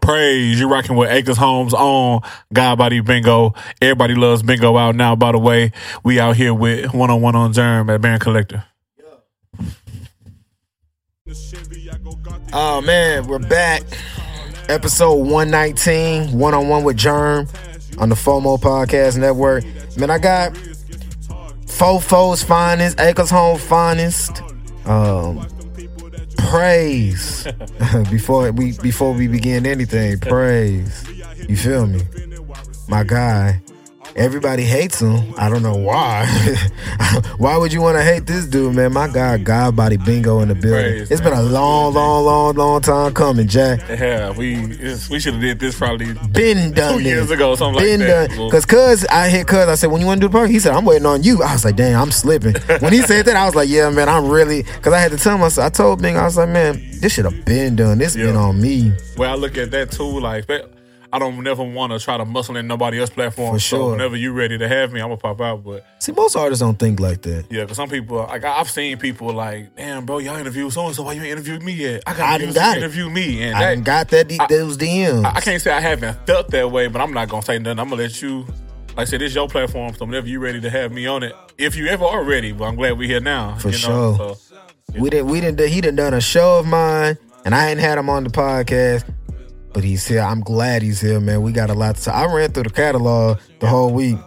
Praise. 0.00 0.58
You're 0.58 0.68
rocking 0.68 0.96
with 0.96 1.10
Acres 1.10 1.36
Homes 1.36 1.74
on 1.74 2.22
God 2.52 2.78
Body 2.78 3.00
Bingo. 3.00 3.54
Everybody 3.80 4.14
loves 4.14 4.42
bingo 4.42 4.76
out 4.76 4.96
now, 4.96 5.14
by 5.14 5.32
the 5.32 5.38
way. 5.38 5.72
We 6.02 6.18
out 6.18 6.36
here 6.36 6.54
with 6.54 6.92
one 6.92 7.10
on 7.10 7.20
one 7.20 7.36
on 7.36 7.52
Germ 7.52 7.88
at 7.90 8.00
Baron 8.00 8.18
Collector. 8.18 8.64
Oh 12.52 12.82
man, 12.82 13.26
we're 13.26 13.38
back. 13.38 13.82
Episode 14.68 15.14
119, 15.14 16.38
one 16.38 16.54
on 16.54 16.68
one 16.68 16.84
with 16.84 16.96
Germ 16.96 17.46
on 17.98 18.08
the 18.08 18.14
FOMO 18.14 18.58
Podcast 18.60 19.18
Network. 19.18 19.64
Man, 19.96 20.10
I 20.10 20.18
got 20.18 20.52
Fofo's 21.66 22.42
finest, 22.42 23.00
Acres 23.00 23.30
Home 23.30 23.58
finest. 23.58 24.42
Um, 24.84 25.46
praise 26.52 27.48
before 28.10 28.52
we 28.52 28.76
before 28.78 29.14
we 29.14 29.26
begin 29.26 29.64
anything. 29.64 30.20
Praise, 30.20 31.08
you 31.48 31.56
feel 31.56 31.86
me? 31.86 32.02
My 32.88 33.04
guy. 33.04 33.62
Everybody 34.14 34.62
hates 34.64 35.00
him. 35.00 35.34
I 35.38 35.48
don't 35.48 35.62
know 35.62 35.74
why. 35.76 36.26
why 37.38 37.56
would 37.56 37.72
you 37.72 37.80
want 37.80 37.96
to 37.96 38.04
hate 38.04 38.26
this 38.26 38.44
dude, 38.46 38.74
man? 38.74 38.92
My 38.92 39.08
guy, 39.08 39.38
God 39.38 39.74
Body 39.74 39.96
Bingo 39.96 40.40
in 40.40 40.48
the 40.48 40.54
building. 40.54 40.70
Praise, 40.92 41.10
it's 41.10 41.20
been 41.20 41.32
a 41.32 41.42
long, 41.42 41.94
long, 41.94 42.24
long, 42.24 42.54
long 42.54 42.80
time 42.82 43.14
coming, 43.14 43.48
Jack. 43.48 43.80
Yeah, 43.88 44.30
we 44.30 44.66
we 45.10 45.18
should 45.20 45.32
have 45.34 45.40
did 45.40 45.58
this 45.58 45.76
probably 45.78 46.12
Been 46.32 46.72
done. 46.74 46.98
two 46.98 47.04
years 47.04 47.30
ago, 47.30 47.54
something 47.56 47.82
Been 47.82 48.00
like 48.00 48.08
that. 48.08 48.30
done. 48.30 48.50
Cause 48.50 48.66
cuz 48.66 49.06
I 49.06 49.28
hit 49.28 49.46
cuz 49.46 49.66
I 49.68 49.74
said, 49.76 49.90
when 49.90 50.00
you 50.00 50.06
want 50.06 50.20
to 50.20 50.26
do 50.26 50.30
the 50.30 50.36
park, 50.38 50.50
he 50.50 50.58
said, 50.58 50.72
I'm 50.74 50.84
waiting 50.84 51.06
on 51.06 51.22
you. 51.22 51.42
I 51.42 51.52
was 51.54 51.64
like, 51.64 51.76
damn, 51.76 52.00
I'm 52.00 52.10
slipping. 52.10 52.54
When 52.80 52.92
he 52.92 53.00
said 53.02 53.24
that, 53.26 53.36
I 53.36 53.46
was 53.46 53.54
like, 53.54 53.68
yeah, 53.68 53.88
man, 53.90 54.08
I'm 54.08 54.28
really 54.28 54.62
cause 54.82 54.92
I 54.92 54.98
had 54.98 55.12
to 55.12 55.16
tell 55.18 55.38
myself, 55.38 55.66
I 55.66 55.70
told 55.70 56.02
Bing, 56.02 56.16
I 56.16 56.24
was 56.24 56.36
like, 56.36 56.48
man, 56.50 56.82
this 57.00 57.12
should 57.14 57.24
have 57.24 57.44
been 57.44 57.76
done. 57.76 57.98
This 57.98 58.14
been 58.14 58.36
on 58.36 58.60
me. 58.60 58.92
Well, 59.16 59.30
I 59.32 59.34
look 59.36 59.56
at 59.56 59.70
that 59.70 59.90
too. 59.90 60.20
Like, 60.20 60.46
I 61.14 61.18
don't 61.18 61.42
never 61.42 61.62
want 61.62 61.92
to 61.92 61.98
try 61.98 62.16
to 62.16 62.24
muscle 62.24 62.56
in 62.56 62.66
nobody 62.66 62.98
else's 62.98 63.14
platform. 63.14 63.54
For 63.56 63.60
So 63.60 63.76
sure. 63.76 63.90
whenever 63.92 64.16
you 64.16 64.32
ready 64.32 64.56
to 64.56 64.66
have 64.66 64.92
me, 64.92 65.00
I'm 65.00 65.08
gonna 65.08 65.18
pop 65.18 65.40
out. 65.42 65.62
But 65.62 65.84
See, 65.98 66.12
most 66.12 66.34
artists 66.36 66.60
don't 66.62 66.78
think 66.78 67.00
like 67.00 67.20
that. 67.22 67.44
yeah, 67.50 67.62
because 67.62 67.76
some 67.76 67.90
people, 67.90 68.16
like 68.16 68.42
I've 68.44 68.70
seen 68.70 68.96
people 68.98 69.30
like, 69.32 69.76
damn, 69.76 70.06
bro, 70.06 70.18
y'all 70.18 70.36
interview 70.36 70.70
so 70.70 70.86
and 70.86 70.96
so. 70.96 71.02
Why 71.02 71.12
you 71.12 71.20
ain't 71.22 71.32
interviewed 71.32 71.62
me 71.62 71.72
yet? 71.72 72.02
I 72.06 72.14
got 72.14 72.28
I 72.28 72.32
you 72.36 72.38
done 72.46 72.48
to 72.48 72.54
got 72.54 72.76
it. 72.76 72.80
interview 72.82 73.10
me, 73.10 73.42
and 73.42 73.56
I 73.56 73.74
that, 73.76 73.84
got 73.84 74.08
that 74.08 74.32
I- 74.40 74.46
those 74.46 74.78
DMs. 74.78 75.24
I, 75.26 75.34
I 75.36 75.40
can't 75.42 75.60
say 75.60 75.70
I 75.70 75.80
haven't 75.80 76.26
felt 76.26 76.50
that 76.52 76.70
way, 76.70 76.86
but 76.88 77.02
I'm 77.02 77.12
not 77.12 77.28
gonna 77.28 77.42
say 77.42 77.58
nothing. 77.58 77.78
I'm 77.78 77.90
gonna 77.90 78.02
let 78.02 78.22
you. 78.22 78.46
Like 78.96 78.98
I 78.98 79.04
said, 79.04 79.20
this 79.22 79.34
your 79.34 79.48
platform, 79.48 79.94
so 79.94 80.04
whenever 80.04 80.28
you 80.28 80.38
ready 80.38 80.60
to 80.60 80.68
have 80.70 80.92
me 80.92 81.06
on 81.06 81.22
it, 81.22 81.34
if 81.58 81.76
you 81.76 81.86
ever 81.88 82.04
are 82.04 82.24
ready, 82.24 82.52
but 82.52 82.64
I'm 82.64 82.76
glad 82.76 82.98
we're 82.98 83.08
here 83.08 83.20
now. 83.20 83.56
For 83.56 83.68
you 83.68 83.74
sure. 83.74 83.90
know? 84.18 84.34
So, 84.34 84.56
We 84.98 85.08
didn't. 85.10 85.26
We 85.28 85.40
didn't. 85.40 85.66
He 85.68 85.80
done 85.80 85.96
done 85.96 86.12
a 86.14 86.20
show 86.20 86.58
of 86.58 86.66
mine, 86.66 87.16
and 87.46 87.54
I 87.54 87.64
hadn't 87.64 87.82
had 87.82 87.96
him 87.98 88.10
on 88.10 88.24
the 88.24 88.30
podcast. 88.30 89.04
But 89.72 89.84
he's 89.84 90.06
here. 90.06 90.20
I'm 90.20 90.40
glad 90.40 90.82
he's 90.82 91.00
here, 91.00 91.20
man. 91.20 91.42
We 91.42 91.52
got 91.52 91.70
a 91.70 91.74
lot 91.74 91.96
to. 91.96 92.14
I 92.14 92.32
ran 92.32 92.52
through 92.52 92.64
the 92.64 92.70
catalog 92.70 93.38
the 93.60 93.66
whole 93.66 93.92
week. 93.92 94.18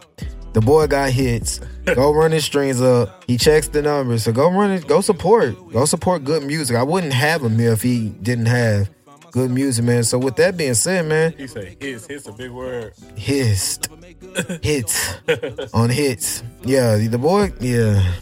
The 0.54 0.62
boy 0.62 0.88
got 0.88 1.10
hits. 1.12 1.60
Go 1.86 2.14
run 2.16 2.32
his 2.32 2.46
strings 2.46 2.82
up. 2.82 3.24
He 3.28 3.38
checks 3.38 3.68
the 3.68 3.82
numbers. 3.82 4.24
So 4.24 4.32
go 4.32 4.50
run 4.50 4.72
it. 4.72 4.88
Go 4.88 5.02
support. 5.02 5.56
Go 5.72 5.86
support 5.86 6.24
good 6.24 6.44
music. 6.44 6.78
I 6.78 6.84
wouldn't 6.84 7.14
have 7.14 7.42
him 7.44 7.60
here 7.60 7.74
if 7.74 7.82
he 7.82 8.10
didn't 8.10 8.46
have 8.46 8.90
good 9.32 9.52
music, 9.52 9.84
man. 9.84 10.04
So 10.06 10.18
with 10.18 10.38
that 10.38 10.56
being 10.56 10.74
said, 10.74 11.06
man, 11.08 11.34
he 11.38 11.46
say 11.46 11.76
hits, 11.80 12.08
hits 12.08 12.26
a 12.28 12.32
big 12.32 12.52
word. 12.52 12.94
hits, 13.16 13.80
hits 14.64 15.18
on 15.74 15.90
hits. 15.90 16.42
Yeah, 16.64 16.96
the 16.96 17.18
boy. 17.18 17.52
Yeah, 17.59 18.14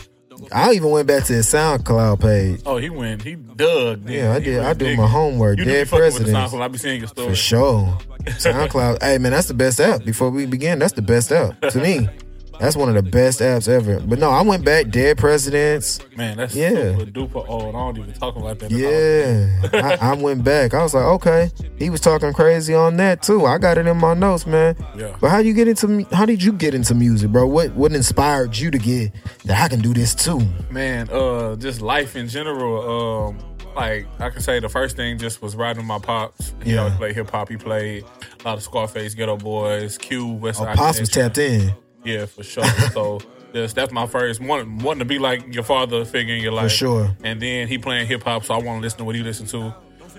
I 0.52 0.74
even 0.74 0.90
went 0.90 1.08
back 1.08 1.24
to 1.26 1.34
his 1.34 1.48
SoundCloud 1.48 2.20
page. 2.20 2.62
Oh, 2.66 2.78
he 2.78 2.90
went, 2.90 3.22
he 3.22 3.36
dug. 3.36 4.10
Yeah, 4.10 4.34
I 4.34 4.40
did. 4.40 4.60
I 4.60 4.74
do 4.74 4.96
my 4.98 5.08
homework. 5.08 5.60
You 5.60 5.66
Dead 5.66 5.88
fucking 5.88 6.06
with 6.06 6.14
the 6.14 6.32
presidents. 6.32 6.54
I 6.54 6.68
be 6.68 6.78
seeing 6.78 7.00
your 7.00 7.08
story. 7.08 7.30
For 7.30 7.36
sure. 7.36 7.98
SoundCloud. 8.24 9.02
hey 9.02 9.18
man, 9.18 9.32
that's 9.32 9.48
the 9.48 9.54
best 9.54 9.80
app. 9.80 10.04
Before 10.04 10.30
we 10.30 10.46
begin, 10.46 10.80
that's 10.80 10.94
the 10.94 11.02
best 11.02 11.32
app 11.32 11.60
to 11.62 11.80
me. 11.80 12.10
That's 12.60 12.76
one 12.76 12.88
of 12.90 12.96
the 12.96 13.04
best 13.10 13.40
apps 13.40 13.68
ever. 13.68 14.00
But 14.00 14.20
no, 14.20 14.30
I 14.30 14.42
went 14.42 14.64
back. 14.64 14.90
Dead 14.90 15.18
presidents. 15.18 16.00
Man, 16.16 16.38
that's 16.38 16.56
Yeah. 16.56 16.98
super 16.98 17.06
duper 17.12 17.48
old. 17.50 17.76
I 17.76 17.80
don't 17.80 17.98
even 17.98 18.14
talk 18.14 18.36
about 18.36 18.60
that. 18.60 18.72
Yeah, 18.72 19.98
I, 20.02 20.12
I 20.12 20.14
went 20.14 20.44
back. 20.44 20.74
I 20.74 20.84
was 20.84 20.94
like, 20.94 21.04
okay. 21.06 21.52
He 21.78 21.90
was 21.90 22.00
talking 22.00 22.32
crazy 22.34 22.74
on 22.74 22.98
that 22.98 23.22
too. 23.24 23.46
I 23.46 23.58
got 23.58 23.78
it 23.78 23.88
in 23.88 23.98
my 23.98 24.14
notes, 24.14 24.46
man. 24.46 24.76
Yeah. 24.96 25.16
But 25.20 25.30
how 25.32 25.40
you 25.40 25.54
get 25.54 25.68
into? 25.68 26.06
How 26.14 26.26
did 26.26 26.42
you 26.44 26.54
get 26.54 26.74
into 26.74 26.94
music, 26.96 27.32
bro? 27.32 27.48
What 27.48 27.74
what 27.74 27.92
inspired 27.94 28.58
you 28.58 28.72
to 28.72 28.78
get 28.78 29.12
that? 29.46 29.62
I 29.64 29.68
can 29.68 29.82
do 29.82 29.94
this 29.94 30.14
too. 30.16 30.42
Man, 30.70 31.10
uh, 31.10 31.56
just 31.56 31.82
life 31.82 32.16
in 32.16 32.28
general. 32.28 33.28
Um, 33.30 33.40
like 33.76 34.06
I 34.20 34.30
can 34.30 34.42
say, 34.42 34.60
the 34.60 34.70
first 34.70 34.96
thing 34.96 35.18
just 35.18 35.42
was 35.42 35.56
riding 35.56 35.86
my 35.86 35.98
pops. 36.00 36.54
He 36.64 36.74
Yeah. 36.74 36.82
always 36.82 36.96
played 36.96 37.16
hip 37.16 37.32
hop. 37.32 37.50
He 37.50 37.58
played 37.58 38.04
a 38.04 38.48
lot 38.48 38.58
of 38.58 38.64
Scarface, 38.64 39.16
Geto 39.16 39.38
Boys, 39.42 39.98
Q, 39.98 40.28
West 40.34 40.62
Oh. 40.62 40.66
Pops 40.66 41.00
was 41.00 41.10
tapped 41.10 41.40
in 41.40 41.74
Yeah, 42.04 42.26
for 42.26 42.44
sure. 42.44 42.66
so 42.92 43.20
just, 43.54 43.76
that's 43.76 43.92
my 43.92 44.08
first 44.08 44.42
one. 44.42 44.80
Wanting 44.80 45.00
to 45.00 45.06
be 45.06 45.20
like 45.20 45.54
your 45.54 45.64
father 45.64 46.06
figure 46.06 46.36
in 46.36 46.42
your 46.42 46.52
life. 46.52 46.66
for 46.72 46.76
sure. 46.78 47.18
And 47.24 47.42
then 47.42 47.68
he 47.68 47.78
playing 47.78 48.08
hip 48.08 48.24
hop, 48.24 48.44
so 48.46 48.54
I 48.54 48.58
want 48.58 48.80
to 48.80 48.82
listen 48.82 48.98
to 49.00 49.04
what 49.06 49.16
he 49.16 49.22
listened 49.24 49.50
to, 49.50 49.74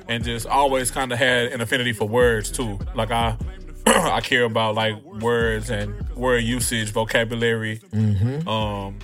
and 0.08 0.22
just 0.24 0.46
always 0.46 0.90
kind 0.90 1.12
of 1.12 1.18
had 1.18 1.46
an 1.48 1.60
affinity 1.60 1.92
for 1.92 2.06
words 2.08 2.50
too. 2.50 2.78
Like 2.94 3.10
I, 3.10 3.36
I 3.86 4.20
care 4.20 4.44
about 4.44 4.74
like 4.74 5.02
words 5.02 5.70
and 5.70 6.08
word 6.16 6.44
usage, 6.44 6.90
vocabulary, 6.92 7.80
um, 8.46 8.98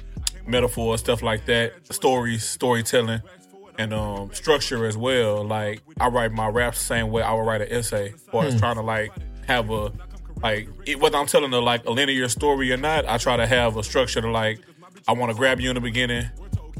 metaphor, 0.46 0.96
stuff 0.98 1.22
like 1.22 1.46
that, 1.46 1.72
stories, 1.92 2.44
storytelling, 2.44 3.20
and 3.78 3.92
um, 3.92 4.32
structure 4.32 4.86
as 4.86 4.96
well. 4.96 5.44
Like 5.44 5.82
I 5.98 6.08
write 6.08 6.32
my 6.32 6.48
raps 6.48 6.78
the 6.78 6.84
same 6.84 7.10
way 7.10 7.22
I 7.22 7.32
would 7.34 7.42
write 7.46 7.62
an 7.62 7.68
essay, 7.70 8.14
or 8.32 8.44
as 8.44 8.58
trying 8.58 8.76
to 8.76 8.82
like 8.82 9.12
have 9.46 9.70
a 9.70 9.90
like 10.42 10.68
it, 10.86 11.00
whether 11.00 11.18
I'm 11.18 11.26
telling 11.26 11.52
a 11.52 11.60
like 11.60 11.84
a 11.86 11.90
linear 11.90 12.28
story 12.28 12.72
or 12.72 12.76
not. 12.76 13.06
I 13.08 13.18
try 13.18 13.36
to 13.36 13.46
have 13.46 13.76
a 13.76 13.82
structure 13.82 14.20
to 14.20 14.30
like 14.30 14.60
I 15.08 15.12
want 15.12 15.30
to 15.32 15.36
grab 15.36 15.60
you 15.60 15.70
in 15.70 15.74
the 15.74 15.80
beginning, 15.80 16.26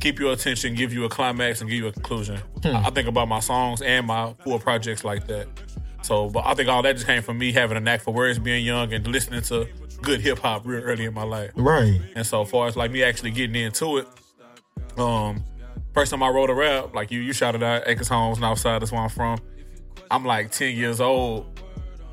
keep 0.01 0.19
your 0.19 0.33
attention, 0.33 0.75
give 0.75 0.93
you 0.93 1.05
a 1.05 1.09
climax, 1.09 1.61
and 1.61 1.69
give 1.69 1.79
you 1.79 1.87
a 1.89 1.93
conclusion. 1.93 2.41
I, 2.65 2.87
I 2.87 2.91
think 2.91 3.09
about 3.09 3.29
my 3.29 3.41
songs 3.41 3.83
and 3.83 4.07
my 4.07 4.35
full 4.45 4.59
projects 4.59 5.05
like 5.05 5.27
that. 5.27 5.49
So, 6.03 6.31
but 6.31 6.47
I 6.47 6.55
think 6.55 6.69
all 6.69 6.83
that 6.83 6.95
just 6.95 7.07
came 7.07 7.23
from 7.23 7.39
me 7.39 7.53
having 7.53 7.77
a 7.77 7.81
knack 7.81 8.01
for 8.01 8.13
words, 8.13 8.39
being 8.39 8.65
young, 8.65 8.93
and 8.93 9.07
listening 9.07 9.43
to 9.43 9.69
good 10.03 10.21
hip 10.21 10.39
hop 10.39 10.67
real 10.67 10.83
early 10.83 11.05
in 11.05 11.15
my 11.15 11.25
life. 11.25 11.51
Right. 11.55 12.01
And 12.15 12.27
so, 12.27 12.45
far 12.45 12.69
as 12.69 12.77
like 12.77 12.91
me 12.91 13.03
actually 13.03 13.33
getting 13.33 13.57
into 13.57 13.99
it, 13.99 14.09
um, 14.99 15.45
first 15.93 16.11
time 16.11 16.23
I 16.23 16.29
wrote 16.29 16.51
a 16.51 16.55
rap, 16.55 16.95
like 16.95 17.11
you, 17.11 17.21
you 17.21 17.33
shouted 17.33 17.63
out 17.63 17.83
Acres 17.87 18.09
Homes 18.09 18.39
and 18.39 18.45
outside. 18.45 18.81
That's 18.81 18.93
where 18.93 19.03
I'm 19.03 19.11
from. 19.11 19.39
I'm 20.11 20.25
like 20.25 20.51
10 20.51 20.75
years 20.75 21.01
old. 21.01 21.61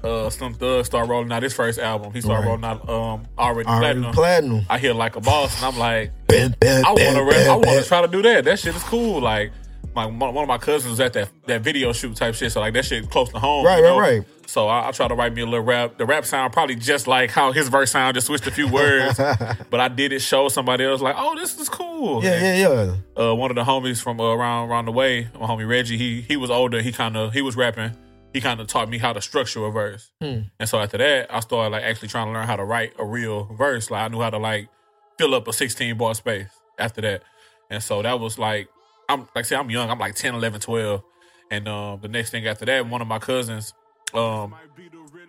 Uh, 0.08 0.30
Slim 0.30 0.54
Thug 0.54 0.86
start 0.86 1.08
rolling 1.10 1.32
out 1.32 1.44
his 1.44 1.54
first 1.54 1.80
album. 1.80 2.14
He 2.14 2.22
started 2.22 2.42
Right. 2.42 2.48
rolling 2.50 2.64
out 2.66 2.90
um 2.90 3.28
already, 3.38 3.68
Already 3.68 4.02
platinum. 4.02 4.14
platinum. 4.14 4.66
I 4.70 4.78
hear 4.78 4.94
like 4.94 5.16
a 5.16 5.22
boss, 5.22 5.56
and 5.58 5.66
I'm 5.74 5.78
like, 5.80 6.12
I 6.32 6.92
want 6.92 7.18
to 7.18 7.24
rap. 7.24 7.48
I 7.48 7.56
want 7.56 7.84
to 7.84 7.86
try 7.88 8.02
to 8.02 8.08
do 8.08 8.22
that. 8.22 8.46
That 8.46 8.60
shit 8.60 8.76
is 8.76 8.84
cool. 8.84 9.20
Like, 9.22 9.52
my 9.96 10.06
one 10.06 10.36
of 10.38 10.48
my 10.48 10.58
cousins 10.58 10.92
was 10.92 11.00
at 11.00 11.14
that 11.14 11.30
that 11.48 11.62
video 11.62 11.92
shoot 11.94 12.16
type 12.16 12.36
shit. 12.36 12.52
So 12.52 12.60
like 12.62 12.74
that 12.74 12.86
shit 12.86 13.10
close 13.10 13.30
to 13.30 13.40
home. 13.40 13.66
Right, 13.66 13.78
you 13.80 13.84
right, 13.84 13.90
know? 13.90 14.00
right. 14.00 14.24
So 14.46 14.68
I, 14.70 14.88
I 14.88 14.92
try 14.92 15.10
to 15.10 15.16
write 15.16 15.34
me 15.34 15.42
a 15.42 15.46
little 15.46 15.66
rap. 15.66 15.98
The 15.98 16.06
rap 16.06 16.24
sound 16.24 16.54
probably 16.54 16.76
just 16.76 17.06
like 17.06 17.32
how 17.32 17.52
his 17.52 17.68
verse 17.68 17.92
sound, 17.92 18.16
just 18.16 18.28
switched 18.28 18.48
a 18.48 18.52
few 18.52 18.70
words. 18.70 19.18
but 19.70 19.80
I 19.82 19.90
did 19.90 20.14
it 20.14 20.20
show 20.22 20.48
somebody 20.48 20.86
else 20.86 21.02
like, 21.02 21.16
oh, 21.18 21.36
this 21.36 21.60
is 21.60 21.68
cool. 21.68 22.24
Yeah, 22.24 22.56
yeah, 22.56 22.94
yeah. 23.18 23.24
Uh, 23.32 23.36
one 23.36 23.52
of 23.52 23.56
the 23.56 23.64
homies 23.64 24.02
from 24.02 24.22
uh, 24.22 24.24
around 24.34 24.70
around 24.70 24.86
the 24.86 24.92
way, 24.94 25.28
my 25.38 25.48
homie 25.48 25.68
Reggie, 25.68 25.98
he 25.98 26.22
he 26.22 26.38
was 26.38 26.50
older. 26.50 26.82
He 26.82 26.92
kind 26.94 27.18
of 27.18 27.34
he 27.34 27.42
was 27.42 27.58
rapping. 27.58 27.92
He 28.34 28.42
kind 28.42 28.60
of 28.60 28.68
taught 28.68 28.90
me 28.90 28.98
how 28.98 29.14
to 29.14 29.22
structure 29.22 29.66
a 29.66 29.72
verse. 29.72 30.12
Hmm. 30.22 30.42
And 30.60 30.68
so 30.70 30.80
after 30.80 30.98
that, 30.98 31.34
I 31.34 31.40
started 31.40 31.70
like 31.72 31.84
actually 31.84 32.10
trying 32.10 32.28
to 32.28 32.34
learn 32.34 32.46
how 32.46 32.56
to 32.56 32.64
write 32.64 32.94
a 33.00 33.06
real 33.06 33.46
verse. 33.46 33.90
Like 33.90 34.04
I 34.04 34.08
knew 34.10 34.22
how 34.22 34.30
to 34.30 34.38
like 34.38 34.70
fill 35.18 35.34
up 35.34 35.48
a 35.48 35.54
16 35.54 35.98
bar 35.98 36.14
space 36.14 36.50
after 36.78 37.02
that. 37.02 37.24
And 37.70 37.82
so 37.82 38.02
that 38.02 38.20
was 38.20 38.38
like 38.38 38.68
I'm 39.10 39.28
like 39.36 39.46
say 39.46 39.56
I'm 39.56 39.70
young. 39.70 39.90
I'm 39.90 40.00
like 40.00 40.16
10, 40.16 40.36
11, 40.36 40.60
12. 40.62 41.04
And 41.50 41.68
um, 41.68 42.00
the 42.02 42.10
next 42.10 42.32
thing 42.32 42.46
after 42.46 42.66
that, 42.66 42.88
one 42.88 43.02
of 43.02 43.08
my 43.08 43.20
cousins, 43.20 43.74
um, 44.14 44.54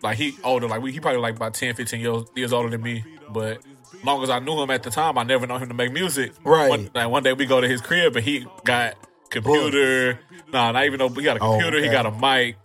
like 0.02 0.19
he 0.19 0.34
older, 0.43 0.67
like 0.67 0.82
we, 0.82 0.93
he 0.93 0.99
probably 1.00 1.20
like 1.20 1.37
about 1.37 1.55
10, 1.55 1.75
15 1.76 2.00
years, 2.00 2.25
years 2.34 2.52
older 2.52 2.69
than 2.70 2.82
me. 2.82 3.05
But 3.31 3.58
long 4.05 4.22
as 4.25 4.28
I 4.31 4.40
knew 4.40 4.61
him 4.61 4.70
at 4.70 4.82
the 4.82 4.90
time, 4.90 5.17
I 5.17 5.22
never 5.22 5.46
known 5.46 5.62
him 5.62 5.69
to 5.69 5.75
make 5.75 5.93
music. 5.93 6.32
Right. 6.44 6.69
One, 6.69 6.90
like 6.94 7.08
one 7.08 7.22
day 7.22 7.32
we 7.32 7.46
go 7.46 7.61
to 7.61 7.69
his 7.69 7.81
crib 7.81 8.17
and 8.17 8.25
he 8.25 8.46
got 8.64 8.96
computer. 9.31 10.19
Nah, 10.52 10.72
not 10.72 10.84
even 10.87 10.99
though 10.99 11.08
he 11.08 11.22
got 11.22 11.37
a 11.37 11.40
Oh, 11.40 11.52
computer. 11.52 11.81
He 11.82 11.88
got 11.88 12.06
a 12.06 12.11
mic. 12.11 12.56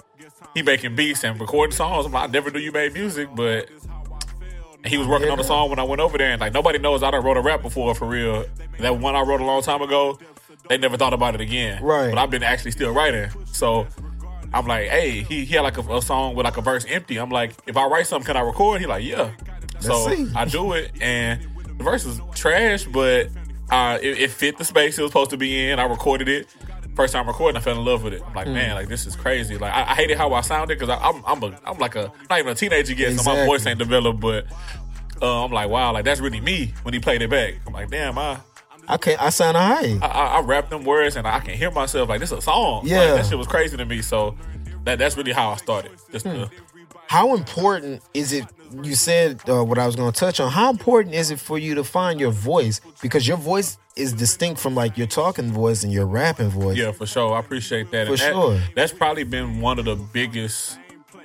He 0.54 0.62
making 0.62 0.96
beats 0.96 1.24
and 1.24 1.40
recording 1.40 1.76
songs. 1.76 2.06
Like, 2.06 2.30
I 2.30 2.32
never 2.32 2.52
knew 2.52 2.60
you 2.60 2.72
made 2.72 2.94
music, 2.94 3.30
but 3.36 3.70
he 4.86 4.98
was 4.98 5.08
working 5.08 5.30
on 5.30 5.38
the 5.38 5.44
song 5.44 5.70
when 5.70 5.80
I 5.80 5.84
went 5.84 6.02
over 6.02 6.18
there. 6.18 6.32
And 6.32 6.42
like 6.42 6.54
nobody 6.54 6.78
knows 6.80 7.04
I 7.04 7.12
done 7.12 7.24
wrote 7.24 7.38
a 7.38 7.42
rap 7.42 7.62
before 7.62 7.96
for 7.96 8.08
real. 8.08 8.46
That 8.80 8.98
one 9.00 9.16
I 9.16 9.22
wrote 9.22 9.42
a 9.42 9.46
long 9.46 9.62
time 9.62 9.82
ago, 9.82 10.20
they 10.70 10.78
never 10.78 10.98
thought 10.98 11.14
about 11.14 11.36
it 11.36 11.42
again. 11.42 11.82
Right. 11.84 12.10
But 12.10 12.18
I've 12.18 12.30
been 12.30 12.44
actually 12.44 12.72
still 12.72 12.92
writing. 12.92 13.30
So 13.52 13.88
I'm 14.54 14.68
like, 14.68 14.90
hey, 14.90 15.24
he, 15.24 15.46
he 15.46 15.56
had 15.56 15.62
like 15.62 15.78
a, 15.78 15.82
a 15.82 16.02
song 16.02 16.36
with 16.36 16.46
like 16.46 16.58
a 16.58 16.62
verse 16.62 16.86
empty. 16.88 17.18
I'm 17.18 17.30
like, 17.30 17.56
if 17.66 17.78
I 17.78 17.88
write 17.88 18.08
something, 18.08 18.28
can 18.28 18.38
I 18.38 18.42
record? 18.42 18.82
He 18.82 18.88
like, 18.88 19.04
yeah. 19.04 19.32
So 19.80 20.08
see. 20.08 20.32
I 20.36 20.46
do 20.46 20.74
it, 20.74 20.92
and 21.02 21.42
the 21.78 21.84
verse 21.84 22.06
is 22.06 22.22
trash, 22.36 22.86
but 22.86 23.30
uh, 23.70 23.98
it, 24.02 24.20
it 24.20 24.32
fit 24.32 24.58
the 24.58 24.64
space 24.64 24.98
it 24.98 25.02
was 25.02 25.12
supposed 25.12 25.32
to 25.32 25.38
be 25.38 25.70
in. 25.70 25.80
I 25.80 25.86
recorded 25.86 26.30
it. 26.30 26.48
First 26.96 27.14
time 27.14 27.28
recording, 27.28 27.58
I 27.58 27.60
fell 27.62 27.78
in 27.78 27.84
love 27.86 28.04
with 28.04 28.14
it. 28.14 28.22
I'm 28.26 28.34
like, 28.34 28.48
man, 28.48 28.76
like 28.76 28.88
this 28.88 29.06
is 29.06 29.16
crazy. 29.16 29.58
Like 29.58 29.74
I, 29.74 29.92
I 29.92 29.96
hated 29.96 30.18
how 30.18 30.34
I 30.34 30.42
sounded 30.42 30.80
because 30.80 30.96
I'm 31.02 31.24
I'm 31.26 31.44
a 31.44 31.60
I'm 31.66 31.78
like 31.78 31.96
a 31.96 32.12
not 32.30 32.40
even 32.40 32.52
a 32.52 32.56
teenager 32.56 32.94
yet, 32.94 33.20
so 33.20 33.34
my 33.34 33.46
voice 33.46 33.66
ain't 33.66 33.80
developed. 33.80 34.20
But 34.20 34.46
uh, 35.22 35.46
I'm 35.46 35.52
like, 35.52 35.70
wow, 35.70 35.92
like 35.94 36.06
that's 36.06 36.20
really 36.22 36.42
me 36.42 36.74
when 36.84 36.94
he 36.94 37.00
played 37.00 37.22
it 37.22 37.30
back. 37.30 37.56
I'm 37.68 37.74
like, 37.74 37.90
damn, 37.90 38.18
I 38.18 38.40
I 38.88 38.98
can't. 38.98 39.22
I 39.22 39.30
sound 39.30 39.56
high. 39.58 39.98
I, 40.02 40.08
I, 40.08 40.26
I 40.38 40.42
rap 40.42 40.70
them 40.70 40.84
words 40.84 41.16
and 41.16 41.26
I 41.28 41.40
can 41.40 41.54
hear 41.58 41.72
myself 41.72 42.10
like 42.10 42.20
this 42.20 42.32
is 42.32 42.40
a 42.40 42.42
song. 42.42 42.82
Like, 42.84 42.92
Yeah. 42.92 43.14
that 43.16 43.26
shit 43.26 43.38
was 43.38 43.48
crazy 43.48 43.78
to 43.78 43.86
me. 43.86 44.02
So 44.02 44.36
that 44.84 45.00
that's 45.00 45.16
really 45.16 45.32
how 45.32 45.52
I 45.52 45.56
started. 45.56 45.92
Just 46.12 46.26
Hmm. 46.26 46.34
to, 46.34 46.52
How 47.08 47.36
important 47.36 48.02
is 48.14 48.34
it? 48.34 48.46
You 48.82 48.96
said 48.96 49.40
uh, 49.48 49.64
what 49.64 49.78
I 49.78 49.86
was 49.86 49.96
going 49.96 50.12
to 50.12 50.20
touch 50.20 50.40
on. 50.40 50.52
How 50.52 50.72
important 50.72 51.14
is 51.14 51.30
it 51.30 51.40
for 51.40 51.60
you 51.60 51.76
to 51.76 51.84
find 51.84 52.20
your 52.20 52.32
voice? 52.32 52.82
Because 53.04 53.28
your 53.28 53.38
voice 53.38 53.78
is 53.96 54.14
distinct 54.14 54.60
from 54.60 54.74
like 54.74 54.98
your 54.98 55.06
talking 55.06 55.52
voice 55.52 55.84
and 55.84 55.94
your 55.94 56.08
rapping 56.08 56.50
voice. 56.50 56.76
yeah, 56.78 56.92
for 56.92 57.06
sure. 57.06 57.36
I 57.36 57.40
appreciate 57.40 57.92
that. 57.92 58.08
For 58.08 58.18
that- 58.18 58.34
sure. 58.34 58.60
That's 58.76 58.92
probably 58.92 59.24
been 59.26 59.62
one 59.62 59.78
of 59.78 59.86
the 59.86 59.96
biggest 59.96 60.80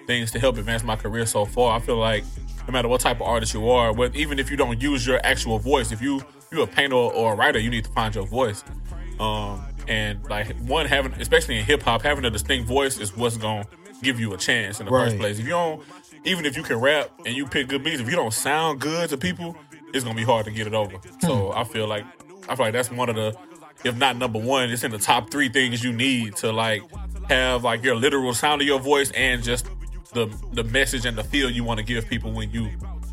things 0.07 0.31
to 0.33 0.39
help 0.39 0.59
advance 0.59 0.83
my 0.83 0.97
career 0.97 1.25
so 1.25 1.47
far. 1.47 1.77
I 1.77 1.81
feel 1.81 1.97
like 1.97 2.25
no 2.67 2.73
matter 2.73 2.89
what 2.89 3.01
type 3.01 3.17
of 3.17 3.23
artist 3.23 3.55
you 3.55 3.71
are, 3.71 3.95
but 3.95 4.15
even 4.15 4.39
if 4.39 4.51
you 4.51 4.59
don't 4.59 4.81
use 4.83 5.07
your 5.07 5.21
actual 5.25 5.59
voice, 5.59 5.91
if 5.91 6.03
you 6.03 6.21
you're 6.53 6.65
a 6.65 6.67
painter 6.67 6.97
or 6.97 7.33
a 7.33 7.37
writer, 7.37 7.59
you 7.59 7.71
need 7.71 7.85
to 7.85 7.91
find 7.93 8.15
your 8.15 8.27
voice. 8.27 8.63
Um, 9.21 9.65
and 9.87 10.23
like 10.29 10.55
one 10.61 10.85
having, 10.87 11.13
especially 11.15 11.59
in 11.59 11.65
hip 11.65 11.83
hop, 11.83 12.03
having 12.03 12.25
a 12.27 12.31
distinct 12.31 12.69
voice 12.69 12.99
is 12.99 13.17
what's 13.17 13.39
gonna 13.39 13.65
give 14.03 14.21
you 14.21 14.33
a 14.35 14.37
chance 14.37 14.81
in 14.81 14.87
the 14.87 14.91
first 14.91 15.17
place. 15.19 15.39
If 15.39 15.45
you 15.45 15.53
don't, 15.53 15.83
even 16.25 16.47
if 16.47 16.57
you 16.57 16.63
can 16.63 16.77
rap 16.77 17.11
and 17.25 17.35
you 17.35 17.47
pick 17.47 17.69
good 17.69 17.83
beats, 17.83 18.01
if 18.01 18.09
you 18.09 18.17
don't 18.17 18.33
sound 18.33 18.81
good 18.81 19.11
to 19.11 19.17
people, 19.17 19.57
it's 19.93 20.05
gonna 20.05 20.17
be 20.17 20.25
hard 20.25 20.45
to 20.47 20.51
get 20.51 20.67
it 20.67 20.75
over. 20.75 20.97
Hmm. 20.97 21.27
So 21.27 21.53
I 21.53 21.65
feel 21.65 21.87
like 21.87 22.05
I 22.49 22.57
feel 22.57 22.67
like 22.67 22.73
that's 22.73 22.91
one 22.91 23.09
of 23.09 23.17
the, 23.17 23.37
if 23.85 23.97
not 23.97 24.17
number 24.17 24.39
one, 24.39 24.71
it's 24.71 24.85
in 24.85 24.91
the 24.91 24.99
top 24.99 25.31
three 25.31 25.49
things 25.49 25.83
you 25.85 25.93
need 25.93 26.37
to 26.37 26.53
like 26.53 26.83
have 27.29 27.65
like 27.65 27.83
your 27.83 27.95
literal 27.95 28.35
sound 28.35 28.63
of 28.63 28.67
your 28.67 28.81
voice 28.81 29.11
and 29.13 29.43
just 29.43 29.67
the 30.13 30.27
the 30.53 30.65
message 30.65 31.05
and 31.05 31.17
the 31.17 31.25
feel 31.25 31.51
you 31.51 31.65
want 31.65 31.79
to 31.79 31.85
give 31.85 32.07
people 32.09 32.33
when 32.33 32.51
you 32.51 32.71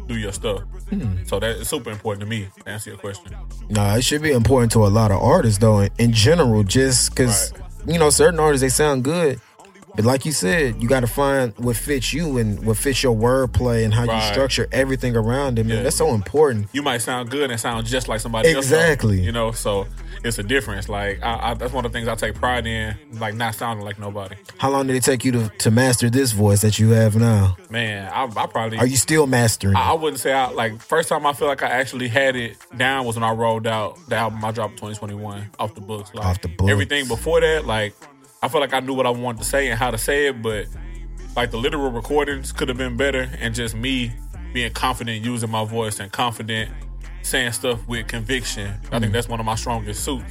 do 0.07 0.17
your 0.17 0.31
stuff. 0.31 0.61
Hmm. 0.89 1.23
So 1.25 1.39
that 1.39 1.57
is 1.57 1.69
super 1.69 1.89
important 1.89 2.21
to 2.21 2.27
me. 2.27 2.47
To 2.63 2.69
answer 2.69 2.91
your 2.91 2.99
question. 2.99 3.35
Nah, 3.69 3.95
it 3.95 4.03
should 4.03 4.21
be 4.21 4.31
important 4.31 4.71
to 4.73 4.85
a 4.85 4.87
lot 4.87 5.11
of 5.11 5.21
artists 5.21 5.59
though. 5.59 5.79
In, 5.79 5.89
in 5.97 6.13
general, 6.13 6.63
just 6.63 7.09
because 7.09 7.53
you 7.85 7.99
know 7.99 8.09
certain 8.09 8.39
artists 8.39 8.61
they 8.61 8.69
sound 8.69 9.03
good, 9.03 9.39
but 9.95 10.05
like 10.05 10.25
you 10.25 10.31
said, 10.31 10.81
you 10.81 10.87
got 10.87 11.01
to 11.01 11.07
find 11.07 11.53
what 11.57 11.75
fits 11.75 12.13
you 12.13 12.37
and 12.37 12.63
what 12.65 12.77
fits 12.77 13.01
your 13.03 13.15
wordplay 13.15 13.83
and 13.85 13.93
how 13.93 14.03
you 14.03 14.21
structure 14.31 14.67
everything 14.71 15.15
around 15.15 15.59
it. 15.59 15.65
Man, 15.65 15.77
Yeah. 15.77 15.83
that's 15.83 15.95
so 15.95 16.13
important. 16.13 16.67
you 16.73 16.81
might 16.81 16.99
sound 16.99 17.29
good 17.29 17.49
and 17.51 17.59
sound 17.59 17.85
just 17.87 18.07
like 18.07 18.19
somebody 18.19 18.49
else. 18.51 18.65
Exactly. 18.65 19.21
You 19.21 19.31
know, 19.31 19.51
so 19.51 19.87
it's 20.23 20.37
a 20.39 20.43
difference. 20.43 20.89
Like 20.89 21.21
I, 21.23 21.51
I, 21.51 21.53
that's 21.53 21.71
one 21.73 21.85
of 21.85 21.91
the 21.91 21.97
things 21.97 22.07
I 22.07 22.15
take 22.15 22.35
pride 22.35 22.65
in, 22.67 22.95
like 23.19 23.35
not 23.35 23.55
sounding 23.55 23.85
like 23.85 23.99
nobody. 23.99 24.35
How 24.57 24.69
long 24.69 24.87
did 24.87 24.95
it 24.95 25.03
take 25.03 25.23
you 25.23 25.31
to, 25.33 25.49
to 25.59 25.71
master 25.71 26.09
this 26.09 26.31
voice 26.31 26.61
that 26.61 26.79
you 26.79 26.89
have 26.91 27.15
now? 27.15 27.57
Man, 27.69 28.09
I, 28.11 28.23
I 28.25 28.47
probably. 28.47 28.77
Are 28.79 28.85
you 28.87 28.97
still 28.97 29.27
mastering? 29.27 29.75
I, 29.75 29.91
I 29.91 29.93
wouldn't 29.93 30.19
say 30.19 30.33
I 30.33 30.49
like 30.49 30.81
first 30.81 31.09
time 31.09 31.25
I 31.25 31.33
feel 31.33 31.47
like 31.47 31.63
I 31.63 31.67
actually 31.69 32.07
had 32.07 32.35
it 32.35 32.57
down 32.75 33.05
was 33.05 33.15
when 33.15 33.23
I 33.23 33.31
rolled 33.31 33.67
out 33.67 33.97
the 34.07 34.15
album 34.15 34.43
I 34.43 34.51
dropped 34.51 34.73
2021 34.77 35.51
off 35.59 35.75
the 35.75 35.81
books. 35.81 36.13
Like, 36.13 36.25
Off 36.25 36.41
the 36.41 36.47
books. 36.49 36.71
Everything 36.71 37.07
before 37.07 37.41
that, 37.41 37.65
like 37.65 37.93
I 38.45 38.47
feel 38.47 38.61
like 38.61 38.73
I 38.73 38.79
knew 38.79 38.93
what 38.93 39.05
I 39.05 39.09
wanted 39.09 39.39
to 39.39 39.43
say 39.45 39.69
and 39.69 39.77
how 39.79 39.91
to 39.91 39.97
say 39.97 40.27
it, 40.27 40.41
but 40.41 40.67
like 41.35 41.51
the 41.51 41.57
literal 41.57 41.91
recordings 41.91 42.51
could 42.51 42.69
have 42.69 42.77
been 42.77 42.95
better, 42.95 43.29
and 43.39 43.53
just 43.55 43.75
me 43.75 44.13
being 44.53 44.71
confident 44.71 45.23
using 45.25 45.49
my 45.49 45.65
voice 45.65 45.99
and 45.99 46.11
confident 46.11 46.69
saying 47.23 47.51
stuff 47.51 47.85
with 47.87 48.07
conviction. 48.07 48.73
I 48.91 48.99
think 48.99 49.11
that's 49.11 49.27
one 49.27 49.39
of 49.39 49.45
my 49.45 49.55
strongest 49.55 50.03
suits. 50.03 50.23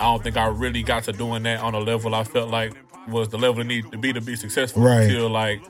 I 0.00 0.04
don't 0.04 0.22
think 0.22 0.36
I 0.36 0.46
really 0.46 0.82
got 0.82 1.02
to 1.04 1.12
doing 1.12 1.42
that 1.42 1.60
on 1.60 1.74
a 1.74 1.80
level 1.80 2.14
I 2.14 2.22
felt 2.24 2.48
like 2.50 2.72
was 3.08 3.28
the 3.28 3.38
level 3.38 3.60
it 3.60 3.64
needed 3.66 3.90
to 3.92 3.98
be 3.98 4.12
to 4.12 4.20
be 4.20 4.36
successful 4.36 4.82
Right. 4.82 5.02
until 5.02 5.28
like 5.28 5.62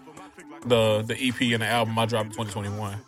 the 0.66 1.02
the 1.02 1.14
EP 1.18 1.40
and 1.54 1.62
the 1.62 1.66
album 1.66 1.98
I 1.98 2.04
dropped 2.04 2.26
in 2.26 2.32
2021. 2.32 2.98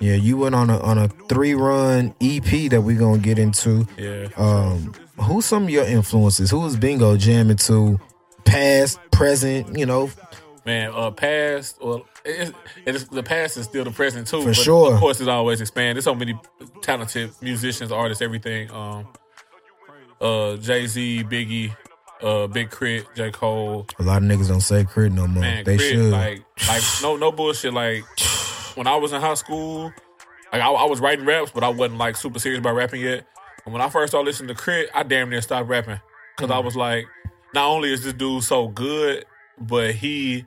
yeah, 0.00 0.14
you 0.14 0.36
went 0.36 0.54
on 0.54 0.70
a 0.70 0.78
on 0.80 0.96
a 0.98 1.08
three 1.08 1.54
run 1.54 2.14
EP 2.20 2.68
that 2.70 2.82
we're 2.82 2.98
gonna 2.98 3.18
get 3.18 3.38
into. 3.38 3.86
Yeah. 3.98 4.28
Um, 4.36 4.94
who's 5.18 5.44
some 5.46 5.64
of 5.64 5.70
your 5.70 5.84
influences? 5.84 6.50
Who 6.50 6.64
is 6.66 6.76
Bingo 6.76 7.16
jamming 7.16 7.56
to? 7.56 7.98
Past, 8.44 8.98
present, 9.10 9.78
you 9.78 9.86
know, 9.86 10.10
Man, 10.66 10.92
uh, 10.94 11.10
past, 11.10 11.78
well, 11.82 12.06
it's, 12.24 12.52
it's, 12.84 13.04
the 13.04 13.22
past 13.22 13.56
is 13.56 13.64
still 13.64 13.84
the 13.84 13.90
present 13.90 14.26
too. 14.26 14.42
For 14.42 14.48
but 14.48 14.56
sure. 14.56 14.94
Of 14.94 15.00
course, 15.00 15.18
it's 15.18 15.28
always 15.28 15.60
expanding. 15.60 15.94
There's 15.94 16.04
so 16.04 16.14
many 16.14 16.38
talented 16.82 17.30
musicians, 17.40 17.90
artists, 17.90 18.20
everything. 18.20 18.70
Um, 18.70 19.08
uh, 20.20 20.56
Jay 20.56 20.86
Z, 20.86 21.24
Biggie, 21.24 21.74
uh, 22.22 22.46
Big 22.46 22.70
K.R.I.T., 22.70 23.06
J 23.16 23.30
Cole. 23.30 23.86
a 23.98 24.02
lot 24.02 24.22
of 24.22 24.28
niggas 24.28 24.48
don't 24.48 24.60
say 24.60 24.84
K.R.I.T. 24.84 25.14
no 25.14 25.26
more. 25.26 25.40
Man, 25.40 25.64
they 25.64 25.78
K.R.I.T., 25.78 25.96
should. 25.96 26.12
like, 26.12 26.44
like 26.68 26.82
no, 27.02 27.16
no 27.16 27.32
bullshit. 27.32 27.72
Like 27.72 28.04
when 28.74 28.86
I 28.86 28.96
was 28.96 29.12
in 29.14 29.20
high 29.22 29.34
school, 29.34 29.92
like 30.52 30.60
I, 30.60 30.70
I 30.70 30.84
was 30.84 31.00
writing 31.00 31.24
raps, 31.24 31.50
but 31.52 31.64
I 31.64 31.68
wasn't 31.70 31.98
like 31.98 32.16
super 32.16 32.38
serious 32.38 32.60
about 32.60 32.74
rapping 32.74 33.00
yet. 33.00 33.26
And 33.64 33.72
when 33.72 33.80
I 33.80 33.88
first 33.88 34.10
started 34.10 34.26
listening 34.26 34.54
to 34.54 34.62
K.R.I.T., 34.62 34.90
I 34.94 35.04
damn 35.04 35.30
near 35.30 35.40
stopped 35.40 35.70
rapping 35.70 36.00
because 36.36 36.50
I 36.50 36.58
was 36.58 36.76
like, 36.76 37.06
not 37.54 37.66
only 37.66 37.92
is 37.92 38.04
this 38.04 38.12
dude 38.12 38.44
so 38.44 38.68
good, 38.68 39.24
but 39.58 39.94
he. 39.94 40.46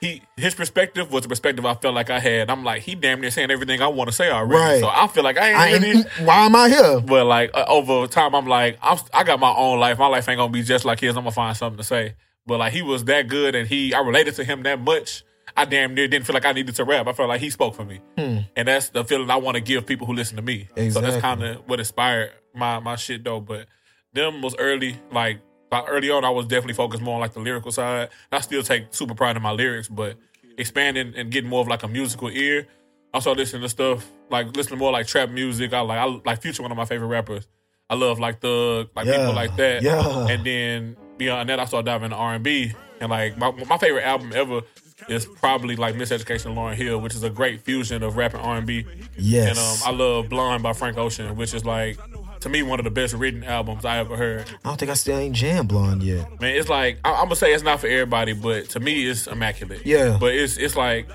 He 0.00 0.20
his 0.36 0.52
perspective 0.56 1.12
was 1.12 1.22
the 1.22 1.28
perspective 1.28 1.64
I 1.64 1.74
felt 1.74 1.94
like 1.94 2.10
I 2.10 2.18
had. 2.18 2.50
I'm 2.50 2.64
like 2.64 2.82
he 2.82 2.96
damn 2.96 3.20
near 3.20 3.30
saying 3.30 3.52
everything 3.52 3.80
I 3.80 3.86
want 3.86 4.08
to 4.10 4.12
say 4.12 4.30
already. 4.32 4.60
Right. 4.60 4.80
So 4.80 4.88
I 4.88 5.06
feel 5.06 5.22
like 5.22 5.38
I 5.38 5.50
ain't 5.50 5.58
I 5.58 5.72
really. 5.74 5.90
ain't, 5.98 6.06
why 6.24 6.44
am 6.44 6.56
I 6.56 6.68
here? 6.68 7.00
But 7.00 7.24
like 7.26 7.52
uh, 7.54 7.66
over 7.68 8.08
time, 8.08 8.34
I'm 8.34 8.48
like, 8.48 8.78
I'm, 8.82 8.98
I 9.14 9.22
got 9.22 9.38
my 9.38 9.54
own 9.54 9.78
life. 9.78 10.00
My 10.00 10.08
life 10.08 10.28
ain't 10.28 10.38
gonna 10.38 10.50
be 10.52 10.64
just 10.64 10.84
like 10.84 10.98
his. 10.98 11.10
I'm 11.16 11.22
gonna 11.22 11.30
find 11.30 11.56
something 11.56 11.76
to 11.76 11.84
say. 11.84 12.16
But 12.48 12.58
like 12.58 12.72
he 12.72 12.82
was 12.82 13.04
that 13.04 13.28
good, 13.28 13.54
and 13.54 13.68
he 13.68 13.94
I 13.94 14.00
related 14.00 14.34
to 14.36 14.44
him 14.44 14.64
that 14.64 14.80
much. 14.80 15.22
I 15.56 15.66
damn 15.66 15.94
near 15.94 16.08
didn't 16.08 16.26
feel 16.26 16.34
like 16.34 16.46
I 16.46 16.52
needed 16.52 16.74
to 16.74 16.84
rap. 16.84 17.06
I 17.06 17.12
felt 17.12 17.28
like 17.28 17.40
he 17.40 17.50
spoke 17.50 17.76
for 17.76 17.84
me, 17.84 18.00
and 18.16 18.44
that's 18.66 18.88
the 18.88 19.04
feeling 19.04 19.30
I 19.30 19.36
want 19.36 19.54
to 19.54 19.60
give 19.60 19.86
people 19.86 20.08
who 20.08 20.14
listen 20.14 20.34
to 20.34 20.42
me. 20.42 20.66
So 20.90 20.98
Hmm. 20.98 21.06
That's 21.06 21.20
kind 21.20 21.44
of 21.44 21.68
what 21.68 21.78
inspired 21.78 22.32
my 22.56 22.80
my 22.80 22.96
shit 22.96 23.22
though. 23.22 23.38
But 23.38 23.66
them 24.14 24.42
was 24.42 24.56
early, 24.58 24.96
like 25.12 25.38
like, 25.72 25.84
early 25.88 26.10
on, 26.10 26.24
I 26.24 26.30
was 26.30 26.46
definitely 26.46 26.74
focused 26.74 27.02
more 27.02 27.14
on 27.14 27.20
like 27.20 27.32
the 27.32 27.40
lyrical 27.40 27.72
side. 27.72 28.10
I 28.30 28.40
still 28.40 28.62
take 28.62 28.86
super 28.90 29.14
pride 29.14 29.36
in 29.36 29.42
my 29.42 29.50
lyrics, 29.52 29.88
but 29.88 30.16
expanding 30.58 31.14
and 31.16 31.30
getting 31.30 31.50
more 31.50 31.60
of 31.62 31.68
like 31.68 31.82
a 31.82 31.88
musical 31.88 32.28
ear. 32.28 32.66
I 33.14 33.20
started 33.20 33.40
listening 33.40 33.62
to 33.62 33.68
stuff 33.68 34.10
like 34.30 34.56
listening 34.56 34.78
more 34.78 34.92
like 34.92 35.06
trap 35.06 35.28
music. 35.30 35.72
I 35.72 35.80
like 35.80 35.98
I 35.98 36.04
like 36.24 36.40
Future, 36.42 36.62
one 36.62 36.70
of 36.70 36.76
my 36.78 36.84
favorite 36.84 37.08
rappers. 37.08 37.46
I 37.90 37.94
love 37.94 38.18
like 38.18 38.40
the 38.40 38.88
like 38.94 39.06
Yeah, 39.06 39.18
people 39.18 39.34
like 39.34 39.56
that. 39.56 39.82
yeah. 39.82 40.28
And 40.28 40.44
then 40.46 40.96
beyond 41.18 41.48
that, 41.50 41.60
I 41.60 41.64
started 41.66 41.86
diving 41.86 42.06
into 42.06 42.16
R 42.16 42.34
and 42.34 42.44
B. 42.44 42.72
And 43.00 43.10
like 43.10 43.36
my 43.36 43.50
my 43.50 43.76
favorite 43.78 44.04
album 44.04 44.32
ever 44.34 44.62
is 45.08 45.26
probably 45.26 45.74
like 45.76 45.96
Miseducation 45.96 46.46
of 46.46 46.56
Lauryn 46.56 46.74
Hill, 46.74 47.00
which 47.00 47.14
is 47.14 47.22
a 47.22 47.28
great 47.30 47.60
fusion 47.62 48.02
of 48.02 48.16
rap 48.16 48.32
and 48.34 48.42
R 48.42 48.56
and 48.56 48.66
B. 48.66 48.86
Yes. 49.18 49.50
And 49.50 49.58
um, 49.58 49.94
I 49.94 50.04
love 50.04 50.28
Blonde 50.30 50.62
by 50.62 50.72
Frank 50.72 50.96
Ocean, 50.96 51.34
which 51.36 51.52
is 51.52 51.64
like 51.66 51.98
to 52.42 52.48
me 52.48 52.62
one 52.62 52.78
of 52.78 52.84
the 52.84 52.90
best 52.90 53.14
written 53.14 53.42
albums 53.44 53.84
I 53.84 53.98
ever 53.98 54.16
heard. 54.16 54.48
I 54.64 54.68
don't 54.68 54.78
think 54.78 54.90
I 54.90 54.94
still 54.94 55.16
ain't 55.18 55.34
jam 55.34 55.66
blonde 55.66 56.02
yet. 56.02 56.40
Man, 56.40 56.54
it's 56.56 56.68
like 56.68 56.98
I, 57.04 57.12
I'm 57.14 57.24
gonna 57.24 57.36
say 57.36 57.52
it's 57.54 57.62
not 57.64 57.80
for 57.80 57.86
everybody, 57.86 58.32
but 58.32 58.68
to 58.70 58.80
me 58.80 59.06
it's 59.08 59.26
immaculate. 59.26 59.86
Yeah. 59.86 60.16
But 60.20 60.34
it's 60.34 60.56
it's 60.56 60.76
like 60.76 61.08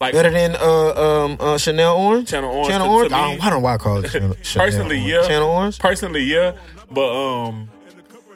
like 0.00 0.12
Better 0.14 0.30
than 0.30 0.54
uh 0.56 0.94
um 1.24 1.36
uh 1.40 1.58
Chanel 1.58 1.96
Orange. 1.96 2.28
Channel 2.28 2.50
Orange, 2.50 2.68
Channel 2.68 2.86
to- 2.86 2.92
Orange. 2.92 3.10
to 3.10 3.16
I, 3.16 3.26
me- 3.30 3.36
don't, 3.36 3.46
I 3.46 3.50
don't 3.50 3.58
know 3.60 3.64
why 3.64 3.74
I 3.74 3.78
call 3.78 4.04
it 4.04 4.10
Chanel 4.12 4.34
personally, 4.54 4.98
yeah. 4.98 5.22
Channel 5.26 5.48
Orange. 5.48 5.78
Personally, 5.78 6.22
yeah. 6.22 6.52
But 6.90 7.10
um 7.46 7.68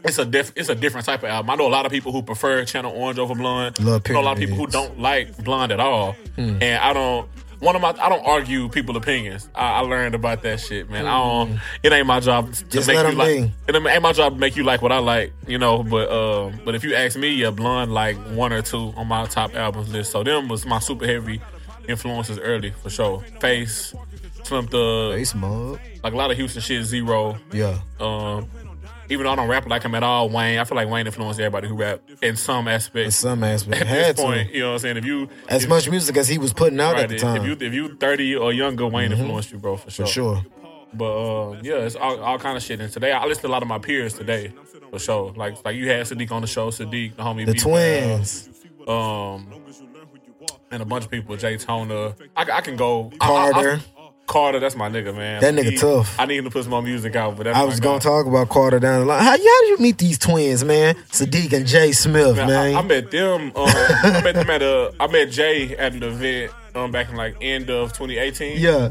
it's 0.04 0.18
a 0.18 0.24
diff- 0.24 0.52
it's 0.56 0.68
a 0.68 0.74
different 0.74 1.06
type 1.06 1.22
of 1.22 1.28
album. 1.28 1.50
I 1.50 1.54
know 1.54 1.68
a 1.68 1.70
lot 1.70 1.86
of 1.86 1.92
people 1.92 2.10
who 2.10 2.22
prefer 2.22 2.64
Channel 2.64 2.92
Orange 2.92 3.20
over 3.20 3.34
Blonde. 3.36 3.78
Love 3.80 4.02
I 4.08 4.12
know 4.12 4.20
a 4.20 4.22
lot 4.22 4.32
of 4.32 4.38
people 4.38 4.56
who 4.56 4.66
don't 4.66 4.98
like 4.98 5.36
Blonde 5.44 5.70
at 5.70 5.78
all. 5.80 6.12
Hmm. 6.34 6.58
And 6.60 6.82
I 6.82 6.92
don't 6.92 7.28
one 7.62 7.76
of 7.76 7.82
my 7.82 7.90
I 7.90 8.08
don't 8.08 8.26
argue 8.26 8.68
people 8.68 8.96
opinions. 8.96 9.48
I, 9.54 9.74
I 9.74 9.80
learned 9.80 10.14
about 10.14 10.42
that 10.42 10.58
shit, 10.60 10.90
man. 10.90 11.06
I 11.06 11.16
don't 11.16 11.60
it 11.82 11.92
ain't 11.92 12.06
my 12.06 12.18
job 12.20 12.52
to. 12.52 12.64
Just 12.64 12.88
make 12.88 12.96
you 12.98 13.12
like 13.12 13.28
be. 13.28 13.52
it 13.68 13.86
ain't 13.86 14.02
my 14.02 14.12
job 14.12 14.34
to 14.34 14.38
make 14.38 14.56
you 14.56 14.64
like 14.64 14.82
what 14.82 14.90
I 14.90 14.98
like, 14.98 15.32
you 15.46 15.58
know, 15.58 15.82
but 15.84 16.10
um 16.10 16.60
but 16.64 16.74
if 16.74 16.82
you 16.82 16.94
ask 16.94 17.16
me, 17.16 17.28
yeah, 17.28 17.50
Blonde 17.50 17.94
like 17.94 18.16
one 18.16 18.52
or 18.52 18.62
two 18.62 18.92
on 18.96 19.06
my 19.06 19.26
top 19.26 19.54
albums 19.54 19.92
list. 19.92 20.10
So 20.10 20.24
them 20.24 20.48
was 20.48 20.66
my 20.66 20.80
super 20.80 21.06
heavy 21.06 21.40
influences 21.88 22.38
early 22.38 22.70
for 22.70 22.90
sure. 22.90 23.20
Face, 23.40 23.94
Slim 24.42 24.66
Thug, 24.66 25.14
Face 25.14 25.34
mug. 25.34 25.78
like 26.02 26.12
a 26.12 26.16
lot 26.16 26.30
of 26.32 26.36
Houston 26.36 26.62
shit, 26.62 26.84
Z-Ro. 26.84 27.36
Yeah. 27.52 27.78
Um, 28.00 28.48
even 29.12 29.24
though 29.26 29.32
I 29.32 29.36
don't 29.36 29.48
rap 29.48 29.66
like 29.68 29.82
him 29.82 29.94
at 29.94 30.02
all, 30.02 30.28
Wayne, 30.28 30.58
I 30.58 30.64
feel 30.64 30.76
like 30.76 30.88
Wayne 30.88 31.06
influenced 31.06 31.38
everybody 31.38 31.68
who 31.68 31.76
rap 31.76 32.00
in 32.22 32.36
some 32.36 32.66
aspects. 32.68 33.22
In 33.24 33.30
aspect. 33.30 33.40
some 33.40 33.44
aspect, 33.44 33.80
At 33.82 33.86
had 33.86 34.16
this 34.16 34.24
point, 34.24 34.48
to. 34.48 34.54
you 34.54 34.60
know 34.62 34.68
what 34.68 34.72
I'm 34.74 34.78
saying? 34.80 34.96
If 34.98 35.04
you 35.04 35.28
As 35.48 35.64
if, 35.64 35.68
much 35.68 35.88
music 35.88 36.16
as 36.16 36.28
he 36.28 36.38
was 36.38 36.52
putting 36.52 36.80
out 36.80 36.94
right, 36.94 37.04
at 37.04 37.08
the 37.10 37.18
time. 37.18 37.36
if 37.42 37.46
you 37.60 37.66
if 37.66 37.72
you 37.74 37.96
30 37.96 38.36
or 38.36 38.52
younger, 38.52 38.86
Wayne 38.86 39.12
influenced 39.12 39.52
you, 39.52 39.58
bro, 39.58 39.76
for 39.76 39.90
sure. 39.90 40.06
for 40.06 40.12
sure. 40.12 40.46
But 40.94 41.50
um, 41.52 41.60
yeah, 41.62 41.76
it's 41.76 41.96
all, 41.96 42.20
all 42.20 42.38
kind 42.38 42.56
of 42.56 42.62
shit. 42.62 42.80
And 42.80 42.92
today, 42.92 43.12
I 43.12 43.24
listen 43.24 43.42
to 43.42 43.48
a 43.48 43.50
lot 43.50 43.62
of 43.62 43.68
my 43.68 43.78
peers 43.78 44.12
today, 44.14 44.52
for 44.90 44.98
sure. 44.98 45.32
Like 45.34 45.64
like 45.64 45.76
you 45.76 45.88
had 45.88 46.04
Sadiq 46.06 46.30
on 46.30 46.42
the 46.42 46.46
show, 46.48 46.68
Sadiq, 46.70 47.16
the 47.16 47.22
homie, 47.22 47.46
The 47.46 47.52
B- 47.52 47.58
twins. 47.58 48.48
um, 48.86 49.46
and 50.70 50.82
a 50.82 50.84
bunch 50.86 51.04
of 51.04 51.10
people, 51.10 51.36
Jay 51.36 51.56
Tona. 51.56 52.14
I, 52.36 52.42
I 52.58 52.60
can 52.60 52.76
go 52.76 53.10
I- 53.20 53.30
I- 53.30 53.60
I- 53.72 53.80
Carter. 54.26 54.60
That's 54.60 54.76
my 54.76 54.88
nigga, 54.88 55.14
man. 55.14 55.40
That 55.40 55.54
nigga 55.54 55.70
He- 55.72 55.76
tough. 55.78 56.18
I 56.18 56.26
need 56.26 56.38
him 56.38 56.44
to 56.44 56.50
put 56.50 56.62
some 56.64 56.70
more 56.70 56.82
music 56.82 57.14
out, 57.16 57.36
but 57.36 57.44
that's 57.44 57.58
I 57.58 57.64
was 57.64 57.80
guy. 57.80 57.84
gonna 57.88 58.00
talk 58.00 58.26
about 58.26 58.48
Carter 58.48 58.78
down 58.78 59.00
the 59.00 59.06
line. 59.06 59.22
How, 59.22 59.30
how 59.30 59.36
did 59.36 59.68
you 59.68 59.76
meet 59.78 59.98
these 59.98 60.18
twins, 60.18 60.64
man? 60.64 60.94
Sadiq 61.10 61.52
and 61.52 61.66
Jay 61.66 61.92
Smith, 61.92 62.36
man. 62.36 62.46
Man, 62.48 62.74
I, 62.76 62.78
I 62.78 62.82
met 62.82 63.10
them. 63.10 63.52
Um, 63.54 63.66
I 63.68 64.20
met 64.24 64.34
them 64.34 64.48
at 64.50 64.62
a. 64.62 64.92
I 65.00 65.06
met 65.08 65.30
Jay 65.30 65.76
at 65.76 65.92
an 65.94 66.02
event 66.02 66.52
um, 66.74 66.90
back 66.92 67.10
in 67.10 67.16
like 67.16 67.36
end 67.40 67.68
of 67.70 67.92
2018. 67.92 68.58
yeah, 68.58 68.90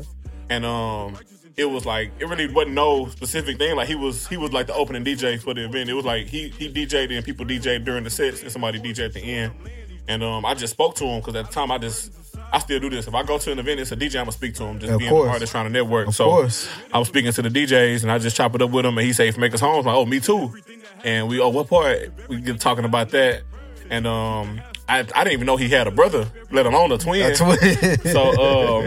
and 0.49 0.65
um, 0.65 1.17
it 1.57 1.65
was 1.65 1.85
like 1.85 2.11
it 2.19 2.25
really 2.25 2.51
wasn't 2.51 2.73
no 2.75 3.07
specific 3.07 3.57
thing. 3.57 3.75
Like 3.75 3.87
he 3.87 3.95
was 3.95 4.27
he 4.27 4.37
was 4.37 4.51
like 4.51 4.67
the 4.67 4.73
opening 4.75 5.03
DJ 5.03 5.41
for 5.41 5.53
the 5.53 5.65
event. 5.65 5.89
It 5.89 5.93
was 5.93 6.05
like 6.05 6.27
he 6.27 6.49
he 6.49 6.71
DJ'd 6.71 7.11
and 7.11 7.25
people 7.25 7.45
DJ'd 7.45 7.85
during 7.85 8.03
the 8.03 8.09
sets 8.09 8.41
and 8.41 8.51
somebody 8.51 8.79
DJ'd 8.79 8.99
at 8.99 9.13
the 9.13 9.21
end. 9.21 9.53
And 10.07 10.23
um, 10.23 10.45
I 10.45 10.55
just 10.55 10.73
spoke 10.73 10.95
to 10.95 11.05
him 11.05 11.19
because 11.21 11.35
at 11.35 11.45
the 11.47 11.51
time 11.53 11.71
I 11.71 11.77
just 11.77 12.11
I 12.53 12.59
still 12.59 12.79
do 12.79 12.89
this. 12.89 13.07
If 13.07 13.13
I 13.15 13.23
go 13.23 13.37
to 13.37 13.51
an 13.51 13.59
event, 13.59 13.79
it's 13.79 13.91
a 13.91 13.95
DJ. 13.95 14.15
I'm 14.19 14.23
gonna 14.25 14.31
speak 14.33 14.55
to 14.55 14.63
him. 14.65 14.79
Just 14.79 14.91
Of 14.91 14.99
being 14.99 15.09
course. 15.09 15.27
an 15.27 15.33
artist 15.33 15.51
trying 15.51 15.65
to 15.65 15.71
network. 15.71 16.07
Of 16.09 16.15
so 16.15 16.25
course. 16.25 16.67
I 16.93 16.99
was 16.99 17.07
speaking 17.07 17.31
to 17.31 17.41
the 17.41 17.49
DJs 17.49 18.03
and 18.03 18.11
I 18.11 18.17
just 18.17 18.35
chop 18.35 18.53
it 18.55 18.61
up 18.61 18.71
with 18.71 18.85
him 18.85 18.97
and 18.97 19.05
he 19.07 19.13
said, 19.13 19.37
"Make 19.37 19.53
us 19.53 19.61
home." 19.61 19.79
I'm 19.79 19.85
like, 19.85 19.95
"Oh, 19.95 20.05
me 20.05 20.19
too." 20.19 20.53
And 21.03 21.27
we 21.29 21.39
oh, 21.39 21.49
what 21.49 21.67
part? 21.69 22.11
We 22.27 22.41
get 22.41 22.59
talking 22.59 22.85
about 22.85 23.09
that. 23.11 23.43
And 23.89 24.05
um, 24.07 24.61
I 24.89 24.99
I 24.99 25.03
didn't 25.23 25.33
even 25.33 25.45
know 25.45 25.55
he 25.57 25.69
had 25.69 25.87
a 25.87 25.91
brother, 25.91 26.27
let 26.51 26.65
alone 26.65 26.91
a 26.91 26.97
twin. 26.97 27.31
a 27.31 27.35
twin. 27.35 27.57
So 28.11 28.31
um 28.31 28.85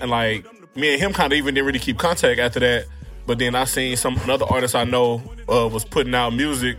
and 0.00 0.10
like 0.10 0.46
me 0.76 0.94
and 0.94 1.00
him 1.02 1.12
kind 1.12 1.32
of 1.32 1.36
even 1.36 1.54
didn't 1.54 1.66
really 1.66 1.78
keep 1.78 1.98
contact 1.98 2.40
after 2.40 2.60
that. 2.60 2.86
But 3.26 3.38
then 3.38 3.54
I 3.54 3.64
seen 3.64 3.96
some 3.96 4.16
another 4.24 4.44
artist 4.46 4.74
I 4.74 4.84
know 4.84 5.22
uh, 5.48 5.66
was 5.68 5.84
putting 5.84 6.14
out 6.14 6.34
music, 6.34 6.76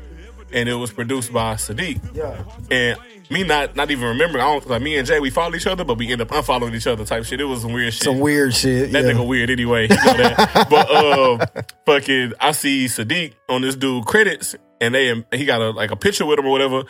and 0.54 0.70
it 0.70 0.76
was 0.76 0.92
produced 0.92 1.34
by 1.34 1.56
Sadiq. 1.56 2.00
yeah, 2.14 2.44
And 2.72 3.00
me 3.30 3.44
not 3.44 3.76
not 3.76 3.92
even 3.92 4.08
remembering. 4.08 4.44
I 4.44 4.48
don't 4.48 4.70
like 4.70 4.82
me 4.82 4.98
and 4.98 5.08
Jay. 5.08 5.20
We 5.20 5.30
follow 5.30 5.56
each 5.56 5.68
other, 5.68 5.84
but 5.84 5.98
we 5.98 6.12
end 6.12 6.22
up 6.22 6.30
unfollowing 6.30 6.76
each 6.76 6.88
other 6.88 7.06
type 7.06 7.26
shit. 7.26 7.42
It 7.42 7.46
was 7.46 7.62
some 7.62 7.74
weird 7.74 7.94
shit. 7.94 8.04
some 8.04 8.20
weird 8.20 8.54
shit. 8.54 8.92
That 8.92 9.04
yeah. 9.04 9.12
nigga 9.12 9.28
weird 9.28 9.50
anyway. 9.50 9.84
You 9.84 9.96
know 9.96 10.18
that. 10.18 10.68
but 10.70 10.92
uh, 10.92 11.64
fucking, 11.86 12.34
I 12.40 12.52
see 12.52 12.86
Sadiq 12.86 13.34
on 13.50 13.62
this 13.62 13.76
dude 13.76 14.06
credits, 14.06 14.56
and 14.80 14.94
they 14.94 15.24
he 15.34 15.46
got 15.46 15.62
a 15.62 15.72
like 15.72 15.92
a 15.92 15.96
picture 15.96 16.26
with 16.26 16.40
him 16.40 16.46
or 16.46 16.52
whatever, 16.52 16.84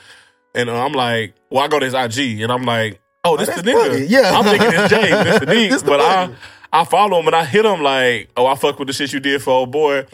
and 0.54 0.70
uh, 0.70 0.86
I'm 0.86 0.94
like, 0.94 1.36
well, 1.50 1.64
I 1.64 1.68
go 1.68 1.80
to 1.80 1.86
his 1.86 1.94
IG, 1.94 2.42
and 2.42 2.52
I'm 2.52 2.64
like, 2.64 3.00
oh, 3.24 3.38
this 3.38 3.48
that's 3.48 3.62
the 3.62 3.72
nigga. 3.72 3.88
funny. 3.88 4.06
Yeah. 4.06 4.38
I'm 4.38 4.44
thinking 4.44 4.70
it's 4.72 4.90
Jay, 4.90 5.10
this 5.24 5.40
Sadiq, 5.40 5.70
This 5.70 5.84
but 5.84 6.02
I. 6.02 6.34
I 6.74 6.84
follow 6.84 7.22
him 7.22 7.28
and 7.28 7.36
I 7.38 7.46
hit 7.46 7.64
him 7.64 7.82
like, 7.82 8.32
oh, 8.36 8.46
I 8.48 8.56
fuck 8.56 8.78
with 8.80 8.90
the 8.90 8.94
shit 8.94 9.14
you 9.14 9.22
did 9.22 9.42
for 9.42 9.52
old 9.52 9.72
boy. 9.72 10.06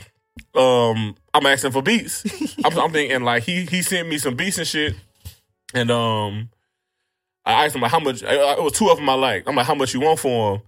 Um, 0.56 1.16
I'm 1.34 1.46
asking 1.46 1.72
for 1.72 1.82
beats. 1.82 2.24
I'm, 2.66 2.78
I'm 2.78 2.92
thinking 2.92 3.24
like 3.24 3.44
he 3.44 3.66
he 3.66 3.82
sent 3.82 4.08
me 4.10 4.18
some 4.18 4.36
beats 4.36 4.58
and 4.58 4.68
shit, 4.68 4.96
and 5.74 5.92
um. 5.92 6.50
I 7.44 7.66
asked 7.66 7.74
him 7.76 7.82
like 7.82 7.90
how 7.90 8.00
much. 8.00 8.22
It 8.22 8.62
was 8.64 8.74
two 8.74 8.90
of 8.90 8.98
them 8.98 9.10
I 9.10 9.16
like. 9.16 9.48
I'm 9.48 9.56
like, 9.56 9.66
how 9.66 9.74
much 9.74 9.96
you 9.96 10.00
want 10.02 10.20
for 10.20 10.58
them? 10.58 10.62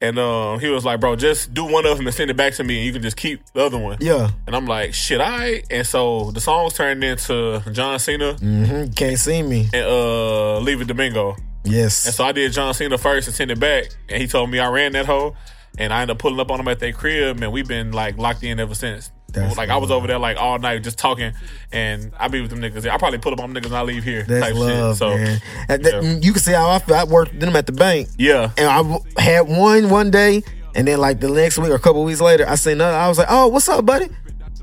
And 0.00 0.18
uh, 0.18 0.56
he 0.56 0.70
was 0.70 0.82
like, 0.82 0.98
bro, 0.98 1.16
just 1.16 1.52
do 1.52 1.66
one 1.66 1.84
of 1.84 1.98
them 1.98 2.06
and 2.06 2.14
send 2.16 2.30
it 2.30 2.34
back 2.36 2.54
to 2.54 2.64
me, 2.64 2.78
and 2.78 2.86
you 2.86 2.92
can 2.94 3.02
just 3.02 3.18
keep 3.18 3.42
the 3.52 3.62
other 3.62 3.76
one. 3.76 3.98
Yeah, 4.00 4.30
And 4.46 4.56
I'm 4.56 4.64
like, 4.64 4.94
shit, 4.94 5.20
I. 5.20 5.62
And 5.70 5.86
so 5.86 6.30
the 6.30 6.40
songs 6.40 6.72
turned 6.72 7.04
into 7.04 7.62
John 7.72 7.98
Cena 7.98 8.34
hmm 8.38 8.86
can't 8.92 9.18
see 9.18 9.42
me. 9.42 9.68
and 9.74 9.84
uh, 9.86 10.58
Leave 10.60 10.80
It 10.80 10.88
Domingo. 10.88 11.36
Yes, 11.62 12.06
And 12.06 12.14
so 12.14 12.24
I 12.24 12.32
did 12.32 12.50
John 12.54 12.72
Cena 12.72 12.96
first 12.96 13.28
and 13.28 13.34
sent 13.36 13.50
it 13.50 13.60
back, 13.60 13.84
and 14.08 14.18
he 14.20 14.26
told 14.26 14.48
me 14.50 14.58
I 14.60 14.68
ran 14.70 14.92
that 14.92 15.04
hoe, 15.04 15.36
and 15.78 15.92
I 15.92 16.02
ended 16.02 16.14
up 16.16 16.18
pulling 16.18 16.40
up 16.40 16.50
on 16.50 16.58
them 16.58 16.68
at 16.68 16.78
their 16.80 16.92
crib, 16.92 17.42
and 17.42 17.52
we've 17.52 17.66
been 17.68 17.92
like 17.92 18.16
locked 18.18 18.42
in 18.42 18.60
ever 18.60 18.74
since. 18.74 19.10
That's 19.28 19.56
like 19.56 19.68
I 19.68 19.78
was 19.78 19.90
over 19.90 20.06
there 20.06 20.18
like 20.20 20.36
all 20.36 20.58
night 20.60 20.84
just 20.84 20.96
talking, 20.96 21.32
and 21.72 22.12
I 22.20 22.28
be 22.28 22.40
with 22.40 22.50
them 22.50 22.60
niggas. 22.60 22.88
I 22.88 22.96
probably 22.98 23.18
pull 23.18 23.32
up 23.32 23.40
on 23.40 23.52
them 23.52 23.60
niggas 23.62 23.70
when 23.70 23.80
I 23.80 23.82
leave 23.82 24.04
here. 24.04 24.22
that's 24.22 24.46
type 24.46 24.54
love, 24.54 24.92
shit. 24.94 24.98
So 24.98 25.08
man. 25.16 25.40
That- 25.66 25.82
yeah. 25.82 26.00
You 26.20 26.32
can 26.32 26.40
see 26.40 26.52
how 26.52 26.68
I. 26.68 26.80
I 26.92 27.02
worked 27.04 27.40
them 27.40 27.56
at 27.56 27.66
the 27.66 27.72
bank. 27.72 28.08
yeah, 28.16 28.52
and 28.56 28.68
I 28.68 29.20
had 29.20 29.48
one 29.48 29.90
one 29.90 30.12
day, 30.12 30.42
and 30.76 30.86
then 30.86 30.98
like 31.00 31.18
the 31.18 31.28
next 31.30 31.58
week 31.58 31.70
or 31.70 31.74
a 31.74 31.78
couple 31.80 32.04
weeks 32.04 32.20
later, 32.20 32.48
I 32.48 32.54
seen 32.54 32.74
another. 32.74 32.96
I 32.96 33.08
was 33.08 33.18
like, 33.18 33.26
"Oh, 33.28 33.48
what's 33.48 33.68
up, 33.68 33.84
buddy?" 33.84 34.08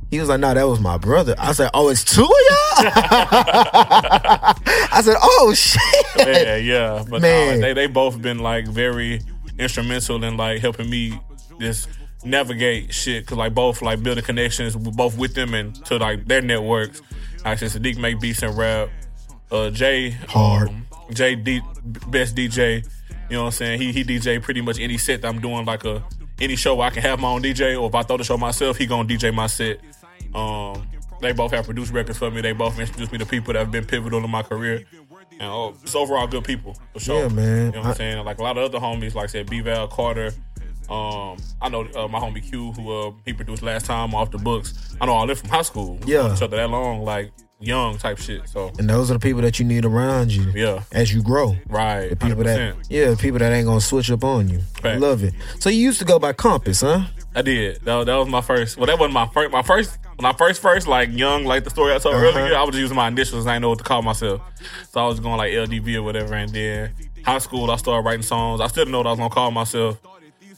He 0.10 0.20
was 0.22 0.30
like, 0.30 0.40
"No, 0.40 0.54
that 0.54 0.64
was 0.68 0.80
my 0.80 0.98
brother." 0.98 1.36
I 1.38 1.52
said, 1.52 1.70
"Oh, 1.74 1.90
it's 1.90 2.06
two 2.06 2.24
of 2.24 2.30
y'all." 2.30 2.86
I 4.94 5.02
said, 5.04 5.16
"Oh 5.22 5.54
shit." 5.54 5.82
yeah, 6.18 6.56
yeah. 6.56 7.04
But 7.10 7.22
Man. 7.22 7.60
nah, 7.60 7.66
they 7.68 7.74
they 7.74 7.88
both 7.88 8.22
been 8.22 8.40
like 8.40 8.68
very 8.68 9.22
instrumental 9.62 10.24
in 10.24 10.38
like 10.38 10.60
helping 10.62 10.90
me 10.90 11.20
just 11.60 11.88
navigate 12.24 12.94
shit 12.94 13.24
because 13.24 13.38
like 13.38 13.54
both 13.54 13.82
like 13.82 14.02
building 14.04 14.24
connections 14.24 14.76
both 14.76 15.18
with 15.18 15.34
them 15.34 15.54
and 15.54 15.74
to 15.86 15.98
like 15.98 16.26
their 16.26 16.42
networks. 16.42 17.02
I 17.44 17.56
said, 17.56 17.70
Sadiq 17.72 17.98
make 17.98 18.20
beats 18.20 18.44
and 18.44 18.56
rap. 18.58 18.90
Uh, 19.50 19.70
Jay 19.70 20.12
Hard. 20.12 20.70
um, 20.70 20.88
Jay 21.14 21.36
D, 21.36 21.62
best 21.84 22.36
DJ. 22.36 22.88
You 23.30 23.38
know 23.38 23.44
what 23.44 23.46
I'm 23.48 23.52
saying? 23.54 23.82
He 23.82 23.92
he 23.92 24.04
DJ 24.04 24.42
pretty 24.42 24.62
much 24.62 24.80
any 24.80 24.98
set 24.98 25.22
that 25.22 25.28
I'm 25.28 25.42
doing 25.42 25.66
like 25.66 25.84
a 25.84 26.04
any 26.40 26.56
show 26.56 26.76
where 26.76 26.88
I 26.88 26.90
can 26.90 27.02
have 27.02 27.20
my 27.20 27.30
own 27.30 27.42
DJ 27.42 27.80
or 27.82 27.88
if 27.88 27.96
I 27.96 28.04
throw 28.04 28.18
the 28.18 28.24
show 28.24 28.38
myself, 28.38 28.78
he 28.78 28.86
gonna 28.86 29.08
DJ 29.08 29.34
my 29.34 29.48
set. 29.48 29.80
Um, 30.34 30.88
they 31.22 31.34
both 31.34 31.52
have 31.52 31.66
produced 31.66 31.94
records 31.94 32.18
for 32.18 32.32
me. 32.32 32.42
They 32.42 32.54
both 32.54 32.80
introduced 32.80 33.12
me 33.12 33.18
to 33.20 33.26
people 33.26 33.54
that 33.54 33.60
have 33.60 33.72
been 33.72 33.86
pivotal 33.86 34.24
in 34.24 34.30
my 34.30 34.42
career. 34.44 34.86
And 35.40 35.50
oh, 35.50 35.76
it's 35.84 35.96
overall 35.96 36.28
good 36.28 36.44
people 36.44 36.76
for 36.94 37.00
sure. 37.00 37.22
Yeah, 37.24 37.28
man. 37.30 37.66
You 37.68 37.72
know 37.74 37.80
what 37.80 37.88
I'm 37.88 37.96
saying? 37.96 38.26
Like 38.26 38.40
a 38.40 38.44
lot 38.44 38.58
of 38.58 38.64
other 38.64 38.80
homies, 38.80 39.16
like 39.16 39.26
I 39.26 39.28
said, 39.28 39.50
B 39.50 39.62
Val 39.62 39.88
Carter. 39.88 40.32
Um, 40.90 41.38
I 41.62 41.70
know 41.70 41.88
uh, 41.96 42.08
my 42.08 42.20
homie 42.20 42.44
Q, 42.48 42.74
who 42.74 42.92
uh, 42.92 43.12
he 43.26 43.32
produced 43.34 43.64
last 43.64 43.86
time 43.86 44.14
off 44.14 44.32
the 44.32 44.38
books. 44.38 44.96
I 45.00 45.06
know 45.06 45.14
all 45.14 45.26
them 45.26 45.36
from 45.36 45.50
high 45.50 45.62
school. 45.62 45.96
We 46.06 46.14
Yeah. 46.14 46.34
each 46.36 46.42
other 46.42 46.58
that 46.58 46.70
long, 46.70 47.04
like 47.04 47.32
young 47.60 47.98
type 47.98 48.18
shit. 48.18 48.50
So 48.50 48.72
And 48.78 48.90
those 48.90 49.10
are 49.10 49.14
the 49.14 49.20
people 49.20 49.42
that 49.42 49.58
you 49.60 49.66
need 49.66 49.86
around 49.86 50.32
you 50.34 50.52
yeah, 50.54 50.84
as 50.92 51.14
you 51.14 51.22
grow. 51.24 51.56
right. 51.70 52.10
The 52.10 52.16
people 52.16 52.44
100%. 52.44 52.44
that, 52.44 52.76
yeah, 52.90 53.12
the 53.12 53.16
people 53.18 53.40
that 53.40 53.54
ain't 53.54 53.68
gonna 53.68 53.80
switch 53.80 54.12
up 54.12 54.24
on 54.24 54.50
you. 54.50 54.60
Fact. 54.82 55.00
Love 55.00 55.24
it. 55.24 55.34
So 55.60 55.70
you 55.70 55.80
used 55.80 56.00
to 56.00 56.06
go 56.06 56.20
by 56.20 56.34
Compass, 56.34 56.82
huh? 56.82 57.04
I 57.34 57.42
did. 57.42 57.82
That, 57.86 58.06
that 58.08 58.16
was 58.16 58.28
my 58.28 58.42
first. 58.42 58.78
Well, 58.78 58.88
that 58.88 59.00
wasn't 59.00 59.14
my 59.14 59.28
first. 59.28 59.52
My 59.52 59.62
first 59.62 59.98
when 60.18 60.26
I 60.26 60.34
first 60.38 60.62
first 60.62 60.88
like 60.88 61.10
young, 61.12 61.46
like 61.46 61.64
the 61.64 61.70
story 61.70 61.94
I 61.94 61.98
told 61.98 62.16
Uh-huh. 62.16 62.26
earlier. 62.40 62.56
I 62.56 62.64
was 62.64 62.76
using 62.78 62.96
my 62.98 63.08
initials. 63.08 63.48
I 63.48 63.54
didn't 63.54 63.62
know 63.64 63.70
what 63.70 63.78
to 63.80 63.84
call 63.86 64.02
myself, 64.02 64.42
so 64.92 65.02
I 65.04 65.08
was 65.08 65.20
going 65.20 65.38
like 65.38 65.52
LDV 65.54 65.96
or 65.96 66.04
whatever. 66.04 66.34
And 66.36 66.52
then 66.52 66.94
high 67.26 67.38
school, 67.40 67.72
I 67.72 67.78
started 67.78 68.06
writing 68.06 68.22
songs. 68.24 68.60
I 68.62 68.68
still 68.68 68.82
didn't 68.84 68.92
know 68.92 69.00
what 69.00 69.08
I 69.08 69.12
was 69.12 69.20
gonna 69.20 69.34
call 69.34 69.52
myself. 69.52 69.98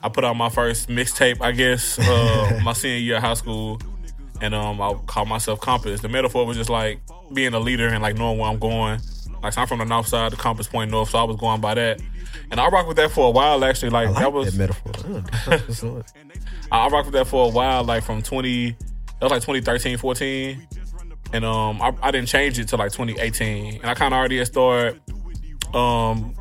I 0.02 0.10
put 0.10 0.24
out 0.26 0.36
my 0.36 0.50
first 0.50 0.90
mixtape, 0.90 1.40
I 1.42 1.52
guess, 1.52 1.98
uh, 2.00 2.60
my 2.64 2.74
senior 2.74 2.98
year 2.98 3.16
of 3.18 3.24
high 3.24 3.36
school, 3.36 3.80
and 4.42 4.54
um, 4.56 4.82
I 4.82 4.94
called 5.06 5.30
myself 5.30 5.62
Compass. 5.62 6.02
The 6.02 6.10
metaphor 6.10 6.46
was 6.46 6.58
just 6.58 6.70
like 6.72 7.00
being 7.34 7.54
a 7.54 7.60
leader 7.60 7.88
and 7.88 8.02
like 8.02 8.18
knowing 8.18 8.38
where 8.40 8.50
I'm 8.50 8.60
going. 8.60 9.00
Like 9.44 9.52
so 9.52 9.62
I'm 9.62 9.68
from 9.68 9.80
the 9.80 9.86
north 9.86 10.08
side, 10.08 10.32
the 10.32 10.38
compass 10.38 10.68
point 10.68 10.90
north, 10.90 11.10
so 11.10 11.20
I 11.20 11.24
was 11.24 11.36
going 11.36 11.60
by 11.60 11.74
that. 11.74 12.02
And 12.50 12.62
I 12.62 12.68
rocked 12.70 12.88
with 12.88 12.96
that 12.98 13.12
for 13.12 13.28
a 13.28 13.32
while 13.32 13.64
actually. 13.66 13.90
Like, 13.90 14.08
like 14.10 14.20
that 14.20 14.32
was 14.32 14.56
that 14.56 14.58
metaphor. 14.58 14.92
The 14.94 15.30
compass 15.44 15.84
on 15.84 15.98
it. 15.98 16.12
I 16.72 16.88
rocked 16.88 17.08
with 17.08 17.14
that 17.14 17.28
for 17.28 17.48
a 17.48 17.50
while, 17.50 17.84
like 17.84 18.04
from 18.04 18.22
20, 18.22 18.72
that 18.72 18.78
was 19.22 19.32
like 19.32 19.42
2013, 19.42 19.98
14. 19.98 20.68
And 21.34 21.44
um, 21.44 21.82
I, 21.82 21.94
I 22.02 22.12
didn't 22.12 22.30
change 22.30 22.58
it 22.58 22.70
till 22.70 22.80
like 22.80 22.94
2018. 22.94 23.82
And 23.82 23.86
I 23.86 23.94
kind 23.96 24.14
of 24.14 24.18
already 24.18 24.38
had 24.38 24.48
started, 24.48 25.02
um, 25.74 26.36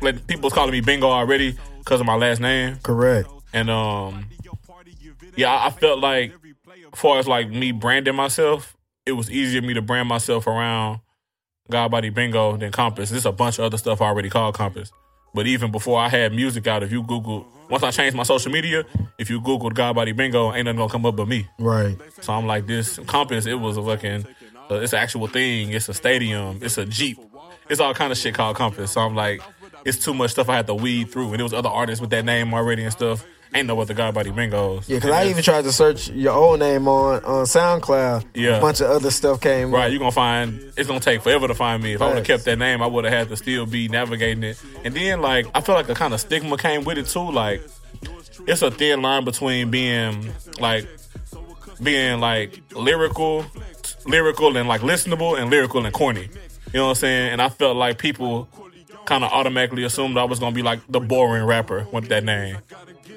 like 0.00 0.24
people 0.28 0.44
was 0.44 0.52
calling 0.52 0.70
me 0.70 0.80
Bingo 0.80 1.08
already 1.08 1.56
because 1.80 2.00
of 2.00 2.06
my 2.06 2.14
last 2.14 2.40
name. 2.40 2.76
Correct. 2.82 3.28
And 3.52 3.70
um, 3.70 4.28
yeah, 5.34 5.52
I, 5.52 5.66
I 5.66 5.70
felt 5.70 5.98
like, 5.98 6.32
as 6.92 7.00
far 7.00 7.18
as 7.18 7.26
like 7.26 7.50
me 7.50 7.72
branding 7.72 8.14
myself, 8.14 8.76
it 9.04 9.12
was 9.12 9.30
easier 9.30 9.60
for 9.60 9.66
me 9.66 9.74
to 9.74 9.82
brand 9.82 10.08
myself 10.08 10.46
around 10.46 11.00
God 11.70 11.90
Body 11.90 12.10
Bingo 12.10 12.56
then 12.56 12.72
Compass. 12.72 13.10
There's 13.10 13.26
a 13.26 13.32
bunch 13.32 13.58
of 13.58 13.64
other 13.64 13.78
stuff 13.78 14.00
I 14.00 14.06
already 14.06 14.30
called 14.30 14.54
Compass. 14.54 14.92
But 15.34 15.46
even 15.46 15.70
before 15.70 15.98
I 15.98 16.08
had 16.08 16.32
music 16.32 16.66
out, 16.66 16.82
if 16.82 16.90
you 16.90 17.02
Google, 17.02 17.46
once 17.68 17.82
I 17.82 17.90
changed 17.90 18.16
my 18.16 18.22
social 18.22 18.50
media, 18.50 18.84
if 19.18 19.28
you 19.28 19.40
Googled 19.40 19.74
God 19.74 19.94
Body 19.94 20.12
Bingo, 20.12 20.52
ain't 20.52 20.64
nothing 20.64 20.78
gonna 20.78 20.90
come 20.90 21.04
up 21.04 21.16
but 21.16 21.28
me. 21.28 21.46
Right. 21.58 21.96
So 22.22 22.32
I'm 22.32 22.46
like, 22.46 22.66
this 22.66 22.98
Compass, 23.06 23.44
it 23.46 23.54
was 23.54 23.76
a 23.76 23.82
fucking, 23.82 24.26
uh, 24.70 24.76
it's 24.76 24.92
an 24.92 25.00
actual 25.00 25.26
thing. 25.26 25.72
It's 25.72 25.88
a 25.88 25.94
stadium. 25.94 26.60
It's 26.62 26.78
a 26.78 26.86
Jeep. 26.86 27.18
It's 27.68 27.80
all 27.80 27.92
kind 27.92 28.12
of 28.12 28.18
shit 28.18 28.34
called 28.34 28.56
Compass. 28.56 28.92
So 28.92 29.00
I'm 29.00 29.14
like, 29.14 29.42
it's 29.84 29.98
too 29.98 30.14
much 30.14 30.30
stuff 30.30 30.48
I 30.48 30.56
had 30.56 30.66
to 30.68 30.74
weed 30.74 31.10
through. 31.10 31.28
And 31.28 31.36
there 31.36 31.44
was 31.44 31.52
other 31.52 31.68
artists 31.68 32.00
with 32.00 32.10
that 32.10 32.24
name 32.24 32.54
already 32.54 32.84
and 32.84 32.92
stuff. 32.92 33.24
Ain't 33.56 33.68
know 33.68 33.74
what 33.74 33.88
the 33.88 33.94
God 33.94 34.12
Body 34.12 34.30
Bingos. 34.30 34.86
Yeah, 34.86 34.98
because 34.98 35.12
I 35.12 35.28
even 35.28 35.42
tried 35.42 35.64
to 35.64 35.72
search 35.72 36.10
your 36.10 36.34
old 36.34 36.58
name 36.58 36.86
on 36.88 37.24
on 37.24 37.46
SoundCloud. 37.46 38.26
Yeah. 38.34 38.58
A 38.58 38.60
bunch 38.60 38.82
of 38.82 38.90
other 38.90 39.10
stuff 39.10 39.40
came. 39.40 39.70
Right, 39.72 39.90
you're 39.90 39.98
gonna 39.98 40.12
find 40.12 40.60
it's 40.76 40.86
gonna 40.86 41.00
take 41.00 41.22
forever 41.22 41.48
to 41.48 41.54
find 41.54 41.82
me. 41.82 41.94
If 41.94 42.02
I 42.02 42.08
would 42.08 42.18
have 42.18 42.26
kept 42.26 42.44
that 42.44 42.58
name, 42.58 42.82
I 42.82 42.86
would 42.86 43.04
have 43.04 43.14
had 43.14 43.28
to 43.30 43.36
still 43.38 43.64
be 43.64 43.88
navigating 43.88 44.44
it. 44.44 44.62
And 44.84 44.92
then 44.92 45.22
like 45.22 45.46
I 45.54 45.62
feel 45.62 45.74
like 45.74 45.88
a 45.88 45.94
kind 45.94 46.12
of 46.12 46.20
stigma 46.20 46.58
came 46.58 46.84
with 46.84 46.98
it 46.98 47.06
too. 47.06 47.30
Like 47.30 47.62
it's 48.46 48.60
a 48.60 48.70
thin 48.70 49.00
line 49.00 49.24
between 49.24 49.70
being 49.70 50.34
like 50.60 50.86
being 51.82 52.20
like 52.20 52.60
lyrical, 52.74 53.46
lyrical 54.04 54.54
and 54.54 54.68
like 54.68 54.82
listenable, 54.82 55.40
and 55.40 55.50
lyrical 55.50 55.82
and 55.86 55.94
corny. 55.94 56.28
You 56.74 56.80
know 56.80 56.84
what 56.84 56.90
I'm 56.90 56.94
saying? 56.96 57.32
And 57.32 57.40
I 57.40 57.48
felt 57.48 57.78
like 57.78 57.96
people 57.96 58.48
kind 59.06 59.24
of 59.24 59.32
automatically 59.32 59.84
assumed 59.84 60.18
I 60.18 60.24
was 60.24 60.38
gonna 60.38 60.54
be 60.54 60.62
like 60.62 60.80
the 60.88 61.00
boring 61.00 61.44
rapper 61.44 61.86
with 61.92 62.08
that 62.08 62.24
name. 62.24 62.58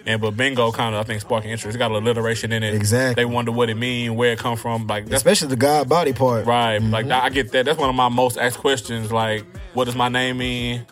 And 0.06 0.22
but 0.22 0.32
bingo 0.38 0.72
kind 0.72 0.96
of 0.96 1.02
I 1.02 1.04
think 1.04 1.22
sparking 1.22 1.52
interest. 1.52 1.76
It 1.76 1.80
got 1.80 1.92
alliteration 1.92 2.52
in 2.52 2.64
it. 2.64 2.74
Exactly. 2.74 3.22
They 3.22 3.26
wonder 3.26 3.52
what 3.52 3.70
it 3.70 3.76
mean, 3.76 4.16
where 4.16 4.32
it 4.32 4.40
come 4.40 4.56
from. 4.56 4.88
Like 4.88 5.12
especially 5.12 5.50
the 5.50 5.56
God 5.56 5.90
body 5.90 6.14
part. 6.14 6.46
Right. 6.46 6.78
Like 6.78 7.06
mm-hmm. 7.06 7.26
I 7.26 7.30
get 7.30 7.52
that. 7.52 7.66
That's 7.66 7.78
one 7.78 7.90
of 7.90 7.96
my 7.96 8.10
most 8.10 8.38
asked 8.38 8.60
questions. 8.60 9.12
Like, 9.12 9.46
what 9.74 9.86
does 9.86 9.96
my 9.96 10.10
name 10.10 10.38
mean? 10.38 10.86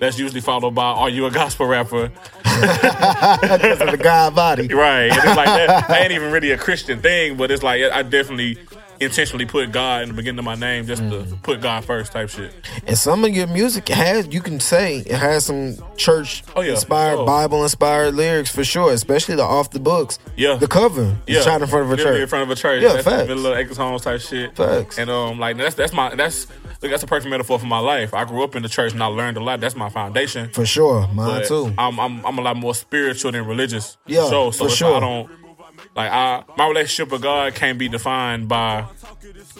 That's 0.00 0.18
usually 0.18 0.40
followed 0.40 0.74
by, 0.74 0.86
"Are 0.86 1.08
you 1.08 1.26
a 1.26 1.30
gospel 1.30 1.66
rapper?" 1.66 2.10
because 2.42 3.80
of 3.80 3.90
the 3.90 4.00
God 4.00 4.34
body. 4.34 4.68
Right. 4.68 5.10
And 5.10 5.16
it's 5.16 5.36
like 5.36 5.46
that, 5.46 5.88
that 5.88 6.02
ain't 6.02 6.12
even 6.12 6.32
really 6.32 6.50
a 6.50 6.58
Christian 6.58 7.00
thing, 7.00 7.36
but 7.36 7.50
it's 7.50 7.62
like 7.62 7.82
I 7.82 8.02
definitely 8.02 8.58
intentionally 9.00 9.44
put 9.46 9.72
God 9.72 10.02
in 10.02 10.08
the 10.08 10.14
beginning 10.14 10.38
of 10.38 10.44
my 10.44 10.54
name 10.54 10.86
just 10.86 11.02
Mm. 11.02 11.28
to 11.30 11.36
put 11.36 11.60
God 11.60 11.84
first 11.84 12.12
type 12.12 12.28
shit. 12.30 12.52
And 12.86 12.96
some 12.96 13.24
of 13.24 13.30
your 13.30 13.46
music 13.46 13.88
has, 13.88 14.26
you 14.32 14.40
can 14.40 14.60
say, 14.60 14.98
it 14.98 15.12
has 15.12 15.44
some 15.46 15.76
church 15.96 16.42
Oh, 16.56 16.60
yeah, 16.60 16.72
inspired, 16.72 17.16
sure. 17.16 17.26
Bible 17.26 17.62
inspired 17.62 18.14
lyrics 18.14 18.50
for 18.54 18.64
sure, 18.64 18.92
especially 18.92 19.36
the 19.36 19.42
off 19.42 19.70
the 19.70 19.80
books. 19.80 20.18
Yeah. 20.36 20.54
The 20.56 20.68
cover 20.68 21.16
Yeah, 21.26 21.40
shot 21.42 21.60
in 21.62 21.68
front 21.68 21.84
of 21.86 21.90
a 21.92 21.96
Literally 21.96 22.18
church. 22.18 22.22
In 22.22 22.28
front 22.28 22.42
of 22.44 22.50
a 22.50 22.54
church. 22.60 22.82
Yeah, 22.82 22.92
that's 22.94 23.04
facts. 23.04 23.28
Little 23.28 23.54
Acres 23.54 23.76
Homes 23.76 24.02
type 24.02 24.20
shit. 24.20 24.56
Facts. 24.56 24.98
And 24.98 25.10
um, 25.10 25.38
like 25.38 25.56
that's 25.56 25.74
that's 25.74 25.92
my 25.92 26.14
that's 26.14 26.46
look, 26.82 26.90
that's 26.90 27.02
a 27.02 27.06
perfect 27.06 27.30
metaphor 27.30 27.58
for 27.58 27.66
my 27.66 27.78
life. 27.78 28.14
I 28.14 28.24
grew 28.24 28.42
up 28.44 28.54
in 28.56 28.62
the 28.62 28.68
church 28.68 28.92
and 28.92 29.02
I 29.02 29.06
learned 29.06 29.36
a 29.36 29.40
lot. 29.42 29.60
That's 29.60 29.76
my 29.76 29.88
foundation. 29.88 30.50
For 30.50 30.66
sure. 30.66 31.08
Mine 31.12 31.40
But 31.40 31.46
too. 31.48 31.74
I'm, 31.78 31.98
I'm 31.98 32.24
I'm 32.24 32.38
a 32.38 32.42
lot 32.42 32.56
more 32.56 32.74
spiritual 32.74 33.32
than 33.32 33.46
religious. 33.46 33.96
Yeah, 34.06 34.28
so, 34.28 34.50
so 34.50 34.64
for 34.64 34.70
sure. 34.70 34.96
I 34.96 35.00
don't 35.00 35.30
like 35.94 36.10
I 36.10 36.44
my 36.56 36.68
relationship 36.68 37.12
with 37.12 37.22
God 37.22 37.54
can't 37.54 37.78
be 37.78 37.88
defined 37.88 38.48
by 38.48 38.82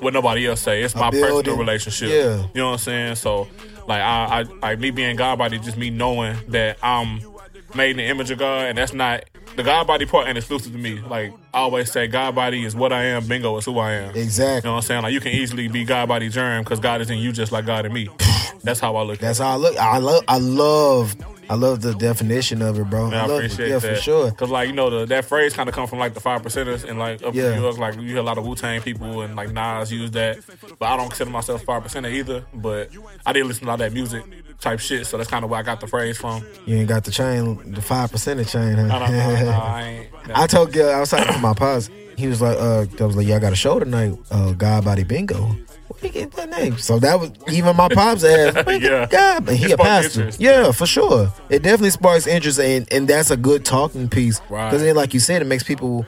what 0.01 0.13
nobody 0.13 0.47
else 0.47 0.61
say. 0.61 0.83
It's 0.83 0.95
my 0.95 1.11
personal 1.11 1.57
relationship. 1.57 2.11
Yeah. 2.11 2.47
you 2.55 2.61
know 2.61 2.67
what 2.67 2.73
I'm 2.73 2.79
saying. 2.79 3.15
So 3.17 3.49
like 3.87 4.01
I, 4.01 4.41
I 4.41 4.43
like 4.43 4.79
me 4.79 4.91
being 4.91 5.17
God 5.17 5.39
body, 5.39 5.59
just 5.59 5.77
me 5.77 5.91
knowing 5.91 6.37
that 6.49 6.79
I'm 6.83 7.21
made 7.75 7.91
in 7.93 7.97
the 7.99 8.05
image 8.05 8.31
of 8.31 8.39
God, 8.39 8.67
and 8.67 8.79
that's 8.79 8.93
not 8.93 9.25
the 9.57 9.63
God 9.63 9.87
body 9.87 10.07
part 10.07 10.27
ain't 10.29 10.39
exclusive 10.39 10.73
to 10.73 10.79
me. 10.79 11.01
Like 11.01 11.33
I 11.53 11.59
always 11.59 11.91
say, 11.91 12.07
God 12.07 12.35
body 12.35 12.65
is 12.65 12.75
what 12.75 12.93
I 12.93 13.05
am. 13.05 13.27
Bingo 13.27 13.57
is 13.57 13.65
who 13.65 13.79
I 13.79 13.93
am. 13.93 14.17
Exactly. 14.17 14.69
You 14.69 14.71
know 14.71 14.77
what 14.77 14.85
I'm 14.85 14.87
saying? 14.87 15.03
Like 15.03 15.13
you 15.13 15.21
can 15.21 15.33
easily 15.33 15.69
be 15.69 15.85
God 15.85 16.09
body 16.09 16.29
germ 16.29 16.65
because 16.65 16.81
God 16.81 17.01
is 17.01 17.11
in 17.11 17.19
you 17.19 17.33
just 17.33 17.53
like 17.53 17.67
God 17.67 17.87
in 17.87 17.93
me. 17.93 18.09
That's 18.63 18.81
how 18.81 18.97
I 18.97 19.03
look. 19.03 19.17
at 19.17 19.21
That's 19.21 19.39
how 19.39 19.53
I 19.53 19.57
look. 19.57 19.77
I 19.77 19.99
love. 19.99 20.25
I 20.27 20.39
love. 20.39 21.17
I 21.51 21.55
love 21.55 21.83
the 21.83 21.95
definition 21.95 22.63
of 22.63 22.79
it, 22.79 22.89
bro. 22.91 23.11
Man, 23.11 23.19
I 23.21 23.27
love 23.27 23.43
it. 23.43 23.53
appreciate 23.53 23.69
Yeah, 23.69 23.79
that. 23.79 23.97
for 23.97 24.01
sure. 24.03 24.31
Cause 24.33 24.51
like 24.51 24.69
you 24.69 24.75
know 24.75 24.91
the, 24.91 25.07
that 25.07 25.25
phrase 25.25 25.53
kind 25.55 25.69
of 25.69 25.75
come 25.75 25.87
from 25.87 25.99
like 25.99 26.15
the 26.15 26.21
five 26.21 26.43
percenters 26.43 26.89
and 26.89 26.99
like 26.99 27.23
up 27.23 27.35
Yeah. 27.35 27.51
in 27.51 27.57
New 27.57 27.63
York, 27.63 27.79
like 27.79 27.95
you 27.97 28.03
hear 28.09 28.19
a 28.19 28.23
lot 28.23 28.39
of 28.39 28.47
Wu 28.47 28.55
Tang 28.55 28.81
people 28.81 29.23
and 29.23 29.37
like 29.37 29.51
Nas 29.53 29.93
use 29.93 30.11
that, 30.13 30.39
but 30.79 30.87
I 30.87 30.97
don't 30.97 31.09
consider 31.09 31.31
myself 31.31 31.63
five 31.65 31.83
percenter 31.83 32.13
either. 32.13 32.45
But 32.55 32.91
I 33.27 33.33
did 33.33 33.47
listen 33.47 33.65
to 33.67 33.71
all 33.73 33.77
that 33.77 33.93
music 33.93 34.25
type 34.61 34.81
shit, 34.81 35.07
so 35.07 35.17
that's 35.19 35.29
kind 35.29 35.45
of 35.45 35.51
where 35.51 35.61
I 35.61 35.63
got 35.63 35.81
the 35.81 35.87
phrase 35.87 36.17
from. 36.17 36.45
You 36.67 36.77
ain't 36.77 36.89
got 36.89 37.05
the 37.05 37.11
chain, 37.11 37.73
the 37.73 37.83
five 37.83 38.11
percent 38.11 38.47
chain, 38.49 38.75
huh? 38.75 38.87
I 38.97 38.99
don't 38.99 39.45
no, 39.45 39.51
I 39.51 39.83
ain't. 39.83 40.09
I 40.35 40.47
told 40.47 40.73
Gil, 40.73 40.89
I 40.91 41.01
was 41.01 41.11
talking 41.11 41.33
to 41.35 41.39
my 41.41 41.53
pops. 41.55 41.91
He 42.17 42.29
was 42.29 42.41
like, 42.41 42.57
uh, 42.57 42.87
I 43.01 43.05
was 43.05 43.17
like, 43.17 43.27
y'all 43.27 43.41
got 43.41 43.53
a 43.53 43.57
show 43.57 43.79
tonight, 43.81 44.17
uh, 44.31 44.53
God 44.53 44.85
Body 44.85 45.03
Bingo. 45.03 45.57
Where 46.01 46.13
you 46.13 46.21
get 46.21 46.33
that 46.33 46.51
name? 46.51 46.79
So 46.79 46.99
that 46.99 47.19
was 47.21 47.31
even 47.53 47.77
my 47.77 47.89
pops 47.89 48.25
asked, 48.25 48.67
"Where 48.67 48.77
you 48.77 48.89
Yeah. 48.91 49.01
get 49.07 49.11
God? 49.11 49.49
And 49.49 49.57
he 49.59 49.67
It 49.67 49.73
a 49.73 49.77
pastor. 49.79 50.21
interest. 50.21 50.41
Yeah, 50.41 50.73
for 50.73 50.87
sure. 50.87 51.33
It 51.51 51.63
definitely 51.63 51.91
sparks 51.91 52.27
interest, 52.27 52.59
and, 52.61 52.87
and 52.93 53.09
that's 53.09 53.31
a 53.31 53.37
good 53.37 53.65
talking 53.65 54.09
piece. 54.09 54.41
Right. 54.49 54.71
Because 54.71 54.83
then, 54.83 54.95
like 54.97 55.15
you 55.15 55.21
said, 55.21 55.43
it 55.43 55.47
makes 55.47 55.63
people. 55.63 56.07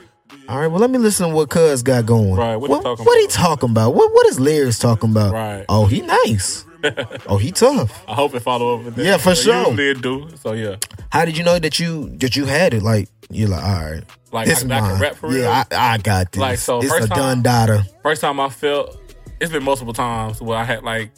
All 0.49 0.59
right, 0.59 0.67
well, 0.67 0.79
let 0.79 0.89
me 0.89 0.97
listen 0.97 1.27
to 1.29 1.35
what 1.35 1.49
Cuz 1.49 1.83
got 1.83 2.05
going. 2.05 2.33
Right, 2.35 2.55
what 2.55 2.67
he 2.69 2.71
what, 2.73 2.83
talking 2.83 3.05
what 3.05 3.17
he 3.19 3.25
about? 3.25 3.33
talking 3.35 3.69
about? 3.69 3.95
What 3.95 4.13
what 4.13 4.25
is 4.27 4.39
lyrics 4.39 4.79
talking 4.79 5.11
about? 5.11 5.33
Right. 5.33 5.65
Oh, 5.67 5.85
he 5.87 6.01
nice. 6.01 6.63
oh, 7.27 7.37
he 7.37 7.51
tough. 7.51 8.03
I 8.07 8.13
hope 8.13 8.33
it 8.35 8.41
follow 8.41 8.77
up 8.77 8.85
with 8.85 8.95
that. 8.95 9.03
Yeah, 9.03 9.17
for 9.17 9.31
But 9.31 9.37
sure. 9.39 9.57
Usually 9.67 9.89
it 9.89 10.01
do. 10.01 10.29
So 10.41 10.53
yeah, 10.53 10.75
How 11.09 11.25
did 11.25 11.37
you 11.37 11.43
know 11.43 11.59
that 11.59 11.79
you 11.79 12.15
that 12.19 12.35
you 12.37 12.45
had 12.45 12.73
it? 12.73 12.81
Like 12.83 13.09
you're 13.29 13.49
like, 13.49 13.63
all 13.63 13.91
right, 13.91 14.03
Like, 14.31 14.47
this 14.47 14.63
I- 14.63 14.67
I 14.67 14.79
can 14.79 14.91
mine. 14.91 15.01
rap 15.01 15.15
for 15.15 15.27
real? 15.27 15.39
Yeah, 15.39 15.63
I, 15.71 15.93
I 15.93 15.97
got 15.97 16.31
this. 16.31 16.39
Like, 16.39 16.59
so 16.59 16.79
it's 16.79 16.87
first 16.89 17.05
a 17.05 17.07
time- 17.09 17.17
done 17.17 17.41
daughter. 17.41 17.83
first 18.03 18.21
time 18.21 18.39
I 18.39 18.47
felt 18.49 18.97
it's 19.39 19.51
been 19.51 19.63
multiple 19.63 19.93
times 19.93 20.41
where 20.41 20.57
I 20.57 20.63
had 20.63 20.83
like 20.83 21.11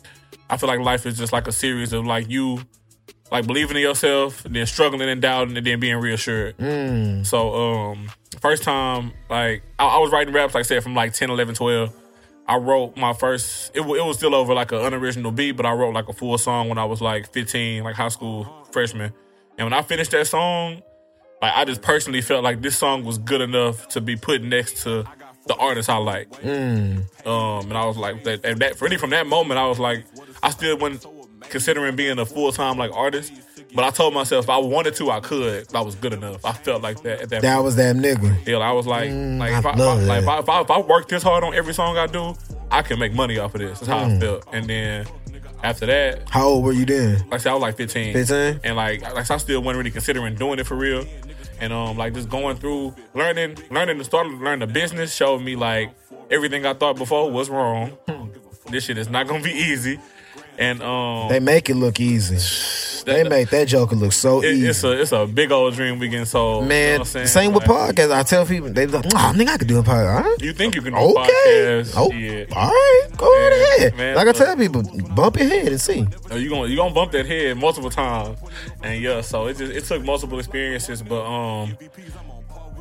I 0.49 0.57
feel 0.57 0.67
like 0.67 0.79
life 0.79 1.05
is 1.05 1.17
just 1.17 1.31
like 1.31 1.47
a 1.47 1.51
series 1.51 1.93
of 1.93 2.05
like 2.05 2.29
you 2.29 2.59
like 3.31 3.45
believing 3.45 3.77
in 3.77 3.83
yourself, 3.83 4.43
then 4.43 4.65
struggling 4.65 5.07
and 5.07 5.21
doubting, 5.21 5.55
and 5.55 5.65
then 5.65 5.79
being 5.79 5.97
reassured. 5.97 6.57
Mm. 6.57 7.25
So 7.25 7.53
um 7.53 8.09
first 8.41 8.63
time 8.63 9.11
like 9.29 9.63
I, 9.77 9.85
I 9.85 9.97
was 9.99 10.11
writing 10.11 10.33
raps 10.33 10.53
like 10.53 10.61
I 10.61 10.67
said 10.67 10.83
from 10.83 10.95
like 10.95 11.13
10, 11.13 11.29
11, 11.29 11.55
12. 11.55 11.93
I 12.47 12.57
wrote 12.57 12.97
my 12.97 13.13
first 13.13 13.71
it, 13.75 13.81
wa- 13.81 13.93
it 13.93 14.03
was 14.03 14.17
still 14.17 14.33
over 14.33 14.53
like 14.53 14.71
an 14.71 14.79
unoriginal 14.79 15.31
beat, 15.31 15.51
but 15.51 15.65
I 15.65 15.71
wrote 15.71 15.93
like 15.93 16.09
a 16.09 16.13
full 16.13 16.37
song 16.37 16.67
when 16.67 16.77
I 16.79 16.85
was 16.85 17.01
like 17.01 17.31
15, 17.31 17.83
like 17.83 17.95
high 17.95 18.07
school 18.07 18.47
freshman. 18.71 19.13
And 19.57 19.65
when 19.65 19.73
I 19.73 19.81
finished 19.83 20.11
that 20.11 20.25
song, 20.25 20.81
like 21.41 21.53
I 21.55 21.65
just 21.65 21.81
personally 21.81 22.21
felt 22.21 22.43
like 22.43 22.61
this 22.61 22.77
song 22.77 23.03
was 23.03 23.17
good 23.17 23.41
enough 23.41 23.87
to 23.89 24.01
be 24.01 24.15
put 24.15 24.41
next 24.41 24.83
to 24.83 25.05
the 25.49 25.55
artist 25.57 25.89
I 25.89 25.97
like. 25.97 26.29
Um, 26.45 27.03
and 27.25 27.77
I 27.77 27.85
was 27.85 27.97
like, 27.97 28.23
that, 28.23 28.45
and 28.45 28.59
that 28.61 28.79
really 28.79 28.97
from 28.97 29.09
that 29.09 29.27
moment, 29.27 29.59
I 29.59 29.67
was 29.67 29.79
like, 29.79 30.05
I 30.41 30.49
still 30.51 30.77
wasn't 30.77 31.05
considering 31.41 31.95
being 31.95 32.17
a 32.19 32.25
full 32.25 32.51
time 32.51 32.77
like 32.77 32.91
artist, 32.93 33.33
but 33.75 33.83
I 33.83 33.89
told 33.89 34.13
myself 34.13 34.45
if 34.45 34.49
I 34.49 34.57
wanted 34.57 34.95
to, 34.95 35.11
I 35.11 35.19
could. 35.19 35.67
I 35.75 35.81
was 35.81 35.95
good 35.95 36.13
enough. 36.13 36.45
I 36.45 36.53
felt 36.53 36.81
like 36.81 37.01
that 37.03 37.21
at 37.21 37.29
that. 37.29 37.41
That 37.41 37.63
was 37.63 37.75
that 37.75 37.95
nigga. 37.95 38.47
Yeah, 38.47 38.57
I 38.57 38.71
was 38.71 38.87
like, 38.87 39.09
like, 39.11 39.51
if 39.51 39.65
I 39.65 39.71
I, 39.71 39.73
I, 39.73 39.93
like 40.05 40.23
if, 40.23 40.29
I, 40.29 40.39
if, 40.39 40.49
I, 40.49 40.61
if 40.61 40.71
I 40.71 40.79
work 40.81 41.07
this 41.09 41.23
hard 41.23 41.43
on 41.43 41.53
every 41.53 41.73
song 41.73 41.97
I 41.97 42.07
do, 42.07 42.35
I 42.71 42.81
can 42.81 42.99
make 42.99 43.13
money 43.13 43.37
off 43.37 43.53
of 43.55 43.61
this. 43.61 43.79
That's 43.79 43.87
how 43.91 44.05
Mm. 44.05 44.17
I 44.17 44.19
felt. 44.19 44.43
And 44.53 44.69
then 44.69 45.05
after 45.63 45.85
that, 45.87 46.29
How 46.29 46.45
old 46.47 46.63
were 46.63 46.71
you 46.71 46.85
then? 46.85 47.19
like 47.25 47.33
I 47.33 47.37
said, 47.37 47.49
I 47.49 47.53
was 47.53 47.61
like 47.61 47.75
15. 47.77 48.13
15? 48.13 48.59
And 48.63 48.75
like, 48.77 49.01
like 49.01 49.29
I 49.29 49.37
still 49.37 49.61
wasn't 49.61 49.77
really 49.79 49.91
considering 49.91 50.35
doing 50.35 50.59
it 50.59 50.65
for 50.67 50.75
real. 50.75 51.05
And 51.59 51.73
um, 51.73 51.97
like 51.97 52.13
just 52.13 52.29
going 52.29 52.57
through 52.57 52.95
learning, 53.13 53.57
learning 53.69 53.97
to 53.97 54.03
start 54.03 54.27
learning 54.27 54.59
the 54.67 54.73
business 54.73 55.13
showed 55.13 55.39
me 55.41 55.55
like 55.55 55.91
everything 56.31 56.65
I 56.65 56.73
thought 56.73 56.97
before 56.97 57.29
was 57.29 57.49
wrong. 57.49 57.97
this 58.69 58.85
shit 58.85 58.97
is 58.97 59.09
not 59.09 59.27
gonna 59.27 59.43
be 59.43 59.51
easy. 59.51 59.99
And 60.57 60.81
um, 60.81 61.29
They 61.29 61.39
make 61.39 61.69
it 61.69 61.75
look 61.75 61.99
easy. 61.99 62.37
They 63.13 63.23
that- 63.23 63.29
make 63.29 63.49
that 63.49 63.67
Joker 63.67 63.95
look 63.95 64.11
so 64.13 64.41
it- 64.43 64.53
easy. 64.53 64.67
it's 64.67 64.83
a 64.83 64.91
it's 65.01 65.11
a 65.11 65.25
big 65.25 65.51
old 65.51 65.73
dream 65.75 65.99
we 65.99 66.07
getting 66.07 66.25
sold. 66.25 66.63
you 66.63 66.69
know 66.69 66.75
Man, 66.75 66.99
what 66.99 67.15
I'm 67.15 67.27
same 67.27 67.53
with 67.53 67.67
Like, 67.67 67.95
podcasts. 67.95 68.11
I 68.11 68.23
tell 68.23 68.45
people 68.45 68.69
they 68.71 68.87
like, 68.87 69.05
"Oh, 69.07 69.33
nigga, 69.35 69.49
I 69.49 69.57
could 69.57 69.67
do 69.67 69.79
a 69.79 69.83
podcast." 69.83 70.41
You 70.41 70.53
think 70.53 70.75
you 70.75 70.81
can 70.81 70.93
do 70.93 70.99
Okay. 70.99 71.21
podcasts? 71.21 71.93
Oh, 71.97 72.11
Yeah. 72.11 72.45
all 72.55 72.67
right. 72.69 73.07
Go 73.17 73.25
right 73.25 73.75
ahead. 73.79 73.97
man, 73.97 74.15
like 74.15 74.27
I 74.27 74.31
tell 74.31 74.55
people, 74.55 74.83
bump 75.15 75.37
your 75.37 75.47
head 75.49 75.67
and 75.67 75.81
see. 75.81 76.07
You 76.33 76.49
gonna 76.49 76.67
you 76.67 76.75
gonna 76.75 76.93
bump 76.93 77.11
that 77.13 77.25
head 77.25 77.57
multiple 77.57 77.89
times, 77.89 78.37
and 78.83 79.01
yeah. 79.01 79.21
So 79.21 79.47
it 79.47 79.57
just 79.57 79.73
it 79.73 79.83
took 79.85 80.03
multiple 80.03 80.39
experiences, 80.39 81.01
but 81.01 81.23
um, 81.25 81.77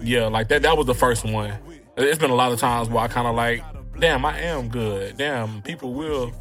yeah, 0.03 0.27
like 0.27 0.49
that 0.49 0.63
that 0.63 0.77
was 0.77 0.87
the 0.87 0.95
first 0.95 1.25
one. 1.25 1.53
It's 1.97 2.19
been 2.19 2.31
a 2.31 2.35
lot 2.35 2.53
of 2.53 2.61
times 2.61 2.89
where 2.89 3.03
I 3.03 3.09
kind 3.09 3.27
of 3.27 3.35
like, 3.35 3.63
damn, 3.99 4.25
I 4.25 4.39
am 4.41 4.69
good. 4.69 5.17
Damn, 5.17 5.63
people 5.63 5.93
will 5.95 6.33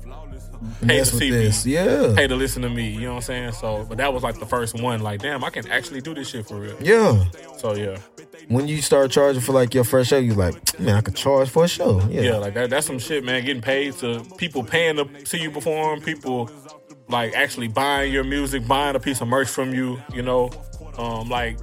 pay 0.85 0.99
to 0.99 1.05
see 1.05 1.29
this. 1.31 1.65
me, 1.65 1.73
Yeah. 1.73 2.13
pay 2.15 2.27
to 2.27 2.35
listen 2.35 2.61
to 2.63 2.69
me. 2.69 2.89
You 2.89 3.01
know 3.01 3.09
what 3.11 3.15
I'm 3.17 3.21
saying? 3.23 3.51
So, 3.53 3.85
but 3.87 3.97
that 3.97 4.13
was 4.13 4.23
like 4.23 4.39
the 4.39 4.45
first 4.45 4.79
one. 4.81 5.01
Like, 5.01 5.21
damn, 5.21 5.43
I 5.43 5.49
can 5.49 5.67
actually 5.69 6.01
do 6.01 6.13
this 6.13 6.29
shit 6.29 6.47
for 6.47 6.55
real. 6.59 6.75
Yeah. 6.81 7.23
So 7.57 7.75
yeah, 7.75 7.97
When 8.49 8.67
you 8.67 8.81
start 8.81 9.11
charging 9.11 9.41
for 9.41 9.51
like 9.53 9.73
your 9.73 9.83
first 9.83 10.09
show, 10.09 10.17
you 10.17 10.33
like, 10.33 10.79
man, 10.79 10.95
I 10.95 11.01
could 11.01 11.15
charge 11.15 11.49
for 11.49 11.65
a 11.65 11.67
show. 11.67 12.01
Yeah. 12.09 12.21
yeah, 12.21 12.35
like 12.37 12.53
that. 12.53 12.69
That's 12.69 12.85
some 12.87 12.99
shit, 12.99 13.23
man. 13.23 13.43
Getting 13.45 13.61
paid 13.61 13.93
to 13.95 14.23
people 14.37 14.63
paying 14.63 14.95
to 14.97 15.25
see 15.25 15.39
you 15.41 15.51
perform. 15.51 16.01
People 16.01 16.49
like 17.09 17.33
actually 17.33 17.67
buying 17.67 18.11
your 18.13 18.23
music, 18.23 18.67
buying 18.67 18.95
a 18.95 18.99
piece 18.99 19.21
of 19.21 19.27
merch 19.27 19.47
from 19.47 19.73
you. 19.73 20.01
You 20.13 20.21
know, 20.21 20.51
um, 20.97 21.29
like 21.29 21.57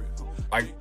like 0.51 0.73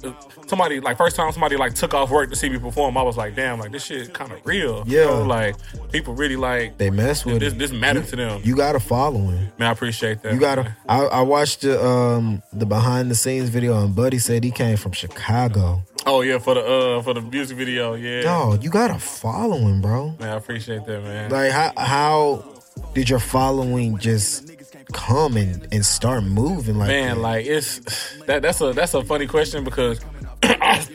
somebody 0.47 0.81
like 0.81 0.97
first 0.97 1.17
time 1.17 1.31
somebody 1.33 1.57
like 1.57 1.75
took 1.75 1.95
off 1.95 2.11
work 2.11 2.31
to 2.31 2.37
see 2.37 2.49
me 2.49 2.59
perform. 2.59 2.97
I 2.97 3.03
was 3.03 3.17
like, 3.17 3.35
damn, 3.35 3.59
like 3.59 3.73
this 3.73 3.85
shit 3.85 4.13
kind 4.15 4.33
of 4.33 4.39
real. 4.45 4.85
You 4.87 4.99
Yeah. 5.01 5.05
know, 5.07 5.23
like 5.23 5.57
people 5.93 6.15
really 6.15 6.37
like 6.37 6.79
They 6.79 6.91
mess 6.91 7.25
with 7.25 7.41
this. 7.41 7.53
it. 7.53 7.59
This 7.59 7.73
mattered 7.73 8.07
to 8.09 8.17
them. 8.17 8.41
You 8.45 8.57
got 8.57 8.77
a 8.77 8.81
following. 8.81 9.51
man, 9.59 9.69
I 9.69 9.73
appreciate 9.73 10.23
that. 10.23 10.33
You 10.35 10.41
gotta. 10.41 10.77
I, 10.89 11.05
I 11.05 11.21
watched 11.23 11.63
the 11.63 11.85
um 11.85 12.43
the 12.53 12.67
behind 12.67 13.11
the 13.11 13.15
scenes 13.15 13.49
video, 13.49 13.83
and 13.83 13.95
Buddy 13.95 14.19
said 14.19 14.45
he 14.45 14.51
came 14.51 14.77
from 14.77 14.93
Chicago. 14.93 15.83
Oh 16.07 16.21
yeah, 16.21 16.39
for 16.39 16.55
the 16.55 16.61
uh 16.65 17.03
for 17.03 17.15
the 17.15 17.21
music 17.23 17.57
video. 17.57 17.95
Yeah, 17.95 18.23
Dog, 18.23 18.63
you 18.63 18.71
got 18.71 18.91
a 18.91 18.99
following, 18.99 19.81
bro. 19.81 20.15
man, 20.21 20.29
I 20.31 20.37
appreciate 20.37 20.85
that, 20.87 21.03
man. 21.03 21.31
Like 21.31 21.51
how 21.51 21.73
how 21.77 22.45
did 22.93 23.09
your 23.09 23.19
following 23.21 23.99
just 23.99 24.51
come 24.95 25.37
and, 25.37 25.67
and 25.73 25.85
start 25.85 26.25
moving 26.25 26.79
like 26.79 26.89
man 26.89 27.17
that? 27.17 27.21
like 27.21 27.45
it's 27.47 27.81
that 28.27 28.41
that's 28.43 28.61
a 28.63 28.73
that's 28.73 28.95
a 28.95 29.05
funny 29.05 29.27
question 29.27 29.63
because 29.65 30.01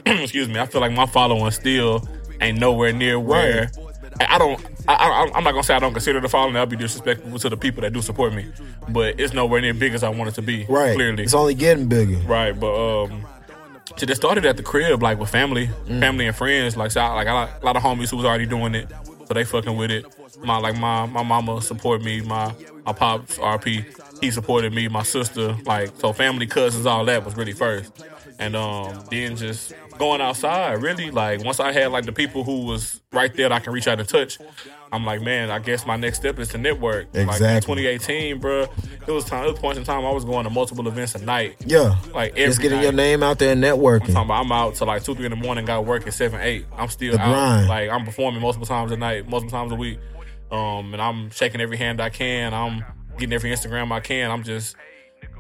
excuse 0.06 0.48
me 0.48 0.60
i 0.60 0.66
feel 0.66 0.82
like 0.82 0.92
my 0.92 1.06
following 1.06 1.52
still 1.52 2.08
ain't 2.42 2.58
nowhere 2.60 2.92
near 2.94 3.20
where 3.20 3.70
I 4.22 4.38
don't. 4.38 4.60
I, 4.86 4.96
I, 4.96 5.32
I'm 5.34 5.44
not 5.46 5.52
gonna 5.52 5.64
say 5.64 5.74
I 5.76 5.80
don't 5.80 5.94
consider 5.94 6.20
the 6.20 6.28
following. 6.28 6.58
I'll 6.58 6.66
be 6.66 6.76
disrespectful 6.76 7.40
to 7.40 7.48
the 7.50 7.56
people 7.56 7.82
that 7.84 7.94
do 7.94 8.02
support 8.02 8.34
me, 8.34 8.52
but 8.90 9.18
it's 9.18 9.34
nowhere 9.34 9.62
near 9.62 9.74
big 9.74 9.94
as 9.94 10.04
I 10.04 10.10
want 10.10 10.28
it 10.30 10.34
to 10.36 10.42
be. 10.42 10.66
right. 10.68 10.94
clearly, 10.96 11.24
It's 11.24 11.34
only 11.34 11.54
getting 11.54 11.88
bigger. 11.88 12.18
right. 12.28 12.52
But 12.60 12.74
um, 13.06 13.26
so 13.96 14.06
they 14.06 14.14
started 14.16 14.46
at 14.46 14.58
the 14.58 14.64
crib, 14.64 15.02
like 15.02 15.20
with 15.20 15.30
family, 15.30 15.68
Mm. 15.88 16.02
family 16.02 16.28
and 16.28 16.36
friends. 16.36 16.76
Like, 16.76 16.92
so 16.92 17.00
I, 17.00 17.14
like 17.14 17.28
I 17.28 17.50
a 17.62 17.66
lot 17.66 17.78
of 17.78 17.84
homies 17.84 18.10
who 18.10 18.18
was 18.18 18.26
already 18.26 18.46
doing 18.46 18.76
it, 18.76 18.92
so 19.30 19.36
they 19.36 19.44
fucking 19.44 19.78
with 19.78 19.92
it. 19.92 20.06
My 20.44 20.58
like 20.58 20.76
my 20.76 21.06
my 21.06 21.22
mama 21.22 21.62
support 21.62 22.02
me. 22.02 22.22
My 22.22 22.52
my 22.84 22.94
pops 22.94 23.38
RP, 23.38 23.86
he 24.20 24.32
supported 24.32 24.74
me. 24.74 24.88
My 24.88 25.04
sister, 25.04 25.56
like 25.66 25.92
so, 26.00 26.14
family, 26.14 26.48
cousins, 26.48 26.88
all 26.88 27.06
that 27.06 27.24
was 27.24 27.38
really 27.38 27.54
first. 27.54 27.94
And 28.40 28.56
um, 28.56 29.04
then 29.12 29.36
just 29.36 29.74
going 29.98 30.22
outside, 30.22 30.82
really, 30.82 31.12
like 31.12 31.44
once 31.44 31.60
I 31.60 31.74
had 31.74 31.92
like 31.92 32.06
the 32.06 32.14
people 32.14 32.46
who 32.46 32.66
was 32.66 33.02
right 33.12 33.34
there 33.36 33.50
that 33.50 33.56
I 33.56 33.60
can 33.60 33.74
reach 33.74 33.86
out 33.86 34.00
and 34.00 34.08
touch, 34.08 34.38
I'm 34.94 35.06
like, 35.06 35.22
man, 35.22 35.52
I 35.52 35.60
guess 35.60 35.86
my 35.86 35.98
next 35.98 36.20
step 36.20 36.40
is 36.40 36.48
to 36.50 36.58
network. 36.58 37.08
Like 37.14 37.24
in 37.24 37.30
Exactly. 37.30 37.76
2018, 37.76 38.40
bro, 38.40 38.66
it 39.06 39.12
was 39.12 39.26
time. 39.26 39.44
It 39.46 39.52
was 39.52 39.60
points 39.60 39.78
in 39.78 39.84
time 39.84 40.06
I 40.06 40.12
was 40.12 40.24
going 40.24 40.46
to 40.46 40.50
multiple 40.50 40.88
events 40.88 41.16
a 41.16 41.24
night. 41.26 41.58
Yeah. 41.66 41.98
Like 42.14 42.32
every 42.32 42.46
Just 42.46 42.62
getting 42.62 42.78
night. 42.78 42.84
your 42.84 42.94
name 42.94 43.24
out 43.24 43.40
there 43.40 43.52
and 43.52 43.62
networking. 43.62 44.14
Talking 44.14 44.16
about 44.16 44.46
I'm 44.46 44.52
out 44.54 44.76
till 44.76 44.88
like 44.88 45.04
two, 45.04 45.16
three 45.16 45.26
in 45.26 45.32
the 45.32 45.36
morning, 45.36 45.66
got 45.66 45.86
work 45.86 46.08
at 46.08 46.14
seven, 46.14 46.40
eight. 46.40 46.66
I'm 46.78 46.88
still 46.88 47.12
The 47.12 47.20
out. 47.22 47.28
grind. 47.34 47.68
Like 47.68 47.90
I'm 47.90 48.06
performing 48.06 48.42
multiple 48.42 48.66
times 48.68 48.94
a 48.94 48.98
night, 48.98 49.28
multiple 49.28 49.52
times 49.52 49.74
a 49.74 49.76
week. 49.76 50.00
Um, 50.50 50.94
and 50.94 51.02
I'm 51.02 51.30
shaking 51.32 51.60
every 51.60 51.76
hand 51.78 52.00
I 52.00 52.10
can. 52.10 52.54
I'm 52.54 52.86
getting 53.18 53.34
every 53.34 53.52
Instagram 53.52 53.92
I 53.92 54.00
can. 54.00 54.32
I'm 54.32 54.44
just 54.44 54.78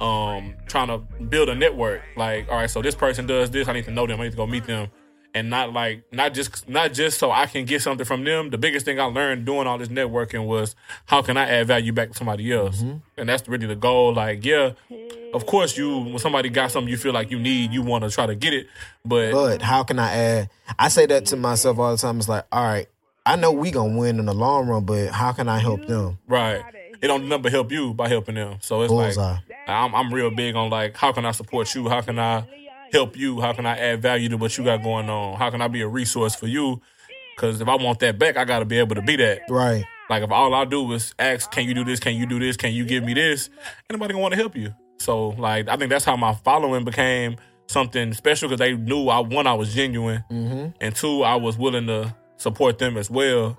um 0.02 0.56
trying 0.68 0.88
to 0.88 1.00
build 1.26 1.50
a 1.50 1.56
network. 1.56 2.02
Like, 2.16 2.48
all 2.50 2.56
right, 2.58 2.70
so 2.70 2.82
this 2.82 2.96
person 2.96 3.28
does 3.28 3.52
this, 3.52 3.68
I 3.68 3.74
need 3.74 3.86
to 3.86 3.92
know 3.92 4.08
them, 4.08 4.20
I 4.20 4.26
need 4.26 4.32
to 4.32 4.38
go 4.38 4.48
meet 4.48 4.66
them. 4.66 4.90
And 5.32 5.52
not 5.52 5.74
like 5.74 6.12
not 6.12 6.34
just 6.34 6.68
not 6.68 6.92
just 6.92 7.20
so 7.20 7.30
I 7.30 7.46
can 7.46 7.66
get 7.66 7.84
something 7.84 8.04
from 8.06 8.24
them. 8.24 8.50
The 8.50 8.58
biggest 8.58 8.84
thing 8.84 9.00
I 9.00 9.04
learned 9.04 9.46
doing 9.46 9.68
all 9.68 9.78
this 9.78 9.90
networking 9.90 10.48
was 10.48 10.76
how 11.06 11.22
can 11.22 11.38
I 11.38 11.48
add 11.48 11.68
value 11.68 11.94
back 11.94 12.10
to 12.10 12.16
somebody 12.18 12.52
else? 12.52 12.82
And 13.16 13.30
that's 13.30 13.48
really 13.48 13.68
the 13.68 13.76
goal. 13.76 14.12
Like, 14.16 14.44
yeah, 14.44 14.72
of 15.36 15.46
course 15.46 15.78
you 15.78 16.00
when 16.00 16.18
somebody 16.18 16.50
got 16.50 16.72
something 16.72 16.90
you 16.90 16.98
feel 16.98 17.14
like 17.14 17.30
you 17.30 17.38
need, 17.38 17.72
you 17.72 17.84
want 17.84 18.06
to 18.06 18.10
try 18.10 18.26
to 18.26 18.34
get 18.34 18.54
it. 18.54 18.68
But 19.06 19.32
But 19.32 19.62
how 19.62 19.84
can 19.84 20.00
I 20.00 20.12
add? 20.12 20.50
I 20.80 20.88
say 20.88 21.06
that 21.06 21.28
to 21.28 21.36
myself 21.36 21.78
all 21.78 21.92
the 21.92 21.98
time. 22.00 22.18
It's 22.18 22.28
like, 22.28 22.46
all 22.52 22.64
right, 22.64 22.88
I 23.24 23.36
know 23.36 23.52
we 23.52 23.70
gonna 23.70 23.96
win 23.96 24.18
in 24.18 24.26
the 24.26 24.34
long 24.34 24.68
run, 24.68 24.86
but 24.86 25.10
how 25.10 25.32
can 25.34 25.48
I 25.48 25.60
help 25.60 25.86
them? 25.86 26.18
Right. 26.28 26.64
It 27.02 27.08
don't 27.08 27.42
but 27.42 27.52
help 27.52 27.72
you 27.72 27.94
by 27.94 28.10
helping 28.10 28.36
them. 28.36 28.58
So 28.62 28.82
it's 28.82 28.92
Bullseye. 28.92 29.34
like 29.34 29.42
I'm 29.68 29.96
I'm 29.96 30.14
real 30.14 30.32
big 30.32 30.56
on 30.56 30.70
like 30.70 30.98
how 30.98 31.12
can 31.12 31.26
I 31.26 31.32
support 31.32 31.74
you? 31.74 31.88
How 31.88 32.02
can 32.02 32.20
I 32.20 32.46
help 32.92 33.18
you? 33.18 33.40
How 33.40 33.54
can 33.54 33.66
I 33.66 33.78
add 33.78 34.02
value 34.02 34.30
to 34.30 34.38
what 34.38 34.58
you 34.58 34.64
got 34.64 34.84
going 34.84 35.10
on? 35.10 35.38
How 35.38 35.50
can 35.50 35.62
I 35.62 35.68
be 35.68 35.82
a 35.82 35.88
resource 35.88 36.36
for 36.36 36.48
you? 36.48 36.82
Because 37.36 37.62
if 37.62 37.68
I 37.68 37.76
want 37.76 38.00
that 38.00 38.20
back, 38.20 38.36
I 38.36 38.44
got 38.44 38.60
to 38.60 38.66
be 38.66 38.80
able 38.80 38.96
to 38.96 39.02
be 39.02 39.16
that. 39.16 39.42
Right. 39.50 39.86
Like 40.10 40.24
if 40.24 40.32
all 40.32 40.54
I 40.54 40.66
do 40.66 40.92
is 40.92 41.14
ask, 41.20 41.50
can 41.52 41.66
you 41.66 41.74
do 41.74 41.84
this? 41.84 42.00
Can 42.00 42.16
you 42.16 42.26
do 42.26 42.40
this? 42.40 42.58
Can 42.58 42.74
you 42.74 42.84
give 42.84 43.04
me 43.04 43.14
this? 43.14 43.50
Anybody 43.90 44.14
gonna 44.14 44.22
want 44.22 44.34
to 44.34 44.40
help 44.40 44.56
you? 44.56 44.74
So 44.98 45.30
like 45.30 45.70
I 45.70 45.78
think 45.78 45.90
that's 45.90 46.06
how 46.06 46.18
my 46.18 46.34
following 46.34 46.84
became 46.84 47.38
something 47.68 48.14
special 48.14 48.50
because 48.50 48.60
they 48.60 48.76
knew 48.76 49.08
I 49.10 49.20
one 49.20 49.48
I 49.48 49.54
was 49.54 49.74
genuine, 49.74 50.24
mm-hmm. 50.30 50.72
and 50.82 50.96
two 50.96 51.24
I 51.24 51.36
was 51.36 51.58
willing 51.58 51.88
to 51.88 52.14
support 52.38 52.80
them 52.80 52.98
as 52.98 53.10
well, 53.10 53.58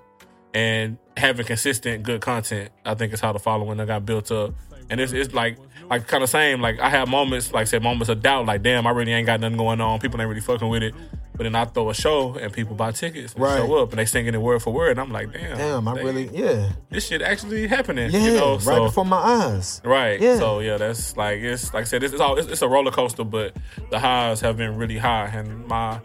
and 0.53 0.97
having 1.21 1.45
consistent 1.45 2.03
good 2.03 2.21
content. 2.21 2.71
I 2.85 2.93
think 2.95 3.13
is 3.13 3.19
how 3.21 3.31
the 3.33 3.39
following 3.39 3.77
that 3.77 3.87
got 3.87 4.05
built 4.05 4.31
up, 4.31 4.53
and 4.89 4.99
it's 4.99 5.13
it's 5.13 5.33
like 5.33 5.57
like 5.89 6.07
kind 6.07 6.23
of 6.23 6.29
same 6.29 6.61
like 6.61 6.79
I 6.79 6.89
have 6.89 7.07
moments 7.09 7.51
like 7.53 7.61
I 7.61 7.65
said 7.65 7.83
moments 7.83 8.09
of 8.09 8.21
doubt 8.21 8.45
like 8.45 8.61
damn 8.63 8.85
I 8.87 8.91
really 8.91 9.11
ain't 9.13 9.25
got 9.25 9.39
nothing 9.41 9.57
going 9.57 9.81
on 9.81 9.99
people 9.99 10.19
ain't 10.21 10.29
really 10.29 10.41
fucking 10.41 10.67
with 10.69 10.83
it. 10.83 10.93
But 11.33 11.43
then 11.45 11.55
I 11.55 11.65
throw 11.65 11.89
a 11.89 11.93
show 11.93 12.35
and 12.35 12.53
people 12.53 12.75
buy 12.75 12.91
tickets 12.91 13.33
and 13.33 13.41
Right. 13.43 13.57
show 13.57 13.75
up 13.81 13.89
and 13.91 13.99
they 13.99 14.05
singing 14.05 14.35
it 14.35 14.41
word 14.41 14.61
for 14.61 14.71
word 14.71 14.91
and 14.91 14.99
I'm 14.99 15.11
like, 15.11 15.31
damn, 15.33 15.57
Damn, 15.57 15.87
I 15.87 15.95
they- 15.95 16.03
really 16.03 16.29
yeah. 16.31 16.73
this 16.89 17.07
shit 17.07 17.21
actually 17.21 17.67
happening. 17.67 18.11
Yeah. 18.11 18.19
you 18.19 18.33
know, 18.35 18.57
right 18.59 18.79
before 18.79 19.05
my 19.05 19.17
eyes. 19.17 19.81
right. 19.83 20.19
Yeah. 20.21 20.37
So 20.37 20.59
yeah, 20.59 20.77
that's 20.77 21.17
like 21.17 21.39
it's 21.39 21.73
like 21.73 21.81
I 21.81 21.85
said, 21.85 22.03
it's, 22.03 22.13
it's 22.13 22.21
all 22.21 22.37
it's, 22.37 22.47
it's 22.47 22.61
a 22.61 22.67
roller 22.67 22.91
coaster, 22.91 23.23
but 23.23 23.55
the 23.89 23.97
highs 23.99 24.39
have 24.41 24.57
been 24.57 24.75
really 24.77 24.97
high, 24.97 25.27
and 25.33 25.65
my 25.67 25.99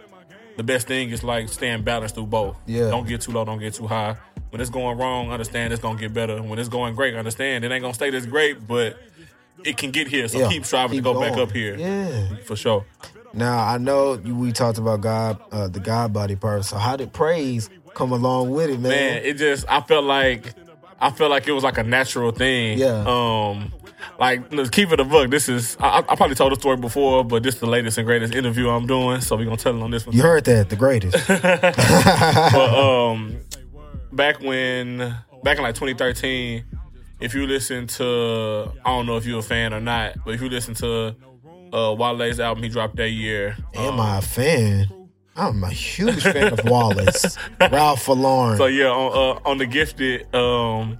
the 0.56 0.62
best 0.62 0.86
thing 0.86 1.10
is 1.10 1.22
like 1.22 1.48
staying 1.48 1.82
balanced 1.82 2.14
through 2.14 2.26
both. 2.26 2.56
Yeah. 2.66 2.88
Don't 2.90 3.06
get 3.06 3.20
too 3.20 3.32
low, 3.32 3.44
don't 3.44 3.58
get 3.58 3.74
too 3.74 3.86
high. 3.86 4.16
When 4.50 4.60
it's 4.60 4.70
going 4.70 4.96
wrong, 4.98 5.30
understand 5.30 5.72
it's 5.72 5.82
gonna 5.82 5.98
get 5.98 6.14
better. 6.14 6.42
When 6.42 6.58
it's 6.58 6.68
going 6.68 6.94
great, 6.94 7.14
understand 7.14 7.64
it 7.64 7.72
ain't 7.72 7.82
gonna 7.82 7.94
stay 7.94 8.10
this 8.10 8.26
great, 8.26 8.66
but 8.66 8.96
it 9.64 9.76
can 9.76 9.90
get 9.90 10.08
here. 10.08 10.28
So 10.28 10.38
Yeah. 10.38 10.48
keep 10.48 10.64
striving 10.64 10.96
Keep 10.96 11.04
to 11.04 11.12
go 11.14 11.20
back 11.20 11.36
up 11.36 11.52
here. 11.52 11.76
Yeah. 11.76 12.36
For 12.44 12.56
sure. 12.56 12.84
Now 13.34 13.58
I 13.66 13.78
know 13.78 14.14
we 14.14 14.52
talked 14.52 14.78
about 14.78 15.00
God, 15.02 15.38
uh, 15.52 15.68
the 15.68 15.80
God 15.80 16.12
body 16.12 16.36
part. 16.36 16.64
So 16.64 16.76
how 16.78 16.96
did 16.96 17.12
praise 17.12 17.68
come 17.94 18.12
along 18.12 18.50
with 18.50 18.70
it, 18.70 18.78
man? 18.80 18.90
man, 18.90 19.22
it 19.24 19.34
just 19.34 19.66
I 19.68 19.80
felt 19.82 20.04
like 20.04 20.54
I 21.00 21.10
felt 21.10 21.30
like 21.30 21.46
it 21.46 21.52
was 21.52 21.64
like 21.64 21.76
a 21.76 21.82
natural 21.82 22.30
thing. 22.30 22.78
Yeah. 22.78 23.04
Um, 23.06 23.72
like 24.18 24.52
let's 24.52 24.70
keep 24.70 24.90
it 24.92 25.00
a 25.00 25.04
book. 25.04 25.30
This 25.30 25.48
is 25.48 25.76
I, 25.80 25.98
I 26.08 26.16
probably 26.16 26.34
told 26.36 26.52
the 26.52 26.56
story 26.56 26.76
before, 26.76 27.24
but 27.24 27.42
this 27.42 27.54
is 27.54 27.60
the 27.60 27.66
latest 27.66 27.98
and 27.98 28.06
greatest 28.06 28.34
interview 28.34 28.68
I'm 28.68 28.86
doing, 28.86 29.20
so 29.20 29.36
we're 29.36 29.44
gonna 29.44 29.56
tell 29.56 29.76
it 29.76 29.82
on 29.82 29.90
this 29.90 30.06
one. 30.06 30.14
you 30.16 30.22
heard 30.22 30.44
that, 30.44 30.68
the 30.70 30.76
greatest. 30.76 31.16
But 31.28 32.54
um, 32.74 33.38
back 34.12 34.40
when 34.40 34.98
back 35.42 35.56
in 35.58 35.62
like 35.62 35.74
2013, 35.74 36.64
if 37.20 37.34
you 37.34 37.46
listen 37.46 37.86
to 37.88 38.72
I 38.84 38.90
don't 38.90 39.06
know 39.06 39.16
if 39.16 39.26
you're 39.26 39.40
a 39.40 39.42
fan 39.42 39.72
or 39.74 39.80
not, 39.80 40.14
but 40.24 40.34
if 40.34 40.42
you 40.42 40.48
listen 40.48 40.74
to 40.74 41.14
uh 41.72 41.94
Wale's 41.94 42.38
album 42.40 42.62
he 42.62 42.68
dropped 42.68 42.96
that 42.96 43.10
year, 43.10 43.56
Am 43.74 44.00
I 44.00 44.18
a 44.18 44.22
fan? 44.22 44.86
I'm 45.38 45.62
a 45.64 45.70
huge 45.70 46.22
fan 46.22 46.52
of 46.52 46.64
Wallace, 46.64 47.36
Ralph 47.60 48.08
Lauren. 48.08 48.56
So 48.56 48.66
yeah, 48.66 48.86
on 48.86 49.36
uh, 49.36 49.48
on 49.48 49.58
the 49.58 49.66
gifted, 49.66 50.34
um, 50.34 50.98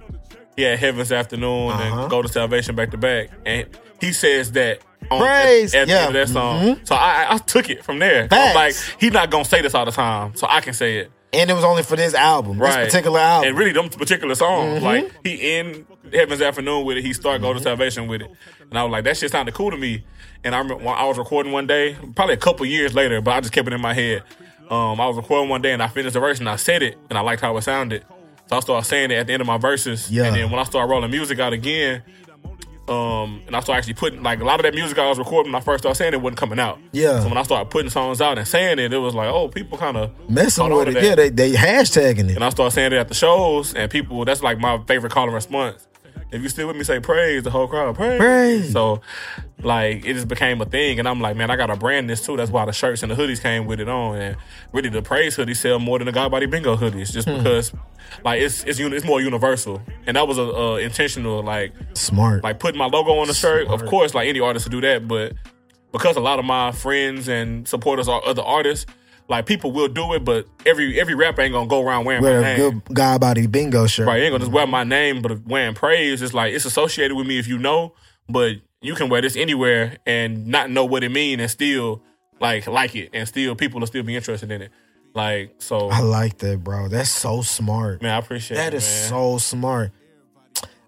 he 0.57 0.63
had 0.63 0.77
Heaven's 0.79 1.11
Afternoon 1.13 1.69
Uh-huh. 1.71 2.01
and 2.01 2.09
Golden 2.09 2.29
Salvation 2.31 2.75
back 2.75 2.91
to 2.91 2.97
back, 2.97 3.29
and 3.45 3.67
he 4.01 4.11
says 4.11 4.51
that 4.51 4.81
on 5.09 5.21
Praise, 5.21 5.73
at, 5.73 5.83
at 5.83 5.87
the 5.87 5.93
yeah. 5.93 5.99
Mm-hmm. 5.99 6.07
end 6.07 6.15
of 6.17 6.27
that 6.27 6.33
song. 6.33 6.79
So 6.83 6.95
I, 6.95 7.27
I- 7.35 7.37
took 7.37 7.69
it 7.69 7.85
from 7.85 7.99
there. 7.99 8.27
I'm 8.29 8.55
like, 8.55 8.75
he's 8.99 9.13
not 9.13 9.29
gonna 9.29 9.45
say 9.45 9.61
this 9.61 9.73
all 9.73 9.85
the 9.85 9.91
time, 9.91 10.35
so 10.35 10.47
I 10.49 10.59
can 10.59 10.73
say 10.73 10.97
it. 10.97 11.11
and 11.31 11.49
it 11.49 11.53
was 11.53 11.63
only 11.63 11.83
for 11.83 11.95
this 11.95 12.13
album, 12.13 12.57
Right, 12.59 12.83
this 12.83 12.93
particular 12.93 13.19
album. 13.19 13.49
and 13.49 13.57
really 13.57 13.71
them 13.71 13.87
particular 13.89 14.35
songs. 14.35 14.81
Mm-hmm. 14.81 14.85
Like 14.85 15.11
he 15.23 15.53
end 15.57 15.85
Heaven's 16.11 16.41
Afternoon 16.41 16.83
with 16.85 16.97
it, 16.97 17.03
he 17.05 17.13
start 17.13 17.41
Golden 17.41 17.61
Salvation 17.63 18.07
with 18.07 18.21
it, 18.23 18.31
and 18.69 18.77
I 18.77 18.83
was 18.83 18.91
like, 18.91 19.03
that 19.05 19.15
shit 19.17 19.31
sounded 19.31 19.53
cool 19.53 19.71
to 19.71 19.77
me. 19.77 20.03
And 20.43 20.53
I 20.55 20.59
remember 20.59 20.83
when 20.83 20.95
I 20.95 21.05
was 21.05 21.17
recording 21.17 21.51
one 21.51 21.67
day, 21.67 21.95
probably 22.15 22.35
a 22.35 22.37
couple 22.37 22.65
years 22.65 22.93
later, 22.93 23.21
but 23.21 23.31
I 23.33 23.41
just 23.41 23.51
kept 23.53 23.67
it 23.67 23.73
in 23.73 23.81
my 23.81 23.93
head. 23.93 24.23
Um, 24.69 24.99
I 25.01 25.07
was 25.07 25.15
recording 25.17 25.49
one 25.49 25.61
day 25.61 25.71
and 25.71 25.81
I 25.81 25.87
finished 25.87 26.13
the 26.13 26.19
verse 26.19 26.39
and 26.39 26.47
I 26.49 26.57
said 26.57 26.83
it 26.83 26.97
and 27.09 27.17
I 27.17 27.21
liked 27.21 27.41
how 27.41 27.55
it 27.57 27.61
sounded. 27.63 28.03
So 28.49 28.57
I 28.57 28.59
started 28.61 28.85
saying 28.87 29.11
it 29.11 29.15
at 29.15 29.27
the 29.27 29.33
end 29.33 29.41
of 29.41 29.47
my 29.47 29.57
verses. 29.57 30.09
Yeah. 30.09 30.25
And 30.25 30.35
then 30.35 30.49
when 30.49 30.59
I 30.59 30.63
started 30.63 30.89
rolling 30.89 31.11
music 31.11 31.39
out 31.39 31.53
again, 31.53 32.01
um, 32.87 33.41
and 33.45 33.55
I 33.55 33.59
started 33.59 33.79
actually 33.79 33.95
putting 33.95 34.23
like 34.23 34.39
a 34.39 34.45
lot 34.45 34.59
of 34.59 34.63
that 34.63 34.73
music 34.73 34.97
I 34.97 35.09
was 35.09 35.17
recording 35.19 35.51
when 35.51 35.61
I 35.61 35.63
first 35.63 35.83
started 35.83 35.97
saying 35.97 36.13
it 36.13 36.21
wasn't 36.21 36.37
coming 36.37 36.59
out. 36.59 36.79
Yeah. 36.93 37.19
So 37.19 37.27
when 37.27 37.37
I 37.37 37.43
started 37.43 37.69
putting 37.69 37.89
songs 37.89 38.21
out 38.21 38.37
and 38.37 38.47
saying 38.47 38.79
it, 38.79 38.93
it 38.93 38.97
was 38.97 39.13
like, 39.13 39.27
oh, 39.27 39.49
people 39.49 39.77
kind 39.77 39.97
of 39.97 40.11
Messing 40.29 40.73
with 40.73 40.95
it, 40.95 41.03
yeah, 41.03 41.15
they 41.15 41.29
they 41.29 41.51
hashtagging 41.51 42.29
it. 42.29 42.35
and 42.35 42.43
I 42.43 42.49
started 42.49 42.71
saying 42.73 42.93
it 42.93 42.97
at 42.97 43.09
the 43.09 43.13
shows, 43.13 43.73
and 43.73 43.91
people, 43.91 44.23
that's 44.23 44.41
like 44.41 44.59
my 44.59 44.81
favorite 44.87 45.11
call 45.11 45.25
and 45.25 45.33
response. 45.33 45.86
If 46.31 46.41
you 46.43 46.49
still 46.49 46.67
with 46.67 46.75
me, 46.75 46.83
say 46.83 46.99
praise, 46.99 47.43
the 47.43 47.51
whole 47.51 47.67
crowd, 47.67 47.95
praise. 47.95 48.19
Praise. 48.19 48.71
So, 48.73 48.99
like, 49.61 50.05
it 50.05 50.13
just 50.13 50.27
became 50.27 50.59
a 50.61 50.65
thing, 50.65 50.99
and 50.99 51.07
I'm 51.07 51.21
like, 51.21 51.37
man, 51.37 51.49
I 51.49 51.55
got 51.55 51.67
to 51.67 51.77
brand 51.77 52.09
this 52.09 52.25
too. 52.25 52.35
That's 52.35 52.51
why 52.51 52.65
the 52.65 52.73
shirts 52.73 53.01
and 53.01 53.09
the 53.11 53.15
hoodies 53.15 53.41
came 53.41 53.65
with 53.65 53.79
it 53.79 53.87
on, 53.87 54.17
and 54.17 54.37
really 54.73 54.89
the 54.89 55.01
praise 55.01 55.37
hoodies 55.37 55.55
sell 55.57 55.79
more 55.79 55.97
than 55.99 56.05
the 56.05 56.11
God 56.11 56.29
Body 56.29 56.45
Bingo 56.45 56.75
hoodies, 56.75 57.13
just 57.13 57.29
Hmm. 57.29 57.37
because, 57.37 57.71
like, 58.25 58.41
it's 58.41 58.63
it's 58.65 58.79
it's 58.79 59.05
more 59.05 59.21
universal, 59.21 59.81
and 60.05 60.17
that 60.17 60.27
was 60.27 60.37
a, 60.37 60.41
a 60.43 60.77
intentional, 60.79 61.41
like, 61.43 61.71
Smart. 61.93 62.43
like 62.43 62.59
putting 62.59 62.77
my 62.77 62.87
logo 62.87 63.13
on 63.19 63.27
the 63.27 63.33
shirt. 63.33 63.67
Of 63.67 63.85
course, 63.85 64.13
like 64.13 64.27
any 64.27 64.39
artist 64.41 64.65
to 64.65 64.69
do 64.69 64.81
that, 64.81 65.07
but 65.07 65.33
because 65.93 66.17
a 66.17 66.19
lot 66.21 66.39
of 66.39 66.45
my 66.45 66.73
friends 66.73 67.29
and 67.29 67.65
supporters 67.67 68.09
are 68.09 68.21
other 68.25 68.41
artists, 68.43 68.85
like 69.29 69.45
people 69.45 69.71
will 69.71 69.87
do 69.89 70.13
it, 70.13 70.23
but 70.23 70.45
every 70.65 70.99
every 70.99 71.13
rapper 71.15 71.41
ain't 71.41 71.53
gonna 71.53 71.67
go 71.67 71.81
around 71.85 72.05
wearing 72.05 72.23
Wear 72.23 72.41
my 72.41 72.47
a 72.49 72.57
name. 72.57 72.81
good 72.85 72.95
God 72.95 73.21
body 73.21 73.47
bingo 73.47 73.87
shirt. 73.87 74.07
Right, 74.07 74.17
you 74.19 74.23
ain't 74.25 74.31
gonna 74.33 74.43
just 74.43 74.51
wear 74.51 74.67
my 74.67 74.83
name, 74.83 75.21
but 75.21 75.45
wearing 75.45 75.73
praise 75.75 76.21
is 76.21 76.33
like 76.33 76.53
it's 76.53 76.65
associated 76.65 77.15
with 77.15 77.27
me 77.27 77.37
if 77.39 77.47
you 77.47 77.57
know, 77.57 77.93
but 78.29 78.55
you 78.81 78.95
can 78.95 79.09
wear 79.09 79.21
this 79.21 79.35
anywhere 79.35 79.97
and 80.05 80.47
not 80.47 80.69
know 80.69 80.85
what 80.85 81.03
it 81.03 81.09
mean 81.09 81.39
and 81.39 81.49
still 81.51 82.01
like 82.39 82.67
like 82.67 82.95
it 82.95 83.09
and 83.13 83.27
still 83.27 83.55
people 83.55 83.79
will 83.79 83.87
still 83.87 84.03
be 84.03 84.15
interested 84.15 84.51
in 84.51 84.61
it. 84.61 84.71
Like 85.13 85.55
so, 85.57 85.89
I 85.89 86.01
like 86.01 86.37
that, 86.39 86.63
bro. 86.63 86.87
That's 86.89 87.09
so 87.09 87.41
smart. 87.41 88.01
man, 88.03 88.11
I 88.13 88.17
appreciate 88.19 88.57
That 88.57 88.73
it, 88.73 88.77
is 88.77 88.85
so 88.85 89.39
smart. 89.39 89.91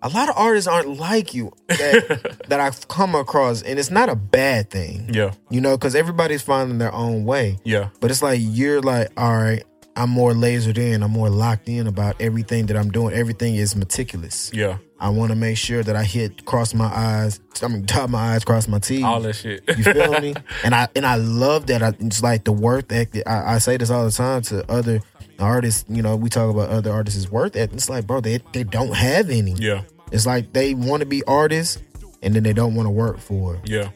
A 0.02 0.10
lot 0.10 0.30
of 0.30 0.36
artists 0.38 0.68
aren't 0.68 0.98
like 0.98 1.34
you 1.34 1.52
that, 1.68 2.38
that 2.48 2.60
I've 2.60 2.88
come 2.88 3.16
across, 3.16 3.62
and 3.62 3.78
it's 3.78 3.92
not 3.92 4.08
a 4.10 4.16
bad 4.16 4.70
thing. 4.70 5.10
yeah, 5.14 5.32
You 5.50 5.60
know, 5.62 5.78
because 5.78 5.94
everybody's 5.96 6.42
finding 6.42 6.78
their 6.78 6.94
own 6.94 7.26
way. 7.26 7.58
yeah, 7.66 7.90
But 8.00 8.10
it's 8.12 8.22
like 8.22 8.40
you're 8.42 8.82
like, 8.82 9.10
all 9.18 9.36
right, 9.36 9.64
I'm 9.96 10.10
more 10.10 10.32
lasered 10.32 10.78
in. 10.78 11.04
I'm 11.04 11.12
more 11.12 11.30
locked 11.30 11.68
in 11.68 11.86
about 11.86 12.16
everything 12.22 12.68
that 12.68 12.78
I'm 12.78 12.90
doing. 12.92 13.14
Everything 13.14 13.56
is 13.56 13.76
meticulous. 13.76 14.50
yeah, 14.54 14.78
I 15.02 15.10
want 15.10 15.32
to 15.32 15.36
make 15.36 15.58
sure 15.58 15.84
that 15.84 15.96
I 15.98 16.04
hit 16.06 16.46
cross 16.46 16.74
my 16.74 16.86
eyes. 16.86 17.42
I 17.62 17.68
mean, 17.68 17.84
dot 17.86 18.10
my 18.10 18.36
eyes, 18.36 18.46
cross 18.46 18.70
my 18.70 18.80
T's. 18.80 19.04
all 19.04 19.20
that 19.20 19.34
shit. 19.34 19.62
You 19.68 19.84
feel 19.84 20.22
me? 20.22 20.34
And 20.64 20.74
I 20.74 20.88
and 20.96 21.06
I 21.06 21.16
love 21.16 21.68
that. 21.68 21.84
I, 21.84 21.90
it's 22.00 22.24
like 22.24 22.46
the 22.46 22.54
work 22.54 22.92
ethic. 22.94 23.24
I, 23.28 23.56
I 23.56 23.58
say 23.58 23.76
this 23.76 23.90
all 23.90 24.06
the 24.06 24.12
time 24.12 24.42
to 24.44 24.70
other 24.72 25.02
artists. 25.40 25.86
You 25.90 26.02
know, 26.02 26.16
we 26.16 26.30
talk 26.30 26.50
about 26.54 26.70
other 26.70 26.92
artists' 26.92 27.30
worth. 27.30 27.56
It's 27.56 27.90
like, 27.90 28.06
bro, 28.08 28.22
they 28.22 28.40
they 28.54 28.64
don't 28.64 28.94
have 28.96 29.30
any. 29.30 29.54
yeah, 29.54 29.82
It's 30.12 30.26
like 30.26 30.54
they 30.54 30.74
want 30.74 31.02
to 31.02 31.06
be 31.06 31.24
artists, 31.26 31.80
and 32.22 32.34
then 32.36 32.44
they 32.44 32.54
don't 32.54 32.76
want 32.76 32.88
to 32.88 32.92
work 32.92 33.20
for 33.20 33.56
it. 33.56 33.62
yeah. 33.70 33.90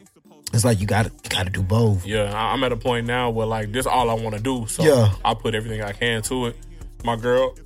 It's 0.52 0.64
like 0.64 0.80
you 0.80 0.86
got 0.86 1.06
to 1.06 1.10
you 1.10 1.30
got 1.30 1.44
to 1.46 1.50
do 1.50 1.62
both. 1.64 2.06
Yeah, 2.06 2.30
I'm 2.32 2.62
at 2.62 2.70
a 2.70 2.76
point 2.76 3.08
now 3.08 3.28
where 3.30 3.46
like 3.46 3.72
this 3.72 3.86
all 3.86 4.08
I 4.08 4.14
want 4.14 4.36
to 4.36 4.40
do. 4.40 4.66
So 4.68 4.84
Yeah. 4.84 5.12
I 5.24 5.34
put 5.34 5.52
everything 5.56 5.82
I 5.82 5.90
can 5.92 6.22
to 6.22 6.46
it. 6.46 6.56
My 7.02 7.16
girl, 7.16 7.56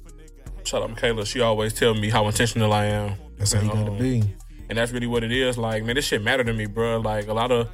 shout 0.64 0.82
out 0.82 0.88
Michaela, 0.90 1.26
she 1.26 1.40
always 1.42 1.74
tell 1.74 1.92
me 1.94 2.08
how 2.08 2.26
intentional 2.26 2.72
I 2.72 2.86
am. 2.86 3.16
That's 3.36 3.52
how 3.52 3.60
you 3.60 3.68
got 3.68 3.84
to 3.84 3.92
Um, 3.92 3.98
be. 3.98 4.22
And 4.70 4.78
that's 4.78 4.90
really 4.90 5.06
what 5.06 5.22
it 5.22 5.32
is. 5.32 5.58
Like, 5.58 5.84
man, 5.84 5.96
this 5.96 6.06
shit 6.06 6.22
matter 6.22 6.42
to 6.44 6.52
me, 6.54 6.64
bro. 6.64 6.98
Like 7.00 7.28
a 7.28 7.34
lot 7.34 7.50
of 7.52 7.68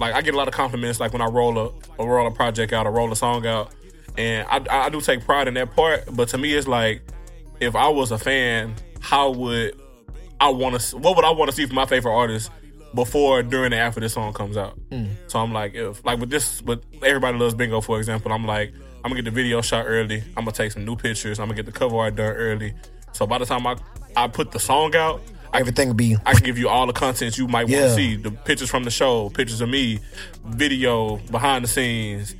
like 0.00 0.14
I 0.14 0.20
get 0.20 0.34
a 0.34 0.36
lot 0.36 0.48
of 0.48 0.54
compliments 0.54 0.98
like 0.98 1.12
when 1.12 1.22
I 1.22 1.26
roll 1.26 1.56
a, 1.56 1.70
a 2.02 2.04
roll 2.06 2.26
a 2.26 2.30
project 2.32 2.72
out 2.72 2.86
or 2.86 2.90
roll 2.90 3.12
a 3.12 3.16
song 3.16 3.46
out, 3.46 3.72
and 4.16 4.46
I, 4.48 4.86
I 4.86 4.88
do 4.88 5.00
take 5.00 5.24
pride 5.24 5.48
in 5.48 5.54
that 5.54 5.74
part. 5.74 6.04
But 6.14 6.28
to 6.30 6.38
me, 6.38 6.54
it's 6.54 6.68
like 6.68 7.02
if 7.60 7.74
I 7.76 7.88
was 7.88 8.10
a 8.10 8.18
fan, 8.18 8.74
how 9.00 9.30
would 9.30 9.78
I 10.40 10.48
want 10.50 10.80
to? 10.80 10.96
What 10.98 11.16
would 11.16 11.24
I 11.24 11.30
want 11.30 11.50
to 11.50 11.56
see 11.56 11.66
from 11.66 11.76
my 11.76 11.86
favorite 11.86 12.12
artist 12.14 12.50
before, 12.94 13.42
during, 13.42 13.72
and 13.72 13.80
after 13.82 14.00
this 14.00 14.14
song 14.14 14.32
comes 14.32 14.56
out? 14.56 14.78
Hmm. 14.90 15.06
So 15.28 15.38
I'm 15.38 15.52
like, 15.52 15.74
if 15.74 16.04
like 16.04 16.18
with 16.18 16.30
this, 16.30 16.62
with 16.62 16.82
everybody 17.04 17.38
loves 17.38 17.54
bingo, 17.54 17.80
for 17.80 17.98
example, 17.98 18.32
I'm 18.32 18.46
like, 18.46 18.72
I'm 19.04 19.10
gonna 19.10 19.16
get 19.22 19.24
the 19.26 19.30
video 19.34 19.60
shot 19.62 19.84
early. 19.86 20.18
I'm 20.36 20.44
gonna 20.44 20.52
take 20.52 20.72
some 20.72 20.84
new 20.84 20.96
pictures. 20.96 21.38
I'm 21.38 21.46
gonna 21.46 21.56
get 21.56 21.66
the 21.66 21.72
cover 21.72 21.96
art 21.96 22.16
done 22.16 22.32
early. 22.34 22.74
So 23.12 23.26
by 23.26 23.38
the 23.38 23.46
time 23.46 23.66
I 23.66 23.76
I 24.16 24.28
put 24.28 24.50
the 24.52 24.58
song 24.60 24.94
out, 24.96 25.20
I 25.52 25.60
Everything 25.60 25.88
will 25.88 25.94
be 25.94 26.16
I 26.26 26.34
can 26.34 26.44
give 26.44 26.58
you 26.58 26.68
all 26.68 26.86
the 26.86 26.92
content 26.92 27.36
you 27.38 27.48
might 27.48 27.64
want 27.64 27.70
Yeah. 27.72 27.86
to 27.88 27.94
see. 27.94 28.16
The 28.16 28.30
pictures 28.30 28.70
from 28.70 28.84
the 28.84 28.90
show, 28.90 29.30
pictures 29.30 29.60
of 29.60 29.68
me, 29.68 29.98
video, 30.44 31.16
behind 31.30 31.64
the 31.64 31.68
scenes. 31.68 32.34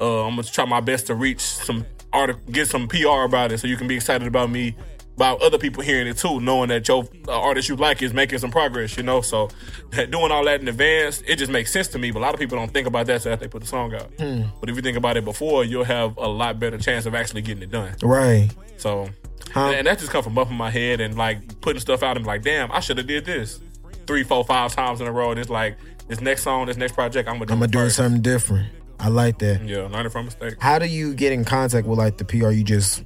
Uh, 0.00 0.24
I'm 0.26 0.30
gonna 0.36 0.42
try 0.44 0.64
my 0.64 0.80
best 0.80 1.06
to 1.08 1.14
reach 1.14 1.40
some 1.40 1.84
art, 2.12 2.36
get 2.50 2.68
some 2.68 2.88
PR 2.88 3.22
about 3.24 3.52
it, 3.52 3.58
so 3.58 3.66
you 3.66 3.76
can 3.76 3.88
be 3.88 3.96
excited 3.96 4.26
about 4.28 4.50
me, 4.50 4.76
about 5.16 5.40
other 5.42 5.58
people 5.58 5.82
hearing 5.82 6.06
it 6.06 6.18
too, 6.18 6.40
knowing 6.40 6.68
that 6.68 6.86
your 6.88 7.04
uh, 7.28 7.40
artist 7.40 7.68
you 7.68 7.76
like 7.76 8.02
is 8.02 8.12
making 8.12 8.38
some 8.38 8.50
progress. 8.50 8.96
You 8.96 9.02
know, 9.02 9.20
so 9.22 9.48
doing 9.90 10.30
all 10.30 10.44
that 10.44 10.60
in 10.60 10.68
advance, 10.68 11.22
it 11.26 11.36
just 11.36 11.50
makes 11.50 11.72
sense 11.72 11.88
to 11.88 11.98
me. 11.98 12.10
But 12.10 12.18
a 12.20 12.22
lot 12.22 12.34
of 12.34 12.40
people 12.40 12.58
don't 12.58 12.72
think 12.72 12.86
about 12.86 13.06
that 13.06 13.22
so 13.22 13.30
that 13.30 13.40
they 13.40 13.48
put 13.48 13.62
the 13.62 13.66
song 13.68 13.94
out. 13.94 14.10
Hmm. 14.18 14.42
But 14.60 14.68
if 14.70 14.76
you 14.76 14.82
think 14.82 14.96
about 14.96 15.16
it 15.16 15.24
before, 15.24 15.64
you'll 15.64 15.84
have 15.84 16.16
a 16.18 16.28
lot 16.28 16.58
better 16.58 16.78
chance 16.78 17.06
of 17.06 17.14
actually 17.14 17.42
getting 17.42 17.62
it 17.62 17.70
done. 17.70 17.94
right. 18.02 18.50
So, 18.78 19.08
Huh? 19.54 19.70
and 19.70 19.86
that 19.86 19.98
just 19.98 20.10
come 20.10 20.22
from 20.22 20.34
bumping 20.34 20.56
my 20.56 20.68
head 20.70 21.00
and 21.00 21.16
like 21.16 21.62
putting 21.62 21.80
stuff 21.80 22.02
out 22.02 22.16
and 22.16 22.24
be 22.24 22.28
like, 22.28 22.42
damn, 22.42 22.70
I 22.72 22.80
should 22.80 22.98
have 22.98 23.06
did 23.06 23.24
this 23.24 23.58
three, 24.06 24.22
four, 24.22 24.44
five 24.44 24.74
times 24.74 25.00
in 25.00 25.06
a 25.06 25.12
row. 25.12 25.30
And 25.30 25.40
it's 25.40 25.48
like 25.48 25.78
this 26.08 26.20
next 26.20 26.42
song, 26.42 26.66
this 26.66 26.76
next 26.76 26.92
project, 26.92 27.26
I'm 27.26 27.36
gonna 27.36 27.46
do. 27.46 27.52
I'm 27.54 27.60
gonna 27.60 27.72
do 27.72 27.88
something 27.88 28.20
different. 28.20 28.68
I 28.98 29.08
like 29.08 29.38
that. 29.38 29.62
Yeah, 29.64 29.82
learning 29.88 30.10
from 30.10 30.26
mistakes. 30.26 30.56
How 30.60 30.78
do 30.78 30.86
you 30.86 31.14
get 31.14 31.32
in 31.32 31.44
contact 31.44 31.86
with 31.86 31.98
like 31.98 32.16
the 32.16 32.24
PR? 32.24 32.50
You 32.50 32.64
just 32.64 33.04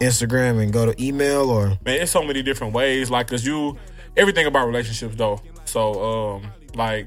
Instagram 0.00 0.62
and 0.62 0.72
go 0.72 0.86
to 0.90 1.02
email 1.04 1.50
or 1.50 1.68
Man, 1.84 2.00
it's 2.00 2.10
so 2.10 2.22
many 2.22 2.42
different 2.42 2.72
ways. 2.72 3.10
Like, 3.10 3.28
cause 3.28 3.44
you, 3.44 3.76
everything 4.16 4.46
about 4.46 4.66
relationships 4.66 5.14
though. 5.16 5.40
So, 5.64 6.36
um, 6.36 6.52
like, 6.74 7.06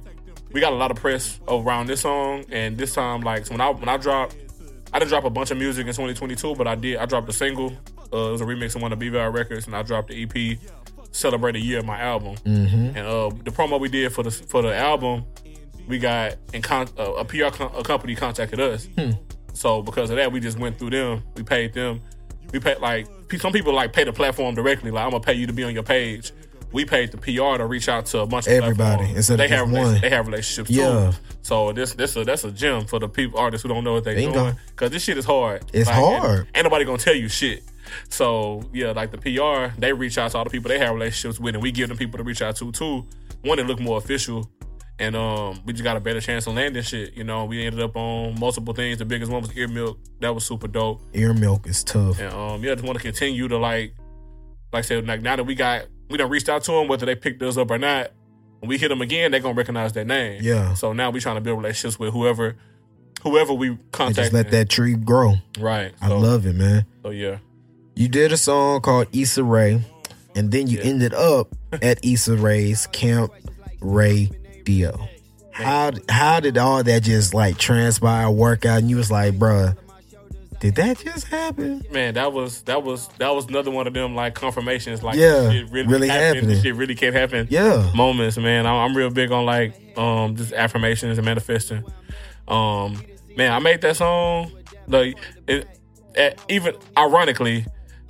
we 0.52 0.62
got 0.62 0.74
a 0.74 0.76
lot 0.76 0.91
of 0.91 0.98
press 0.98 1.39
around 1.48 1.88
this 1.88 2.02
song, 2.02 2.46
and 2.52 2.78
this 2.78 2.93
time, 2.93 3.22
like, 3.22 3.46
so 3.46 3.54
when 3.54 3.62
I 3.62 3.69
when 3.69 3.89
I 3.89 3.98
dropped, 3.98 4.36
I 4.93 5.00
didn't 5.00 5.10
drop 5.10 5.24
a 5.26 5.30
bunch 5.30 5.50
of 5.52 5.58
music 5.58 5.82
in 5.88 5.93
2022, 5.93 6.56
but 6.56 6.67
I 6.67 6.76
did. 6.76 6.98
I 6.98 7.06
dropped 7.06 7.28
a 7.30 7.34
single. 7.34 7.74
Uh, 8.13 8.30
it 8.30 8.32
was 8.34 8.41
a 8.41 8.46
remix 8.46 8.76
of 8.76 8.82
one 8.84 8.93
of 8.93 9.00
BVR 9.00 9.34
records, 9.34 9.65
and 9.65 9.76
I 9.76 9.82
dropped 9.82 10.10
the 10.10 10.24
EP. 10.24 10.60
Celebrate 11.12 11.56
a 11.56 11.60
year 11.60 11.80
of 11.80 11.86
my 11.86 12.00
album, 12.00 12.36
and 12.46 12.98
uh, 12.98 13.30
the 13.43 13.52
promo 13.52 13.80
we 13.80 13.88
did 13.88 14.12
for 14.13 14.24
the 14.24 14.32
for 14.32 14.62
the 14.63 14.76
album, 14.76 15.26
we 15.88 16.00
got 16.00 16.36
in 16.54 16.62
con- 16.62 16.88
uh, 16.98 17.13
a 17.13 17.26
PR 17.26 17.50
com- 17.52 17.72
a 17.76 17.84
company 17.84 18.15
contacted 18.15 18.60
us. 18.60 18.88
So 19.54 19.82
because 19.82 20.10
of 20.10 20.15
that, 20.17 20.32
we 20.32 20.39
just 20.39 20.58
went 20.58 20.80
through 20.80 20.91
them. 20.91 21.24
We 21.36 21.43
paid 21.43 21.74
them. 21.74 22.02
We 22.52 22.60
paid 22.60 22.80
like 22.80 23.08
some 23.39 23.52
people 23.52 23.74
like 23.74 23.93
pay 23.93 24.04
the 24.04 24.13
platform 24.13 24.56
directly. 24.56 24.91
Like 24.91 25.04
I'm 25.06 25.12
gonna 25.12 25.24
pay 25.24 25.34
you 25.34 25.48
to 25.48 25.54
be 25.54 25.63
on 25.63 25.74
your 25.74 25.84
page. 25.84 26.32
We 26.72 26.86
paid 26.86 27.12
the 27.12 27.17
PR 27.17 27.58
to 27.60 27.65
reach 27.67 27.88
out 27.88 28.08
to 28.08 28.19
a 28.19 28.26
bunch 28.26 28.48
of 28.48 28.54
Everybody, 28.54 29.12
instead 29.12 29.34
of 29.34 29.38
they 29.39 29.48
have 29.56 29.72
one. 29.72 30.02
they 30.02 30.10
have 30.10 30.26
relationships 30.28 30.69
Yeah. 30.72 31.12
too. 31.12 31.17
So 31.43 31.72
this 31.72 31.93
this 31.93 32.15
a, 32.15 32.24
that's 32.24 32.43
a 32.43 32.52
gem 32.52 32.86
for 32.86 33.00
the 33.00 33.08
people 33.08 33.39
artists 33.39 33.62
who 33.63 33.69
don't 33.69 33.84
know 33.84 33.93
what 33.93 34.04
they're 34.06 34.15
Bingo. 34.15 34.34
doing 34.43 34.56
because 34.67 34.89
this 34.91 35.04
shit 35.04 35.17
is 35.17 35.26
hard. 35.26 35.65
It's 35.74 35.88
Like, 35.88 35.96
hard. 35.96 36.48
Ain't 36.56 36.63
nobody 36.63 36.86
gonna 36.86 36.98
tell 36.98 37.15
you 37.15 37.28
shit. 37.30 37.63
So 38.10 38.63
yeah, 38.74 38.91
like 38.91 39.12
the 39.12 39.17
PR, 39.19 39.80
they 39.80 39.93
reach 39.93 40.17
out 40.17 40.32
to 40.32 40.38
all 40.39 40.43
the 40.43 40.50
people 40.50 40.69
they 40.69 40.80
have 40.80 40.93
relationships 40.93 41.39
with, 41.39 41.54
and 41.56 41.62
we 41.63 41.72
give 41.72 41.89
them 41.89 41.98
people 41.98 42.17
to 42.17 42.24
reach 42.24 42.41
out 42.41 42.56
to 42.58 42.72
too. 42.72 43.06
One 43.43 43.58
that 43.58 43.67
look 43.67 43.80
more 43.80 43.98
official, 43.98 44.50
and 44.99 45.15
um, 45.15 45.60
we 45.65 45.73
just 45.73 45.84
got 45.84 45.97
a 45.97 45.99
better 45.99 46.21
chance 46.21 46.45
of 46.47 46.53
landing 46.56 46.84
shit. 46.84 47.13
You 47.13 47.23
know, 47.23 47.45
we 47.45 47.65
ended 47.65 47.82
up 47.82 47.95
on 47.95 48.39
multiple 48.39 48.73
things. 48.73 48.99
The 48.99 49.06
biggest 49.06 49.32
one 49.32 49.41
was 49.41 49.51
EARMILK. 49.51 49.97
That 50.21 50.34
was 50.36 50.45
super 50.45 50.67
dope. 50.67 51.01
EARMILK 51.13 51.67
is 51.67 51.84
tough. 51.84 52.19
And 52.19 52.34
um, 52.34 52.63
yeah, 52.63 52.71
I 52.71 52.75
just 52.75 52.86
want 52.86 52.97
to 52.97 53.03
continue 53.03 53.47
to 53.47 53.58
like, 53.58 53.95
like 54.71 54.79
I 54.79 54.88
said, 54.88 55.08
like 55.08 55.21
now 55.21 55.36
that 55.36 55.43
we 55.43 55.56
got, 55.56 55.86
we 56.10 56.17
done 56.17 56.29
reached 56.29 56.49
out 56.49 56.63
to 56.65 56.71
them, 56.73 56.88
whether 56.88 57.06
they 57.06 57.15
picked 57.15 57.41
us 57.43 57.58
up 57.58 57.71
or 57.71 57.77
not. 57.77 58.12
When 58.60 58.69
we 58.69 58.77
hit 58.77 58.88
them 58.89 59.01
again, 59.01 59.32
they 59.32 59.39
gonna 59.41 59.56
recognize 59.56 59.91
that 59.93 60.08
name. 60.08 60.39
Yeah. 60.41 60.73
So 60.75 60.93
now 60.93 61.10
we 61.10 61.19
trying 61.19 61.36
to 61.36 61.41
build 61.41 61.58
relationships 61.58 61.99
with 61.99 62.13
whoever, 62.13 62.56
whoever 63.21 63.53
we 63.53 63.77
contact. 63.91 64.15
just 64.15 64.34
let 64.34 64.51
that 64.51 64.69
tree 64.69 64.95
grow. 64.95 65.36
right. 65.60 65.93
I 66.01 66.08
So, 66.08 66.17
love 66.19 66.45
it, 66.45 66.56
man. 66.56 66.86
So 67.03 67.10
yeah. 67.10 67.39
You 67.95 68.08
did 68.08 68.32
a 68.32 68.38
song 68.38 68.79
called 68.82 69.08
Issa 69.12 69.43
Rae, 69.43 69.82
and 70.36 70.51
then 70.51 70.67
you 70.67 70.77
Yeah. 70.77 70.86
ended 70.86 71.13
up 71.13 71.53
at 71.82 71.99
Issa 72.06 72.38
Rae's 72.38 72.88
Camp 72.88 73.32
Raedio. 74.63 75.08
How 75.52 75.91
how 76.10 76.39
did 76.39 76.58
all 76.58 76.84
that 76.84 77.04
just 77.04 77.34
like 77.34 77.58
transpire, 77.58 78.30
work 78.30 78.65
out, 78.65 78.80
and 78.80 78.89
you 78.89 78.97
was 78.97 79.12
like, 79.12 79.36
bruh, 79.36 79.78
did 80.60 80.76
that 80.76 80.97
just 80.97 81.28
happen? 81.28 81.84
Man, 81.91 82.15
that 82.15 82.34
was 82.34 82.63
that 82.63 82.82
was 82.84 83.08
that 83.19 83.36
was 83.36 83.45
another 83.47 83.69
one 83.69 83.86
of 83.86 83.93
them 83.93 84.15
like 84.15 84.34
confirmations. 84.34 85.04
Like 85.04 85.15
Yeah, 85.15 85.52
shit 85.52 85.69
really, 85.69 85.88
really 85.88 86.08
happened. 86.08 86.26
happening. 86.36 86.47
This 86.47 86.63
Shit 86.63 86.76
really 86.76 86.95
can't 86.95 87.15
happen. 87.15 87.47
Yeah. 87.52 87.91
moments, 87.93 88.38
man. 88.38 88.65
I'm, 88.65 88.76
I'm 88.91 88.97
real 88.97 89.12
big 89.12 89.32
on 89.32 89.45
like 89.45 89.76
um 89.97 90.36
just 90.36 90.54
affirmations 90.54 91.17
and 91.19 91.26
manifesting. 91.26 91.84
Um, 92.47 93.02
man, 93.38 93.52
I 93.54 93.60
made 93.60 93.82
that 93.82 93.95
song. 93.97 94.52
Like, 94.88 95.17
it, 95.47 95.65
it, 96.13 96.38
even 96.49 96.76
ironically, 96.97 97.65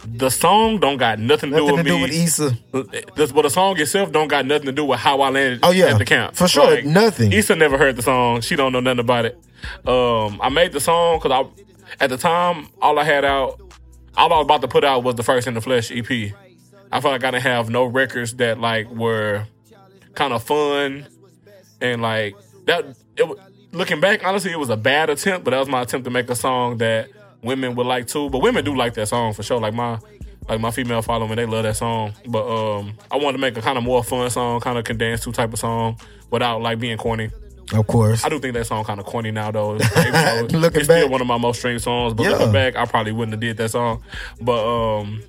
the 0.05 0.29
song 0.29 0.79
don't 0.79 0.97
got 0.97 1.19
nothing 1.19 1.51
to 1.51 1.57
do 1.57 1.65
with 1.65 1.75
to 1.77 1.83
do 1.83 1.95
me. 1.95 2.01
with 2.03 2.11
Issa. 2.11 2.57
This, 3.15 3.31
but 3.31 3.43
the 3.43 3.49
song 3.49 3.79
itself 3.79 4.11
don't 4.11 4.27
got 4.27 4.45
nothing 4.45 4.65
to 4.67 4.71
do 4.71 4.85
with 4.85 4.99
how 4.99 5.21
I 5.21 5.29
landed 5.29 5.59
Oh, 5.63 5.71
yeah. 5.71 5.87
at 5.87 5.97
the 5.97 6.05
camp. 6.05 6.35
For 6.35 6.47
sure, 6.47 6.81
nothing. 6.83 7.31
Issa 7.31 7.55
never 7.55 7.77
heard 7.77 7.95
the 7.95 8.01
song. 8.01 8.41
She 8.41 8.55
don't 8.55 8.71
know 8.73 8.79
nothing 8.79 8.99
about 8.99 9.25
it. 9.25 9.37
Um, 9.87 10.39
I 10.41 10.49
made 10.49 10.73
the 10.73 10.79
song 10.81 11.19
because 11.21 11.31
I, 11.31 12.03
at 12.03 12.09
the 12.09 12.17
time, 12.17 12.67
all 12.81 12.99
I 12.99 13.03
had 13.05 13.23
out, 13.23 13.59
all 14.17 14.31
I 14.33 14.37
was 14.37 14.45
about 14.45 14.61
to 14.61 14.67
put 14.67 14.83
out 14.83 15.03
was 15.03 15.15
the 15.15 15.23
first 15.23 15.47
in 15.47 15.53
the 15.53 15.61
flesh 15.61 15.89
EP. 15.91 16.05
I 16.91 17.01
felt 17.01 17.11
like 17.13 17.23
I 17.23 17.31
didn't 17.31 17.43
have 17.43 17.69
no 17.69 17.85
records 17.85 18.35
that 18.35 18.59
like 18.59 18.89
were 18.89 19.45
kind 20.15 20.33
of 20.33 20.43
fun 20.43 21.07
and 21.81 22.01
like 22.01 22.35
that. 22.65 22.85
It, 23.17 23.37
looking 23.71 23.99
back, 23.99 24.23
honestly, 24.25 24.51
it 24.51 24.59
was 24.59 24.69
a 24.69 24.77
bad 24.77 25.09
attempt, 25.09 25.43
but 25.45 25.51
that 25.51 25.59
was 25.59 25.69
my 25.69 25.81
attempt 25.81 26.03
to 26.05 26.11
make 26.11 26.29
a 26.29 26.35
song 26.35 26.77
that 26.77 27.09
women 27.43 27.75
would 27.75 27.85
like 27.87 28.07
too. 28.07 28.29
But 28.29 28.39
women 28.41 28.63
do 28.65 28.75
like 28.75 28.93
that 28.95 29.07
song 29.07 29.33
for 29.33 29.43
sure. 29.43 29.59
Like 29.59 29.73
my 29.73 29.99
like 30.49 30.59
my 30.59 30.71
female 30.71 31.01
following, 31.01 31.35
they 31.35 31.45
love 31.45 31.63
that 31.63 31.75
song. 31.77 32.13
But 32.27 32.45
um, 32.47 32.93
I 33.11 33.17
wanted 33.17 33.33
to 33.33 33.37
make 33.39 33.57
a 33.57 33.61
kind 33.61 33.77
of 33.77 33.83
more 33.83 34.03
fun 34.03 34.29
song, 34.29 34.59
kind 34.59 34.77
of 34.77 34.83
condensed 34.83 35.23
to 35.23 35.31
type 35.31 35.53
of 35.53 35.59
song 35.59 35.97
without 36.31 36.61
like 36.61 36.79
being 36.79 36.97
corny. 36.97 37.29
Of 37.73 37.87
course. 37.87 38.25
I 38.25 38.29
do 38.29 38.39
think 38.39 38.53
that 38.55 38.65
song 38.67 38.83
kind 38.83 38.99
of 38.99 39.05
corny 39.05 39.31
now 39.31 39.51
though. 39.51 39.77
It's, 39.81 40.53
Looking 40.53 40.81
it's 40.81 40.85
still 40.85 41.09
one 41.09 41.21
of 41.21 41.27
my 41.27 41.37
most 41.37 41.59
streamed 41.59 41.81
songs. 41.81 42.13
But 42.13 42.23
Yeah. 42.23 42.31
looking 42.31 42.51
back, 42.51 42.75
I 42.75 42.85
probably 42.85 43.13
wouldn't 43.13 43.33
have 43.33 43.39
did 43.39 43.57
that 43.57 43.69
song. 43.71 44.03
But 44.41 44.63
um, 44.65 45.23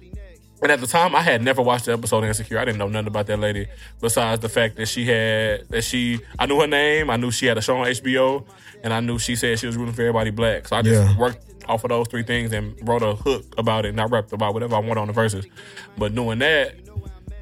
and 0.63 0.73
at 0.73 0.81
the 0.81 0.87
time, 0.87 1.15
I 1.15 1.21
had 1.21 1.43
never 1.43 1.61
watched 1.63 1.85
the 1.85 1.93
episode 1.93 2.19
of 2.19 2.25
Insecure. 2.25 2.59
I 2.59 2.65
didn't 2.65 2.79
know 2.79 2.89
nothing 2.89 3.09
about 3.09 3.27
that 3.27 3.39
lady 3.39 3.67
besides 4.01 4.41
the 4.41 4.49
fact 4.49 4.77
that 4.77 4.87
she 4.87 5.05
had 5.07 5.69
that 5.69 5.83
she. 5.83 6.21
I 6.39 6.47
knew 6.47 6.59
her 6.61 6.67
name. 6.67 7.11
I 7.11 7.17
knew 7.17 7.31
she 7.31 7.47
had 7.47 7.59
a 7.59 7.63
show 7.63 7.77
on 7.77 7.87
HBO, 7.87 8.45
and 8.85 8.93
I 8.93 9.01
knew 9.01 9.19
she 9.19 9.35
said 9.35 9.59
she 9.59 9.67
was 9.67 9.77
rooting 9.77 9.95
for 9.95 10.03
everybody 10.03 10.31
black. 10.31 10.69
So 10.69 10.77
I 10.77 10.83
just 10.83 11.03
Yeah. 11.03 11.17
worked 11.19 11.39
off 11.69 11.83
of 11.83 11.89
those 11.89 12.07
three 12.09 12.23
things 12.23 12.53
and 12.53 12.77
wrote 12.87 13.03
a 13.03 13.15
hook 13.17 13.43
about 13.59 13.85
it, 13.87 13.89
and 13.89 14.01
I 14.01 14.05
rapped 14.05 14.33
about 14.33 14.55
whatever 14.55 14.77
I 14.77 14.79
wanted 14.79 14.99
on 15.01 15.07
the 15.09 15.13
verses. 15.13 15.45
But 15.99 16.15
doing 16.15 16.39
that, 16.41 16.75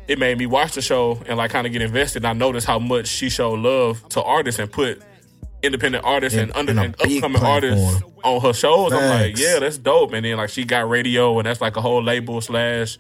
it 0.08 0.18
made 0.18 0.38
me 0.38 0.46
watch 0.46 0.72
the 0.74 0.82
show 0.82 1.20
and 1.26 1.36
like 1.36 1.50
kind 1.50 1.66
of 1.66 1.72
get 1.72 1.82
invested. 1.82 2.24
And 2.24 2.28
I 2.28 2.32
noticed 2.32 2.66
how 2.66 2.78
much 2.78 3.06
she 3.08 3.28
showed 3.28 3.58
love 3.60 4.08
to 4.10 4.22
artists 4.22 4.58
and 4.60 4.70
put 4.70 5.02
independent 5.62 6.04
artists 6.04 6.36
In- 6.36 6.44
and 6.50 6.56
under 6.56 6.72
and 6.80 6.94
upcoming 7.00 7.42
artists 7.42 8.02
on 8.24 8.40
her 8.40 8.52
shows. 8.52 8.92
I'm 8.92 9.08
like, 9.08 9.38
yeah, 9.38 9.58
that's 9.60 9.78
dope. 9.78 10.12
And 10.12 10.24
then 10.24 10.36
like 10.36 10.50
she 10.50 10.64
got 10.64 10.86
Raedio 10.86 11.38
and 11.38 11.46
that's 11.46 11.60
like 11.60 11.76
a 11.76 11.80
whole 11.80 12.02
label 12.02 12.40
slash 12.40 12.98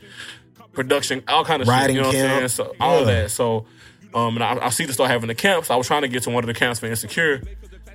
production, 0.72 1.22
all 1.28 1.44
kind 1.44 1.60
of 1.62 1.68
Writing 1.68 1.96
shit. 1.96 1.96
You 1.96 2.00
know 2.02 2.06
what 2.08 2.16
I'm 2.16 2.22
camp. 2.40 2.50
saying? 2.50 2.68
So 2.68 2.74
all 2.80 3.00
Yeah. 3.00 3.04
that. 3.22 3.30
So 3.30 3.66
um 4.14 4.36
and 4.36 4.44
I, 4.44 4.66
I 4.66 4.68
see 4.70 4.84
the 4.84 4.92
start 4.92 5.10
having 5.10 5.26
the 5.28 5.34
camps. 5.34 5.70
I 5.70 5.76
was 5.76 5.86
trying 5.86 6.02
to 6.02 6.08
get 6.08 6.22
to 6.24 6.30
one 6.30 6.44
of 6.44 6.48
the 6.48 6.54
camps 6.54 6.78
for 6.80 6.86
Insecure. 6.86 7.42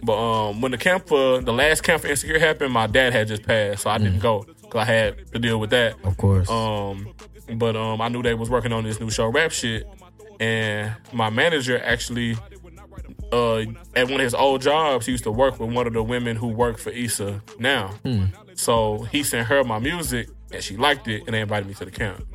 But 0.04 0.14
um, 0.18 0.62
when 0.62 0.72
the 0.72 0.78
camp 0.78 1.08
for 1.08 1.42
the 1.42 1.54
last 1.54 1.82
camp 1.84 2.02
for 2.04 2.08
Insecure 2.08 2.40
happened, 2.40 2.74
my 2.74 2.88
dad 2.88 3.14
had 3.14 3.28
just 3.28 3.44
passed, 3.44 3.84
so 3.84 3.90
I 3.90 3.98
Mm. 3.98 4.04
didn't 4.04 4.20
go 4.20 4.46
because 4.62 4.82
I 4.82 4.86
had 4.86 5.32
to 5.34 5.40
deal 5.40 5.60
with 5.60 5.70
that. 5.72 5.96
Of 6.04 6.18
course. 6.18 6.50
Um, 6.50 7.14
but 7.56 7.76
um, 7.76 8.02
I 8.02 8.10
knew 8.10 8.22
they 8.22 8.34
was 8.34 8.50
working 8.50 8.74
on 8.74 8.84
this 8.84 9.00
new 9.00 9.10
show, 9.10 9.28
rap 9.28 9.52
shit, 9.52 9.88
and 10.40 10.94
my 11.14 11.30
manager 11.30 11.82
actually, 11.84 12.36
uh, 13.32 13.60
at 13.96 14.06
one 14.10 14.16
of 14.16 14.20
his 14.22 14.34
old 14.34 14.62
jobs, 14.62 15.06
he 15.06 15.12
used 15.14 15.24
to 15.24 15.32
work 15.32 15.60
with 15.60 15.72
one 15.74 15.88
of 15.88 15.94
the 15.94 16.04
women 16.04 16.36
who 16.36 16.48
work 16.48 16.78
for 16.78 16.90
Issa 16.92 17.42
now. 17.60 17.94
So 18.56 19.00
he 19.12 19.24
sent 19.24 19.48
her 19.48 19.64
my 19.64 19.80
music, 19.80 20.30
and 20.52 20.64
she 20.64 20.78
liked 20.78 21.08
it, 21.08 21.24
and 21.26 21.34
they 21.34 21.42
invited 21.42 21.68
me 21.68 21.74
to 21.76 21.86
the 21.86 21.92
camp. 21.92 22.26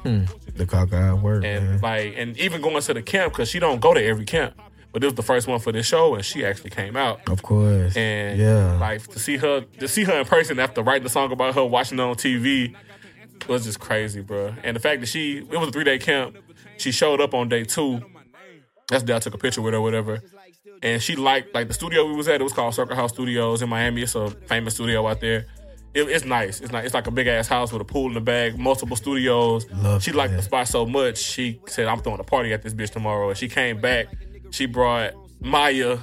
the 0.57 0.67
cockeye 0.67 1.13
word, 1.15 1.45
And 1.45 1.65
man. 1.71 1.81
like, 1.81 2.15
and 2.17 2.37
even 2.39 2.61
going 2.61 2.81
to 2.81 2.95
the 2.95 3.03
camp 3.03 3.33
because 3.33 3.49
she 3.49 3.59
don't 3.59 3.81
go 3.81 3.95
to 3.95 4.03
every 4.05 4.25
camp, 4.25 4.55
but 4.93 5.01
this 5.01 5.09
was 5.09 5.15
the 5.15 5.23
first 5.23 5.49
one 5.49 5.59
for 5.59 5.73
this 5.73 5.87
show, 5.87 6.15
and 6.15 6.25
she 6.25 6.45
actually 6.45 6.71
came 6.71 6.97
out. 6.97 7.29
Of 7.29 7.43
course. 7.43 7.97
And 7.97 8.39
yeah. 8.39 8.79
like 8.79 9.07
to 9.09 9.19
see 9.19 9.39
her 9.39 9.63
to 9.63 9.89
see 9.89 10.05
her 10.05 10.21
in 10.21 10.27
person 10.27 10.59
after 10.59 10.83
writing 10.83 11.05
the 11.05 11.09
song 11.09 11.33
about 11.33 11.55
her 11.55 11.65
watching 11.65 11.99
it 11.99 12.03
on 12.03 12.15
TV 12.15 12.75
was 13.49 13.65
just 13.65 13.81
crazy, 13.81 14.21
bro. 14.21 14.55
And 14.63 14.77
the 14.77 14.81
fact 14.81 15.01
that 15.01 15.07
she 15.07 15.39
it 15.39 15.59
was 15.59 15.69
a 15.69 15.73
three 15.73 15.85
day 15.85 15.99
camp, 15.99 16.37
she 16.77 16.93
showed 16.93 17.21
up 17.21 17.35
on 17.35 17.49
day 17.49 17.65
two, 17.65 18.03
that's 18.89 19.03
the 19.03 19.09
day 19.09 19.17
I 19.17 19.19
took 19.19 19.35
a 19.35 19.39
picture 19.39 19.63
with 19.63 19.73
her, 19.73 19.79
or 19.79 19.83
whatever. 19.83 20.21
And 20.83 21.01
she 21.01 21.17
liked 21.17 21.55
like 21.55 21.69
the 21.69 21.75
studio 21.75 22.07
we 22.07 22.15
was 22.15 22.29
at. 22.29 22.41
It 22.41 22.45
was 22.45 22.53
called 22.53 22.75
Circle 22.75 22.97
House 22.97 23.13
Studios 23.13 23.63
in 23.63 23.69
Miami. 23.69 24.03
It's 24.03 24.15
a 24.15 24.31
famous 24.31 24.75
studio 24.75 25.07
out 25.07 25.21
there. 25.21 25.47
It, 25.95 26.09
it's 26.09 26.25
nice. 26.25 26.61
It's 26.61 26.73
like 26.73 26.85
it's 26.85 26.95
like 26.95 27.07
a 27.07 27.11
big 27.11 27.27
ass 27.27 27.49
house 27.49 27.73
with 27.73 27.83
a 27.83 27.85
pool 27.85 28.09
in 28.09 28.15
the 28.15 28.21
back, 28.21 28.57
multiple 28.57 28.97
studios. 28.97 29.71
Love 29.71 30.03
she 30.03 30.13
liked 30.13 30.33
that. 30.33 30.39
the 30.39 30.43
spot 30.43 30.69
so 30.69 30.87
much. 30.87 31.19
She 31.19 31.61
said, 31.67 31.87
"I'm 31.87 32.01
throwing 32.01 32.21
a 32.21 32.25
party 32.25 32.53
at 32.53 32.63
this 32.63 32.75
bitch 32.75 32.91
tomorrow." 32.91 33.29
And 33.29 33.39
she 33.39 33.49
came 33.49 33.81
back. 33.81 34.07
She 34.53 34.67
brought 34.67 35.15
Maya, 35.41 35.99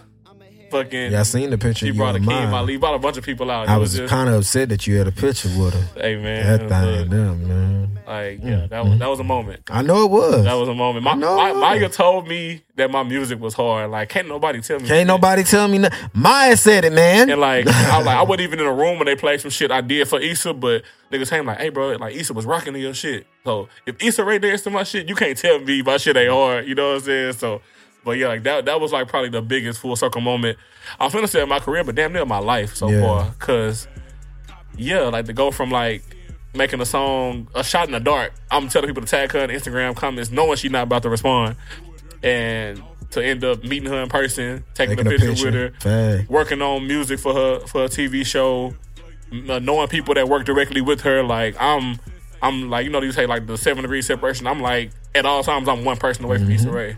fucking. 0.69 1.11
Yeah, 1.11 1.19
I 1.19 1.23
seen 1.23 1.49
the 1.49 1.57
picture. 1.57 1.85
She 1.85 1.91
brought 1.91 2.15
a 2.15 2.19
Akeem. 2.19 2.51
Ali. 2.51 2.77
Brought 2.77 2.95
a 2.95 2.99
bunch 2.99 3.17
of 3.17 3.23
people 3.23 3.49
out. 3.51 3.67
I 3.67 3.75
It 3.75 3.79
was 3.79 3.99
kind 4.07 4.29
of 4.29 4.35
upset 4.35 4.69
that 4.69 4.87
you 4.87 4.97
had 4.97 5.07
a 5.07 5.11
picture 5.11 5.49
with 5.49 5.73
her. 5.73 6.01
Hey 6.01 6.15
man, 6.15 6.45
That 6.45 6.69
thing, 6.69 7.09
damn 7.09 7.47
man. 7.47 7.99
like 8.07 8.39
yeah, 8.43 8.67
that 8.67 8.83
was 8.83 8.89
mm-hmm. 8.89 8.99
that 8.99 9.09
was 9.09 9.19
a 9.19 9.23
moment. 9.23 9.63
I 9.69 9.81
know 9.81 10.05
it 10.05 10.11
was. 10.11 10.43
That 10.43 10.53
was 10.53 10.69
a 10.69 10.73
moment. 10.73 11.03
My, 11.03 11.15
my, 11.15 11.53
Maya 11.53 11.89
told 11.89 12.27
me 12.27 12.63
that 12.75 12.91
my 12.91 13.03
music 13.03 13.39
was 13.39 13.53
hard. 13.53 13.91
Like, 13.91 14.09
can't 14.09 14.27
nobody 14.27 14.61
tell 14.61 14.79
me. 14.79 14.87
Can't 14.87 15.07
nobody 15.07 15.43
tell 15.43 15.67
me. 15.67 15.79
No- 15.79 15.89
Maya 16.13 16.55
said 16.55 16.85
it, 16.85 16.93
man. 16.93 17.29
And 17.29 17.41
like, 17.41 17.67
I 17.67 18.01
like, 18.01 18.17
I 18.17 18.23
wasn't 18.23 18.41
even 18.41 18.59
in 18.59 18.65
a 18.65 18.73
room 18.73 18.97
when 18.97 19.05
they 19.05 19.15
played 19.15 19.41
some 19.41 19.51
shit 19.51 19.71
I 19.71 19.81
did 19.81 20.07
for 20.07 20.19
Issa, 20.19 20.53
but 20.53 20.83
niggas 21.11 21.29
came 21.29 21.45
like, 21.45 21.59
hey, 21.59 21.69
bro, 21.69 21.91
like 21.93 22.15
Issa 22.15 22.33
was 22.33 22.45
rocking 22.45 22.73
to 22.73 22.79
your 22.79 22.93
shit. 22.93 23.27
So 23.43 23.69
if 23.85 24.01
Issa 24.01 24.23
right 24.23 24.41
there 24.41 24.57
to 24.57 24.69
my 24.69 24.83
shit, 24.83 25.07
you 25.07 25.15
can't 25.15 25.37
tell 25.37 25.59
me 25.59 25.81
my 25.81 25.97
shit 25.97 26.15
ain't 26.17 26.31
hard. 26.31 26.67
You 26.67 26.75
know 26.75 26.89
what 26.89 26.95
I'm 26.97 27.01
saying? 27.01 27.33
So, 27.33 27.61
but 28.03 28.11
yeah, 28.17 28.27
like 28.27 28.43
that, 28.43 28.65
that 28.65 28.79
was 28.81 28.91
like 28.91 29.07
probably 29.07 29.29
the 29.29 29.41
biggest 29.41 29.79
full 29.79 29.95
circle 29.95 30.21
moment. 30.21 30.57
I'm 30.99 31.11
finna 31.11 31.27
say 31.29 31.41
in 31.41 31.49
my 31.49 31.59
career, 31.59 31.83
but 31.83 31.95
damn 31.95 32.13
near 32.13 32.25
my 32.25 32.39
life 32.39 32.75
so 32.75 32.89
Yeah. 32.89 33.01
far. 33.01 33.33
Cause 33.39 33.87
yeah, 34.77 35.01
like 35.01 35.25
to 35.25 35.33
go 35.33 35.51
from 35.51 35.71
like 35.71 36.03
making 36.55 36.81
a 36.81 36.85
song, 36.85 37.47
a 37.53 37.63
shot 37.63 37.87
in 37.87 37.91
the 37.91 37.99
dark. 37.99 38.33
I'm 38.49 38.69
telling 38.69 38.87
people 38.87 39.03
to 39.03 39.07
tag 39.07 39.31
her 39.33 39.39
in 39.39 39.49
Instagram 39.49 39.95
comments, 39.95 40.31
knowing 40.31 40.55
she's 40.57 40.71
not 40.71 40.83
about 40.83 41.03
to 41.03 41.09
respond, 41.09 41.55
and 42.23 42.81
to 43.11 43.23
end 43.25 43.43
up 43.43 43.63
meeting 43.63 43.89
her 43.89 44.01
in 44.01 44.09
person, 44.09 44.63
taking, 44.75 44.95
Taking 44.97 45.07
a 45.07 45.09
a 45.09 45.11
picture, 45.13 45.29
picture. 45.29 45.45
with 45.45 45.53
her, 45.83 46.17
Fact. 46.17 46.29
working 46.29 46.61
on 46.61 46.85
music 46.87 47.19
for 47.19 47.33
her 47.33 47.59
for 47.67 47.85
a 47.85 47.89
TV 47.89 48.25
show, 48.25 48.73
uh, 49.49 49.59
knowing 49.59 49.87
people 49.87 50.13
that 50.13 50.27
work 50.29 50.45
directly 50.45 50.81
with 50.81 51.01
her. 51.01 51.23
Like 51.23 51.55
I'm, 51.59 51.99
I'm 52.41 52.69
like 52.69 52.85
you 52.85 52.91
know 52.91 53.01
you 53.01 53.11
say 53.11 53.25
like 53.25 53.47
the 53.47 53.57
seven 53.57 53.81
degree 53.83 54.01
separation. 54.01 54.47
I'm 54.47 54.61
like 54.61 54.91
at 55.15 55.25
all 55.25 55.43
times 55.43 55.67
I'm 55.67 55.83
one 55.85 55.97
person 55.97 56.23
away 56.25 56.37
from 56.37 56.51
Issa 56.51 56.71
Rae. 56.71 56.95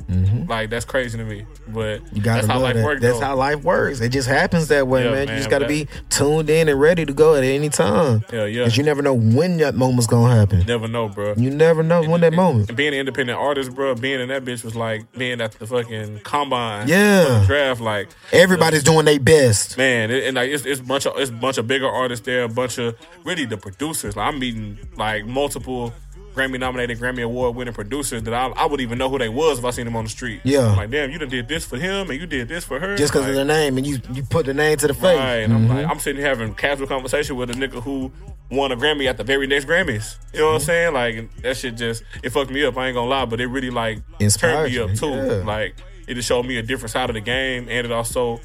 Like 0.52 0.70
that's 0.70 0.84
crazy 0.84 1.18
to 1.18 1.24
me, 1.24 1.46
but 1.70 2.02
You 2.14 2.22
gotta 2.22 2.46
that's 2.46 2.48
how 2.48 2.60
life 2.60 2.76
that. 2.76 2.84
works. 2.84 3.02
That's 3.02 3.20
though. 3.20 3.26
how 3.26 3.36
life 3.38 3.64
works. 3.64 4.02
It 4.02 4.10
just 4.10 4.28
happens 4.28 4.68
that 4.68 4.86
way, 4.86 5.06
Yeah, 5.06 5.12
man. 5.12 5.28
You 5.30 5.36
just 5.38 5.50
gotta 5.50 5.66
be 5.66 5.88
tuned 6.10 6.50
in 6.50 6.68
and 6.68 6.78
ready 6.78 7.06
to 7.06 7.14
go 7.14 7.36
at 7.36 7.46
any 7.46 7.70
time. 7.70 8.26
Yeah, 8.34 8.44
yeah. 8.46 8.64
Cause 8.66 8.76
you 8.76 8.84
never 8.84 9.02
know 9.02 9.14
when 9.14 9.56
that 9.60 9.76
moment's 9.76 10.08
gonna 10.08 10.36
happen. 10.36 10.66
Never 10.68 10.90
know, 10.90 11.08
bro. 11.08 11.36
You 11.38 11.52
never 11.52 11.84
know 11.84 12.04
when 12.04 12.20
that 12.20 12.34
moment. 12.34 12.68
And 12.68 12.76
being 12.76 12.94
an 12.94 13.00
independent 13.00 13.40
artist, 13.40 13.74
bro, 13.74 13.96
being 13.96 14.20
in 14.20 14.28
that 14.28 14.44
bitch 14.44 14.66
was 14.66 14.76
like 14.76 15.10
being 15.14 15.40
at 15.40 15.54
the 15.54 15.66
fucking 15.66 16.20
combine, 16.26 16.90
Yeah. 16.90 17.46
draft. 17.48 17.80
Like, 17.80 18.10
Everybody's 18.34 18.84
doing 18.84 19.06
their 19.06 19.22
best. 19.22 19.78
man, 19.78 20.12
it, 20.12 20.26
and 20.26 20.36
like 20.36 20.50
it's, 20.50 20.66
it's 20.66 20.82
a 20.82 20.84
bunch 20.84 21.06
of 21.06 21.14
it's 21.18 21.30
a 21.30 21.34
bunch 21.34 21.60
of 21.60 21.66
bigger 21.68 21.88
artists 21.88 22.26
there, 22.26 22.44
a 22.44 22.50
bunch 22.50 22.78
of 22.78 22.96
really 23.24 23.46
the 23.46 23.56
producers. 23.56 24.18
Like 24.18 24.28
I'm 24.34 24.38
meeting 24.40 24.78
like 24.98 25.26
multiple 25.26 25.94
Grammy 26.34 26.60
nominated, 26.60 27.00
Grammy 27.00 27.24
award 27.24 27.56
winning 27.56 27.74
producers 27.74 28.24
that 28.24 28.34
I, 28.34 28.48
I 28.48 28.66
would 28.66 28.82
even 28.82 28.98
know 28.98 29.10
who 29.10 29.18
they 29.18 29.30
was 29.30 29.60
if 29.60 29.66
I 29.66 29.72
seen 29.72 29.86
them 29.86 29.96
on 29.96 30.06
the 30.06 30.10
street. 30.10 30.42
Yeah. 30.44 30.70
I'm 30.70 30.78
like 30.78 30.92
damn, 30.92 31.12
you 31.12 31.18
done 31.18 31.30
did 31.30 31.48
this 31.48 31.66
for 31.66 31.78
him 31.78 32.10
and 32.10 32.20
you 32.20 32.26
did 32.26 32.48
this 32.48 32.64
for 32.64 32.80
her, 32.80 32.96
Just 32.96 33.14
because 33.14 33.28
like, 33.28 33.32
of 33.32 33.36
the 33.36 33.46
name, 33.46 33.78
and 33.78 33.86
you 33.86 34.00
you 34.14 34.24
put 34.24 34.46
the 34.46 34.54
name 34.54 34.78
to 34.78 34.88
the 34.88 34.94
face. 34.94 35.18
Right, 35.18 35.38
and 35.38 35.54
I'm 35.54 35.68
mm-hmm. 35.68 35.78
like, 35.78 35.88
I'm 35.88 36.00
sitting 36.00 36.22
here 36.22 36.30
having 36.30 36.54
casual 36.56 36.88
conversation 36.88 37.36
with 37.36 37.50
a 37.50 37.54
nigga 37.54 37.82
who 37.82 38.12
won 38.50 38.72
a 38.72 38.76
Grammy 38.76 39.08
at 39.08 39.18
the 39.18 39.24
very 39.24 39.48
next 39.48 39.66
Grammys. 39.66 40.18
You 40.34 40.40
know 40.40 40.48
what 40.48 40.52
I'm 40.54 40.58
mm-hmm. 40.60 40.66
saying? 40.66 40.94
Like 40.94 41.42
that 41.42 41.58
shit 41.58 41.76
just 41.76 42.04
it 42.24 42.30
fucked 42.30 42.52
me 42.52 42.64
up. 42.66 42.78
I 42.78 42.88
ain't 42.88 42.96
gonna 42.96 43.10
lie, 43.10 43.26
but 43.26 43.42
it 43.42 43.48
really 43.48 43.70
like 43.70 44.00
Inspired 44.20 44.70
turned 44.70 44.74
me 44.74 44.80
up 44.80 44.94
too. 44.94 45.10
yeah. 45.10 45.44
Like 45.46 45.76
it 46.08 46.16
just 46.16 46.28
showed 46.28 46.46
me 46.46 46.58
a 46.58 46.64
different 46.64 46.92
side 46.92 47.10
of 47.10 47.14
the 47.14 47.22
game, 47.22 47.68
and 47.70 47.86
it 47.86 47.92
also 47.92 48.40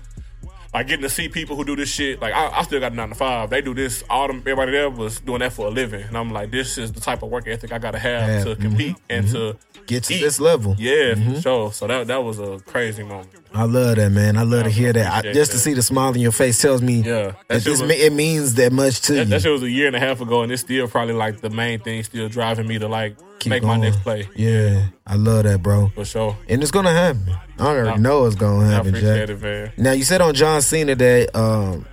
like 0.76 0.88
getting 0.88 1.04
to 1.04 1.08
see 1.08 1.26
people 1.30 1.56
who 1.56 1.64
do 1.64 1.74
this 1.74 1.88
shit. 1.88 2.20
Like 2.20 2.34
I, 2.34 2.58
I 2.58 2.62
still 2.62 2.80
got 2.80 2.92
a 2.92 2.94
nine 2.94 3.08
to 3.08 3.14
five. 3.14 3.48
They 3.48 3.62
do 3.62 3.72
this. 3.72 4.04
All 4.10 4.26
them 4.26 4.40
everybody 4.40 4.72
there 4.72 4.90
was 4.90 5.20
doing 5.20 5.38
that 5.38 5.54
for 5.54 5.68
a 5.68 5.70
living, 5.70 6.02
and 6.02 6.18
I'm 6.18 6.30
like, 6.30 6.50
this 6.50 6.76
is 6.76 6.92
the 6.92 7.00
type 7.00 7.22
of 7.22 7.30
work 7.30 7.48
ethic 7.48 7.72
I 7.72 7.78
gotta 7.78 7.98
have 7.98 8.28
Yeah, 8.28 8.44
to 8.44 8.50
mm-hmm. 8.50 8.62
compete 8.62 8.96
and 9.08 9.24
mm-hmm. 9.24 9.34
to 9.34 9.58
Get 9.86 10.04
to 10.04 10.14
eat. 10.14 10.20
this 10.20 10.38
level. 10.38 10.76
Yeah, 10.78 11.14
for 11.14 11.20
mm-hmm. 11.20 11.38
sure. 11.40 11.72
So 11.72 11.86
that 11.86 12.08
that 12.08 12.22
was 12.22 12.38
a 12.38 12.58
crazy 12.66 13.02
moment. 13.02 13.30
I 13.54 13.64
love 13.64 13.96
that, 13.96 14.10
man. 14.10 14.36
I 14.36 14.42
love 14.42 14.64
to 14.64 14.70
hear 14.70 14.92
that. 14.92 15.24
I, 15.24 15.32
just 15.32 15.52
to 15.52 15.58
see 15.58 15.72
the 15.72 15.82
smile 15.82 16.08
on 16.08 16.20
your 16.20 16.30
face 16.30 16.60
tells 16.60 16.82
me 16.82 16.96
Yeah, 16.96 17.22
that 17.22 17.48
that 17.48 17.64
this 17.64 17.80
was- 17.80 17.90
it 17.90 18.12
means 18.12 18.56
that 18.56 18.70
much 18.70 19.00
to 19.02 19.14
That, 19.14 19.18
you. 19.20 19.24
that 19.30 19.40
shit 19.42 19.52
was 19.52 19.62
a 19.62 19.70
year 19.70 19.86
and 19.86 19.96
a 19.96 20.00
half 20.00 20.20
ago, 20.20 20.42
and 20.42 20.52
it's 20.52 20.60
still 20.60 20.88
probably 20.88 21.14
like 21.14 21.40
the 21.40 21.48
main 21.48 21.78
thing 21.80 22.02
still 22.02 22.28
driving 22.28 22.66
me 22.66 22.78
to 22.78 22.86
like 22.86 23.16
Keep 23.38 23.50
make 23.50 23.62
my 23.62 23.68
going. 23.70 23.80
next 23.82 23.98
play 24.02 24.28
Yeah, 24.34 24.86
I 25.06 25.16
love 25.16 25.44
that, 25.44 25.62
bro. 25.62 25.88
for 25.94 26.04
sure. 26.04 26.36
And 26.48 26.62
it's 26.62 26.70
gonna 26.70 26.92
happen. 26.92 27.34
I 27.58 27.62
already 27.66 27.88
I- 27.90 27.96
know 27.96 28.24
it's 28.26 28.34
gonna 28.36 28.66
I 28.66 28.70
happen, 28.70 28.88
appreciate 28.88 29.26
Jack. 29.26 29.28
it, 29.30 29.42
man. 29.42 29.72
Now 29.76 29.92
you 29.92 30.04
said 30.04 30.20
on 30.20 30.34
John 30.34 30.62
Cena 30.62 30.94
that 30.94 31.36
um, 31.36 31.84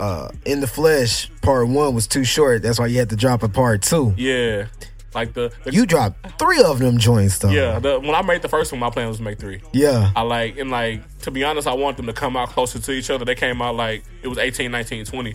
uh, 0.00 0.28
in 0.44 0.60
the 0.60 0.66
flesh 0.66 1.30
part 1.42 1.68
one 1.68 1.94
was 1.94 2.06
too 2.06 2.24
short. 2.24 2.62
That's 2.62 2.78
why 2.78 2.86
you 2.86 2.98
had 2.98 3.10
to 3.10 3.16
drop 3.16 3.42
a 3.42 3.48
part 3.48 3.82
two. 3.82 4.14
Yeah, 4.16 4.66
like 5.14 5.34
the, 5.34 5.52
the 5.64 5.72
You 5.72 5.84
dropped 5.86 6.38
three 6.38 6.62
of 6.62 6.78
them 6.78 6.98
joints 6.98 7.38
though. 7.38 7.50
yeah. 7.50 7.78
The, 7.78 8.00
when 8.00 8.14
I 8.14 8.22
made 8.22 8.42
the 8.42 8.48
first 8.48 8.72
one, 8.72 8.80
my 8.80 8.90
plan 8.90 9.08
was 9.08 9.18
to 9.18 9.22
make 9.22 9.38
three. 9.38 9.60
yeah. 9.72 10.10
I 10.16 10.22
like 10.22 10.58
and 10.58 10.70
like 10.70 11.02
to 11.20 11.30
be 11.30 11.44
honest, 11.44 11.66
I 11.68 11.74
want 11.74 11.96
them 11.96 12.06
to 12.06 12.12
come 12.12 12.36
out 12.36 12.48
closer 12.50 12.78
to 12.78 12.92
each 12.92 13.10
other. 13.10 13.24
They 13.24 13.34
came 13.36 13.60
out 13.62 13.74
like 13.76 14.04
it 14.22 14.28
was 14.28 14.38
18, 14.38 14.70
19, 14.70 15.04
20. 15.04 15.34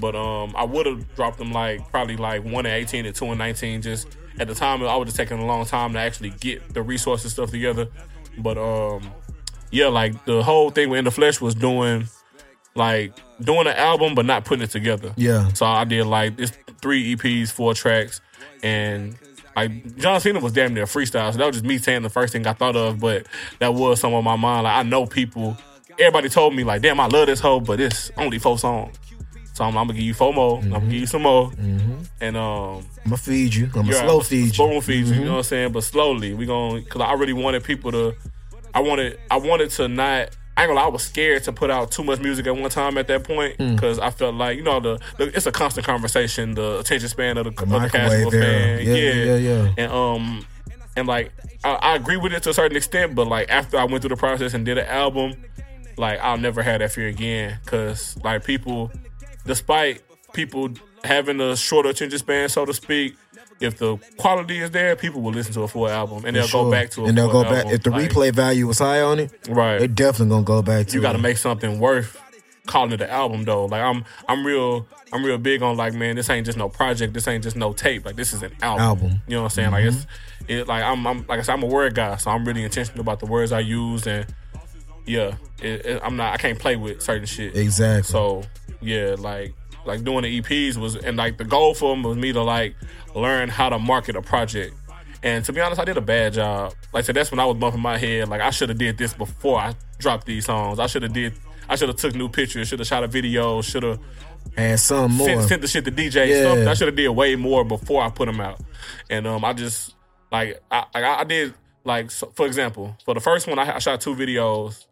But 0.00 0.14
um 0.14 0.52
I 0.56 0.64
would 0.64 0.84
have 0.86 1.14
dropped 1.16 1.38
them 1.38 1.52
like 1.52 1.90
probably 1.90 2.16
like 2.16 2.44
one 2.44 2.66
and 2.66 2.74
eighteen 2.74 3.06
and 3.06 3.14
two 3.14 3.24
and 3.26 3.38
nineteen. 3.38 3.80
Just 3.80 4.08
at 4.38 4.48
the 4.48 4.54
time 4.54 4.82
I 4.82 4.96
was 4.96 5.06
just 5.06 5.16
taking 5.16 5.38
a 5.38 5.46
long 5.46 5.64
time 5.64 5.92
to 5.94 5.98
actually 5.98 6.30
get 6.30 6.74
the 6.74 6.82
resources 6.82 7.32
stuff 7.32 7.50
together. 7.50 7.88
But 8.38 8.58
um 8.58 9.10
yeah, 9.70 9.88
like 9.88 10.24
the 10.24 10.42
whole 10.42 10.70
thing 10.70 10.90
with 10.90 10.98
In 10.98 11.04
the 11.04 11.10
Flesh 11.10 11.40
was 11.40 11.54
doing 11.54 12.06
like 12.74 13.12
doing 13.40 13.66
an 13.66 13.74
album 13.74 14.14
but 14.14 14.26
not 14.26 14.44
putting 14.44 14.64
it 14.64 14.70
together. 14.70 15.12
Yeah. 15.16 15.48
So 15.52 15.66
I 15.66 15.84
did 15.84 16.04
like 16.06 16.38
it's 16.38 16.52
three 16.80 17.16
EPs, 17.16 17.50
four 17.50 17.74
tracks, 17.74 18.20
and 18.62 19.16
like 19.56 19.96
John 19.96 20.20
Cena 20.20 20.38
was 20.40 20.52
damn 20.52 20.74
near 20.74 20.84
freestyle. 20.84 21.32
So 21.32 21.38
that 21.38 21.46
was 21.46 21.56
just 21.56 21.64
me 21.64 21.78
saying 21.78 22.02
the 22.02 22.10
first 22.10 22.32
thing 22.32 22.46
I 22.46 22.52
thought 22.52 22.76
of, 22.76 23.00
but 23.00 23.26
that 23.58 23.74
was 23.74 24.00
some 24.00 24.12
on 24.12 24.22
my 24.22 24.36
mind. 24.36 24.64
Like 24.64 24.76
I 24.76 24.82
know 24.82 25.06
people, 25.06 25.56
everybody 25.98 26.28
told 26.28 26.54
me 26.54 26.62
like, 26.62 26.82
damn, 26.82 27.00
I 27.00 27.06
love 27.06 27.26
this 27.26 27.40
hoe, 27.40 27.60
but 27.60 27.80
it's 27.80 28.10
only 28.18 28.38
four 28.38 28.58
songs. 28.58 28.96
So 29.56 29.64
I'm, 29.64 29.70
I'm 29.78 29.86
gonna 29.86 29.94
give 29.94 30.02
you 30.04 30.12
four 30.12 30.34
more. 30.34 30.58
I'm 30.58 30.68
gonna 30.68 30.84
give 30.84 31.00
you 31.00 31.06
some 31.06 31.22
more, 31.22 31.50
and 32.20 32.36
um, 32.36 32.84
I'm 33.04 33.04
gonna 33.04 33.16
feed 33.16 33.54
you. 33.54 33.64
I'm 33.64 33.70
gonna 33.72 33.88
yeah, 33.88 34.02
slow 34.02 34.20
feed 34.20 34.54
you. 34.54 34.64
Mm-hmm. 34.64 34.80
Spoon 34.80 34.96
you. 35.06 35.14
You 35.14 35.24
know 35.24 35.30
what 35.32 35.36
I'm 35.38 35.42
saying? 35.44 35.72
But 35.72 35.82
slowly, 35.82 36.34
we 36.34 36.44
gonna 36.44 36.80
because 36.80 37.00
I 37.00 37.14
really 37.14 37.32
wanted 37.32 37.64
people 37.64 37.90
to. 37.92 38.14
I 38.74 38.80
wanted. 38.80 39.18
I 39.30 39.38
wanted 39.38 39.70
to 39.70 39.88
not. 39.88 40.28
I 40.58 40.62
ain't 40.62 40.68
gonna 40.68 40.74
lie. 40.74 40.84
I 40.84 40.88
was 40.90 41.04
scared 41.04 41.42
to 41.44 41.52
put 41.54 41.70
out 41.70 41.90
too 41.90 42.04
much 42.04 42.20
music 42.20 42.46
at 42.46 42.54
one 42.54 42.68
time 42.68 42.98
at 42.98 43.06
that 43.08 43.24
point 43.24 43.56
Mm. 43.56 43.76
because 43.76 43.98
I 43.98 44.10
felt 44.10 44.34
like 44.34 44.58
you 44.58 44.62
know 44.62 44.78
the, 44.78 45.00
the 45.16 45.34
it's 45.34 45.46
a 45.46 45.52
constant 45.52 45.86
conversation. 45.86 46.54
The 46.54 46.80
attention 46.80 47.08
span 47.08 47.38
of 47.38 47.44
the, 47.44 47.50
the 47.52 47.64
microwave 47.64 47.90
casual 47.92 48.30
fan. 48.30 48.80
Yeah, 48.86 48.94
yeah, 48.94 49.36
yeah. 49.36 49.72
And 49.78 49.90
um, 49.90 50.46
and 50.96 51.08
like 51.08 51.32
I, 51.64 51.70
I 51.76 51.96
agree 51.96 52.18
with 52.18 52.34
it 52.34 52.42
to 52.42 52.50
a 52.50 52.54
certain 52.54 52.76
extent, 52.76 53.14
but 53.14 53.26
like 53.26 53.48
after 53.50 53.78
I 53.78 53.84
went 53.84 54.02
through 54.02 54.10
the 54.10 54.16
process 54.16 54.52
and 54.52 54.66
did 54.66 54.76
an 54.76 54.86
album, 54.86 55.32
like 55.96 56.20
I'll 56.20 56.36
never 56.38 56.62
have 56.62 56.80
that 56.80 56.92
fear 56.92 57.08
again 57.08 57.58
because 57.64 58.16
like 58.22 58.44
people, 58.44 58.90
despite 59.46 60.02
people 60.32 60.70
having 61.04 61.40
a 61.40 61.56
shorter 61.56 61.88
attention 61.90 62.18
span, 62.18 62.48
so 62.48 62.64
to 62.64 62.74
speak. 62.74 63.16
If 63.58 63.78
the 63.78 63.96
quality 64.18 64.58
is 64.58 64.70
there, 64.72 64.96
people 64.96 65.22
will 65.22 65.32
listen 65.32 65.54
to 65.54 65.62
a 65.62 65.68
full 65.68 65.88
album 65.88 66.26
and 66.26 66.36
they'll 66.36 66.46
Sure. 66.46 66.64
go 66.64 66.70
back 66.70 66.90
to 66.90 67.04
it. 67.04 67.08
and 67.08 67.16
they'll 67.16 67.32
go 67.32 67.42
back 67.42 67.64
album. 67.64 67.72
if 67.72 67.82
the 67.84 67.90
Like, 67.90 68.10
replay 68.10 68.30
value 68.30 68.66
was 68.66 68.80
high 68.80 69.00
on 69.00 69.18
it. 69.18 69.30
right 69.48 69.78
They're 69.78 69.88
definitely 69.88 70.28
gonna 70.34 70.44
go 70.44 70.60
back 70.60 70.88
to. 70.88 70.94
you 70.94 71.00
got 71.00 71.12
to 71.12 71.18
make 71.18 71.38
something 71.38 71.80
worth 71.80 72.20
calling 72.66 72.92
it 72.92 73.00
an 73.00 73.08
album 73.08 73.44
though. 73.44 73.64
Like 73.64 73.80
I'm 73.80 74.04
I'm 74.28 74.44
real 74.46 74.86
I'm 75.10 75.24
real 75.24 75.38
big 75.38 75.62
on 75.62 75.74
like 75.78 75.94
man, 75.94 76.16
this 76.16 76.28
ain't 76.28 76.44
just 76.44 76.58
no 76.58 76.68
project, 76.68 77.14
this 77.14 77.26
ain't 77.28 77.44
just 77.44 77.56
no 77.56 77.72
tape. 77.72 78.04
Like 78.04 78.16
this 78.16 78.34
is 78.34 78.42
an 78.42 78.52
album. 78.60 78.82
Album. 78.84 79.08
Mm-hmm. 79.08 79.30
You 79.30 79.36
know 79.36 79.42
what 79.44 79.52
I'm 79.52 79.54
saying? 79.54 79.70
Like 79.70 79.84
it's 79.86 80.06
it 80.48 80.68
like 80.68 80.82
I'm 80.84 81.06
I'm 81.06 81.24
like 81.26 81.38
I 81.38 81.42
said 81.42 81.54
I'm 81.54 81.62
a 81.62 81.66
word 81.66 81.94
guy, 81.94 82.16
so 82.16 82.30
I'm 82.32 82.44
really 82.44 82.62
intentional 82.62 83.00
about 83.00 83.20
the 83.20 83.26
words 83.26 83.52
I 83.52 83.60
use 83.60 84.06
and 84.06 84.26
yeah, 85.06 85.36
it, 85.62 85.86
it- 85.86 86.02
I'm 86.04 86.16
not 86.16 86.34
I 86.34 86.36
can't 86.36 86.58
play 86.58 86.76
with 86.76 87.00
certain 87.00 87.24
shit. 87.24 87.56
exactly. 87.56 88.10
So 88.12 88.42
yeah, 88.80 89.16
like 89.18 89.54
like 89.84 90.04
doing 90.04 90.22
the 90.22 90.40
EPs 90.40 90.76
was 90.76 90.96
and 90.96 91.16
like 91.16 91.38
the 91.38 91.44
goal 91.44 91.74
for 91.74 91.94
them 91.94 92.02
was 92.02 92.16
me 92.16 92.32
to 92.32 92.42
like 92.42 92.74
learn 93.14 93.48
how 93.48 93.68
to 93.68 93.78
market 93.78 94.16
a 94.16 94.22
project. 94.22 94.74
And 95.22 95.44
to 95.44 95.52
be 95.52 95.60
honest, 95.60 95.80
I 95.80 95.84
did 95.84 95.96
a 95.96 96.02
bad 96.02 96.34
job. 96.34 96.74
Like 96.92 97.04
I 97.04 97.06
said, 97.06 97.16
that's 97.16 97.30
when 97.30 97.40
I 97.40 97.46
was 97.46 97.56
bumping 97.56 97.80
my 97.80 97.98
head. 97.98 98.28
Like 98.28 98.40
I 98.40 98.50
should 98.50 98.68
have 98.68 98.78
did 98.78 98.98
this 98.98 99.14
before 99.14 99.58
I 99.58 99.74
dropped 99.98 100.26
these 100.26 100.46
songs. 100.46 100.78
I 100.78 100.86
should 100.86 101.02
have 101.02 101.12
did. 101.12 101.34
I 101.68 101.76
should 101.76 101.88
have 101.88 101.98
took 101.98 102.14
new 102.14 102.28
pictures. 102.28 102.68
Should 102.68 102.78
have 102.78 102.88
shot 102.88 103.02
a 103.02 103.08
video. 103.08 103.60
Should 103.62 103.82
have 103.82 103.98
and 104.56 104.78
some 104.78 105.12
more. 105.12 105.26
sent, 105.26 105.48
sent 105.48 105.62
the 105.62 105.68
shit 105.68 105.84
to 105.84 105.90
DJ. 105.92 106.28
Yeah. 106.28 106.42
Something 106.44 106.68
I 106.68 106.74
should 106.74 106.88
have 106.88 106.96
did 106.96 107.08
way 107.08 107.36
more 107.36 107.64
before 107.64 108.02
I 108.02 108.10
put 108.10 108.26
them 108.26 108.40
out. 108.40 108.60
And 109.10 109.26
um, 109.26 109.44
I 109.44 109.52
just 109.52 109.94
like 110.30 110.60
I 110.70 110.84
I, 110.94 111.20
I 111.20 111.24
did 111.24 111.54
like 111.84 112.10
so, 112.10 112.32
for 112.34 112.46
example, 112.46 112.96
for 113.04 113.14
the 113.14 113.20
first 113.20 113.46
one 113.46 113.58
I, 113.58 113.76
I 113.76 113.78
shot 113.78 114.00
two 114.00 114.14
videos. 114.14 114.86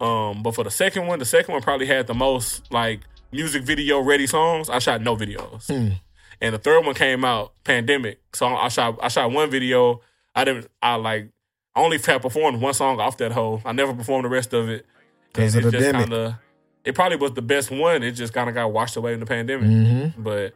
Um, 0.00 0.42
but 0.42 0.54
for 0.54 0.64
the 0.64 0.70
second 0.70 1.06
one, 1.06 1.18
the 1.18 1.24
second 1.24 1.52
one 1.52 1.62
probably 1.62 1.86
had 1.86 2.06
the 2.06 2.14
most 2.14 2.70
like 2.72 3.00
music 3.34 3.64
video 3.64 4.00
ready 4.00 4.26
songs. 4.26 4.70
I 4.70 4.78
shot 4.78 5.02
no 5.02 5.16
videos. 5.16 5.68
And 6.40 6.54
the 6.54 6.58
third 6.58 6.84
one 6.84 6.94
came 6.94 7.24
out 7.24 7.52
pandemic, 7.64 8.20
so 8.32 8.46
I 8.46 8.68
shot 8.68 8.98
I 9.02 9.08
shot 9.08 9.30
one 9.30 9.50
video. 9.50 10.00
I 10.34 10.44
didn't 10.44 10.68
I 10.82 10.96
like 10.96 11.30
I 11.74 11.80
only 11.80 11.98
have 11.98 12.22
performed 12.22 12.60
one 12.60 12.74
song 12.74 13.00
off 13.00 13.16
that 13.18 13.32
whole. 13.32 13.60
I 13.64 13.72
never 13.72 13.94
performed 13.94 14.24
the 14.24 14.28
rest 14.28 14.52
of 14.52 14.68
it. 14.68 14.86
Because 15.32 15.54
of 15.54 15.62
it 15.62 15.64
the 15.64 15.70
just 15.72 15.84
pandemic. 15.84 16.08
kinda 16.08 16.40
it 16.84 16.94
probably 16.94 17.16
was 17.16 17.32
the 17.32 17.42
best 17.42 17.70
one. 17.70 18.02
It 18.02 18.12
just 18.12 18.32
kind 18.32 18.48
of 18.48 18.54
got 18.54 18.72
washed 18.72 18.96
away 18.96 19.14
in 19.14 19.20
the 19.20 19.26
pandemic. 19.26 19.68
Mm-hmm. 19.68 20.22
But 20.22 20.54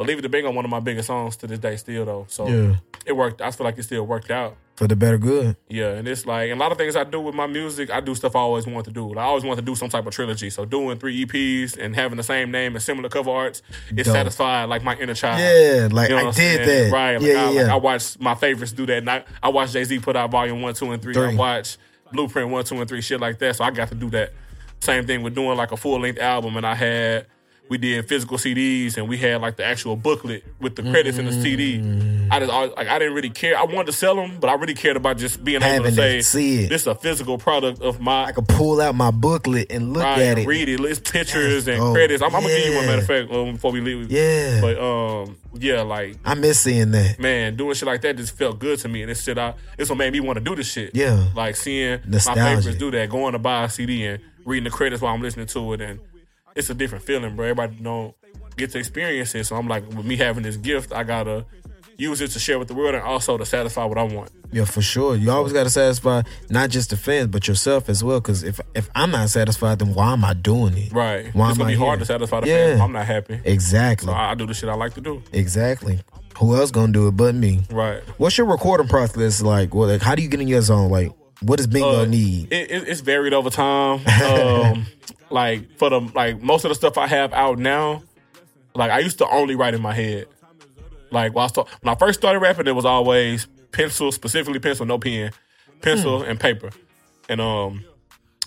Believe 0.00 0.18
It 0.18 0.22
to 0.22 0.28
Bingo, 0.30 0.50
one 0.50 0.64
of 0.64 0.70
my 0.70 0.80
biggest 0.80 1.08
songs 1.08 1.36
to 1.36 1.46
this 1.46 1.58
day, 1.58 1.76
still 1.76 2.06
though. 2.06 2.24
So 2.28 2.48
Yeah. 2.48 2.76
it 3.04 3.12
worked. 3.14 3.42
I 3.42 3.50
feel 3.50 3.66
like 3.66 3.76
it 3.78 3.82
still 3.82 4.06
worked 4.06 4.30
out. 4.30 4.56
For 4.76 4.88
the 4.88 4.96
better 4.96 5.18
good. 5.18 5.56
Yeah, 5.68 5.90
and 5.90 6.08
it's 6.08 6.24
like 6.24 6.50
and 6.50 6.58
a 6.58 6.62
lot 6.64 6.72
of 6.72 6.78
things 6.78 6.96
I 6.96 7.04
do 7.04 7.20
with 7.20 7.34
my 7.34 7.46
music. 7.46 7.90
I 7.90 8.00
do 8.00 8.14
stuff 8.14 8.34
I 8.34 8.38
always 8.38 8.66
want 8.66 8.86
to 8.86 8.90
do. 8.90 9.08
Like, 9.08 9.18
I 9.18 9.24
always 9.24 9.44
want 9.44 9.58
to 9.58 9.62
do 9.64 9.74
some 9.76 9.90
type 9.90 10.06
of 10.06 10.14
trilogy. 10.14 10.48
So 10.48 10.64
doing 10.64 10.96
three 10.98 11.26
EPs 11.26 11.76
and 11.76 11.94
having 11.94 12.16
the 12.16 12.22
same 12.22 12.50
name 12.50 12.74
and 12.74 12.82
similar 12.82 13.10
cover 13.10 13.30
arts, 13.30 13.60
it 13.90 14.04
Dope. 14.04 14.06
satisfied 14.06 14.70
like 14.70 14.82
my 14.82 14.96
inner 14.96 15.12
child. 15.12 15.38
Yeah, 15.38 15.88
like 15.92 16.08
You 16.08 16.16
know 16.16 16.22
I 16.22 16.24
did 16.32 16.34
saying? 16.34 16.66
that. 16.90 16.92
Right. 16.96 17.16
Like, 17.18 17.26
yeah, 17.28 17.34
I, 17.46 17.50
yeah, 17.50 17.60
like. 17.64 17.70
I 17.72 17.76
watched 17.76 18.20
my 18.20 18.34
favorites 18.34 18.72
do 18.72 18.86
that. 18.86 18.96
And 18.98 19.10
I, 19.10 19.24
I 19.42 19.50
watched 19.50 19.74
Jay 19.74 19.84
Z 19.84 19.98
put 19.98 20.16
out 20.16 20.30
volume 20.30 20.62
one, 20.62 20.72
two, 20.72 20.90
and 20.92 21.02
three. 21.02 21.12
I 21.14 21.26
Three. 21.28 21.36
watched 21.36 21.76
Blueprint 22.10 22.48
one, 22.48 22.64
two, 22.64 22.76
and 22.80 22.88
three, 22.88 23.02
shit 23.02 23.20
like 23.20 23.38
that. 23.40 23.56
So 23.56 23.64
I 23.64 23.70
got 23.70 23.88
to 23.90 23.94
do 23.94 24.08
that. 24.10 24.32
Same 24.80 25.06
thing 25.06 25.22
with 25.22 25.34
doing 25.34 25.58
like 25.58 25.72
a 25.72 25.76
full 25.76 26.00
length 26.00 26.18
album, 26.20 26.56
and 26.56 26.66
I 26.66 26.74
had 26.74 27.26
we 27.70 27.78
did 27.78 28.06
physical 28.08 28.36
CDs, 28.36 28.98
and 28.98 29.08
we 29.08 29.16
had 29.16 29.40
like 29.40 29.56
the 29.56 29.64
actual 29.64 29.96
booklet 29.96 30.44
with 30.60 30.76
the 30.76 30.82
credits 30.82 31.16
in 31.16 31.24
the 31.24 31.32
CD. 31.32 31.78
I 32.30 32.38
just 32.40 32.50
always, 32.52 32.72
like 32.76 32.88
I 32.88 32.98
didn't 32.98 33.14
really 33.14 33.30
care. 33.30 33.56
I 33.58 33.64
wanted 33.64 33.86
to 33.86 33.92
sell 33.92 34.14
them, 34.16 34.38
but 34.40 34.50
I 34.50 34.54
really 34.54 34.74
cared 34.74 34.96
about 34.96 35.16
just 35.16 35.42
being 35.42 35.62
able 35.62 35.66
Having 35.66 35.82
to 35.84 35.90
to 35.90 35.96
say 35.96 36.20
see 36.20 36.64
it. 36.64 36.68
this 36.68 36.82
is 36.82 36.86
a 36.88 36.94
physical 36.94 37.38
product 37.38 37.80
of 37.80 38.00
my. 38.00 38.24
I 38.26 38.32
could 38.32 38.46
pull 38.48 38.80
out 38.80 38.94
my 38.94 39.10
booklet 39.10 39.70
and 39.70 39.92
look 39.94 40.02
Right, 40.02 40.20
at 40.20 40.38
it. 40.38 40.46
read 40.46 40.68
it. 40.68 40.80
It's 40.80 40.98
pictures 41.00 41.66
and 41.68 41.78
dope. 41.78 41.94
credits. 41.94 42.22
I'm, 42.22 42.34
I'm 42.34 42.42
gonna 42.42 42.54
give 42.54 42.66
you 42.66 42.76
one 42.76 42.86
matter 42.86 43.00
of 43.02 43.06
fact 43.06 43.30
um, 43.32 43.52
before 43.54 43.72
we 43.72 43.80
leave. 43.80 44.10
Yeah. 44.12 44.60
But 44.60 44.78
um, 44.78 45.36
yeah, 45.54 45.82
like 45.82 46.16
I 46.24 46.34
miss 46.34 46.60
seeing 46.60 46.90
that. 46.90 47.18
man, 47.18 47.56
doing 47.56 47.74
shit 47.74 47.86
like 47.86 48.02
that 48.02 48.16
just 48.16 48.36
felt 48.36 48.58
good 48.58 48.78
to 48.80 48.88
me, 48.88 49.02
and 49.02 49.10
it's 49.10 49.22
shit. 49.22 49.38
I 49.38 49.54
it's 49.78 49.88
what 49.88 49.96
made 49.98 50.12
me 50.12 50.20
want 50.20 50.38
to 50.38 50.44
do 50.44 50.54
this 50.56 50.70
shit. 50.70 50.94
Yeah. 50.94 51.28
like 51.36 51.54
seeing 51.56 52.00
Nostalgia. 52.06 52.40
my 52.40 52.54
favorites 52.56 52.78
do 52.78 52.90
that, 52.90 53.08
going 53.10 53.32
to 53.32 53.38
buy 53.38 53.64
a 53.64 53.68
CD 53.68 54.06
and 54.06 54.20
reading 54.44 54.64
the 54.64 54.70
credits 54.70 55.00
while 55.02 55.14
I'm 55.14 55.22
listening 55.22 55.46
to 55.46 55.72
it, 55.74 55.80
and 55.80 56.00
it's 56.56 56.70
a 56.70 56.74
different 56.74 57.04
feeling, 57.04 57.36
bro. 57.36 57.46
Everybody 57.46 57.76
don't 57.82 58.14
get 58.56 58.70
to 58.72 58.78
experience 58.78 59.34
it, 59.34 59.44
so 59.44 59.56
I'm 59.56 59.68
like, 59.68 59.86
with 59.88 60.04
me 60.04 60.16
having 60.16 60.42
this 60.42 60.56
gift, 60.56 60.92
I 60.92 61.04
gotta 61.04 61.44
use 61.96 62.20
it 62.20 62.28
to 62.28 62.38
share 62.38 62.58
with 62.58 62.68
the 62.68 62.74
world 62.74 62.94
and 62.94 63.04
also 63.04 63.36
to 63.36 63.44
satisfy 63.44 63.84
what 63.84 63.98
I 63.98 64.02
want. 64.04 64.30
Yeah, 64.52 64.64
for 64.64 64.82
sure. 64.82 65.14
You 65.14 65.30
always 65.30 65.52
got 65.52 65.62
to 65.64 65.70
satisfy 65.70 66.22
not 66.48 66.70
just 66.70 66.90
the 66.90 66.96
fans, 66.96 67.28
but 67.28 67.46
yourself 67.46 67.88
as 67.88 68.02
well. 68.02 68.20
Because 68.20 68.42
if 68.42 68.58
if 68.74 68.88
I'm 68.96 69.10
not 69.12 69.28
satisfied, 69.28 69.78
then 69.78 69.94
why 69.94 70.12
am 70.12 70.24
I 70.24 70.32
doing 70.34 70.76
it? 70.76 70.92
Right, 70.92 71.32
Why 71.34 71.50
it's 71.50 71.58
am 71.58 71.58
gonna 71.58 71.70
I 71.70 71.74
be 71.74 71.78
hard 71.78 71.90
here? 71.90 71.98
to 72.00 72.04
satisfy 72.06 72.40
the 72.40 72.46
Yeah. 72.48 72.56
fans. 72.66 72.74
if 72.76 72.80
I'm 72.82 72.92
not 72.92 73.06
happy. 73.06 73.40
Exactly. 73.44 74.06
So 74.06 74.12
I, 74.12 74.32
I 74.32 74.34
do 74.34 74.46
the 74.46 74.54
shit 74.54 74.68
I 74.68 74.74
like 74.74 74.94
to 74.94 75.00
do. 75.00 75.22
exactly. 75.32 76.00
Who 76.38 76.56
else 76.56 76.70
gonna 76.70 76.90
do 76.92 77.06
it 77.08 77.12
but 77.16 77.34
me? 77.34 77.60
Right. 77.70 78.02
What's 78.18 78.38
your 78.38 78.46
recording 78.48 78.88
process 78.88 79.40
like? 79.42 79.74
Well, 79.74 79.88
like 79.88 80.02
how 80.02 80.14
do 80.14 80.22
you 80.22 80.28
get 80.28 80.40
in 80.40 80.48
your 80.48 80.62
zone? 80.62 80.90
Like, 80.90 81.12
what 81.42 81.58
does 81.58 81.66
Bingo 81.68 82.02
Uh, 82.02 82.04
need? 82.06 82.52
It, 82.52 82.70
it, 82.70 82.88
it's 82.88 83.02
varied 83.02 83.34
over 83.34 83.50
time. 83.50 84.00
Um, 84.24 84.86
like 85.30 85.76
for 85.78 85.90
the 85.90 86.00
like 86.14 86.42
most 86.42 86.64
of 86.64 86.70
the 86.70 86.74
stuff 86.74 86.98
I 86.98 87.06
have 87.06 87.32
out 87.32 87.58
now, 87.58 88.02
like 88.74 88.90
I 88.90 89.00
used 89.00 89.18
to 89.18 89.28
only 89.28 89.56
write 89.56 89.74
in 89.74 89.82
my 89.82 89.94
head. 89.94 90.26
Like 91.10 91.34
while 91.34 91.46
I 91.46 91.48
start, 91.48 91.68
when 91.80 91.94
I 91.94 91.98
first 91.98 92.20
started 92.20 92.38
rapping, 92.40 92.66
it 92.66 92.74
was 92.74 92.84
always 92.84 93.46
pencil, 93.72 94.12
specifically 94.12 94.60
pencil, 94.60 94.86
no 94.86 94.98
pen, 94.98 95.32
pencil 95.82 96.22
and 96.22 96.38
paper. 96.38 96.70
And 97.28 97.40
um, 97.40 97.84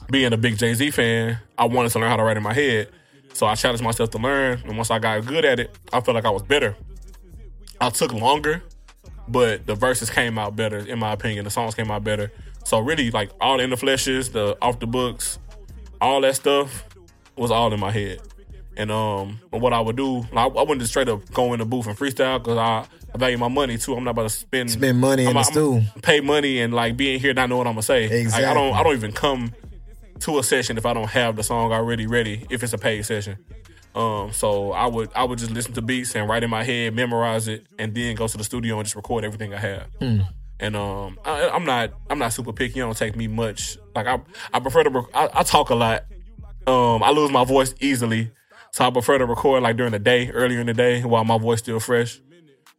being 0.10 0.32
a 0.34 0.38
big 0.38 0.58
Jay 0.58 0.74
Z 0.74 0.92
fan, 0.92 1.40
I 1.58 1.66
wanted 1.66 1.92
to 1.92 2.00
learn 2.00 2.10
how 2.10 2.18
to 2.18 2.24
write 2.24 2.38
in 2.38 2.44
my 2.44 2.54
head. 2.54 2.90
So 3.34 3.48
I 3.48 3.56
challenged 3.56 3.84
myself 3.84 4.12
to 4.12 4.20
learn, 4.20 4.62
and 4.64 4.78
once 4.78 4.92
I 4.92 5.00
got 5.00 5.26
good 5.26 5.44
at 5.44 5.60
it, 5.60 5.76
I 5.92 6.02
felt 6.02 6.14
like 6.14 6.26
I 6.26 6.30
was 6.30 6.44
better. 6.44 6.76
I 7.82 7.90
took 7.90 8.14
longer, 8.14 8.62
but 9.28 9.66
the 9.66 9.74
verses 9.74 10.10
came 10.10 10.38
out 10.38 10.56
better, 10.56 10.78
in 10.78 11.00
my 11.00 11.14
opinion. 11.14 11.44
The 11.44 11.50
songs 11.50 11.74
came 11.74 11.90
out 11.90 12.04
better. 12.04 12.32
So 12.64 12.80
really, 12.80 13.10
like 13.10 13.32
all 13.42 13.58
the 13.58 13.64
in 13.64 13.72
the 13.72 13.76
fleshes, 13.76 14.32
the 14.32 14.56
off 14.62 14.80
the 14.80 14.88
books, 14.88 15.40
all 16.02 16.22
that 16.22 16.36
stuff 16.36 16.86
was 17.36 17.52
all 17.52 17.74
in 17.74 17.80
my 17.80 17.92
head. 17.92 18.20
And 18.76 18.92
um, 18.92 19.40
what 19.52 19.72
I 19.74 19.80
would 19.80 19.96
do, 19.96 20.26
I, 20.36 20.46
I 20.46 20.48
wouldn't 20.48 20.80
just 20.82 20.92
straight 20.94 21.08
up 21.10 21.30
go 21.32 21.54
in 21.54 21.60
the 21.60 21.66
booth 21.66 21.86
and 21.88 21.96
freestyle 21.98 22.40
because 22.40 22.58
I, 22.58 22.86
I 23.14 23.18
value 23.18 23.38
my 23.38 23.48
money 23.48 23.78
too. 23.78 23.96
I'm 23.96 24.04
not 24.04 24.12
about 24.12 24.24
to 24.24 24.30
spend 24.30 24.72
Spend 24.72 25.00
money 25.00 25.24
in 25.24 25.28
I'm, 25.30 25.34
the 25.36 25.40
I'm- 25.42 25.52
stew. 25.52 25.82
pay 26.02 26.22
money 26.22 26.60
and 26.60 26.74
like 26.74 26.98
being 26.98 27.20
here 27.20 27.34
not 27.36 27.50
knowing 27.50 27.60
what 27.60 27.68
I'm 27.68 27.74
gonna 27.74 27.84
say. 27.84 28.26
Like, 28.26 28.44
I 28.44 28.54
don't 28.54 28.74
I 28.74 28.82
don't 28.84 28.94
even 28.96 29.12
come 29.12 29.54
to 30.22 30.40
a 30.40 30.44
session 30.44 30.78
if 30.78 30.86
I 30.88 30.94
don't 30.94 31.10
have 31.10 31.36
the 31.36 31.44
song 31.44 31.72
already 31.72 32.08
ready. 32.08 32.46
If 32.50 32.64
it's 32.64 32.74
a 32.74 32.78
paid 32.80 33.06
session. 33.06 33.38
Um, 33.94 34.32
so 34.32 34.72
I 34.72 34.88
would 34.88 35.12
I 35.16 35.24
would 35.24 35.38
just 35.38 35.52
listen 35.52 35.74
to 35.74 35.82
beats 35.84 36.16
and 36.16 36.28
write 36.28 36.42
in 36.44 36.50
my 36.50 36.64
head, 36.64 36.96
memorize 36.96 37.48
it, 37.48 37.68
and 37.78 37.94
then 37.94 38.16
go 38.16 38.28
to 38.28 38.38
the 38.38 38.44
studio 38.44 38.78
and 38.80 38.86
just 38.86 38.96
record 38.96 39.24
everything 39.24 39.54
I 39.54 39.60
have. 39.60 39.86
Hmm. 40.00 40.22
And 40.60 40.76
um, 40.76 41.20
I, 41.24 41.50
I'm 41.50 41.66
not 41.66 41.92
I'm 42.10 42.18
not 42.18 42.34
super 42.34 42.54
picky. 42.54 42.80
It 42.80 42.84
don't 42.84 42.98
take 42.98 43.16
me 43.16 43.28
much. 43.28 43.78
Like 43.96 44.08
I 44.08 44.20
I 44.54 44.60
prefer 44.60 44.84
to 44.84 44.90
rec- 44.90 45.06
I, 45.14 45.30
I 45.34 45.44
talk 45.44 45.70
a 45.70 45.76
lot. 45.76 46.06
Um, 46.66 47.04
I 47.04 47.12
lose 47.12 47.30
my 47.32 47.44
voice 47.44 47.76
easily, 47.82 48.32
so 48.72 48.86
I 48.86 48.92
prefer 48.92 49.18
to 49.18 49.26
record 49.26 49.64
like 49.64 49.76
during 49.78 49.92
the 49.92 50.00
day, 50.00 50.30
earlier 50.32 50.60
in 50.62 50.68
the 50.68 50.74
day, 50.74 51.02
while 51.04 51.26
my 51.26 51.38
voice 51.38 51.60
still 51.60 51.80
fresh. 51.80 52.22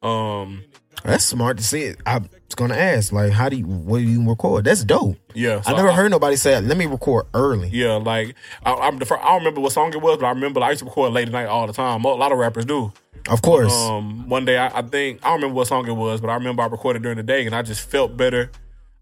Um, 0.02 0.64
That's 1.04 1.24
smart 1.24 1.58
to 1.58 1.62
see 1.64 1.82
it. 1.82 2.00
I 2.06 2.18
was 2.18 2.54
gonna 2.56 2.76
ask, 2.76 3.12
like, 3.12 3.32
how 3.32 3.48
do 3.48 3.56
you 3.56 3.64
what 3.66 3.98
do 3.98 4.04
you 4.04 4.26
record? 4.28 4.64
That's 4.64 4.84
dope. 4.84 5.16
yeah. 5.34 5.58
I 5.66 5.70
so 5.70 5.76
never 5.76 5.92
heard 5.92 6.10
nobody 6.10 6.36
say, 6.36 6.58
"Let 6.60 6.76
me 6.78 6.86
record 6.86 7.26
early." 7.34 7.68
Yeah, 7.68 7.94
like 7.96 8.34
I, 8.64 8.72
I'm 8.72 8.98
the 8.98 9.04
first, 9.06 9.22
I 9.22 9.28
don't 9.28 9.38
remember 9.38 9.60
what 9.60 9.72
song 9.72 9.92
it 9.92 10.00
was, 10.00 10.18
but 10.18 10.26
I 10.26 10.30
remember 10.30 10.60
I 10.62 10.70
used 10.70 10.80
to 10.80 10.86
record 10.86 11.12
late 11.12 11.28
at 11.28 11.32
night 11.32 11.46
all 11.46 11.66
the 11.66 11.72
time. 11.72 12.04
A 12.04 12.08
lot 12.14 12.32
of 12.32 12.38
rappers 12.38 12.64
do. 12.64 12.92
Of 13.28 13.40
course. 13.40 13.72
Um, 13.74 14.28
one 14.28 14.44
day 14.44 14.58
I, 14.58 14.78
I 14.78 14.82
think 14.82 15.20
I 15.22 15.28
don't 15.28 15.36
remember 15.36 15.54
what 15.56 15.66
song 15.68 15.86
it 15.88 15.92
was, 15.92 16.20
but 16.20 16.28
I 16.28 16.34
remember 16.34 16.62
I 16.62 16.66
recorded 16.66 17.02
during 17.02 17.16
the 17.16 17.22
day 17.22 17.46
and 17.46 17.54
I 17.54 17.62
just 17.62 17.80
felt 17.88 18.16
better. 18.16 18.50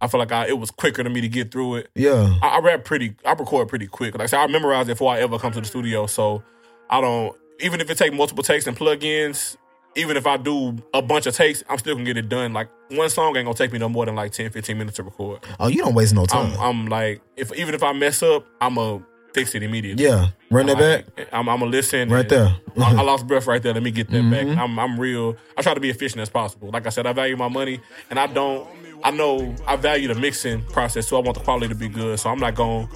I 0.03 0.09
feel 0.09 0.19
like 0.19 0.33
I, 0.33 0.49
it 0.49 0.59
was 0.59 0.71
quicker 0.73 1.03
to 1.05 1.09
me 1.09 1.21
to 1.21 1.29
get 1.29 1.53
through 1.53 1.77
it. 1.77 1.91
yeah. 1.95 2.35
I, 2.43 2.49
I 2.49 2.59
rap 2.59 2.85
pretty. 2.85 3.15
I 3.25 3.33
record 3.33 3.69
pretty 3.69 3.87
quick. 3.87 4.15
Like 4.15 4.25
I 4.25 4.27
said, 4.27 4.41
I 4.41 4.47
memorize 4.49 4.89
it 4.89 4.95
before 4.95 5.13
I 5.15 5.21
ever 5.21 5.39
come 5.39 5.53
to 5.53 5.61
the 5.61 5.67
studio. 5.67 6.07
So 6.07 6.43
I 6.91 7.01
don't. 7.01 7.35
Even 7.61 7.81
if 7.81 7.89
it 7.89 7.97
take 7.97 8.13
multiple 8.13 8.43
takes 8.43 8.67
and 8.67 8.77
plugins, 8.77 9.57
even 9.95 10.17
if 10.17 10.27
I 10.27 10.37
do 10.39 10.77
a 10.93 11.01
bunch 11.01 11.27
of 11.27 11.37
takes, 11.37 11.63
I'm 11.69 11.79
still 11.79 11.95
gonna 11.95 12.05
get 12.05 12.17
it 12.17 12.29
done. 12.29 12.53
Like 12.53 12.69
one 12.91 13.09
song 13.11 13.37
ain't 13.37 13.47
gonna 13.47 13.55
take 13.55 13.73
me 13.73 13.79
no 13.79 13.89
more 13.89 14.05
than 14.05 14.17
like 14.17 14.33
10, 14.33 14.51
15 14.51 14.77
minutes 14.77 14.97
to 14.97 15.05
record. 15.05 15.45
Oh, 15.61 15.69
you 15.69 15.79
don't 15.79 15.95
waste 15.95 16.15
no 16.15 16.27
time. 16.27 16.53
I'm, 16.55 16.61
I'm 16.61 16.87
like, 16.87 17.23
if 17.37 17.53
even 17.55 17.75
if 17.75 17.85
I 17.85 17.93
mess 17.93 18.23
up, 18.25 18.45
I'm 18.61 18.75
gonna 18.75 19.05
fix 19.35 19.55
it 19.55 19.63
immediately. 19.63 20.05
yeah. 20.05 20.29
Run 20.51 20.67
that 20.67 20.79
back. 20.79 21.29
I'm, 21.33 21.49
I'm 21.49 21.61
gonna 21.61 21.71
listen. 21.71 22.09
Right 22.11 22.29
there. 22.29 22.47
Mm-hmm. 22.47 22.83
I, 22.83 22.91
I 22.91 23.03
lost 23.03 23.27
breath 23.29 23.47
right 23.47 23.63
there. 23.63 23.73
Let 23.73 23.83
me 23.83 23.91
get 23.93 24.11
that 24.11 24.31
back. 24.31 24.47
I'm, 24.59 24.79
I'm 24.79 24.99
real. 24.99 25.37
I 25.57 25.63
try 25.63 25.75
to 25.75 25.81
be 25.81 25.91
efficient 25.91 26.21
as 26.21 26.29
possible. 26.29 26.71
Like 26.71 26.87
I 26.87 26.91
said, 26.91 27.07
I 27.07 27.13
value 27.13 27.37
my 27.37 27.49
money, 27.49 27.81
and 28.11 28.19
I 28.19 28.27
don't. 28.27 28.67
I 29.05 29.11
know 29.11 29.55
I 29.67 29.77
value 29.77 30.09
the 30.09 30.15
mixing 30.15 30.63
process, 30.63 31.09
so 31.09 31.17
I 31.17 31.21
want 31.21 31.37
the 31.37 31.45
quality 31.45 31.69
to 31.69 31.75
be 31.75 31.89
good. 31.89 32.19
So 32.19 32.31
I'm 32.31 32.39
not 32.39 32.55
going. 32.55 32.89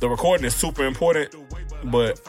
The 0.00 0.08
recording 0.08 0.44
is 0.44 0.54
super 0.54 0.84
important, 0.84 1.34
but 1.84 2.20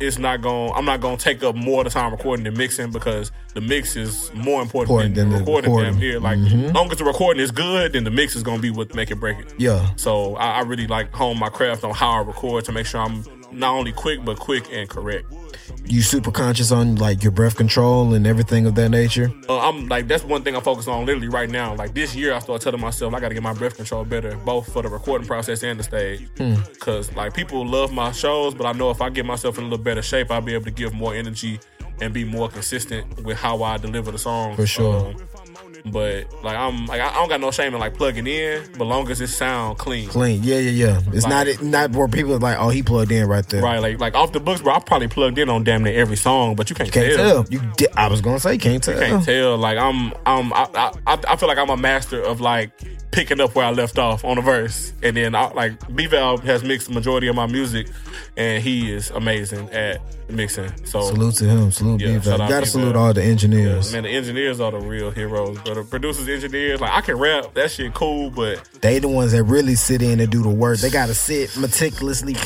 it's 0.00 0.18
not 0.18 0.42
going. 0.42 0.72
I'm 0.74 0.84
not 0.84 1.00
going 1.00 1.16
to 1.16 1.22
take 1.22 1.42
up 1.42 1.54
more 1.56 1.80
of 1.80 1.84
the 1.84 1.90
time 1.90 2.12
recording 2.12 2.44
than 2.44 2.56
mixing 2.56 2.90
because 2.90 3.32
the 3.54 3.60
mix 3.60 3.96
is 3.96 4.32
more 4.34 4.60
important, 4.62 4.90
Important 4.90 5.14
than, 5.14 5.30
than 5.30 5.38
the 5.38 5.44
the 5.44 5.44
recording. 5.44 5.70
recording. 5.70 5.98
Near. 6.00 6.20
Like, 6.20 6.38
mm-hmm. 6.38 6.74
long 6.74 6.90
as 6.90 6.98
the 6.98 7.04
recording 7.04 7.42
is 7.42 7.50
good, 7.50 7.92
then 7.92 8.04
the 8.04 8.10
mix 8.10 8.36
is 8.36 8.42
going 8.42 8.58
to 8.58 8.62
be 8.62 8.70
what 8.70 8.94
make 8.94 9.10
it 9.10 9.16
break 9.16 9.38
it. 9.38 9.52
Yeah. 9.58 9.94
So 9.96 10.36
I, 10.36 10.58
I 10.58 10.60
really 10.60 10.86
like 10.86 11.12
hone 11.12 11.38
my 11.38 11.48
craft 11.48 11.84
on 11.84 11.94
how 11.94 12.10
I 12.10 12.22
record 12.22 12.64
to 12.66 12.72
make 12.72 12.86
sure 12.86 13.00
I'm 13.00 13.24
not 13.54 13.74
only 13.74 13.92
quick 13.92 14.24
but 14.24 14.38
quick 14.38 14.64
and 14.72 14.88
correct. 14.88 15.26
You 15.86 16.02
super 16.02 16.30
conscious 16.30 16.72
on 16.72 16.96
like 16.96 17.22
your 17.22 17.32
breath 17.32 17.56
control 17.56 18.14
and 18.14 18.26
everything 18.26 18.66
of 18.66 18.74
that 18.74 18.90
nature. 18.90 19.30
Uh, 19.48 19.68
I'm 19.68 19.88
like 19.88 20.08
that's 20.08 20.24
one 20.24 20.42
thing 20.42 20.56
I 20.56 20.60
focus 20.60 20.88
on 20.88 21.06
literally 21.06 21.28
right 21.28 21.48
now. 21.48 21.74
Like 21.74 21.94
this 21.94 22.14
year, 22.14 22.34
I 22.34 22.38
started 22.38 22.62
telling 22.64 22.80
myself 22.80 23.14
I 23.14 23.20
got 23.20 23.28
to 23.28 23.34
get 23.34 23.42
my 23.42 23.54
breath 23.54 23.76
control 23.76 24.04
better, 24.04 24.36
both 24.38 24.72
for 24.72 24.82
the 24.82 24.88
recording 24.88 25.26
process 25.26 25.62
and 25.62 25.78
the 25.78 25.84
stage. 25.84 26.28
Hmm. 26.36 26.54
Because 26.72 27.14
like 27.14 27.34
people 27.34 27.66
love 27.66 27.92
my 27.92 28.12
shows, 28.12 28.54
but 28.54 28.66
I 28.66 28.72
know 28.72 28.90
if 28.90 29.00
I 29.00 29.10
get 29.10 29.26
myself 29.26 29.58
in 29.58 29.64
a 29.64 29.68
little 29.68 29.84
better 29.84 30.02
shape, 30.02 30.30
I'll 30.30 30.40
be 30.40 30.54
able 30.54 30.64
to 30.64 30.70
give 30.70 30.94
more 30.94 31.14
energy 31.14 31.60
and 32.00 32.12
be 32.12 32.24
more 32.24 32.48
consistent 32.48 33.22
with 33.22 33.36
how 33.36 33.62
I 33.62 33.76
deliver 33.78 34.10
the 34.10 34.18
songs. 34.18 34.56
For 34.56 34.66
sure. 34.66 35.08
Um, 35.08 35.16
but 35.86 36.26
like 36.42 36.56
I'm 36.56 36.86
like 36.86 37.00
I 37.00 37.12
don't 37.14 37.28
got 37.28 37.40
no 37.40 37.50
shame 37.50 37.74
in 37.74 37.80
like 37.80 37.94
plugging 37.94 38.26
in, 38.26 38.62
but 38.78 38.84
long 38.84 39.10
as 39.10 39.20
it 39.20 39.28
sound 39.28 39.78
clean. 39.78 40.08
Clean. 40.08 40.42
Yeah, 40.42 40.58
yeah, 40.58 40.70
yeah. 40.86 41.00
It's 41.12 41.26
Like- 41.26 41.60
not 41.60 41.62
not 41.62 41.90
where 41.92 42.08
people 42.08 42.34
are 42.34 42.38
like, 42.38 42.58
oh, 42.58 42.68
he 42.70 42.82
plugged 42.82 43.12
in 43.12 43.26
right 43.26 43.46
there. 43.48 43.62
Right, 43.62 43.78
like 43.78 43.98
like 44.00 44.14
off 44.14 44.32
the 44.32 44.40
books, 44.40 44.60
bro. 44.62 44.74
I 44.74 44.78
probably 44.80 45.08
plugged 45.08 45.38
in 45.38 45.48
on 45.48 45.64
damn 45.64 45.82
near 45.84 45.98
every 45.98 46.16
song, 46.16 46.54
but 46.56 46.70
you 46.70 46.76
can't, 46.76 46.90
Can't 46.92 47.14
tell. 47.16 47.44
tell. 47.44 47.52
You. 47.52 47.60
Di- 47.76 47.88
I 47.96 48.08
was 48.08 48.20
gonna 48.20 48.40
say 48.40 48.58
can't 48.58 48.82
tell. 48.82 48.98
can't 48.98 49.24
tell. 49.24 49.56
Like 49.56 49.78
I'm, 49.78 50.12
I'm, 50.26 50.52
I, 50.52 50.92
I, 51.06 51.18
I 51.28 51.36
feel 51.36 51.48
like 51.48 51.58
I'm 51.58 51.70
a 51.70 51.76
master 51.76 52.20
of 52.22 52.40
like 52.40 52.70
picking 53.14 53.40
up 53.40 53.54
where 53.54 53.64
I 53.64 53.70
left 53.70 53.98
off 53.98 54.24
on 54.24 54.36
a 54.38 54.42
verse, 54.42 54.92
and 55.02 55.16
then 55.16 55.34
I, 55.34 55.52
like 55.52 55.94
B 55.96 56.06
Val 56.06 56.36
has 56.38 56.64
mixed 56.64 56.88
the 56.88 56.94
majority 56.94 57.28
of 57.28 57.36
my 57.36 57.46
music, 57.46 57.86
and 58.36 58.62
he 58.62 58.92
is 58.92 59.10
amazing 59.10 59.70
at 59.70 60.00
mixing. 60.28 60.70
So 60.84 61.00
Salute 61.02 61.34
to 61.36 61.44
him. 61.44 61.70
Salute 61.70 62.00
Yeah, 62.00 62.06
B-Val. 62.14 62.22
shout 62.22 62.40
out 62.40 62.48
Gotta 62.48 62.66
B-Val. 62.66 62.66
salute 62.66 62.96
all 62.96 63.12
the 63.14 63.22
engineers. 63.22 63.92
man, 63.92 64.02
the 64.02 64.08
engineers 64.10 64.60
are 64.60 64.72
the 64.72 64.80
real 64.80 65.10
heroes, 65.10 65.58
but 65.64 65.74
the 65.74 65.84
producers, 65.84 66.28
engineers, 66.28 66.80
like 66.80 66.90
I 66.90 67.00
can 67.02 67.16
rap, 67.16 67.54
that 67.54 67.70
shit 67.70 67.94
cool, 67.94 68.30
but 68.30 68.60
They 68.80 68.98
the 68.98 69.08
ones 69.08 69.32
that 69.32 69.44
really 69.44 69.74
sit 69.76 70.02
in 70.02 70.18
and 70.20 70.30
do 70.30 70.42
the 70.42 70.48
work. 70.50 70.78
They 70.78 70.90
gotta 70.90 71.14
sit 71.14 71.56
meticulously. 71.56 72.36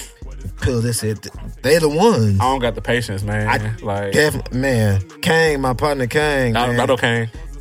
Peel 0.61 0.81
this 0.81 1.03
it. 1.03 1.27
They 1.62 1.79
the 1.79 1.89
ones. 1.89 2.39
I 2.41 2.45
don't 2.45 2.61
got 2.61 2.75
the 2.75 2.81
patience, 2.83 3.23
man. 3.23 3.49
I- 3.49 3.77
like 3.85 4.12
Def- 4.12 4.53
man, 4.53 5.01
Kang, 5.23 5.61
my 5.61 5.73
partner 5.75 6.07
Kang. 6.07 6.57
I, 6.57 6.66
man. 6.69 6.81
I 6.81 6.87
know 6.87 6.97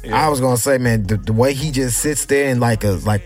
Kane. 0.08 0.14
I 0.14 0.30
was 0.30 0.40
gonna 0.40 0.58
say, 0.58 0.78
man, 0.78 1.04
the, 1.04 1.18
the 1.18 1.34
way 1.34 1.54
he 1.54 1.72
just 1.72 2.00
sits 2.00 2.26
there 2.26 2.50
and 2.50 2.60
like 2.60 2.84
a 2.84 2.92
like 3.06 3.24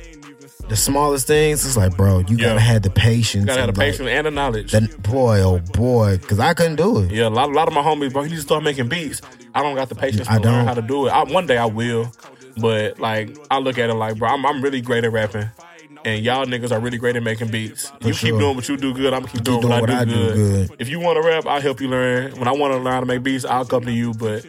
the 0.70 0.76
smallest 0.78 1.28
things, 1.28 1.66
it's 1.66 1.76
like, 1.76 1.98
bro, 1.98 2.20
you 2.20 2.38
Yeah. 2.38 2.50
gotta 2.50 2.60
have 2.62 2.82
the 2.84 2.90
patience. 2.90 3.42
You 3.42 3.48
gotta 3.48 3.62
have 3.62 3.74
the 3.74 3.80
like, 3.80 3.92
patience 3.92 4.08
and 4.10 4.28
the 4.28 4.32
knowledge. 4.32 4.72
that- 4.72 5.04
boy, 5.04 5.42
oh 5.42 5.60
boy, 5.60 6.18
because 6.18 6.40
I 6.40 6.54
couldn't 6.54 6.78
do 6.78 7.00
it. 7.00 7.12
Yeah, 7.12 7.28
a 7.28 7.30
lot, 7.30 7.50
a 7.50 7.52
lot 7.52 7.68
of 7.68 7.74
my 7.74 7.82
homies, 7.82 8.14
bro, 8.14 8.24
he 8.24 8.30
need 8.30 8.36
to 8.38 8.42
start 8.42 8.64
making 8.64 8.88
beats. 8.88 9.22
I 9.54 9.62
don't 9.64 9.76
got 9.76 9.90
the 9.90 9.96
patience 9.96 10.30
I 10.30 10.34
learn 10.36 10.44
don't. 10.44 10.66
how 10.68 10.74
to 10.76 10.82
do 10.82 11.08
it. 11.08 11.10
I, 11.10 11.24
one 11.24 11.46
day 11.46 11.58
I 11.58 11.66
will, 11.66 12.10
but 12.58 13.00
like 13.00 13.36
I 13.50 13.58
look 13.60 13.78
at 13.78 13.90
it 13.90 13.94
like, 13.96 14.18
bro, 14.18 14.30
I'm, 14.30 14.46
I'm 14.46 14.62
really 14.62 14.80
great 14.80 15.04
at 15.04 15.12
rapping, 15.12 15.50
and 16.06 16.24
y'all 16.24 16.46
niggas 16.46 16.72
are 16.72 16.80
really 16.80 16.98
great 16.98 17.18
at 17.18 17.24
making 17.24 17.50
beats. 17.50 17.92
you 18.02 18.14
sure. 18.14 18.30
keep 18.32 18.40
doing 18.40 18.56
what 18.56 18.70
you 18.70 18.78
do 18.78 18.94
good. 18.94 19.14
I'm 19.14 19.26
keep 19.26 19.44
doing, 19.44 19.60
doing 19.62 19.72
what, 19.74 19.82
what 19.82 19.90
I, 19.90 20.02
I 20.02 20.06
do, 20.06 20.12
do 20.12 20.34
good. 20.34 20.70
good. 20.70 20.78
If 20.82 20.88
you 20.88 21.02
want 21.02 21.22
to 21.22 21.28
rap, 21.28 21.46
I'll 21.48 21.60
help 21.60 21.82
you 21.82 21.90
learn. 21.90 22.32
When 22.40 22.48
I 22.48 22.52
want 22.54 22.72
to 22.74 22.78
learn 22.78 22.94
how 22.94 23.00
to 23.02 23.06
make 23.06 23.24
beats, 23.24 23.44
I'll 23.44 23.66
come 23.66 23.84
to 23.84 23.92
you. 23.92 24.14
But 24.14 24.46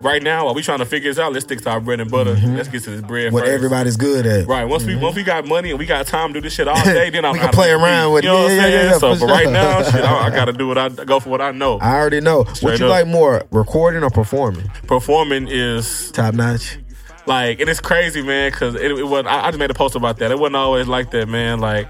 right 0.00 0.22
now, 0.22 0.44
while 0.44 0.54
we 0.54 0.62
trying 0.62 0.78
to 0.80 0.84
figure 0.86 1.10
this 1.10 1.18
out, 1.18 1.32
let's 1.32 1.44
stick 1.44 1.60
to 1.62 1.70
our 1.70 1.80
bread 1.80 2.00
and 2.00 2.10
butter. 2.10 2.34
Let's 2.34 2.68
get 2.68 2.82
to 2.84 2.90
this 2.90 3.00
bread 3.00 3.26
Mm-hmm. 3.26 3.34
What 3.34 3.44
first. 3.44 3.52
everybody's 3.54 3.96
good 3.96 4.26
at. 4.26 4.46
Right. 4.46 4.64
Once 4.64 4.84
we 4.84 4.94
once 4.96 5.16
we 5.16 5.22
got 5.22 5.46
money 5.46 5.70
and 5.70 5.78
we 5.78 5.86
got 5.86 6.06
time 6.06 6.32
to 6.32 6.40
do 6.40 6.44
this 6.44 6.52
shit 6.54 6.68
all 6.68 6.74
day, 6.84 7.10
then 7.10 7.24
I'm 7.24 7.32
We 7.32 7.38
can 7.38 7.48
play 7.50 7.70
around 7.70 8.12
with 8.12 8.24
it. 8.24 8.26
You 8.28 8.32
know 8.32 8.42
what 8.44 8.52
Yeah, 8.52 8.58
I'm 8.64 8.70
yeah, 8.70 8.78
saying? 8.78 8.90
yeah, 8.92 8.98
so, 8.98 9.26
but 9.26 9.32
right 9.32 9.50
now, 9.50 9.82
shit, 9.82 10.04
I, 10.04 10.26
I 10.26 10.30
got 10.30 10.44
to 10.46 10.52
do 10.54 10.68
what 10.68 10.78
I 10.78 10.88
go 10.90 11.20
for 11.20 11.30
what 11.30 11.40
I 11.40 11.50
know. 11.52 11.78
I 11.78 11.94
already 11.96 12.20
know. 12.20 12.44
Straight 12.44 12.78
you 12.80 12.86
up. 12.86 12.90
like 12.90 13.06
more 13.06 13.44
recording 13.50 14.02
or 14.02 14.10
performing? 14.10 14.68
Performing 14.86 15.48
is 15.48 16.10
Top 16.12 16.34
notch. 16.34 16.78
like, 17.26 17.60
and 17.60 17.68
it's 17.70 17.80
crazy, 17.80 18.22
man, 18.22 18.50
because 18.50 18.74
it, 18.74 18.90
it 18.90 19.06
was. 19.06 19.24
I, 19.26 19.46
I 19.46 19.50
just 19.50 19.58
made 19.58 19.70
a 19.70 19.74
post 19.74 19.94
about 19.96 20.18
that. 20.18 20.30
It 20.30 20.38
wasn't 20.38 20.56
always 20.56 20.86
like 20.88 21.10
that, 21.12 21.28
man. 21.28 21.60
Like, 21.60 21.88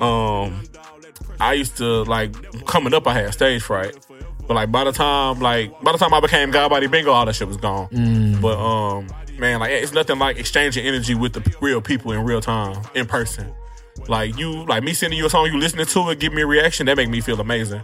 um, 0.00 0.62
I 1.38 1.52
used 1.54 1.76
to 1.78 2.02
like 2.04 2.34
coming 2.66 2.94
up. 2.94 3.06
I 3.06 3.14
had 3.14 3.32
stage 3.34 3.62
fright, 3.62 3.94
but 4.46 4.54
like 4.54 4.70
by 4.72 4.84
the 4.84 4.92
time 4.92 5.40
like 5.40 5.78
by 5.82 5.92
the 5.92 5.98
time 5.98 6.12
I 6.14 6.20
became 6.20 6.50
God 6.50 6.68
Body 6.70 6.86
Bingo, 6.86 7.10
all 7.12 7.26
that 7.26 7.34
shit 7.34 7.48
was 7.48 7.56
gone. 7.56 7.88
But 8.40 8.56
um, 8.58 9.06
man, 9.38 9.60
like 9.60 9.70
it's 9.72 9.92
nothing 9.92 10.18
like 10.18 10.36
exchanging 10.38 10.84
energy 10.86 11.14
with 11.14 11.32
the 11.34 11.56
real 11.60 11.80
people 11.80 12.12
in 12.12 12.24
real 12.24 12.40
time, 12.40 12.82
in 12.94 13.06
person. 13.06 13.52
Like 14.08 14.36
you, 14.38 14.64
like 14.66 14.82
me 14.82 14.94
sending 14.94 15.18
you 15.18 15.26
a 15.26 15.30
song, 15.30 15.46
you 15.46 15.58
listening 15.58 15.86
to 15.86 16.10
it, 16.10 16.18
give 16.18 16.32
me 16.32 16.42
a 16.42 16.46
reaction, 16.46 16.86
that 16.86 16.96
make 16.96 17.08
me 17.10 17.20
feel 17.20 17.38
amazing. 17.40 17.82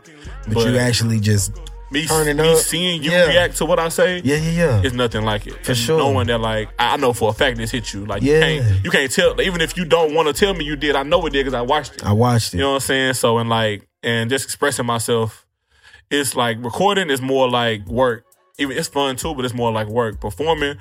But, 0.52 0.66
you 0.66 0.78
actually 0.78 1.20
just 1.20 1.52
me, 1.90 2.06
me 2.34 2.56
seeing 2.56 3.02
you 3.02 3.10
Yeah. 3.10 3.26
react 3.26 3.56
to 3.58 3.66
what 3.66 3.78
I 3.78 3.88
say, 3.88 4.20
yeah, 4.24 4.36
yeah, 4.36 4.50
yeah. 4.50 4.82
it's 4.82 4.94
nothing 4.94 5.22
like 5.24 5.46
it. 5.46 5.64
For 5.64 5.74
sure. 5.74 5.98
Knowing 5.98 6.26
that, 6.28 6.40
like, 6.40 6.68
I 6.78 6.94
I 6.94 6.96
know 6.96 7.12
for 7.12 7.30
a 7.30 7.32
fact 7.32 7.56
this 7.58 7.70
hit 7.70 7.92
you. 7.92 8.04
Like, 8.06 8.22
Yeah. 8.22 8.46
you 8.46 8.60
can't, 8.62 8.84
you 8.84 8.90
can't 8.90 9.10
tell. 9.12 9.40
Even 9.40 9.60
if 9.60 9.76
you 9.76 9.84
don't 9.84 10.14
want 10.14 10.28
to 10.28 10.34
tell 10.34 10.54
me 10.54 10.64
you 10.64 10.76
did, 10.76 10.96
I 10.96 11.02
know 11.02 11.24
it 11.26 11.30
did 11.32 11.44
because 11.44 11.54
I 11.54 11.62
watched 11.62 11.94
it. 11.96 12.04
I 12.04 12.12
watched 12.12 12.52
it. 12.54 12.56
You 12.58 12.62
know 12.64 12.70
what 12.70 12.74
I'm 12.76 12.80
saying? 12.80 13.14
So, 13.14 13.38
and 13.38 13.48
like, 13.48 13.86
and 14.02 14.28
just 14.30 14.44
expressing 14.44 14.86
myself, 14.86 15.46
it's 16.10 16.34
like 16.34 16.62
recording 16.62 17.10
is 17.10 17.20
more 17.20 17.48
like 17.50 17.86
work. 17.86 18.24
Even 18.58 18.76
it's 18.76 18.88
fun 18.88 19.16
too, 19.16 19.34
but 19.34 19.44
it's 19.44 19.54
more 19.54 19.70
like 19.70 19.88
work. 19.88 20.20
Performing 20.20 20.78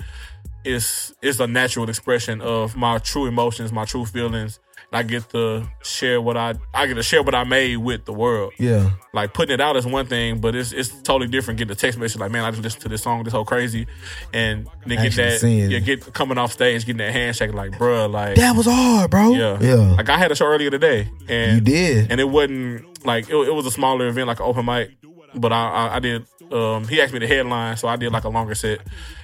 is 0.64 1.14
is 1.22 1.40
a 1.40 1.46
natural 1.46 1.88
expression 1.88 2.40
of 2.40 2.76
my 2.76 2.98
true 2.98 3.26
emotions, 3.26 3.72
my 3.72 3.84
true 3.84 4.04
feelings. 4.04 4.58
And 4.90 4.98
I 4.98 5.02
get 5.02 5.28
to 5.30 5.68
share 5.82 6.20
what 6.20 6.36
I 6.36 6.54
I 6.74 6.86
get 6.86 6.94
to 6.94 7.02
share 7.02 7.22
what 7.22 7.34
I 7.34 7.44
made 7.44 7.76
with 7.76 8.06
the 8.06 8.12
world 8.12 8.54
yeah. 8.58 8.90
like 9.12 9.34
putting 9.34 9.52
it 9.52 9.60
out 9.60 9.76
is 9.76 9.86
one 9.86 10.06
thing, 10.06 10.40
but 10.40 10.54
it's 10.56 10.72
it's 10.72 10.88
totally 11.02 11.28
different. 11.28 11.58
Getting 11.58 11.72
a 11.72 11.74
text 11.74 11.98
message 11.98 12.18
like, 12.18 12.30
"Man, 12.30 12.42
I 12.42 12.50
just 12.50 12.62
listened 12.62 12.82
to 12.82 12.88
this 12.88 13.02
song, 13.02 13.22
this 13.22 13.32
whole 13.34 13.44
crazy," 13.44 13.86
and 14.32 14.66
then 14.86 15.02
get 15.02 15.14
that, 15.16 15.42
yeah, 15.42 15.78
get 15.78 16.12
coming 16.14 16.38
off 16.38 16.52
stage, 16.52 16.86
getting 16.86 16.98
that 16.98 17.12
handshake, 17.12 17.52
like, 17.52 17.72
bruh, 17.72 18.10
like, 18.10 18.36
That 18.36 18.56
was 18.56 18.66
hard, 18.66 19.10
bro. 19.10 19.34
yeah, 19.34 19.58
Yeah. 19.60 19.92
Like 19.92 20.08
I 20.08 20.16
had 20.16 20.32
a 20.32 20.34
show 20.34 20.46
earlier 20.46 20.70
today, 20.70 21.10
and 21.28 21.56
you 21.56 21.60
did. 21.60 22.10
and 22.10 22.18
it 22.18 22.28
wasn't 22.28 23.04
like 23.04 23.28
it, 23.28 23.34
it 23.34 23.54
was 23.54 23.66
a 23.66 23.70
smaller 23.70 24.08
event, 24.08 24.26
like 24.26 24.40
an 24.40 24.46
open 24.46 24.64
mic, 24.64 24.90
but 25.38 25.52
I 25.52 25.68
I, 25.68 25.96
I 25.96 25.98
did. 26.00 26.26
Um, 26.52 26.86
he 26.88 27.00
asked 27.00 27.12
me 27.12 27.18
the 27.18 27.26
headline, 27.26 27.76
so 27.76 27.88
I 27.88 27.96
did 27.96 28.12
like 28.12 28.24
a 28.24 28.28
longer 28.28 28.54
set, 28.54 28.80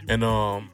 and 0.09 0.23
um. 0.25 0.71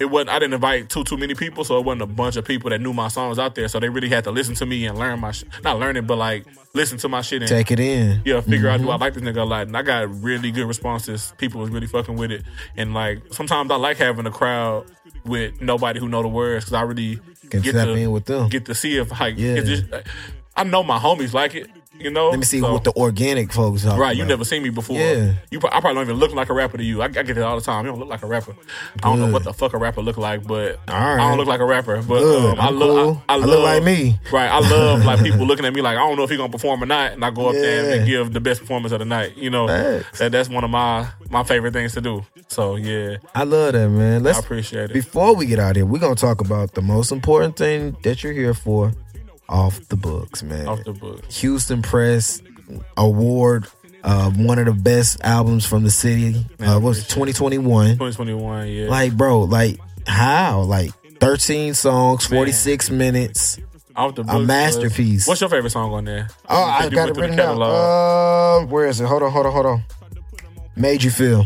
It 0.00 0.04
wasn't. 0.04 0.30
I 0.30 0.38
didn't 0.38 0.54
invite 0.54 0.88
too 0.90 1.02
too 1.02 1.16
many 1.16 1.34
people, 1.34 1.64
so 1.64 1.76
it 1.76 1.84
wasn't 1.84 2.02
a 2.02 2.06
bunch 2.06 2.36
of 2.36 2.44
people 2.44 2.70
that 2.70 2.80
knew 2.80 2.92
my 2.92 3.08
songs 3.08 3.36
out 3.36 3.56
there. 3.56 3.66
So 3.66 3.80
they 3.80 3.88
really 3.88 4.08
had 4.08 4.22
to 4.24 4.30
listen 4.30 4.54
to 4.54 4.64
me 4.66 4.86
and 4.86 4.96
learn 4.96 5.18
my, 5.18 5.32
sh- 5.32 5.42
not 5.64 5.80
learn 5.80 5.96
it, 5.96 6.06
but 6.06 6.16
like 6.18 6.46
listen 6.72 6.98
to 6.98 7.08
my 7.08 7.20
shit 7.20 7.42
and 7.42 7.48
Take 7.48 7.72
it 7.72 7.80
in. 7.80 8.22
yeah, 8.24 8.40
figure 8.40 8.68
Mm-hmm. 8.68 8.74
out 8.74 8.80
do 8.80 8.90
I 8.90 8.96
like 8.96 9.14
this 9.14 9.24
nigga 9.24 9.38
a 9.38 9.44
lot. 9.44 9.66
And 9.66 9.76
I 9.76 9.82
got 9.82 10.08
really 10.22 10.52
good 10.52 10.66
responses. 10.66 11.34
People 11.38 11.60
was 11.62 11.70
really 11.70 11.88
fucking 11.88 12.14
with 12.14 12.30
it. 12.30 12.44
And 12.76 12.94
like 12.94 13.22
sometimes 13.32 13.72
I 13.72 13.74
like 13.74 13.96
having 13.96 14.24
a 14.24 14.30
crowd 14.30 14.86
with 15.24 15.60
nobody 15.60 15.98
who 15.98 16.08
know 16.08 16.22
the 16.22 16.28
words 16.28 16.66
because 16.66 16.74
I 16.74 16.82
really 16.82 17.18
Can 17.50 17.60
get 17.62 17.72
to 17.72 17.92
in 17.94 18.12
with 18.12 18.26
them. 18.26 18.48
get 18.50 18.66
to 18.66 18.76
see 18.76 18.98
if 18.98 19.10
like 19.18 19.36
Yeah. 19.36 19.60
just, 19.62 19.82
I 20.54 20.62
know 20.62 20.84
my 20.84 21.00
homies 21.00 21.32
like 21.32 21.56
it. 21.56 21.68
You 21.98 22.10
know, 22.10 22.30
Let 22.30 22.38
me 22.38 22.44
see 22.44 22.60
So- 22.60 22.72
what 22.72 22.84
the 22.84 22.92
organic 22.96 23.52
folks 23.52 23.84
are. 23.84 23.98
Right, 23.98 24.16
you 24.16 24.24
never 24.24 24.44
seen 24.44 24.62
me 24.62 24.70
before. 24.70 24.96
Yeah. 24.96 25.32
you. 25.50 25.58
I 25.58 25.80
probably 25.80 25.94
don't 25.94 26.02
even 26.04 26.16
look 26.16 26.32
like 26.32 26.48
a 26.48 26.52
rapper 26.54 26.76
to 26.78 26.84
you. 26.84 27.02
I, 27.02 27.06
I 27.06 27.08
get 27.08 27.30
it 27.30 27.38
all 27.38 27.56
the 27.56 27.64
time. 27.64 27.84
You 27.84 27.90
don't 27.90 27.98
look 28.00 28.08
like 28.08 28.22
a 28.22 28.26
rapper. 28.26 28.54
I 29.02 29.08
don't 29.08 29.18
know 29.20 29.30
what 29.32 29.44
the 29.44 29.52
fuck 29.52 29.72
a 29.74 29.78
rapper 29.78 30.00
look 30.00 30.16
like, 30.16 30.46
but 30.46 30.78
All 30.88 30.94
I 30.94 31.16
don't 31.16 31.38
look 31.38 31.48
like 31.48 31.60
a 31.60 31.64
rapper. 31.64 32.00
But 32.02 32.22
um, 32.22 32.60
I 32.60 32.70
look. 32.70 32.88
cool. 33.16 33.22
I, 33.28 33.34
I, 33.34 33.36
I 33.36 33.38
love, 33.40 33.48
look 33.50 33.62
like 33.64 33.82
me. 33.82 34.18
Right. 34.32 34.48
I 34.50 34.58
love 34.60 35.04
like 35.04 35.22
people 35.22 35.44
looking 35.46 35.64
at 35.64 35.74
me 35.74 35.82
like 35.82 35.96
I 35.96 36.06
don't 36.06 36.16
know 36.16 36.22
if 36.24 36.30
he 36.30 36.36
gonna 36.36 36.52
perform 36.52 36.82
or 36.82 36.86
not, 36.86 37.12
and 37.12 37.24
I 37.24 37.30
go 37.30 37.48
up 37.48 37.54
there 37.54 37.98
and 37.98 38.06
give 38.06 38.32
the 38.32 38.40
best 38.40 38.60
performance 38.60 38.92
of 38.92 39.00
the 39.00 39.04
night. 39.04 39.36
You 39.36 39.50
know, 39.50 39.66
that 39.66 40.30
that's 40.32 40.48
one 40.48 40.64
of 40.64 40.70
my 40.70 41.08
my 41.30 41.42
favorite 41.44 41.72
things 41.72 41.94
to 41.94 42.00
do. 42.00 42.24
So 42.48 42.76
yeah, 42.76 43.16
I 43.34 43.44
love 43.44 43.72
that, 43.72 43.88
man. 43.88 44.22
Let's 44.22 44.38
I 44.38 44.40
appreciate 44.40 44.90
it. 44.90 44.94
Before 44.94 45.34
we 45.34 45.46
get 45.46 45.58
out 45.58 45.70
of 45.72 45.76
here, 45.76 45.86
we're 45.86 45.98
gonna 45.98 46.14
talk 46.14 46.40
about 46.40 46.74
the 46.74 46.82
most 46.82 47.12
important 47.12 47.56
thing 47.56 47.96
that 48.04 48.22
you're 48.22 48.32
here 48.32 48.54
for, 48.54 48.92
off 49.48 49.80
the 49.88 49.96
books, 49.96 50.42
man. 50.42 50.66
Off 50.66 50.84
the 50.84 50.92
book. 50.92 51.24
Houston 51.32 51.82
Press 51.82 52.42
Award, 52.96 53.66
uh, 54.04 54.30
one 54.30 54.58
of 54.58 54.66
the 54.66 54.72
best 54.72 55.20
albums 55.22 55.64
from 55.66 55.84
the 55.84 55.90
city. 55.90 56.44
Man, 56.58 56.68
I 56.68 56.74
uh, 56.74 56.80
was 56.80 56.98
appreciate 56.98 57.36
2021. 57.36 57.86
2021. 57.98 58.68
Yeah. 58.68 58.88
Like, 58.88 59.16
bro, 59.16 59.40
like 59.42 59.78
how? 60.06 60.62
Like 60.62 60.90
13 61.20 61.74
songs, 61.74 62.30
Man. 62.30 62.38
46 62.38 62.90
minutes. 62.90 63.58
off 63.96 64.14
the 64.14 64.24
book. 64.24 64.34
a 64.34 64.38
masterpiece. 64.38 65.26
What's 65.26 65.40
your 65.40 65.50
favorite 65.50 65.70
song 65.70 65.92
on 65.92 66.04
there? 66.04 66.28
Oh, 66.48 66.62
I 66.62 66.88
got 66.88 67.08
it 67.08 67.16
written 67.16 67.36
down. 67.36 67.60
Uh, 67.60 68.66
where 68.66 68.86
is 68.86 69.00
it? 69.00 69.06
Hold 69.06 69.22
on, 69.22 69.32
hold 69.32 69.46
on, 69.46 69.52
hold 69.52 69.66
on. 69.66 69.82
Made 70.76 71.02
you 71.02 71.10
feel. 71.10 71.44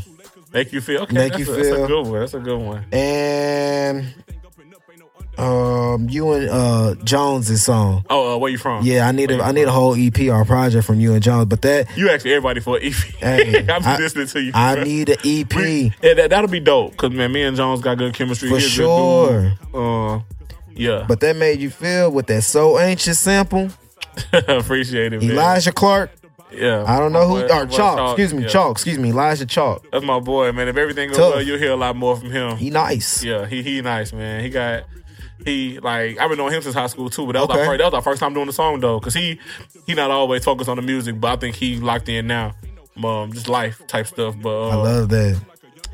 Make 0.53 0.72
you 0.72 0.82
feel. 0.82 1.03
Okay, 1.03 1.14
Make 1.14 1.32
that's, 1.32 1.46
you 1.46 1.53
a, 1.53 1.57
that's 1.57 1.68
feel. 1.68 1.84
a 1.84 1.86
good 1.88 2.03
one. 2.07 2.20
That's 2.20 2.34
a 2.34 2.40
good 2.40 2.59
one. 2.61 2.84
And 2.92 4.14
um, 5.43 6.09
you 6.09 6.32
and 6.32 6.49
uh 6.49 6.95
Jones's 7.05 7.62
song. 7.64 8.05
Oh, 8.09 8.34
uh, 8.34 8.38
where 8.38 8.51
you 8.51 8.59
from? 8.59 8.84
Yeah, 8.84 9.07
I 9.09 9.12
need 9.12 9.30
Where 9.30 9.40
a 9.40 9.45
I 9.45 9.53
need 9.53 9.64
a 9.64 9.72
whole 9.72 9.95
EP 9.99 10.18
or 10.30 10.45
project 10.45 10.86
from 10.86 11.01
you 11.01 11.12
and 11.14 11.22
Jones, 11.22 11.47
but 11.47 11.62
that 11.62 11.97
You 11.97 12.09
asked 12.11 12.24
everybody 12.26 12.61
for 12.61 12.76
an 12.78 12.84
EP. 12.84 12.93
Hey, 12.93 13.66
I'm 13.68 13.82
I- 13.84 13.97
listening 13.99 14.26
to 14.28 14.43
you. 14.43 14.53
I 14.55 14.74
bro. 14.76 14.84
need 14.84 15.09
an 15.09 15.16
EP. 15.24 15.55
We- 15.55 15.93
yeah, 16.03 16.14
that, 16.14 16.30
that'll 16.30 16.49
be 16.51 16.61
dope. 16.61 16.97
Cause 16.97 17.11
man, 17.11 17.32
me 17.32 17.43
and 17.43 17.57
Jones 17.57 17.80
got 17.80 17.99
good 17.99 18.14
chemistry. 18.14 18.49
For 18.49 18.57
He's 18.59 18.68
sure. 18.70 19.53
Uh, 19.74 20.20
yeah, 20.74 21.05
But 21.07 21.20
that 21.20 21.36
made 21.36 21.61
you 21.61 21.68
feel 21.70 22.11
with 22.11 22.26
that 22.28 22.43
so 22.43 22.78
anxious 22.78 23.18
sample. 23.18 23.68
appreciate 24.32 25.12
it. 25.12 25.22
Man. 25.22 25.30
Elijah 25.32 25.72
Clark. 25.72 26.11
Yeah, 26.55 26.84
I 26.86 26.99
don't 26.99 27.12
know 27.12 27.26
who 27.26 27.38
or 27.43 27.64
boy 27.66 27.74
Chalk. 27.76 28.11
Excuse 28.11 28.34
me, 28.34 28.43
yeah. 28.43 28.49
Chalk. 28.49 28.72
Excuse 28.72 28.99
me, 28.99 29.09
Elijah 29.09 29.47
Chalk. 29.47 29.86
That's 29.90 30.05
my 30.05 30.20
boy, 30.20 30.53
man. 30.53 30.68
If 30.68 30.76
everything 30.76 31.09
goes 31.09 31.16
Tough. 31.16 31.34
well, 31.34 31.43
you'll 31.43 31.59
hear 31.59 31.72
a 31.72 31.76
lot 31.76 31.97
more 31.97 32.14
from 32.16 32.30
him. 32.30 32.57
He 32.59 32.68
nice. 32.68 33.24
yeah, 33.24 33.47
he 33.47 33.62
he 33.62 33.80
nice, 33.80 34.12
man. 34.12 34.43
He 34.45 34.51
got 34.51 34.84
he 35.45 35.78
like 35.80 36.18
I've 36.18 36.28
been 36.28 36.38
knowing 36.38 36.53
him 36.55 36.62
since 36.62 36.74
high 36.74 36.86
school 36.86 37.11
too. 37.11 37.26
But 37.26 37.32
that 37.32 37.40
was, 37.40 37.51
Okay. 37.51 37.61
our 37.61 37.66
first, 37.66 37.78
that 37.78 37.84
was 37.86 37.95
our 37.95 38.03
first 38.03 38.20
time 38.20 38.34
doing 38.34 38.47
the 38.47 38.53
song 38.53 38.80
though, 38.80 38.99
because 38.99 39.14
he 39.14 39.38
he 39.86 39.95
not 39.95 40.11
always 40.11 40.45
focused 40.45 40.68
on 40.70 40.76
the 40.76 40.82
music, 40.82 41.20
but 41.20 41.32
I 41.32 41.36
think 41.36 41.57
he 41.57 41.76
locked 41.76 42.09
in 42.09 42.26
now. 42.26 42.53
Um, 43.03 43.32
just 43.32 43.49
life 43.49 43.84
type 43.86 44.07
stuff. 44.07 44.34
But 44.40 44.51
uh, 44.51 44.68
I 44.68 44.74
love 44.74 45.09
that. 45.11 45.40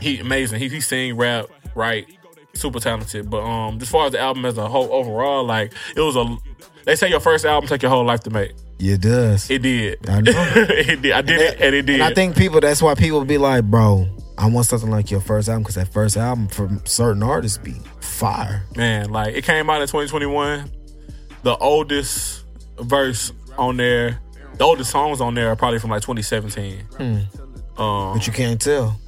he 0.01 0.19
amazing. 0.21 0.59
He 0.59 0.69
he 0.69 0.81
sing, 0.81 1.17
rap, 1.17 1.47
right, 1.75 2.07
super 2.55 2.81
talented. 2.81 3.31
But 3.31 3.43
um, 3.43 3.79
as 3.81 3.89
far 3.89 4.07
as 4.07 4.13
the 4.13 4.21
album 4.21 4.45
as 4.45 4.59
a 4.59 4.69
whole 4.69 4.93
overall, 4.93 5.45
like 5.45 5.73
it 5.97 6.01
was 6.01 6.17
a. 6.17 6.37
They 6.85 6.97
say 6.97 7.09
your 7.11 7.21
first 7.21 7.45
album 7.45 7.69
take 7.69 7.83
your 7.83 7.91
whole 7.91 8.05
life 8.05 8.21
to 8.25 8.31
make. 8.31 8.53
It 8.79 9.01
does. 9.01 9.51
It 9.51 9.63
did. 9.63 10.09
I 10.09 10.21
know. 10.21 10.33
it 10.57 11.03
did. 11.03 11.13
I 11.13 11.21
did 11.23 11.41
it, 11.41 11.61
and 11.61 11.75
it 11.75 11.83
did. 11.83 11.95
And 12.01 12.03
I 12.05 12.15
think 12.15 12.37
people, 12.37 12.61
that's 12.61 12.81
why 12.81 12.95
people 12.95 13.25
be 13.25 13.37
like, 13.37 13.65
bro, 13.65 14.07
I 14.39 14.47
want 14.49 14.67
something 14.67 14.91
like 14.91 15.11
your 15.11 15.21
first 15.21 15.49
album 15.49 15.65
because 15.65 15.75
that 15.75 15.89
first 15.93 16.17
album 16.17 16.47
from 16.49 16.81
certain 16.87 17.23
artists 17.25 17.59
be 17.59 17.75
fire. 18.01 18.63
man, 18.77 19.11
like 19.11 19.35
it 19.35 19.45
came 19.45 19.69
out 19.69 19.81
in 19.83 19.89
2021. 19.89 20.71
The 21.43 21.57
oldest 21.57 22.45
verse 22.81 23.33
on 23.57 23.77
there, 23.79 24.21
the 24.57 24.65
oldest 24.65 24.91
songs 24.91 25.21
on 25.21 25.35
there 25.35 25.49
are 25.51 25.57
probably 25.57 25.79
from 25.81 25.91
like 25.91 26.03
2017. 26.03 26.83
Um, 26.99 27.27
But 27.77 28.27
you 28.27 28.33
can't 28.33 28.61
tell. 28.61 28.99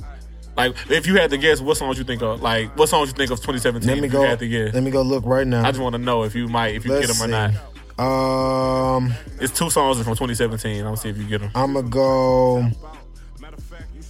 like 0.56 0.74
if 0.90 1.06
you 1.06 1.14
had 1.16 1.30
to 1.30 1.38
guess, 1.38 1.60
what 1.60 1.76
songs 1.76 1.96
you 1.98 2.04
think 2.04 2.22
of? 2.22 2.42
Like 2.42 2.76
what 2.76 2.88
songs 2.88 3.08
you 3.10 3.14
think 3.14 3.30
of 3.30 3.38
2017? 3.38 3.88
Let 3.88 4.00
me 4.00 4.06
if 4.06 4.12
go. 4.12 4.22
You 4.22 4.28
had 4.28 4.38
to 4.40 4.48
guess. 4.48 4.74
Let 4.74 4.82
me 4.82 4.90
go 4.90 5.02
look 5.02 5.24
right 5.24 5.46
now. 5.46 5.62
I 5.64 5.70
just 5.70 5.80
want 5.80 5.94
to 5.94 5.98
know 5.98 6.24
if 6.24 6.34
you 6.34 6.48
might, 6.48 6.74
if 6.74 6.84
you 6.84 6.92
Let's 6.92 7.06
get 7.06 7.16
them 7.16 7.22
or 7.22 7.50
see. 7.50 7.54
not. 7.98 8.04
Um, 8.04 9.14
It's 9.40 9.56
two 9.56 9.70
songs 9.70 9.96
from 9.98 10.14
2017. 10.16 10.78
I'm 10.78 10.84
gonna 10.84 10.96
see 10.96 11.08
if 11.10 11.18
you 11.18 11.24
get 11.24 11.40
them. 11.40 11.50
I'm 11.54 11.74
gonna 11.74 11.88
go 11.88 12.70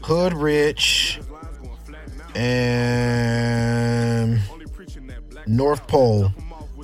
Hood 0.03 0.35
Rich 0.35 1.21
and 2.35 4.41
North 5.47 5.87
Pole. 5.87 6.33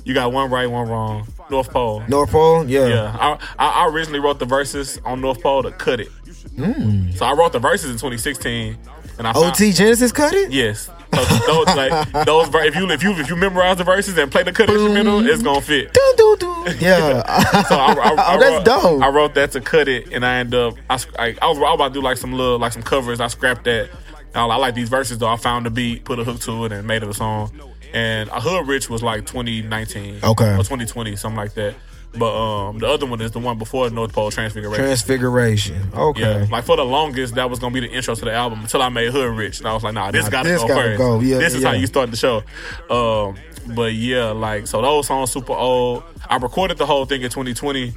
You 0.03 0.13
got 0.13 0.31
one 0.31 0.49
right, 0.49 0.69
one 0.69 0.87
wrong. 0.87 1.27
North 1.49 1.69
Pole. 1.69 2.03
North 2.07 2.31
Pole, 2.31 2.69
yeah. 2.69 2.87
Yeah, 2.87 3.17
I, 3.19 3.37
I 3.57 3.83
I 3.83 3.87
originally 3.89 4.19
wrote 4.19 4.39
the 4.39 4.45
verses 4.45 4.99
on 5.05 5.21
North 5.21 5.41
Pole 5.41 5.63
to 5.63 5.71
CoCo. 5.71 6.07
Hmm. 6.55 7.11
So 7.11 7.25
I 7.25 7.33
wrote 7.33 7.53
the 7.53 7.59
verses 7.59 7.89
in 7.89 7.97
2016, 7.97 8.77
and 9.17 9.27
I 9.27 9.33
found, 9.33 9.45
OT 9.45 9.71
Genesis 9.71 10.11
CoCo. 10.11 10.47
Yes, 10.49 10.89
those, 11.11 11.65
like, 11.67 12.11
those 12.25 12.49
if 12.53 12.75
you 12.75 12.89
if 12.89 13.03
you 13.03 13.11
if 13.13 13.29
you 13.29 13.35
memorize 13.35 13.77
the 13.77 13.83
verses 13.83 14.17
and 14.17 14.31
play 14.31 14.43
the 14.43 14.51
CoCo 14.51 14.69
instrumental, 14.73 15.27
it's 15.27 15.41
gonna 15.43 15.61
fit. 15.61 15.93
Doo, 15.93 16.13
doo, 16.17 16.37
doo. 16.39 16.65
Yeah. 16.79 17.23
So 17.67 17.75
I, 17.75 17.93
I, 17.93 18.13
I 18.15 18.35
oh, 18.35 18.39
that's 18.39 18.51
wrote, 18.51 18.65
dope. 18.65 19.01
I 19.01 19.09
wrote 19.09 19.33
that 19.35 19.51
to 19.53 19.61
CoCo, 19.61 20.13
and 20.15 20.25
I 20.25 20.37
end 20.37 20.53
up 20.53 20.75
I, 20.89 20.95
I, 21.17 21.35
I 21.41 21.47
was, 21.47 21.57
I 21.57 21.61
was 21.61 21.75
about 21.75 21.87
to 21.89 21.93
do 21.95 22.01
like 22.01 22.17
some 22.17 22.33
little 22.33 22.59
like 22.59 22.73
some 22.73 22.83
covers. 22.83 23.19
I 23.19 23.27
scrapped 23.27 23.63
that. 23.65 23.89
I, 24.35 24.45
I 24.45 24.55
like 24.57 24.75
these 24.75 24.89
verses 24.89 25.17
though. 25.17 25.27
I 25.27 25.37
found 25.37 25.65
the 25.65 25.69
beat, 25.69 26.03
put 26.05 26.19
a 26.19 26.23
hook 26.23 26.39
to 26.41 26.65
it, 26.65 26.71
and 26.71 26.87
made 26.87 27.03
it 27.03 27.09
a 27.09 27.13
song. 27.13 27.51
And 27.93 28.29
a 28.29 28.39
hood 28.41 28.67
rich 28.67 28.89
was 28.89 29.01
like 29.01 29.25
2019, 29.25 30.19
Okay. 30.23 30.53
or 30.53 30.57
2020, 30.57 31.15
something 31.15 31.37
like 31.37 31.53
that. 31.53 31.73
But 32.15 32.33
um, 32.35 32.79
the 32.79 32.87
other 32.87 33.05
one 33.05 33.21
is 33.21 33.31
the 33.31 33.39
one 33.39 33.57
before 33.59 33.89
North 33.89 34.11
Pole 34.13 34.31
Transfiguration. 34.31 34.83
Transfiguration. 34.83 35.89
Okay. 35.93 36.21
Yeah, 36.21 36.47
like 36.49 36.63
for 36.63 36.75
the 36.75 36.85
longest, 36.85 37.35
that 37.35 37.49
was 37.49 37.59
gonna 37.59 37.73
be 37.73 37.81
the 37.81 37.89
intro 37.91 38.15
to 38.15 38.25
the 38.25 38.33
album 38.33 38.61
until 38.61 38.81
I 38.81 38.89
made 38.89 39.11
Hood 39.11 39.35
Rich, 39.37 39.59
and 39.59 39.67
I 39.67 39.73
was 39.73 39.83
like, 39.83 39.93
"Nah, 39.93 40.09
this 40.11 40.23
Nah, 40.25 40.29
gotta 40.31 40.49
this 40.49 40.61
go 40.61 40.67
gotta 40.67 40.81
first. 40.81 40.97
go. 40.97 41.19
Yeah, 41.19 41.37
this 41.37 41.53
is 41.53 41.63
how 41.63 41.73
you 41.73 41.85
start 41.85 42.09
the 42.09 42.17
show." 42.17 42.43
Um, 42.89 43.35
but 43.75 43.93
yeah, 43.93 44.31
like 44.31 44.67
so 44.67 44.81
those 44.81 45.07
songs 45.07 45.31
super 45.31 45.53
old. 45.53 46.03
I 46.29 46.37
recorded 46.37 46.77
the 46.77 46.85
whole 46.85 47.05
thing 47.05 47.21
in 47.21 47.29
2020, 47.29 47.93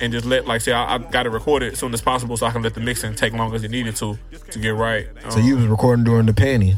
and 0.00 0.12
just 0.12 0.26
let 0.26 0.46
like 0.46 0.60
say 0.60 0.72
I, 0.72 0.94
I 0.94 0.98
got 0.98 1.26
it 1.26 1.30
recorded 1.30 1.72
as 1.72 1.78
soon 1.78 1.92
as 1.94 2.00
possible, 2.02 2.36
so 2.36 2.46
I 2.46 2.50
can 2.52 2.62
let 2.62 2.74
the 2.74 2.80
mixing 2.80 3.14
take 3.14 3.32
long 3.32 3.54
as 3.54 3.64
it 3.64 3.70
needed 3.70 3.96
to 3.96 4.18
to 4.52 4.58
get 4.58 4.74
right. 4.74 5.08
So 5.30 5.40
Um, 5.40 5.44
you 5.46 5.56
was 5.56 5.66
recording 5.66 6.04
during 6.04 6.26
the 6.26 6.34
penny. 6.34 6.76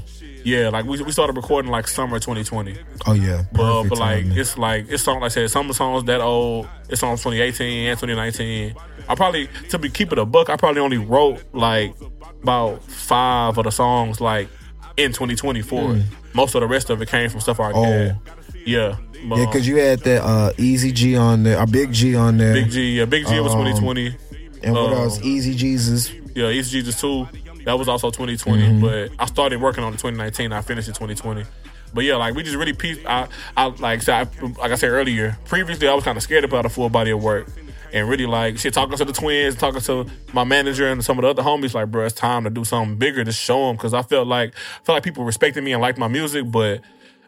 Yeah, 0.49 0.69
like 0.71 0.87
we 0.87 1.03
we 1.03 1.13
started 1.13 1.37
recording 1.37 1.71
like 1.71 1.87
summer 1.87 2.19
2020. 2.19 2.77
Oh 3.07 3.13
yeah. 3.13 3.45
But, 3.53 3.61
uh, 3.61 3.83
Perfect 3.83 3.91
but 3.91 3.99
like 3.99 4.23
timing. 4.23 4.39
it's 4.39 4.57
like 4.57 4.87
it's 4.89 5.03
song 5.03 5.21
like 5.21 5.25
I 5.25 5.29
said, 5.29 5.51
some 5.51 5.73
songs 5.73 6.05
that 6.05 6.21
old. 6.21 6.69
It's 6.89 7.03
on 7.03 7.17
2018 7.17 7.89
and 7.89 7.99
2019. 7.99 8.75
I 9.09 9.15
probably 9.15 9.49
to 9.69 9.79
be 9.79 9.91
keeping 9.91 10.19
a 10.19 10.25
book. 10.25 10.49
I 10.49 10.57
probably 10.57 10.81
only 10.81 10.99
wrote 10.99 11.43
like 11.53 11.95
about 12.43 12.83
five 12.85 13.59
of 13.59 13.65
the 13.65 13.71
songs 13.71 14.21
like 14.21 14.49
in 14.97 15.13
2020 15.13 15.61
for 15.63 15.97
it. 15.97 16.05
Most 16.33 16.55
of 16.55 16.63
the 16.63 16.67
rest 16.67 16.89
of 16.89 17.03
it 17.03 17.09
came 17.09 17.29
from 17.29 17.41
stuff 17.41 17.61
I. 17.61 17.73
Oh. 17.73 17.83
had. 17.83 18.19
Yeah, 18.65 18.97
Yeah, 19.15 19.47
because 19.47 19.67
you 19.67 19.77
had 19.77 20.01
that 20.01 20.23
uh, 20.23 20.53
Easy 20.59 20.93
G 20.93 21.17
on 21.17 21.43
there, 21.43 21.59
a 21.59 21.67
Big 21.67 21.91
G 21.93 22.15
on 22.15 22.37
there, 22.37 22.53
Big 22.53 22.71
G, 22.71 22.99
yeah, 22.99 23.07
Big 23.07 23.27
G 23.27 23.41
was 23.41 23.55
Um, 23.55 23.65
2020. 23.65 24.17
and 24.63 24.75
what 24.75 24.93
um, 24.93 24.93
else? 24.93 25.23
Easy 25.23 25.55
Jesus. 25.55 26.13
Yeah, 26.35 26.51
Easy 26.51 26.83
Jesus 26.83 27.01
2. 27.01 27.27
That 27.69 27.79
was 27.79 27.87
also 27.87 28.11
2020. 28.11 28.63
Mm-hmm. 28.63 28.81
But 28.81 29.11
I 29.19 29.27
started 29.27 29.61
working 29.61 29.85
on 29.85 29.91
it 29.93 29.99
2019. 29.99 30.53
I 30.53 30.63
finished 30.63 30.89
in 30.89 30.95
2020. 30.95 31.45
But 31.93 32.05
yeah, 32.05 32.17
like 32.17 32.35
we 32.35 32.43
just 32.43 32.57
really 32.57 32.73
pieced. 32.73 33.05
I, 33.07 33.29
I 33.57 33.67
like 33.67 34.03
so 34.03 34.13
I, 34.15 34.21
like 34.59 34.73
I 34.73 34.75
said 34.75 34.89
earlier. 34.91 35.39
Previously, 35.45 35.87
I 35.87 35.95
was 35.95 36.03
kind 36.05 36.17
of 36.17 36.23
scared 36.23 36.45
about 36.45 36.65
a 36.67 36.69
full 36.69 36.89
body 36.89 37.11
of 37.11 37.23
work, 37.23 37.47
and 37.93 38.09
really 38.09 38.27
like 38.27 38.59
shit 38.59 38.75
talking 38.75 38.97
to 38.97 39.05
the 39.05 39.13
twins, 39.13 39.55
talking 39.57 39.81
to 39.83 40.07
my 40.33 40.45
manager 40.45 40.89
and 40.91 41.03
some 41.05 41.19
of 41.19 41.23
the 41.23 41.29
other 41.29 41.43
homies. 41.43 41.75
Like, 41.75 41.91
bro, 41.91 42.05
it's 42.05 42.15
time 42.15 42.45
to 42.45 42.51
do 42.51 42.65
something 42.65 42.97
bigger 42.97 43.25
to 43.25 43.33
show 43.33 43.69
them 43.69 43.77
because 43.77 43.95
I 43.95 44.03
felt 44.03 44.27
like 44.27 44.55
felt 44.85 44.97
like 44.97 45.03
people 45.03 45.25
respected 45.25 45.63
me 45.65 45.73
and 45.73 45.81
liked 45.81 45.99
my 45.99 46.09
music, 46.09 46.51
but 46.51 46.81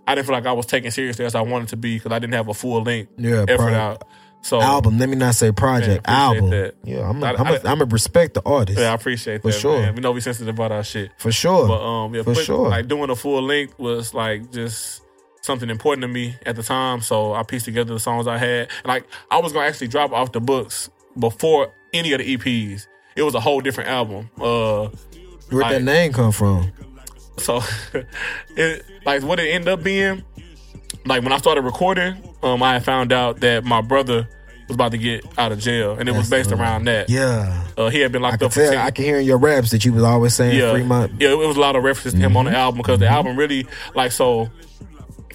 I 0.06 0.14
didn't 0.14 0.26
feel 0.26 0.34
like 0.36 0.46
I 0.46 0.52
was 0.52 0.66
taken 0.66 0.90
seriously 0.90 1.24
as 1.24 1.34
I 1.34 1.40
wanted 1.42 1.68
to 1.68 1.76
be 1.76 1.96
because 1.96 2.12
I 2.12 2.18
didn't 2.18 2.34
have 2.34 2.48
a 2.48 2.54
full 2.54 2.82
length 2.82 3.12
Yeah, 3.16 3.42
effort 3.48 3.56
probably. 3.56 3.74
out. 3.76 4.02
So 4.42 4.60
Album. 4.60 4.98
Let 4.98 5.08
me 5.08 5.16
not 5.16 5.34
say 5.34 5.52
project. 5.52 6.06
Man, 6.06 6.16
album. 6.16 6.50
that. 6.50 6.74
Yeah, 6.82 7.08
I'm. 7.08 7.22
I- 7.22 7.32
A, 7.32 7.36
I'm. 7.36 7.46
A, 7.46 7.52
I- 7.52 7.60
I'm 7.72 7.80
a 7.82 7.84
respect 7.84 8.34
the 8.34 8.42
artist. 8.44 8.78
yeah, 8.78 8.90
I 8.90 8.94
appreciate 8.94 9.42
that. 9.42 9.42
For 9.42 9.52
that. 9.52 9.60
sure. 9.60 9.80
man. 9.82 9.94
We 9.94 10.00
know 10.00 10.12
we 10.12 10.20
sensitive 10.20 10.54
about 10.54 10.72
our 10.72 10.82
shit. 10.82 11.10
for 11.18 11.30
sure. 11.30 11.68
But 11.68 11.82
um, 11.82 12.14
yeah, 12.14 12.22
For 12.22 12.34
put- 12.34 12.44
sure. 12.44 12.68
Like 12.70 12.88
doing 12.88 13.10
a 13.10 13.16
full 13.16 13.42
length 13.42 13.78
was 13.78 14.14
like 14.14 14.50
just 14.50 15.02
something 15.42 15.68
important 15.70 16.02
to 16.02 16.08
me 16.08 16.36
at 16.46 16.56
the 16.56 16.62
time. 16.62 17.00
So 17.02 17.34
I 17.34 17.42
pieced 17.42 17.66
together 17.66 17.92
the 17.94 18.00
songs 18.00 18.26
I 18.26 18.38
had. 18.38 18.68
And 18.82 18.86
like 18.86 19.04
I 19.30 19.38
was 19.38 19.52
gonna 19.52 19.66
actually 19.66 19.88
drop 19.88 20.10
off 20.12 20.32
the 20.32 20.40
books 20.40 20.88
before 21.18 21.72
any 21.92 22.12
of 22.12 22.18
the 22.20 22.36
EPs. 22.36 22.86
It 23.16 23.22
was 23.22 23.34
a 23.34 23.40
whole 23.40 23.60
different 23.60 23.90
album. 23.90 24.30
Uh, 24.40 24.88
Where'd 25.50 25.66
that 25.66 25.82
name 25.82 26.12
come 26.12 26.32
from? 26.32 26.70
so 27.38 27.60
it 28.56 28.84
like 29.04 29.22
what 29.22 29.38
it 29.40 29.48
ended 29.54 29.68
up 29.68 29.82
being. 29.82 30.24
Like 31.06 31.22
when 31.22 31.32
I 31.32 31.38
started 31.38 31.62
recording, 31.62 32.14
um, 32.42 32.62
I 32.62 32.74
had 32.74 32.84
found 32.84 33.12
out 33.12 33.40
that 33.40 33.64
my 33.64 33.80
brother 33.80 34.28
was 34.68 34.74
about 34.76 34.92
to 34.92 34.98
get 34.98 35.24
out 35.38 35.50
of 35.50 35.58
jail, 35.58 35.96
and 35.98 36.08
it 36.08 36.12
was 36.12 36.28
based 36.30 36.52
uh, 36.52 36.56
around 36.56 36.84
that. 36.84 37.08
Yeah, 37.10 37.66
Uh, 37.76 37.88
he 37.88 38.00
had 38.00 38.12
been 38.12 38.22
locked 38.22 38.38
can 38.38 38.46
up 38.46 38.52
for 38.52 38.60
tell. 38.60 38.70
10 38.72 38.78
I 38.80 38.90
can 38.90 39.04
hear 39.04 39.18
in 39.18 39.26
your 39.26 39.38
raps 39.38 39.70
that 39.70 39.84
you 39.84 39.92
was 39.92 40.04
always 40.04 40.34
saying 40.34 40.58
yeah, 40.58 40.70
Fremont. 40.72 41.20
Yeah, 41.20 41.30
it 41.30 41.38
was 41.38 41.56
a 41.56 41.60
lot 41.60 41.74
of 41.74 41.82
references 41.82 42.12
to 42.12 42.18
him 42.18 42.30
Mm-hmm. 42.30 42.36
on 42.36 42.44
the 42.46 42.56
album 42.56 42.78
because 42.78 42.98
the 43.00 43.08
album 43.08 43.36
really 43.36 43.66
like 43.94 44.12
so 44.12 44.48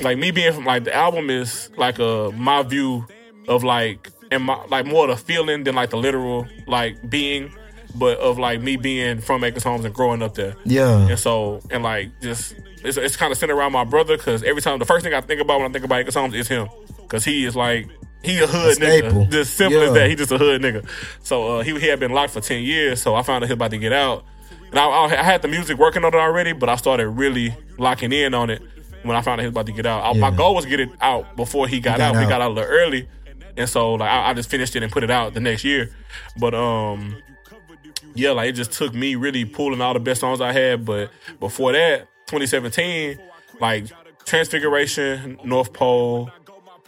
like 0.01 0.18
me 0.18 0.32
being 0.32 0.53
from 0.53 0.66
like 0.66 0.84
the 0.86 0.93
album 0.95 1.30
is 1.30 1.70
like 1.78 1.99
a 1.99 2.32
my 2.36 2.61
view 2.63 3.05
of 3.47 3.63
like 3.63 4.09
and 4.32 4.43
my 4.43 4.63
like 4.68 4.86
more 4.86 5.07
the 5.07 5.16
feeling 5.18 5.63
than 5.66 5.76
like 5.76 5.89
the 5.89 5.97
literal 5.97 6.47
like 6.68 7.09
being, 7.09 7.51
but 7.98 8.18
of 8.20 8.38
like 8.38 8.62
me 8.62 8.76
being 8.78 9.20
from 9.22 9.43
Acres 9.43 9.64
Homes 9.64 9.86
and 9.86 9.93
growing 9.93 10.22
up 10.22 10.36
there. 10.36 10.56
Yeah, 10.66 11.08
And 11.10 11.20
so 11.20 11.62
and 11.72 11.84
like 11.84 12.20
just 12.22 12.56
it's, 12.84 12.98
it's 12.98 13.16
kind 13.18 13.32
of 13.32 13.38
centered 13.38 13.56
around 13.56 13.72
my 13.72 13.84
brother 13.84 14.18
because 14.18 14.43
every 14.43 14.62
time 14.62 14.80
the 14.80 14.86
first 14.86 15.04
thing 15.04 15.14
I 15.14 15.22
think 15.22 15.41
about 15.41 15.60
when 15.60 15.70
I 15.70 15.74
think 15.74 15.86
about 15.86 16.00
Acres 16.02 16.16
Homes 16.16 16.34
is 16.36 16.48
him 16.48 16.68
because 17.02 17.24
he 17.26 17.46
is 17.46 17.56
like 17.56 17.88
he 18.24 18.39
a 18.39 18.48
hood 18.48 18.76
staple. 18.76 19.12
nigga, 19.26 19.30
just 19.32 19.56
simple 19.56 19.80
Yeah. 19.82 19.88
as 19.88 19.93
that. 19.93 20.10
He 20.10 20.16
just 20.16 20.32
a 20.32 20.38
hood 20.38 20.62
nigga. 20.62 20.88
So 21.24 21.60
uh, 21.60 21.64
he 21.64 21.80
he 21.80 21.88
had 21.88 22.00
been 22.00 22.12
locked 22.12 22.34
for 22.34 22.41
ten 22.41 22.64
years. 22.64 23.02
So 23.02 23.16
I 23.16 23.22
found 23.24 23.43
out 23.43 23.48
he 23.48 23.54
was 23.54 23.58
about 23.58 23.72
to 23.72 23.78
get 23.78 23.93
out, 23.93 24.26
and 24.72 24.80
I, 24.80 24.88
I 24.88 25.24
had 25.24 25.41
the 25.41 25.48
music 25.48 25.78
working 25.78 26.04
on 26.04 26.14
it 26.14 26.18
already, 26.18 26.52
but 26.54 26.68
I 26.70 26.76
started 26.76 27.08
really 27.10 27.56
locking 27.78 28.12
in 28.12 28.34
on 28.34 28.50
it 28.50 28.62
when 29.04 29.16
I 29.16 29.22
found 29.22 29.39
out 29.39 29.43
he 29.43 29.48
was 29.48 29.54
about 29.54 29.68
to 29.68 29.72
get 29.74 29.86
out. 29.86 30.04
I, 30.16 30.18
My 30.20 30.32
goal 30.32 30.56
was 30.56 30.64
to 30.66 30.70
get 30.70 30.80
it 30.80 30.89
out 31.02 31.36
before 31.36 31.68
he 31.68 31.80
got, 31.80 32.00
got 32.00 32.16
out. 32.16 32.20
We 32.20 32.24
out. 32.26 32.30
got 32.30 32.41
out 32.41 32.50
a 32.52 32.54
little 32.56 32.70
early, 32.70 33.08
and 33.58 33.70
so 33.70 33.93
like 33.93 34.10
I, 34.10 34.30
I 34.32 34.34
just 34.34 34.50
finished 34.50 34.76
it 34.76 34.82
and 34.82 34.91
put 34.91 35.04
it 35.04 35.12
out 35.12 35.36
the 35.36 35.39
next 35.39 35.64
year. 35.64 35.91
But 36.39 36.56
um, 36.56 37.22
yeah, 38.16 38.32
like 38.32 38.49
it 38.49 38.53
just 38.53 38.72
took 38.72 38.93
me 38.93 39.16
really 39.16 39.45
pulling 39.45 39.82
all 39.82 39.93
the 39.93 39.99
best 39.99 40.22
songs 40.22 40.41
I 40.41 40.51
had. 40.51 40.86
But 40.86 41.11
before 41.39 41.72
that, 41.74 42.07
2017, 42.28 43.20
like 43.61 43.86
Transfiguration, 44.26 45.39
North 45.43 45.72
Pole, 45.74 46.30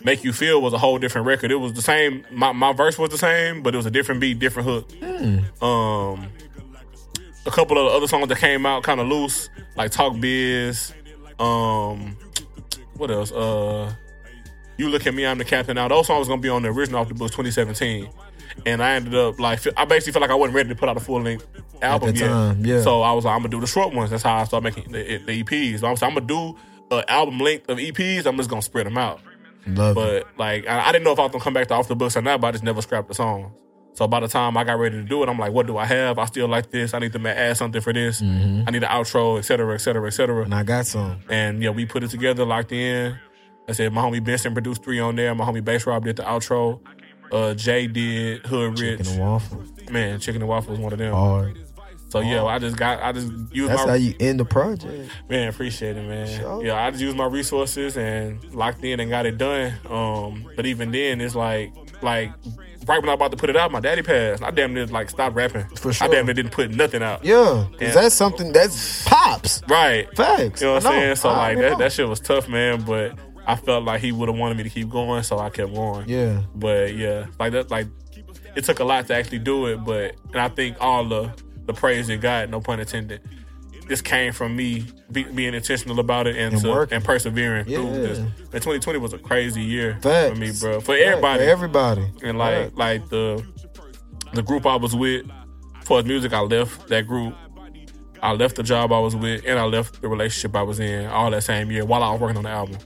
Make 0.03 0.23
You 0.23 0.33
Feel 0.33 0.61
was 0.61 0.73
a 0.73 0.77
whole 0.77 0.97
different 0.99 1.27
record. 1.27 1.51
It 1.51 1.55
was 1.55 1.73
the 1.73 1.81
same. 1.81 2.25
My, 2.31 2.51
my 2.51 2.73
verse 2.73 2.97
was 2.97 3.09
the 3.09 3.17
same, 3.17 3.63
but 3.63 3.73
it 3.73 3.77
was 3.77 3.85
a 3.85 3.91
different 3.91 4.21
beat, 4.21 4.39
different 4.39 4.67
hook. 4.67 4.91
Um, 5.63 6.27
a 7.45 7.51
couple 7.51 7.77
of 7.77 7.91
other 7.93 8.07
songs 8.07 8.27
that 8.27 8.37
came 8.39 8.65
out 8.65 8.83
kind 8.83 8.99
of 8.99 9.07
loose, 9.07 9.49
like 9.75 9.91
Talk 9.91 10.19
Biz. 10.19 10.93
Um, 11.39 12.17
what 12.95 13.09
else? 13.11 13.31
Uh, 13.31 13.93
You 14.77 14.89
Look 14.89 15.07
at 15.07 15.13
Me, 15.13 15.25
I'm 15.25 15.37
the 15.37 15.45
Captain. 15.45 15.75
Now 15.75 15.87
those 15.87 16.07
songs 16.07 16.27
gonna 16.27 16.41
be 16.41 16.49
on 16.49 16.63
the 16.63 16.69
original 16.69 16.99
off 17.01 17.07
the 17.07 17.13
books 17.13 17.31
2017, 17.35 18.09
and 18.67 18.83
I 18.83 18.95
ended 18.95 19.15
up 19.15 19.39
like 19.39 19.61
I 19.77 19.85
basically 19.85 20.13
felt 20.13 20.21
like 20.21 20.31
I 20.31 20.35
wasn't 20.35 20.55
ready 20.55 20.69
to 20.69 20.75
put 20.75 20.89
out 20.89 20.97
a 20.97 20.99
full 20.99 21.21
length 21.21 21.47
album 21.81 22.15
yet. 22.15 22.27
time, 22.27 22.65
yeah. 22.65 22.81
So 22.81 23.01
I 23.01 23.13
was 23.13 23.25
like, 23.25 23.33
I'm 23.33 23.39
gonna 23.39 23.49
do 23.49 23.61
the 23.61 23.67
short 23.67 23.93
ones. 23.93 24.11
That's 24.11 24.23
how 24.23 24.35
I 24.35 24.43
started 24.43 24.75
making 24.75 24.91
the, 24.91 25.17
the 25.25 25.43
EPs. 25.43 25.79
So 25.79 25.87
I'm, 25.87 25.95
I'm 26.01 26.15
gonna 26.15 26.21
do 26.21 26.57
an 26.91 27.03
album 27.07 27.39
length 27.39 27.69
of 27.69 27.77
EPs. 27.77 28.25
I'm 28.25 28.35
just 28.37 28.49
gonna 28.49 28.61
spread 28.61 28.85
them 28.85 28.97
out. 28.97 29.21
love 29.65 29.97
it. 29.97 30.25
But 30.25 30.37
like, 30.37 30.67
I, 30.67 30.89
I 30.89 30.91
didn't 30.91 31.05
know 31.05 31.13
if 31.13 31.19
I 31.19 31.23
was 31.23 31.31
gonna 31.31 31.43
come 31.43 31.53
back 31.53 31.67
to 31.67 31.75
off 31.75 31.87
the 31.87 31.95
books 31.95 32.17
or 32.17 32.21
not. 32.21 32.41
But 32.41 32.47
I 32.47 32.51
just 32.51 32.63
never 32.63 32.81
scrapped 32.81 33.07
the 33.07 33.15
songs. 33.15 33.51
So 33.93 34.07
by 34.07 34.19
the 34.19 34.27
time 34.27 34.57
I 34.57 34.63
got 34.63 34.77
ready 34.77 34.97
to 34.97 35.03
do 35.03 35.23
it, 35.23 35.29
I'm 35.29 35.39
like, 35.39 35.53
what 35.53 35.65
do 35.65 35.75
I 35.77 35.85
have? 35.85 36.19
I 36.19 36.25
still 36.25 36.47
like 36.47 36.69
this. 36.69 36.93
I 36.93 36.99
need 36.99 37.13
to 37.13 37.27
add 37.29 37.57
something 37.57 37.81
for 37.81 37.91
this. 37.93 38.21
Mm-hmm. 38.21 38.67
I 38.67 38.71
need 38.71 38.83
an 38.83 38.89
outro, 38.89 39.39
et 39.39 39.41
cetera, 39.41 39.73
et 39.73 39.79
cetera, 39.79 40.05
et 40.05 40.11
cetera. 40.11 40.43
And 40.43 40.53
I 40.53 40.61
got 40.61 40.85
some. 40.85 41.21
And 41.29 41.63
yeah, 41.63 41.71
we 41.71 41.87
put 41.87 42.03
it 42.03 42.09
together, 42.09 42.45
locked 42.45 42.71
in. 42.71 43.17
I 43.67 43.71
said 43.71 43.91
my 43.91 44.01
homie 44.01 44.23
Benson 44.23 44.53
produced 44.53 44.83
three 44.83 44.99
on 44.99 45.15
there. 45.15 45.33
My 45.33 45.45
homie 45.45 45.63
Bass 45.63 45.87
Rob 45.87 46.05
did 46.05 46.17
the 46.17 46.23
outro. 46.23 46.79
Uh, 47.31 47.53
Jay 47.53 47.87
did 47.87 48.45
Hood 48.45 48.79
Rich. 48.79 48.99
Chicken 48.99 49.13
and 49.13 49.21
waffles. 49.21 49.69
Man, 49.89 50.19
Chicken 50.19 50.41
and 50.41 50.49
Waffle 50.49 50.71
was 50.71 50.79
one 50.79 50.93
of 50.93 50.99
them. 50.99 51.13
Hard. 51.13 51.57
So 52.09 52.21
yeah, 52.21 52.45
I 52.45 52.57
just 52.57 52.77
got 52.77 53.03
I 53.03 53.11
just 53.11 53.27
used 53.51 53.69
That's 53.69 53.83
my 53.83 53.89
how 53.89 53.93
you 53.95 54.15
end 54.19 54.39
the 54.39 54.45
project. 54.45 55.11
Man, 55.29 55.49
appreciate 55.49 55.97
it, 55.97 56.07
man. 56.07 56.39
Sure. 56.39 56.63
Yeah, 56.63 56.81
I 56.81 56.89
just 56.89 57.01
used 57.01 57.17
my 57.17 57.25
resources 57.25 57.97
and 57.97 58.43
locked 58.53 58.83
in 58.83 58.99
and 58.99 59.09
got 59.09 59.25
it 59.25 59.37
done. 59.37 59.73
Um, 59.89 60.49
but 60.55 60.65
even 60.65 60.91
then, 60.91 61.19
it's 61.19 61.35
like, 61.35 61.73
like 62.01 62.31
right 62.87 63.01
when 63.01 63.09
I 63.09 63.13
was 63.13 63.17
about 63.17 63.31
to 63.31 63.37
put 63.37 63.49
it 63.49 63.57
out, 63.57 63.71
my 63.73 63.81
daddy 63.81 64.03
passed. 64.03 64.41
I 64.41 64.51
damn 64.51 64.73
near 64.73 64.85
like 64.85 65.09
stopped 65.09 65.35
rapping. 65.35 65.65
For 65.75 65.91
sure. 65.91 66.07
I 66.07 66.09
damn 66.09 66.25
near 66.25 66.33
didn't 66.33 66.53
put 66.53 66.71
nothing 66.71 67.03
out. 67.03 67.25
Yeah, 67.25 67.67
because 67.71 67.93
that's 67.93 68.15
something 68.15 68.53
that's 68.53 69.05
pops. 69.05 69.61
Right. 69.67 70.07
Facts. 70.15 70.61
You 70.61 70.67
know 70.67 70.75
what 70.75 70.85
I'm 70.85 70.91
saying? 70.93 71.15
So 71.17 71.29
I 71.29 71.37
like 71.37 71.57
that, 71.57 71.71
know. 71.73 71.77
that 71.79 71.91
shit 71.91 72.07
was 72.07 72.21
tough, 72.21 72.47
man. 72.47 72.83
But 72.83 73.19
I 73.49 73.55
felt 73.55 73.85
like 73.85 74.01
he 74.01 74.11
would 74.11 74.27
have 74.27 74.37
wanted 74.37 74.57
me 74.57 74.63
to 74.63 74.69
keep 74.69 74.89
going, 74.89 75.23
so 75.23 75.39
I 75.39 75.49
kept 75.49 75.73
going. 75.73 76.07
Yeah. 76.09 76.41
But 76.53 76.93
yeah, 76.95 77.27
like 77.39 77.53
that, 77.53 77.71
like 77.71 77.87
it 78.55 78.65
took 78.65 78.79
a 78.79 78.83
lot 78.83 79.07
to 79.07 79.15
actually 79.15 79.39
do 79.39 79.67
it. 79.67 79.77
But 79.85 80.15
and 80.33 80.41
I 80.41 80.49
think 80.49 80.75
all 80.81 81.05
the 81.07 81.31
the 81.65 81.73
praise 81.73 82.07
that 82.07 82.19
God, 82.21 82.49
no 82.49 82.59
pun 82.59 82.79
intended, 82.81 83.21
this 83.87 84.01
came 84.01 84.33
from 84.33 84.55
me 84.55 84.85
be, 85.11 85.23
being 85.23 85.53
intentional 85.53 85.99
about 86.01 86.27
it 86.27 86.35
and 86.35 86.53
And 86.55 86.61
to, 86.63 86.87
and 86.91 87.03
persevering 87.03 87.65
through 87.65 87.91
this. 87.93 88.17
And 88.17 88.33
2020 88.51 88.99
was 88.99 89.13
a 89.13 89.17
crazy 89.17 89.63
year 89.63 89.97
Facts. 90.01 90.33
for 90.33 90.35
me, 90.39 90.51
bro. 90.59 90.81
For 90.81 90.93
Facts. 90.97 91.01
everybody, 91.05 91.43
For 91.45 91.49
everybody. 91.49 92.11
and 92.23 92.37
like 92.37 92.55
Facts. 92.65 92.77
like 92.77 93.09
the 93.09 93.45
the 94.33 94.43
group 94.43 94.65
I 94.65 94.75
was 94.75 94.93
with 94.93 95.25
for 95.85 96.03
music, 96.03 96.33
I 96.33 96.41
left 96.41 96.89
that 96.89 97.07
group. 97.07 97.33
I 98.21 98.33
left 98.33 98.55
the 98.57 98.63
job 98.63 98.91
I 98.91 98.99
was 98.99 99.15
with, 99.15 99.45
and 99.45 99.57
I 99.57 99.63
left 99.63 100.01
the 100.01 100.09
relationship 100.09 100.53
I 100.55 100.63
was 100.63 100.79
in 100.81 101.05
all 101.05 101.31
that 101.31 101.43
same 101.43 101.71
year 101.71 101.85
while 101.85 102.03
I 102.03 102.11
was 102.11 102.19
working 102.19 102.35
on 102.37 102.43
the 102.43 102.49
album. 102.49 102.77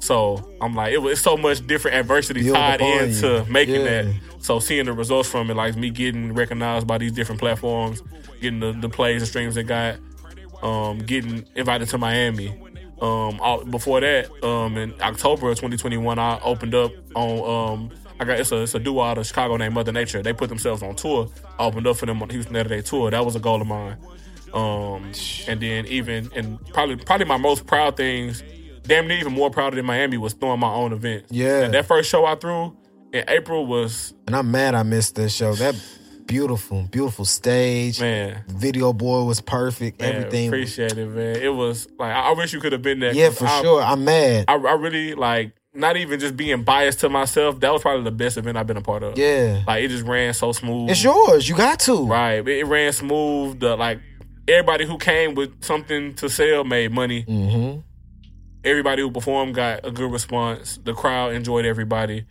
So 0.00 0.48
I'm 0.60 0.74
like, 0.74 0.92
it 0.92 0.98
was 0.98 1.20
so 1.20 1.36
much 1.36 1.66
different 1.66 1.96
adversity 1.96 2.42
Build 2.42 2.54
tied 2.56 2.80
into 2.80 3.44
you. 3.46 3.52
making 3.52 3.76
Yeah. 3.76 4.02
that. 4.02 4.14
So 4.38 4.58
seeing 4.60 4.86
the 4.86 4.92
results 4.92 5.28
from 5.28 5.50
it, 5.50 5.54
like 5.54 5.76
me 5.76 5.90
getting 5.90 6.32
recognized 6.34 6.86
by 6.86 6.98
these 6.98 7.12
different 7.12 7.40
platforms, 7.40 8.02
getting 8.40 8.60
the, 8.60 8.72
the 8.72 8.88
plays 8.88 9.22
and 9.22 9.28
streams 9.28 9.54
they 9.56 9.62
got, 9.64 9.96
um, 10.62 10.98
getting 10.98 11.44
invited 11.56 11.88
to 11.88 11.98
Miami, 11.98 12.48
Um, 13.02 13.40
all, 13.40 13.64
before 13.64 14.00
that, 14.00 14.30
um, 14.44 14.76
in 14.76 14.94
October 15.02 15.50
of 15.50 15.56
2021, 15.56 16.18
I 16.18 16.38
opened 16.42 16.74
up 16.74 16.92
on 17.14 17.72
um, 17.80 17.90
I 18.18 18.24
got 18.24 18.40
it's 18.40 18.52
a 18.52 18.62
it's 18.62 18.74
a 18.74 18.78
duo 18.78 19.02
out 19.02 19.18
of 19.18 19.26
Chicago 19.26 19.56
named 19.58 19.74
Mother 19.74 19.92
Nature. 19.92 20.22
They 20.22 20.32
put 20.32 20.48
themselves 20.48 20.82
on 20.82 20.94
tour. 20.96 21.28
I 21.58 21.64
opened 21.64 21.86
up 21.86 21.96
for 21.98 22.06
them 22.06 22.22
on 22.22 22.30
Houston 22.30 22.54
Saturday 22.54 22.80
tour. 22.82 23.10
That 23.10 23.24
was 23.24 23.36
a 23.36 23.40
goal 23.40 23.60
of 23.60 23.66
mine. 23.66 23.96
Um, 24.54 25.12
and 25.46 25.60
then 25.60 25.84
even 25.86 26.30
and 26.34 26.64
probably 26.72 26.96
probably 26.96 27.26
my 27.26 27.36
most 27.36 27.66
proud 27.66 27.96
things, 27.98 28.42
damn 28.86 29.08
near 29.08 29.18
even 29.18 29.32
more 29.32 29.50
proud 29.50 29.74
than 29.74 29.84
Miami 29.84 30.18
was 30.18 30.32
throwing 30.32 30.60
my 30.60 30.72
own 30.72 30.92
event. 30.92 31.26
Yeah. 31.30 31.62
And 31.62 31.74
that 31.74 31.86
first 31.86 32.10
show 32.10 32.24
I 32.24 32.34
threw 32.36 32.76
in 33.12 33.24
April 33.28 33.66
was 33.66 34.14
And 34.26 34.36
I'm 34.36 34.50
mad 34.50 34.74
I 34.74 34.82
missed 34.82 35.14
that 35.16 35.30
show. 35.30 35.54
That 35.54 35.74
beautiful, 36.26 36.82
beautiful 36.90 37.24
stage. 37.24 38.00
man. 38.00 38.44
Video 38.48 38.92
boy 38.92 39.24
was 39.24 39.40
perfect. 39.40 40.00
Man, 40.00 40.16
Everything. 40.16 40.48
appreciate 40.48 40.96
it, 40.98 41.06
man. 41.06 41.36
It 41.36 41.54
was 41.54 41.88
like 41.98 42.12
I, 42.12 42.32
wish 42.32 42.52
you 42.52 42.60
could 42.60 42.72
have 42.72 42.82
been 42.82 43.00
there. 43.00 43.14
Yeah, 43.14 43.30
for 43.30 43.46
I, 43.46 43.62
sure. 43.62 43.82
I'm 43.82 44.04
mad. 44.04 44.46
I, 44.48 44.54
I 44.54 44.74
really 44.74 45.14
like 45.14 45.52
not 45.74 45.96
even 45.96 46.18
just 46.18 46.36
being 46.36 46.62
biased 46.62 47.00
to 47.00 47.08
myself. 47.08 47.60
That 47.60 47.72
was 47.72 47.82
probably 47.82 48.04
the 48.04 48.10
best 48.10 48.36
event 48.36 48.56
I've 48.56 48.66
been 48.66 48.76
a 48.78 48.82
part 48.82 49.02
of. 49.02 49.18
yeah. 49.18 49.62
like 49.66 49.84
it 49.84 49.88
just 49.88 50.04
ran 50.04 50.32
so 50.34 50.52
smooth. 50.52 50.90
It's 50.90 51.02
yours. 51.02 51.48
You 51.48 51.56
got 51.56 51.80
to. 51.80 52.06
Right, 52.06 52.36
it, 52.36 52.48
it 52.48 52.66
ran 52.66 52.92
smooth. 52.92 53.60
The, 53.60 53.76
like 53.76 54.00
everybody 54.48 54.86
who 54.86 54.98
came 54.98 55.34
with 55.34 55.64
something 55.64 56.14
to 56.14 56.28
sell 56.28 56.64
made 56.64 56.92
money. 56.92 57.24
Mm-hmm. 57.24 57.80
Everybody 58.66 59.00
who 59.02 59.10
performed 59.10 59.54
got 59.54 59.80
a 59.86 59.90
good 59.90 60.10
response. 60.10 60.78
The 60.84 60.92
crowd 60.92 61.32
enjoyed 61.34 61.64
everybody. 61.64 62.26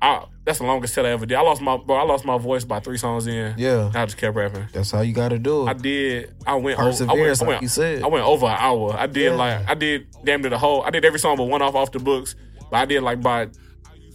I, 0.00 0.24
that's 0.44 0.58
the 0.60 0.64
longest 0.64 0.94
set 0.94 1.04
I 1.04 1.10
ever 1.10 1.26
did. 1.26 1.34
I 1.36 1.40
lost 1.42 1.60
my 1.60 1.76
bro. 1.76 1.96
I 1.96 2.02
lost 2.04 2.24
my 2.24 2.38
voice 2.38 2.64
by 2.64 2.78
three 2.80 2.96
songs 2.98 3.26
in. 3.26 3.54
Yeah. 3.58 3.90
I 3.94 4.04
just 4.06 4.16
kept 4.16 4.34
rapping. 4.36 4.66
That's 4.72 4.90
how 4.92 5.00
you 5.00 5.12
got 5.12 5.28
to 5.30 5.38
do 5.38 5.66
it. 5.66 5.70
I 5.70 5.72
did. 5.74 6.34
I 6.46 6.54
went. 6.54 6.78
o- 6.78 6.82
I 6.82 6.84
went. 6.86 6.98
Perseverance, 6.98 7.42
I 7.42 7.44
like 7.44 7.48
went, 7.48 7.62
you 7.62 7.68
said. 7.68 8.02
I 8.02 8.06
went 8.06 8.24
over 8.24 8.46
an 8.46 8.56
hour. 8.58 8.94
I 8.96 9.06
did 9.08 9.32
Yeah. 9.32 9.36
like 9.36 9.68
I 9.68 9.74
did 9.74 10.06
damn 10.24 10.40
near 10.40 10.50
the 10.50 10.58
whole. 10.58 10.82
I 10.84 10.90
did 10.90 11.04
every 11.04 11.18
song 11.18 11.36
but 11.36 11.44
one 11.44 11.62
off 11.62 11.74
off 11.74 11.92
the 11.92 11.98
books. 11.98 12.34
But 12.70 12.76
I 12.78 12.84
did 12.86 13.02
like 13.02 13.20
by 13.20 13.48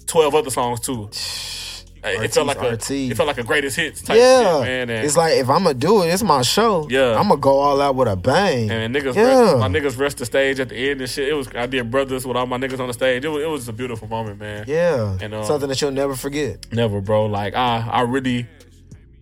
twelve 0.08 0.34
other 0.36 0.50
songs 0.50 0.80
too. 0.80 1.10
It 2.06 2.34
felt 2.34 2.48
like 2.48 2.58
a 2.62 2.74
it 2.74 3.16
felt 3.16 3.28
like 3.28 3.38
a 3.38 3.44
greatest 3.44 3.78
hits 3.78 4.02
type 4.02 4.18
yeah. 4.18 4.42
shit, 4.42 4.62
man. 4.62 4.90
And, 4.90 5.06
it's 5.06 5.16
like 5.16 5.38
if 5.38 5.50
I'm 5.50 5.64
gonna 5.64 5.74
do 5.74 6.04
it, 6.04 6.08
it's 6.08 6.24
my 6.24 6.42
show. 6.42 6.88
Yeah. 6.90 7.18
I'm 7.18 7.30
gonna 7.30 7.38
go 7.38 7.60
all 7.60 7.82
out 7.82 7.96
with 7.96 8.08
a 8.08 8.16
bang. 8.16 8.70
and 8.70 8.94
niggas, 8.94 9.16
yeah. 9.16 9.52
rest, 9.52 9.58
my 9.58 9.68
niggas 9.68 9.98
rest 9.98 10.18
the 10.18 10.26
stage 10.26 10.60
at 10.60 10.70
the 10.70 10.76
end 10.76 11.02
and 11.02 11.10
shit. 11.10 11.30
It 11.30 11.34
was 11.34 11.48
I 11.56 11.66
did 11.66 11.90
brothers 11.90 12.26
with 12.26 12.36
all 12.36 12.46
my 12.46 12.58
niggas 12.58 12.80
on 12.80 12.88
the 12.88 12.94
stage. 12.94 13.24
It 13.24 13.30
was, 13.30 13.44
it 13.44 13.48
was 13.48 13.68
a 13.68 13.74
beautiful 13.74 14.08
moment, 14.08 14.40
man. 14.40 14.66
yeah. 14.68 15.18
And, 15.22 15.34
um, 15.34 15.46
Something 15.46 15.70
that 15.70 15.82
you'll 15.82 15.92
never 15.92 16.16
forget. 16.16 16.72
Never, 16.72 17.02
bro. 17.02 17.26
Like 17.28 17.56
I, 17.56 17.88
I 17.88 18.02
really, 18.02 18.48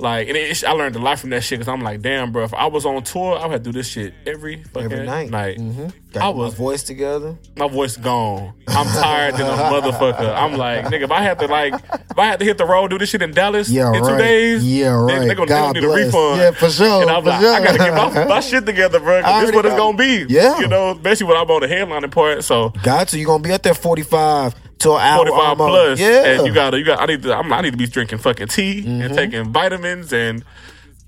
like, 0.01 0.27
and 0.27 0.35
it, 0.35 0.63
I 0.63 0.71
learned 0.71 0.95
a 0.95 0.99
lot 0.99 1.19
from 1.19 1.29
that 1.29 1.43
shit 1.43 1.59
because 1.59 1.71
I'm 1.71 1.81
like, 1.81 2.01
damn, 2.01 2.31
bro. 2.31 2.43
If 2.43 2.53
I 2.53 2.65
was 2.65 2.85
on 2.85 3.03
tour, 3.03 3.37
I 3.37 3.43
would 3.45 3.51
have 3.53 3.63
to 3.63 3.71
do 3.71 3.77
this 3.77 3.87
shit 3.87 4.13
every 4.25 4.63
fucking 4.63 4.91
Every 4.91 5.05
night. 5.05 5.29
night. 5.29 5.57
Mm-hmm. 5.57 6.17
I 6.19 6.27
was- 6.29 6.51
my 6.53 6.57
voice 6.57 6.83
together. 6.83 7.37
My 7.55 7.67
voice 7.67 7.95
gone. 7.97 8.53
I'm 8.67 8.85
tired 8.87 9.35
than 9.35 9.41
a 9.47 9.53
motherfucker. 9.71 10.35
I'm 10.35 10.57
like, 10.57 10.85
nigga, 10.85 11.03
if 11.03 11.11
I 11.11 11.21
had 11.21 11.39
to 11.39 11.47
like, 11.47 11.73
if 11.75 12.17
I 12.19 12.25
had 12.25 12.39
to 12.39 12.45
hit 12.45 12.57
the 12.57 12.65
road, 12.65 12.89
do 12.89 12.97
this 12.97 13.09
shit 13.09 13.21
in 13.21 13.31
Dallas 13.31 13.69
Yeah, 13.69 13.93
in 13.93 14.03
two 14.03 14.17
days, 14.17 14.63
Yeah, 14.65 15.05
they- 15.07 15.19
right. 15.19 15.27
They, 15.27 15.35
gonna, 15.35 15.47
God 15.47 15.75
they 15.75 15.81
gonna 15.81 15.95
need 15.95 16.03
a 16.03 16.05
refund. 16.07 16.37
Yeah, 16.41 16.51
for 16.51 16.69
sure, 16.69 17.01
And 17.03 17.11
I'm 17.11 17.23
like, 17.23 17.39
sure. 17.39 17.53
I 17.53 17.63
gotta 17.63 17.77
get 17.77 17.93
my, 17.93 18.25
my 18.25 18.39
shit 18.41 18.65
together, 18.65 18.99
bro. 18.99 19.21
This 19.21 19.53
what 19.55 19.65
it's 19.65 19.75
gonna 19.75 19.97
be. 19.97 20.25
Yeah. 20.27 20.59
you 20.59 20.67
know, 20.67 20.91
especially 20.91 21.27
when 21.27 21.37
I'm 21.37 21.49
on 21.49 21.61
the 21.61 21.67
headlining 21.67 22.11
part. 22.11 22.43
So 22.43 22.69
Got 22.83 23.09
to. 23.09 23.19
You 23.19 23.25
gonna 23.27 23.43
be 23.43 23.51
up 23.51 23.61
there 23.61 23.73
45 23.73 24.55
to 24.81 24.93
an 24.93 25.01
hour. 25.01 25.17
45 25.25 25.39
almost. 25.61 25.69
plus. 25.69 25.99
Yeah. 25.99 26.23
And 26.25 26.47
you 26.47 26.53
gotta, 26.53 26.77
you 26.79 26.85
got. 26.85 27.01
I 27.01 27.05
need 27.05 27.23
to. 27.23 27.35
I'm, 27.35 27.51
I 27.53 27.61
need 27.61 27.71
to 27.71 27.77
be 27.77 27.87
drinking 27.87 28.19
fucking 28.19 28.47
tea 28.47 28.81
Mm-hmm. 28.81 29.01
and 29.01 29.13
taking 29.13 29.51
vitamins 29.51 30.11
and 30.13 30.43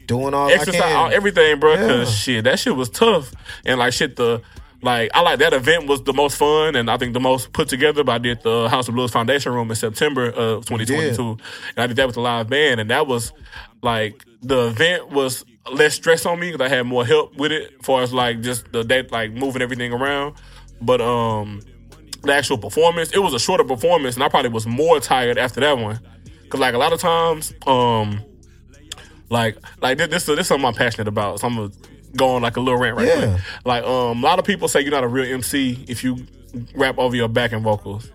doing 0.06 0.34
all 0.34 0.50
exercise, 0.50 0.82
all, 0.94 1.12
everything, 1.12 1.60
bro. 1.60 1.74
Yeah. 1.74 1.88
Cause 1.88 2.16
shit, 2.16 2.44
that 2.44 2.60
shit 2.60 2.76
was 2.76 2.90
tough. 2.90 3.32
And 3.66 3.80
like 3.80 3.94
shit, 3.94 4.16
the 4.16 4.42
like 4.82 5.12
I 5.14 5.22
like 5.22 5.40
that 5.40 5.54
event 5.54 5.88
was 5.88 6.04
the 6.04 6.12
most 6.14 6.36
fun 6.36 6.76
and 6.76 6.92
I 6.92 6.98
think 6.98 7.14
the 7.14 7.20
most 7.22 7.54
put 7.54 7.70
together. 7.70 8.04
But 8.04 8.12
I 8.14 8.18
did 8.18 8.42
the 8.44 8.68
House 8.70 8.88
of 8.90 8.96
Blues 8.96 9.12
Foundation 9.12 9.54
Room 9.54 9.70
in 9.70 9.76
September 9.76 10.26
of 10.30 10.66
2022, 10.66 11.24
and 11.32 11.40
I 11.78 11.88
did 11.88 11.96
that 11.98 12.08
with 12.08 12.18
a 12.18 12.22
live 12.22 12.50
band, 12.50 12.82
and 12.82 12.90
that 12.90 13.08
was 13.08 13.32
like 13.82 14.26
the 14.42 14.68
event 14.68 15.10
was 15.10 15.46
less 15.72 15.94
stress 15.94 16.26
on 16.26 16.38
me 16.38 16.52
because 16.52 16.66
I 16.66 16.68
had 16.68 16.86
more 16.86 17.06
help 17.06 17.38
with 17.38 17.54
it, 17.54 17.72
as 17.80 17.86
far 17.86 18.02
as 18.02 18.14
like 18.14 18.42
just 18.42 18.70
the 18.74 18.84
day, 18.84 19.08
like 19.10 19.32
moving 19.32 19.62
everything 19.62 19.94
around. 19.94 20.36
But 20.82 21.00
um, 21.00 21.62
the 22.24 22.34
actual 22.34 22.58
performance, 22.58 23.12
it 23.12 23.20
was 23.20 23.34
a 23.34 23.40
shorter 23.40 23.64
performance, 23.64 24.16
and 24.16 24.24
I 24.24 24.30
probably 24.30 24.50
was 24.52 24.66
more 24.66 25.00
tired 25.00 25.38
after 25.38 25.60
that 25.60 25.78
one. 25.78 26.00
Cause 26.50 26.60
like 26.60 26.74
a 26.74 26.78
lot 26.78 26.94
of 26.94 27.00
times, 27.00 27.54
um, 27.68 28.22
like 29.30 29.58
like 29.82 29.98
this 29.98 30.08
this, 30.10 30.26
this 30.26 30.40
is 30.40 30.48
something 30.48 30.66
I'm 30.66 30.74
passionate 30.74 31.08
about. 31.08 31.40
So 31.40 31.48
I'm 31.48 31.56
gonna 31.56 31.72
go 32.16 32.36
on 32.36 32.42
like 32.42 32.58
a 32.58 32.60
little 32.60 32.80
rant 32.80 32.98
right 32.98 33.08
Yeah. 33.08 33.32
quick. 33.34 33.42
Like 33.66 33.84
um, 33.84 34.24
a 34.24 34.28
lot 34.28 34.40
of 34.40 34.46
people 34.46 34.68
say 34.68 34.82
you're 34.82 34.92
not 34.92 35.04
a 35.04 35.08
real 35.08 35.26
MC 35.34 35.84
if 35.88 36.04
you 36.04 36.26
rap 36.76 36.98
over 37.00 37.16
your 37.16 37.28
backing 37.28 37.62
vocals, 37.64 38.12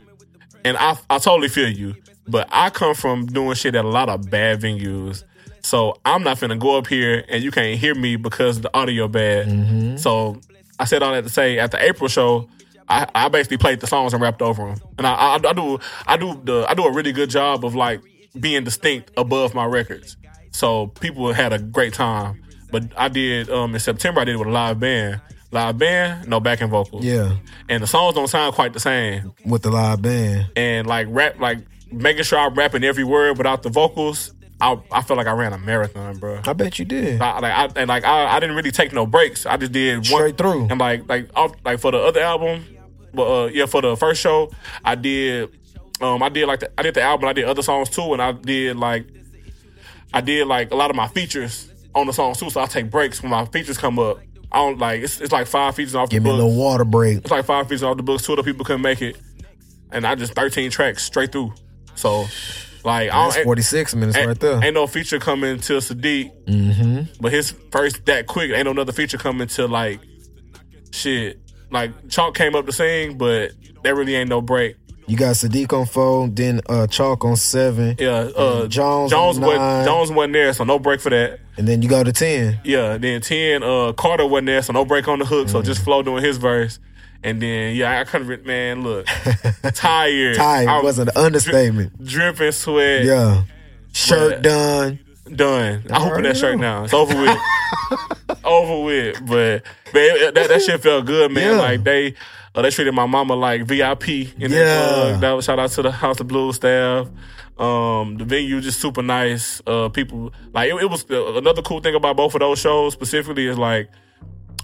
and 0.65 0.77
I 0.77 0.97
I 1.11 1.19
totally 1.19 1.49
feel 1.49 1.69
you. 1.69 1.95
But 2.29 2.49
I 2.53 2.71
come 2.71 2.95
from 2.95 3.27
doing 3.27 3.55
shit 3.55 3.75
at 3.75 3.85
a 3.85 3.89
lot 3.89 4.09
of 4.09 4.31
bad 4.31 4.61
venues. 4.61 5.25
So 5.63 5.99
I'm 6.05 6.23
not 6.23 6.39
finna 6.39 6.59
go 6.59 6.79
up 6.79 6.87
here 6.87 7.25
and 7.29 7.43
you 7.43 7.51
can't 7.51 7.79
hear 7.79 7.95
me 7.95 8.17
because 8.17 8.61
the 8.61 8.71
audio 8.77 9.09
bad. 9.09 9.99
So 9.99 10.41
I 10.79 10.85
said 10.85 11.03
all 11.03 11.13
that 11.13 11.25
to 11.25 11.31
say 11.31 11.59
at 11.59 11.73
the 11.73 11.83
April 11.83 12.09
show, 12.09 12.49
I, 12.89 13.07
I 13.15 13.29
basically 13.29 13.59
played 13.59 13.81
the 13.81 13.87
songs 13.87 14.13
and 14.15 14.23
rapped 14.23 14.41
over 14.43 14.67
them. 14.67 14.81
And 14.97 15.07
I, 15.07 15.13
I, 15.13 15.35
I 15.37 15.53
do 15.53 15.79
I 16.07 16.17
do 16.17 16.41
the 16.45 16.65
I 16.69 16.75
do 16.75 16.85
a 16.85 16.93
really 16.93 17.13
good 17.13 17.31
job 17.31 17.65
of 17.65 17.75
like 17.75 18.01
being 18.39 18.65
distinct 18.65 19.11
above 19.17 19.55
my 19.55 19.65
records. 19.65 20.17
So 20.53 20.89
people 20.89 21.33
had 21.33 21.53
a 21.53 21.59
great 21.59 21.93
time. 21.95 22.43
But 22.71 22.85
I 22.97 23.09
did 23.09 23.51
um 23.51 23.75
in 23.75 23.81
September 23.81 24.21
I 24.21 24.25
did 24.25 24.35
it 24.35 24.39
with 24.39 24.49
a 24.49 24.53
live 24.53 24.81
band. 24.81 25.21
Live 25.51 25.79
band, 25.79 26.29
no 26.29 26.41
backing 26.41 26.69
vocals. 26.69 27.05
Yeah. 27.05 27.37
And 27.71 27.83
the 27.83 27.87
songs 27.87 28.15
don't 28.15 28.29
sound 28.29 28.55
quite 28.55 28.75
the 28.75 28.81
same 28.81 29.33
With 29.47 29.63
the 29.63 29.71
live 29.71 30.03
band. 30.03 30.51
and 30.57 30.87
like 30.87 31.07
rap, 31.11 31.39
like 31.41 31.61
making 31.91 32.25
sure 32.25 32.39
I'm 32.39 32.55
rapping 32.55 32.85
every 32.85 33.05
word 33.05 33.39
without 33.39 33.63
the 33.63 33.71
vocals. 33.71 34.33
I 34.61 34.79
I 34.93 35.03
feel 35.03 35.17
like 35.17 35.27
I 35.27 35.33
ran 35.33 35.53
a 35.53 35.59
marathon, 35.59 36.19
bro. 36.19 36.41
I 36.45 36.53
bet 36.53 36.79
you 36.79 36.85
did. 36.85 37.23
I, 37.23 37.39
like 37.39 37.53
I 37.53 37.81
and 37.81 37.89
like 37.89 38.05
I, 38.05 38.27
I 38.37 38.41
didn't 38.41 38.57
really 38.57 38.73
take 38.73 38.93
no 38.93 39.07
breaks. 39.07 39.47
I 39.47 39.57
just 39.57 39.73
did 39.73 39.97
one 39.97 40.05
Straight 40.05 40.37
through. 40.37 40.67
And 40.69 40.79
like 40.81 41.09
like 41.09 41.31
off, 41.35 41.53
like 41.65 41.79
for 41.81 41.93
the 41.93 41.99
other 41.99 42.21
album, 42.21 42.65
but 43.19 43.27
uh, 43.45 43.47
yeah, 43.49 43.67
for 43.67 43.83
the 43.83 43.97
first 43.97 44.21
show, 44.23 44.51
I 44.85 44.95
did 44.95 45.51
um 46.01 46.23
I 46.23 46.29
did 46.29 46.47
like 46.47 46.61
the, 46.61 46.71
I 46.79 46.83
did 46.83 46.95
the 46.95 47.03
album. 47.03 47.29
I 47.29 47.33
did 47.33 47.45
other 47.45 47.63
songs 47.63 47.91
too, 47.91 48.13
and 48.13 48.23
I 48.23 48.33
did 48.33 48.77
like 48.77 49.05
I 50.15 50.21
did 50.21 50.47
like 50.47 50.71
a 50.71 50.77
lot 50.77 50.89
of 50.91 50.97
my 50.97 51.09
features 51.09 51.71
on 51.95 52.07
the 52.07 52.13
songs 52.13 52.39
too. 52.39 52.49
So 52.51 52.61
I 52.61 52.67
take 52.67 52.91
breaks 52.91 53.21
when 53.23 53.31
my 53.31 53.45
features 53.47 53.77
come 53.77 53.99
up. 53.99 54.21
I 54.53 54.59
don't 54.59 54.79
like 54.79 55.03
it's, 55.03 55.21
it's 55.21 55.33
like 55.33 55.47
five 55.49 55.75
features 55.75 55.95
off 55.95 56.09
Give 56.11 56.23
the 56.23 56.29
me 56.29 56.35
a 56.35 56.39
book. 56.39 56.47
little 56.47 56.59
water 56.59 56.85
break. 56.85 57.19
It's 57.19 57.31
like 57.31 57.45
five 57.45 57.67
features 57.69 57.83
off 57.83 57.97
the 57.97 58.03
books. 58.03 58.23
Two 58.25 58.33
other 58.35 58.43
people 58.45 58.65
couldn't 58.65 58.83
make 58.83 59.03
it, 59.03 59.17
and 59.93 60.07
I 60.07 60.15
just 60.15 60.35
thirteen 60.35 60.71
tracks 60.71 61.03
straight 61.05 61.33
through. 61.33 61.53
So, 61.97 62.27
like, 62.85 63.11
I 63.11 63.25
That's 63.25 63.35
don't, 63.37 63.45
46 63.45 63.95
minutes 63.97 64.17
ain't, 64.17 64.29
right 64.29 64.39
there. 64.39 64.65
ain't 64.65 64.75
no 64.75 64.87
feature 64.87 65.19
coming 65.19 65.59
till 65.59 65.81
Sadiq, 65.81 66.31
Mm-hmm. 66.47 67.21
but 67.21 67.33
his 67.33 67.51
first 67.73 68.07
that 68.07 68.29
quick. 68.29 68.53
Ain't 68.53 68.67
no 68.67 68.71
another 68.71 68.93
feature 68.93 69.19
coming 69.19 69.49
till 69.49 69.69
like 69.69 70.01
shit. 70.93 71.41
Like 71.71 72.09
Chalk 72.09 72.35
came 72.35 72.55
up 72.55 72.67
to 72.67 72.73
sing, 72.73 73.19
but 73.19 73.53
there 73.83 73.95
really 73.95 74.15
ain't 74.15 74.29
no 74.31 74.41
break. 74.41 74.77
You 75.07 75.17
got 75.17 75.37
Sadiq 75.37 75.73
on 75.73 75.87
four, 75.87 76.29
then 76.29 76.61
uh, 76.69 76.87
Chalk 76.87 77.25
on 77.25 77.37
seven, 77.37 77.97
Yeah, 77.99 78.29
uh, 78.37 78.67
Jones 78.67 79.11
Jones 79.11 79.39
wasn't 79.39 79.57
nine. 79.63 79.85
Jones 79.87 80.11
wasn't 80.13 80.33
there, 80.35 80.53
so 80.53 80.65
no 80.65 80.79
break 80.79 81.01
for 81.01 81.09
that. 81.11 81.41
and 81.57 81.67
then 81.67 81.81
you 81.81 81.89
go 81.89 82.05
to 82.05 82.13
10. 82.13 82.61
Yeah, 82.65 82.99
then 82.99 83.21
ten, 83.23 83.63
uh, 83.63 83.93
Carter 83.95 84.27
wasn't 84.27 84.47
there, 84.49 84.61
so 84.63 84.73
no 84.75 84.85
break 84.85 85.09
on 85.09 85.19
the 85.19 85.25
hook, 85.25 85.47
Mm. 85.49 85.51
so 85.51 85.63
just 85.63 85.83
Flo 85.83 86.03
doing 86.03 86.23
his 86.23 86.37
verse. 86.37 86.79
And 87.25 87.41
then 87.43 87.75
yeah, 87.75 88.01
I 88.01 88.05
couldn't. 88.05 88.45
Man, 88.47 88.83
look, 88.83 89.07
tired. 89.75 90.37
Tired 90.37 90.69
I'm 90.69 90.85
was 90.85 90.99
an 90.99 91.09
understatement. 91.17 92.05
dripping 92.05 92.53
sweat. 92.53 93.05
Yeah. 93.05 93.43
Shirt 93.93 94.35
But- 94.35 94.43
done. 94.43 94.99
Done. 95.35 95.83
I'm 95.91 96.01
hoping 96.03 96.23
that 96.25 96.37
shirt 96.37 96.59
now. 96.59 96.85
It's 96.85 96.95
over 96.95 97.15
with. 97.21 97.39
over 98.45 98.85
with. 98.85 99.17
But 99.27 99.63
man, 99.95 100.35
that, 100.35 100.49
that 100.49 100.63
shit 100.63 100.81
felt 100.83 101.07
good, 101.07 101.31
man. 101.33 101.55
Yeah. 101.55 101.61
Like 101.61 101.85
they 101.85 102.15
uh, 102.55 102.63
they 102.63 102.71
treated 102.71 102.95
my 102.95 103.07
mama 103.07 103.35
like 103.35 103.63
VIP 103.65 104.09
in 104.09 104.51
Yeah. 104.53 104.89
club. 104.89 105.21
That 105.21 105.33
was 105.33 105.45
shout 105.45 105.59
out 105.59 105.71
to 105.71 105.83
the 105.83 105.91
House 105.93 106.21
of 106.21 106.29
Blues 106.29 106.57
staff. 106.57 107.09
Um, 107.59 108.17
the 108.19 108.25
venue 108.25 108.61
just 108.61 108.81
super 108.81 109.03
nice. 109.03 109.61
Uh, 109.67 109.89
people 109.89 110.33
like 110.53 110.71
it, 110.71 110.77
it 110.77 110.91
was 110.91 111.05
uh, 111.11 111.35
another 111.35 111.63
cool 111.63 111.81
thing 111.81 111.95
about 111.95 112.17
both 112.17 112.35
of 112.35 112.41
those 112.41 112.59
shows 112.59 112.93
specifically 112.93 113.47
is 113.47 113.59
like. 113.59 113.91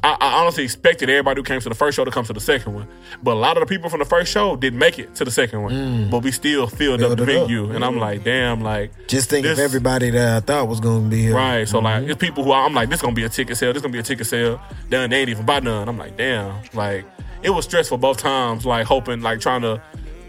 I, 0.04 0.16
I 0.20 0.40
honestly 0.40 0.64
expected 0.64 1.08
everybody 1.08 1.38
who 1.40 1.42
came 1.44 1.60
to 1.60 1.68
the 1.68 1.74
first 1.74 1.96
show 1.96 2.04
to 2.04 2.10
come 2.10 2.24
to 2.26 2.32
the 2.34 2.40
second 2.40 2.74
one, 2.74 2.86
but 3.22 3.32
a 3.32 3.40
lot 3.40 3.56
of 3.56 3.62
the 3.62 3.66
people 3.74 3.88
from 3.88 4.00
the 4.00 4.04
first 4.04 4.30
show 4.30 4.54
didn't 4.54 4.78
make 4.78 4.98
it 4.98 5.14
to 5.14 5.24
the 5.24 5.30
second 5.30 5.62
one. 5.62 6.10
But 6.10 6.22
we 6.22 6.30
still 6.30 6.66
filled, 6.66 7.02
up 7.02 7.12
Mm. 7.12 7.16
The 7.16 7.22
it 7.22 7.36
up. 7.36 7.48
venue, 7.48 7.70
and 7.70 7.84
I'm 7.84 7.98
like, 7.98 8.22
damn, 8.22 8.60
like 8.60 8.92
Just 9.08 9.30
think 9.30 9.46
of 9.46 9.58
everybody 9.58 10.10
that 10.10 10.36
I 10.36 10.40
thought 10.40 10.68
was 10.68 10.78
going 10.80 11.04
to 11.04 11.08
be 11.10 11.22
here. 11.22 11.34
Right. 11.34 11.66
So 11.66 11.78
Mm-hmm. 11.78 11.84
like 11.86 12.02
it's 12.10 12.20
people 12.20 12.44
who 12.44 12.52
I'm 12.52 12.74
like, 12.74 12.90
this 12.90 13.00
gonna 13.00 13.14
be 13.14 13.24
a 13.24 13.28
ticket 13.30 13.56
sale, 13.56 13.72
this 13.72 13.80
gonna 13.82 13.92
be 13.92 13.98
a 13.98 14.02
ticket 14.02 14.26
sale. 14.26 14.60
Then 14.90 15.08
they 15.10 15.20
ain't 15.20 15.30
even 15.30 15.46
buy 15.46 15.60
none. 15.60 15.88
I'm 15.88 15.96
like, 15.96 16.16
damn. 16.18 16.54
Like 16.74 17.04
it 17.42 17.50
was 17.50 17.64
stressful 17.64 17.98
both 17.98 18.18
times, 18.18 18.66
like 18.66 18.86
hoping, 18.86 19.22
like 19.22 19.40
trying 19.40 19.62
to 19.62 19.80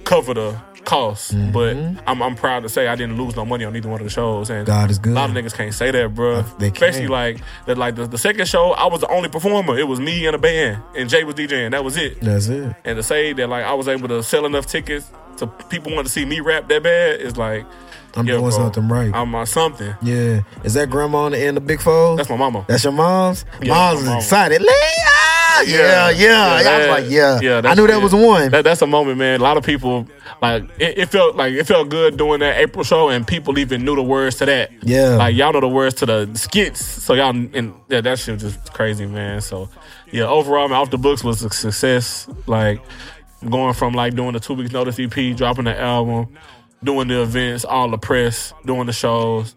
cover 0.05 0.33
the 0.33 0.57
costs. 0.85 1.33
Mm-hmm. 1.33 1.51
But 1.51 1.75
I'm, 2.07 2.21
I'm 2.21 2.35
proud 2.35 2.61
to 2.63 2.69
say 2.69 2.87
I 2.87 2.95
didn't 2.95 3.17
lose 3.17 3.35
no 3.35 3.45
money 3.45 3.65
on 3.65 3.75
either 3.75 3.89
one 3.89 3.99
of 3.99 4.05
the 4.05 4.11
shows. 4.11 4.49
And 4.49 4.65
God 4.65 4.89
is 4.89 4.99
good. 4.99 5.13
A 5.13 5.15
lot 5.15 5.29
of 5.29 5.35
niggas 5.35 5.53
can't 5.53 5.73
say 5.73 5.91
that, 5.91 6.15
bro. 6.15 6.41
They 6.59 6.69
Especially 6.69 7.07
like 7.07 7.41
that. 7.65 7.77
Like 7.77 7.95
the, 7.95 8.07
the 8.07 8.17
second 8.17 8.47
show, 8.47 8.71
I 8.71 8.85
was 8.85 9.01
the 9.01 9.07
only 9.07 9.29
performer. 9.29 9.77
It 9.77 9.87
was 9.87 9.99
me 9.99 10.25
and 10.25 10.35
a 10.35 10.39
band, 10.39 10.81
and 10.95 11.09
Jay 11.09 11.23
was 11.23 11.35
DJing. 11.35 11.71
That 11.71 11.83
was 11.83 11.97
it. 11.97 12.21
That's 12.21 12.47
it. 12.47 12.75
And 12.85 12.95
to 12.97 13.03
say 13.03 13.33
that 13.33 13.47
like 13.47 13.65
I 13.65 13.73
was 13.73 13.87
able 13.87 14.07
to 14.07 14.23
sell 14.23 14.45
enough 14.45 14.65
tickets 14.65 15.11
to 15.37 15.47
people 15.47 15.93
want 15.93 16.07
to 16.07 16.13
see 16.13 16.23
me 16.23 16.39
rap 16.39 16.69
that 16.69 16.83
bad 16.83 17.19
is 17.19 17.35
like 17.35 17.65
I'm 18.15 18.25
yeah, 18.25 18.33
doing 18.35 18.43
bro, 18.43 18.51
something 18.51 18.87
right. 18.87 19.11
I'm 19.13 19.35
on 19.35 19.45
something. 19.45 19.93
yeah. 20.01 20.43
Is 20.63 20.73
that 20.75 20.89
grandma 20.89 21.25
on 21.25 21.33
the 21.33 21.39
end 21.39 21.57
of 21.57 21.67
Big 21.67 21.81
Fold? 21.81 22.19
That's 22.19 22.29
my 22.29 22.37
mama. 22.37 22.65
That's 22.67 22.83
your 22.83 22.93
mom's? 22.93 23.43
Yeah, 23.61 23.73
mom's 23.73 24.07
excited. 24.07 24.61
Leah! 24.61 25.34
Yeah, 25.63 26.09
yeah. 26.09 26.61
yeah. 26.61 26.69
I 26.69 26.77
was 26.79 26.87
like, 26.87 27.11
yeah. 27.11 27.39
yeah. 27.41 27.61
I 27.63 27.75
knew 27.75 27.87
that 27.87 28.01
was 28.01 28.13
one. 28.13 28.51
That, 28.51 28.63
that's 28.63 28.81
a 28.81 28.87
moment, 28.87 29.17
man. 29.17 29.39
A 29.39 29.43
lot 29.43 29.57
of 29.57 29.63
people 29.63 30.07
like 30.41 30.63
it, 30.79 30.97
it 30.97 31.09
felt 31.09 31.35
like 31.35 31.53
it 31.53 31.65
felt 31.65 31.89
good 31.89 32.17
doing 32.17 32.39
that 32.39 32.57
April 32.57 32.83
show, 32.83 33.09
and 33.09 33.25
people 33.25 33.57
even 33.59 33.85
knew 33.85 33.95
the 33.95 34.03
words 34.03 34.37
to 34.37 34.45
that. 34.45 34.71
Yeah. 34.83 35.15
like 35.15 35.35
y'all 35.35 35.53
know 35.53 35.61
the 35.61 35.67
words 35.67 35.95
to 35.95 36.05
the 36.05 36.29
skits, 36.35 36.83
so 36.83 37.13
y'all 37.13 37.29
and 37.29 37.73
yeah, 37.89 38.01
that 38.01 38.19
shit 38.19 38.41
was 38.41 38.55
just 38.55 38.73
crazy, 38.73 39.05
man. 39.05 39.41
So 39.41 39.69
yeah, 40.11 40.25
overall, 40.25 40.67
man, 40.67 40.77
off 40.77 40.91
the 40.91 40.97
books 40.97 41.23
was 41.23 41.43
a 41.43 41.49
success. 41.49 42.27
Like 42.47 42.81
going 43.49 43.73
from 43.73 43.93
like 43.93 44.15
doing 44.15 44.33
the 44.33 44.39
two 44.39 44.53
weeks 44.53 44.71
notice 44.71 44.99
EP, 44.99 45.35
dropping 45.35 45.65
the 45.65 45.79
album, 45.79 46.35
doing 46.83 47.07
the 47.07 47.21
events, 47.21 47.65
all 47.65 47.89
the 47.89 47.97
press, 47.97 48.53
doing 48.65 48.87
the 48.87 48.93
shows. 48.93 49.55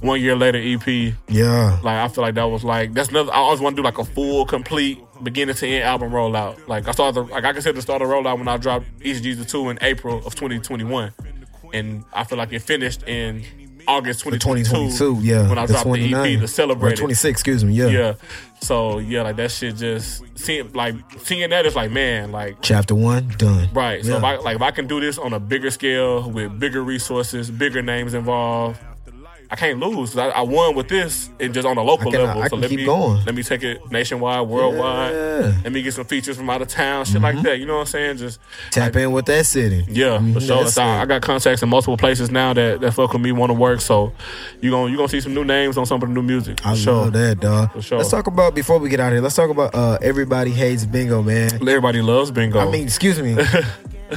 One 0.00 0.20
year 0.20 0.36
later, 0.36 0.58
EP. 0.58 1.14
yeah. 1.28 1.80
Like 1.82 1.96
I 1.96 2.08
feel 2.08 2.22
like 2.22 2.34
that 2.34 2.44
was 2.44 2.62
like 2.62 2.92
that's 2.92 3.08
another. 3.08 3.32
I 3.32 3.36
always 3.36 3.60
want 3.60 3.76
to 3.76 3.82
do 3.82 3.84
like 3.84 3.98
a 3.98 4.04
full, 4.04 4.44
complete, 4.44 4.98
beginning 5.24 5.54
to 5.54 5.66
end 5.66 5.84
album 5.84 6.10
rollout. 6.12 6.68
Like 6.68 6.86
I 6.88 6.92
started, 6.92 7.14
the, 7.14 7.22
like 7.32 7.44
I 7.44 7.52
consider 7.52 7.74
the 7.74 7.82
start 7.82 8.02
of 8.02 8.08
rollout 8.08 8.38
when 8.38 8.48
I 8.48 8.56
dropped 8.56 8.86
Easy 9.02 9.22
Jesus 9.22 9.46
two 9.46 9.68
in 9.70 9.78
April 9.80 10.18
of 10.26 10.34
2021, 10.34 11.12
and 11.72 12.04
I 12.12 12.24
feel 12.24 12.38
like 12.38 12.52
it 12.52 12.60
finished 12.60 13.02
in 13.04 13.44
August 13.86 14.20
2022. 14.24 14.70
2022, 14.70 15.26
yeah. 15.26 15.48
when 15.48 15.58
I 15.58 15.66
dropped 15.66 15.84
the 15.84 16.08
29. 16.08 16.34
EP 16.34 16.40
to 16.40 16.48
celebrate 16.48 16.96
26, 16.96 17.30
excuse 17.30 17.64
me, 17.64 17.74
yeah. 17.74 17.86
Yeah, 17.86 18.14
so 18.60 18.98
yeah, 18.98 19.22
like 19.22 19.36
that 19.36 19.50
shit 19.50 19.76
just 19.76 20.22
seeing 20.38 20.72
like 20.72 20.94
seeing 21.18 21.50
that 21.50 21.66
is 21.66 21.76
like 21.76 21.90
man, 21.90 22.32
like 22.32 22.56
Chapter 22.62 22.94
one, 22.94 23.28
done. 23.36 23.68
Right. 23.72 24.04
So 24.04 24.12
Yeah. 24.12 24.18
if 24.18 24.24
I 24.24 24.36
like 24.36 24.56
if 24.56 24.62
I 24.62 24.70
can 24.70 24.86
do 24.86 25.00
this 25.00 25.18
on 25.18 25.32
a 25.32 25.40
bigger 25.40 25.70
scale 25.70 26.30
with 26.30 26.58
bigger 26.58 26.82
resources, 26.82 27.50
bigger 27.50 27.82
names 27.82 28.14
involved, 28.14 28.78
I 29.50 29.56
can't 29.56 29.78
lose. 29.78 30.10
'Cause 30.10 30.18
I, 30.18 30.28
I 30.30 30.40
won 30.42 30.74
with 30.74 30.88
this 30.88 31.30
and 31.38 31.52
just 31.54 31.66
on 31.66 31.76
a 31.76 31.82
local 31.82 32.08
I 32.08 32.10
can- 32.12 32.20
level. 32.24 32.42
I 32.42 32.46
so 32.46 32.50
can 32.50 32.60
let 32.62 32.70
keep 32.70 32.80
me 32.80 32.86
going. 32.86 33.24
let 33.24 33.34
me 33.34 33.42
take 33.42 33.62
it 33.62 33.78
nationwide, 33.90 34.48
worldwide. 34.48 35.12
Yeah. 35.12 35.18
Mm-hmm. 35.18 35.62
Let 35.64 35.72
me 35.72 35.82
get 35.82 35.94
some 35.94 36.04
features 36.06 36.36
from 36.36 36.50
out 36.50 36.62
of 36.62 36.68
town, 36.68 37.04
shit 37.04 37.20
like 37.20 37.40
that. 37.42 37.58
You 37.58 37.66
know 37.66 37.74
what 37.74 37.80
I'm 37.80 37.86
saying? 37.86 38.16
Just 38.16 38.40
Tap 38.70 38.96
in 38.96 39.12
with 39.12 39.26
that 39.26 39.46
city. 39.46 39.84
yeah, 39.88 40.18
Mhm, 40.18 40.34
for 40.34 40.40
sure. 40.40 40.66
So 40.68 40.82
I. 40.82 41.02
I 41.02 41.06
got 41.06 41.22
contacts 41.22 41.62
in 41.62 41.68
multiple 41.68 41.96
places 41.96 42.30
now 42.30 42.52
that, 42.54 42.80
that 42.80 42.92
fuck 42.92 43.12
with 43.12 43.22
me, 43.22 43.32
want 43.32 43.50
to 43.50 43.54
work. 43.54 43.80
So 43.80 44.12
you 44.60 44.70
gonna 44.70 44.90
you 44.90 44.96
gonna 44.96 45.08
see 45.08 45.20
some 45.20 45.34
new 45.34 45.44
names 45.44 45.76
on 45.78 45.86
some 45.86 46.02
of 46.02 46.08
the 46.08 46.14
new 46.14 46.22
music. 46.22 46.64
I 46.66 46.74
sure. 46.74 46.94
love 46.94 47.12
that, 47.12 47.40
dog. 47.40 47.72
For 47.72 47.82
sure. 47.82 47.98
Let's 47.98 48.10
talk 48.10 48.26
about 48.26 48.54
before 48.54 48.78
we 48.78 48.88
get 48.88 49.00
out 49.00 49.08
of 49.08 49.12
here. 49.14 49.22
Let's 49.22 49.36
talk 49.36 49.50
about 49.50 49.74
uh, 49.74 49.98
everybody 50.02 50.50
hates 50.50 50.84
bingo, 50.86 51.22
man. 51.22 51.54
Everybody 51.54 52.00
loves 52.02 52.30
bingo. 52.30 52.58
I 52.60 52.70
mean, 52.70 52.84
excuse 52.84 53.20
me. 53.20 53.36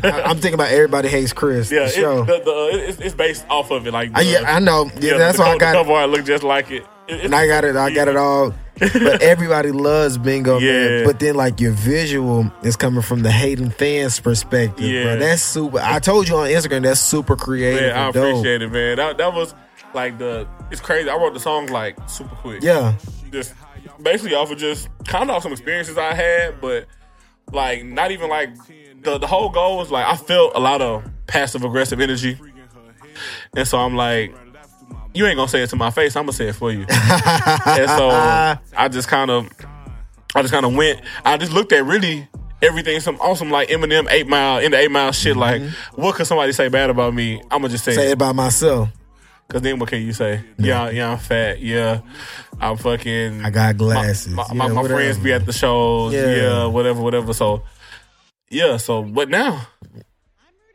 I, 0.03 0.21
I'm 0.23 0.37
thinking 0.37 0.53
about 0.55 0.71
everybody 0.71 1.07
hates 1.09 1.33
Chris. 1.33 1.71
yeah, 1.71 1.79
the 1.79 1.85
it, 1.85 1.91
show. 1.91 2.23
the, 2.23 2.39
the, 2.39 2.87
it's, 2.89 2.99
it's 2.99 3.15
based 3.15 3.45
off 3.49 3.71
of 3.71 3.85
it. 3.87 3.91
Like 3.93 4.15
Uh, 4.17 4.21
yeah, 4.21 4.43
I 4.45 4.59
know. 4.59 4.85
Yeah, 4.99 5.11
Yeah, 5.13 5.17
that's 5.17 5.37
the, 5.37 5.43
why 5.43 5.51
I 5.53 5.57
got. 5.57 5.71
the 5.73 5.77
cover 5.79 5.93
art 5.93 6.09
look 6.09 6.25
just 6.25 6.43
like 6.43 6.71
it. 6.71 6.85
It- 7.07 7.25
and 7.25 7.33
I 7.35 7.47
got 7.47 7.63
it. 7.63 7.75
I 7.75 7.93
got 7.93 8.07
it 8.09 8.17
all. 8.17 8.53
But 8.79 9.21
everybody 9.23 9.71
loves 9.71 10.17
bingo, 10.17 10.59
Yeah. 10.59 10.71
man. 10.71 11.05
But 11.05 11.19
then, 11.19 11.35
like 11.35 11.59
your 11.59 11.71
visual 11.71 12.51
is 12.63 12.75
coming 12.75 13.01
from 13.01 13.23
the 13.23 13.31
hating 13.31 13.71
fans' 13.71 14.19
perspective, 14.19 14.85
Yeah. 14.85 15.03
bro. 15.03 15.19
That's 15.19 15.41
super. 15.41 15.79
I 15.79 15.99
told 15.99 16.27
you 16.27 16.35
on 16.35 16.47
Instagram. 16.49 16.83
That's 16.83 16.99
super 16.99 17.35
creative. 17.35 17.81
Man, 17.81 17.97
I 17.97 18.05
and 18.05 18.13
dope. 18.13 18.29
appreciate 18.37 18.61
it, 18.61 18.71
man. 18.71 18.97
That 18.97 19.17
that 19.17 19.33
was 19.33 19.55
like 19.95 20.17
the. 20.19 20.47
It's 20.69 20.81
crazy. 20.81 21.09
I 21.09 21.15
wrote 21.15 21.33
the 21.33 21.39
song 21.39 21.67
like 21.67 21.97
super 22.07 22.35
quick. 22.35 22.61
Yeah, 22.61 22.95
Just 23.31 23.55
basically 24.03 24.35
off 24.35 24.51
of 24.51 24.57
just 24.59 24.89
kind 25.05 25.29
of 25.29 25.37
off 25.37 25.43
some 25.43 25.53
experiences 25.53 25.97
I 25.97 26.13
had, 26.13 26.61
but 26.61 26.85
like 27.53 27.83
not 27.85 28.11
even 28.11 28.29
like 28.29 28.49
the 29.03 29.17
the 29.17 29.27
whole 29.27 29.49
goal 29.49 29.77
was 29.77 29.91
like 29.91 30.05
I 30.05 30.15
felt 30.15 30.53
a 30.55 30.59
lot 30.59 30.81
of 30.81 31.03
passive 31.27 31.63
aggressive 31.63 31.99
energy, 31.99 32.39
and 33.55 33.67
so 33.67 33.77
I'm 33.79 33.95
like. 33.95 34.35
You 35.13 35.25
ain't 35.25 35.37
gonna 35.37 35.47
say 35.47 35.63
it 35.63 35.69
to 35.71 35.75
my 35.75 35.89
face. 35.89 36.15
I'm 36.15 36.23
gonna 36.23 36.33
say 36.33 36.49
it 36.49 36.53
for 36.53 36.71
you. 36.71 36.81
and 36.89 37.89
so 37.89 38.09
I 38.77 38.87
just 38.91 39.07
kind 39.07 39.31
of, 39.31 39.49
I 40.35 40.43
just 40.43 40.53
kind 40.53 40.63
of 40.63 40.75
went. 40.75 41.01
I 41.25 41.37
just 41.37 41.51
looked 41.51 41.71
at 41.71 41.83
really 41.85 42.27
everything, 42.61 42.99
some 42.99 43.15
awesome 43.15 43.49
like 43.49 43.69
Eminem 43.69 44.07
Eight 44.11 44.27
Mile 44.27 44.59
in 44.59 44.71
the 44.71 44.77
Eight 44.77 44.91
Mile 44.91 45.11
shit. 45.11 45.35
Mm-hmm. 45.35 45.39
Like, 45.39 45.61
what 45.95 46.15
could 46.15 46.27
somebody 46.27 46.51
say 46.51 46.67
bad 46.67 46.89
about 46.89 47.13
me? 47.13 47.41
I'm 47.43 47.61
gonna 47.61 47.69
just 47.69 47.83
say, 47.83 47.93
say 47.93 48.11
it. 48.11 48.17
by 48.17 48.31
myself. 48.31 48.89
Cause 49.49 49.61
then 49.61 49.79
what 49.79 49.87
can 49.87 50.01
you 50.01 50.11
say? 50.11 50.43
Yeah, 50.59 50.89
yeah, 50.89 51.11
I'm 51.11 51.17
fat. 51.17 51.61
Yeah, 51.61 52.01
I'm 52.59 52.75
fucking. 52.75 53.45
I 53.45 53.49
got 53.49 53.77
glasses. 53.77 54.27
My, 54.27 54.45
Yeah, 54.49 54.53
my, 54.53 54.67
my 54.67 54.87
friends 54.87 55.17
be 55.19 55.31
at 55.31 55.45
the 55.45 55.53
shows. 55.53 56.13
Yeah. 56.13 56.35
Yeah. 56.35 56.65
whatever, 56.65 57.01
whatever. 57.01 57.31
So, 57.33 57.63
yeah. 58.49 58.77
So 58.77 59.01
what 59.03 59.29
now? 59.29 59.67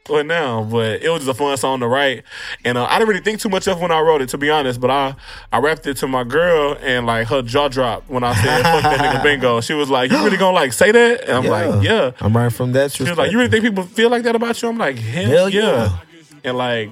What 0.09 0.27
now? 0.27 0.65
But 0.65 1.01
it 1.01 1.09
was 1.11 1.25
just 1.25 1.31
a 1.31 1.35
fun 1.39 1.57
song 1.57 1.79
to 1.79 1.87
write, 1.87 2.25
and 2.65 2.77
uh, 2.77 2.85
I 2.87 2.99
didn't 2.99 3.09
really 3.11 3.21
think 3.23 3.39
too 3.39 3.49
much 3.49 3.69
of 3.69 3.81
when 3.81 3.93
I 3.93 4.01
wrote 4.01 4.21
it, 4.21 4.31
to 4.31 4.39
be 4.39 4.51
honest. 4.51 4.81
But 4.81 4.91
I 4.91 5.15
I 5.53 5.59
rapped 5.61 5.87
it 5.87 5.97
to 5.99 6.09
my 6.09 6.25
girl, 6.25 6.77
and 6.81 7.07
like 7.07 7.29
her 7.29 7.41
jaw 7.41 7.69
dropped 7.69 8.11
when 8.11 8.25
I 8.25 8.35
said 8.35 8.63
"fuck 8.65 8.83
that 8.83 8.99
nigga 9.01 9.23
bingo." 9.23 9.61
She 9.63 9.75
was 9.75 9.89
like, 9.89 10.11
"You 10.11 10.25
really 10.25 10.37
gonna 10.39 10.57
like 10.57 10.73
say 10.73 10.91
that?" 10.91 11.21
And 11.23 11.31
I'm 11.31 11.45
like, 11.45 11.85
"Yeah." 11.85 12.11
I'm 12.21 12.37
right 12.37 12.53
from 12.53 12.73
that. 12.73 12.91
She 12.91 13.05
was 13.05 13.17
like, 13.17 13.31
"You 13.31 13.39
really 13.39 13.51
think 13.51 13.63
people 13.65 13.85
feel 13.85 14.11
like 14.11 14.25
that 14.25 14.35
about 14.35 14.61
you?" 14.61 14.69
I'm 14.69 14.77
like, 14.79 14.99
"Hell, 14.99 15.31
Hell 15.31 15.49
yeah. 15.49 15.61
yeah. 15.61 15.99
And 16.43 16.59
like, 16.59 16.91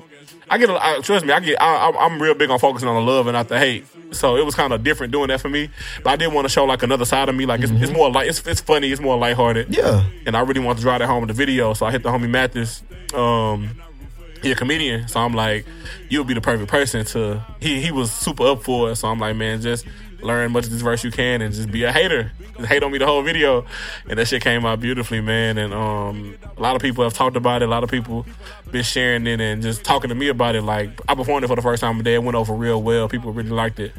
I 0.48 0.58
get, 0.58 0.70
a, 0.70 0.74
I, 0.84 1.00
trust 1.00 1.26
me, 1.26 1.32
I 1.32 1.40
get, 1.40 1.60
I, 1.60 1.90
I- 1.90 2.06
I'm 2.06 2.22
real 2.22 2.34
big 2.34 2.48
on 2.50 2.60
focusing 2.60 2.88
on 2.88 2.94
the 3.04 3.10
love 3.12 3.26
and 3.26 3.34
not 3.34 3.48
the 3.48 3.58
hate. 3.58 3.86
So 4.12 4.36
it 4.36 4.44
was 4.44 4.54
kind 4.54 4.72
of 4.72 4.82
different 4.82 5.12
doing 5.12 5.28
that 5.28 5.40
for 5.40 5.48
me. 5.48 5.70
But 6.02 6.10
I 6.10 6.16
did 6.16 6.32
want 6.32 6.44
to 6.44 6.48
show 6.48 6.64
like 6.64 6.82
another 6.82 7.04
side 7.04 7.28
of 7.28 7.34
me. 7.34 7.46
Like 7.46 7.60
it's, 7.60 7.72
it's 7.72 7.92
more 7.92 8.10
like 8.10 8.28
it's, 8.28 8.46
it's 8.46 8.60
funny, 8.60 8.90
it's 8.90 9.00
more 9.00 9.16
lighthearted. 9.16 9.74
Yeah. 9.74 10.04
And 10.26 10.36
I 10.36 10.40
really 10.40 10.60
want 10.60 10.78
to 10.78 10.82
drive 10.82 11.00
that 11.00 11.06
home 11.06 11.22
in 11.22 11.28
the 11.28 11.34
video. 11.34 11.74
So 11.74 11.86
I 11.86 11.92
hit 11.92 12.02
the 12.02 12.10
homie 12.10 12.28
Mathis. 12.28 12.82
Um, 13.14 13.70
he 14.42 14.50
a 14.50 14.54
comedian, 14.54 15.06
so 15.06 15.20
I'm 15.20 15.34
like, 15.34 15.66
you'll 16.08 16.24
be 16.24 16.34
the 16.34 16.40
perfect 16.40 16.70
person 16.70 17.04
to. 17.06 17.44
He 17.60 17.80
he 17.80 17.90
was 17.90 18.10
super 18.10 18.46
up 18.46 18.62
for 18.62 18.90
it, 18.90 18.96
so 18.96 19.08
I'm 19.08 19.18
like, 19.18 19.36
man, 19.36 19.60
just 19.60 19.86
learn 20.22 20.52
much 20.52 20.64
of 20.64 20.70
this 20.70 20.82
verse 20.82 21.04
you 21.04 21.10
can 21.10 21.42
and 21.42 21.54
just 21.54 21.70
be 21.70 21.84
a 21.84 21.92
hater. 21.92 22.32
Just 22.56 22.68
hate 22.68 22.82
on 22.82 22.92
me 22.92 22.98
the 22.98 23.06
whole 23.06 23.22
video, 23.22 23.64
and 24.08 24.18
that 24.18 24.28
shit 24.28 24.42
came 24.42 24.66
out 24.66 24.80
beautifully, 24.80 25.20
man. 25.20 25.58
And 25.58 25.72
um, 25.72 26.36
a 26.56 26.60
lot 26.60 26.76
of 26.76 26.82
people 26.82 27.04
have 27.04 27.14
talked 27.14 27.36
about 27.36 27.62
it. 27.62 27.66
A 27.66 27.70
lot 27.70 27.84
of 27.84 27.90
people 27.90 28.26
been 28.70 28.82
sharing 28.82 29.26
it 29.26 29.40
and 29.40 29.62
just 29.62 29.84
talking 29.84 30.08
to 30.08 30.14
me 30.14 30.28
about 30.28 30.54
it. 30.54 30.62
Like 30.62 31.00
I 31.08 31.14
performed 31.14 31.44
it 31.44 31.48
for 31.48 31.56
the 31.56 31.62
first 31.62 31.80
time 31.80 31.96
today. 31.98 32.14
It 32.14 32.22
went 32.22 32.36
over 32.36 32.54
real 32.54 32.82
well. 32.82 33.08
People 33.08 33.32
really 33.32 33.50
liked 33.50 33.80
it. 33.80 33.92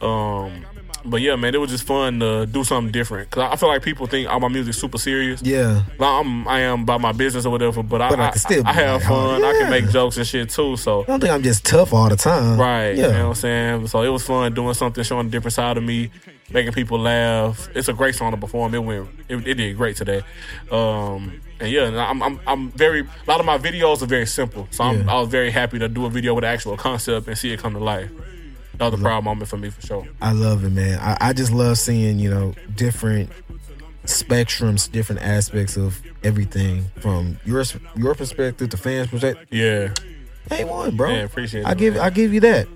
Um, 0.00 0.66
but 1.04 1.20
yeah, 1.20 1.36
man, 1.36 1.54
it 1.54 1.58
was 1.58 1.70
just 1.70 1.84
fun 1.84 2.20
to 2.20 2.46
do 2.46 2.64
something 2.64 2.92
different. 2.92 3.30
Cause 3.30 3.48
I 3.52 3.56
feel 3.56 3.68
like 3.68 3.82
people 3.82 4.06
think 4.06 4.28
all 4.28 4.40
my 4.40 4.48
music's 4.48 4.78
super 4.78 4.98
serious. 4.98 5.42
Yeah. 5.42 5.82
Like, 5.98 6.24
I'm, 6.24 6.46
I 6.48 6.60
am 6.60 6.82
about 6.82 7.00
my 7.00 7.12
business 7.12 7.44
or 7.46 7.50
whatever, 7.50 7.82
but, 7.82 7.98
But 7.98 8.20
I 8.20 8.26
I, 8.26 8.30
can 8.30 8.38
still 8.38 8.66
I, 8.66 8.70
I 8.70 8.72
have 8.74 9.02
fun. 9.02 9.44
I 9.44 9.52
can 9.52 9.70
make 9.70 9.88
jokes 9.90 10.16
and 10.16 10.26
shit 10.26 10.50
too. 10.50 10.76
So 10.76 11.02
I 11.02 11.04
don't 11.06 11.20
think 11.20 11.32
I'm 11.32 11.42
just 11.42 11.64
tough 11.64 11.92
all 11.92 12.08
the 12.08 12.16
time. 12.16 12.58
right, 12.58 12.92
Yeah. 12.92 13.06
you 13.08 13.12
know 13.12 13.18
what 13.24 13.28
I'm 13.30 13.34
saying. 13.34 13.86
So 13.88 14.02
it 14.02 14.08
was 14.08 14.24
fun 14.24 14.54
doing 14.54 14.74
something, 14.74 15.02
showing 15.04 15.26
a 15.26 15.30
different 15.30 15.54
side 15.54 15.76
of 15.76 15.82
me, 15.84 16.10
making 16.50 16.72
people 16.72 16.98
laugh. 16.98 17.68
It's 17.74 17.88
a 17.88 17.92
great 17.92 18.14
song 18.14 18.30
to 18.32 18.36
perform. 18.36 18.74
It 18.74 18.78
went, 18.84 19.08
it, 19.28 19.46
it 19.46 19.54
did 19.54 19.76
great 19.76 19.96
today. 19.96 20.22
Um, 20.70 21.40
and 21.60 21.70
yeah, 21.70 21.84
I'm, 22.08 22.22
I'm, 22.22 22.40
I'm 22.46 22.70
very. 22.72 23.00
A 23.02 23.06
lot 23.30 23.38
of 23.40 23.46
my 23.46 23.56
videos 23.58 24.02
are 24.02 24.06
very 24.06 24.26
simple, 24.26 24.66
so 24.70 24.84
I'm, 24.84 25.04
Yeah. 25.04 25.12
I 25.14 25.20
was 25.20 25.28
very 25.28 25.50
happy 25.50 25.78
to 25.78 25.88
do 25.88 26.06
a 26.06 26.10
video 26.10 26.34
with 26.34 26.44
an 26.44 26.50
actual 26.52 26.76
concept 26.76 27.28
and 27.28 27.38
see 27.38 27.52
it 27.52 27.60
come 27.60 27.74
to 27.74 27.78
life. 27.78 28.10
That 28.78 28.90
was 28.92 29.00
proud 29.00 29.24
moment 29.24 29.48
for 29.48 29.56
me 29.56 29.70
for 29.70 29.80
sure. 29.82 30.08
I 30.20 30.32
love 30.32 30.64
it, 30.64 30.70
man. 30.70 30.98
I, 30.98 31.16
I 31.20 31.32
just 31.32 31.52
love 31.52 31.78
seeing, 31.78 32.18
you 32.18 32.30
know, 32.30 32.54
different 32.74 33.30
spectrums, 34.04 34.90
different 34.90 35.22
aspects 35.22 35.76
of 35.76 36.00
everything 36.24 36.84
from 37.00 37.38
your 37.44 37.64
your 37.96 38.14
perspective 38.14 38.70
to 38.70 38.76
fans' 38.76 39.08
perspective. 39.08 39.46
Yeah, 39.50 39.92
Hey, 40.48 40.64
one, 40.64 40.96
bro. 40.96 41.10
Yeah, 41.10 41.22
appreciate 41.22 41.64
I 41.64 41.72
it, 41.72 41.78
give 41.78 41.94
man. 41.94 42.02
I 42.02 42.10
give 42.10 42.34
you 42.34 42.40
that 42.40 42.66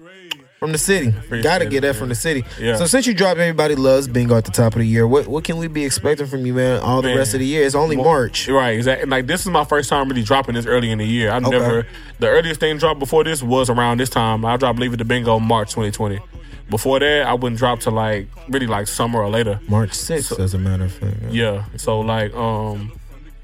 from 0.58 0.72
the 0.72 0.78
city. 0.78 1.12
Got 1.42 1.58
to 1.58 1.66
get 1.66 1.82
that 1.82 1.96
from 1.96 2.08
the 2.08 2.14
city. 2.14 2.44
Yeah. 2.60 2.76
So 2.76 2.86
since 2.86 3.06
you 3.06 3.14
dropped, 3.14 3.38
everybody 3.38 3.74
loves 3.74 4.08
bingo 4.08 4.36
at 4.36 4.44
the 4.44 4.50
top 4.50 4.72
of 4.74 4.78
the 4.80 4.86
year. 4.86 5.06
What 5.06 5.26
what 5.26 5.44
can 5.44 5.58
we 5.58 5.68
be 5.68 5.84
expecting 5.84 6.26
from 6.26 6.46
you, 6.46 6.54
man? 6.54 6.80
All 6.80 7.02
the 7.02 7.08
Man. 7.08 7.18
rest 7.18 7.34
of 7.34 7.40
the 7.40 7.46
year. 7.46 7.64
It's 7.66 7.74
only 7.74 7.96
March. 7.96 8.48
Right, 8.48 8.70
exactly. 8.76 9.02
And 9.02 9.10
like 9.10 9.26
this 9.26 9.42
is 9.42 9.48
my 9.48 9.64
first 9.64 9.88
time 9.90 10.08
really 10.08 10.22
dropping 10.22 10.54
this 10.54 10.66
early 10.66 10.90
in 10.90 10.98
the 10.98 11.04
year. 11.06 11.30
I 11.30 11.38
never 11.38 11.86
the 12.18 12.28
earliest 12.28 12.60
thing 12.60 12.78
dropped 12.78 12.98
before 13.00 13.24
this 13.24 13.42
was 13.42 13.68
around 13.68 14.00
this 14.00 14.10
time. 14.10 14.44
I 14.44 14.56
dropped 14.56 14.78
Leave 14.78 14.94
It 14.94 14.98
to 14.98 15.04
Bingo 15.04 15.38
March 15.38 15.70
2020. 15.70 16.20
Before 16.68 16.98
that, 16.98 17.26
I 17.26 17.34
wouldn't 17.34 17.58
drop 17.58 17.80
to 17.80 17.90
like 17.90 18.28
really 18.48 18.66
like 18.66 18.88
summer 18.88 19.22
or 19.22 19.28
later. 19.30 19.60
March 19.68 19.92
sixth, 19.92 20.38
as 20.40 20.52
a 20.54 20.58
matter 20.58 20.84
of 20.84 20.92
fact. 20.92 21.16
Yeah. 21.30 21.64
So 21.76 22.00
like 22.00 22.34
um 22.34 22.92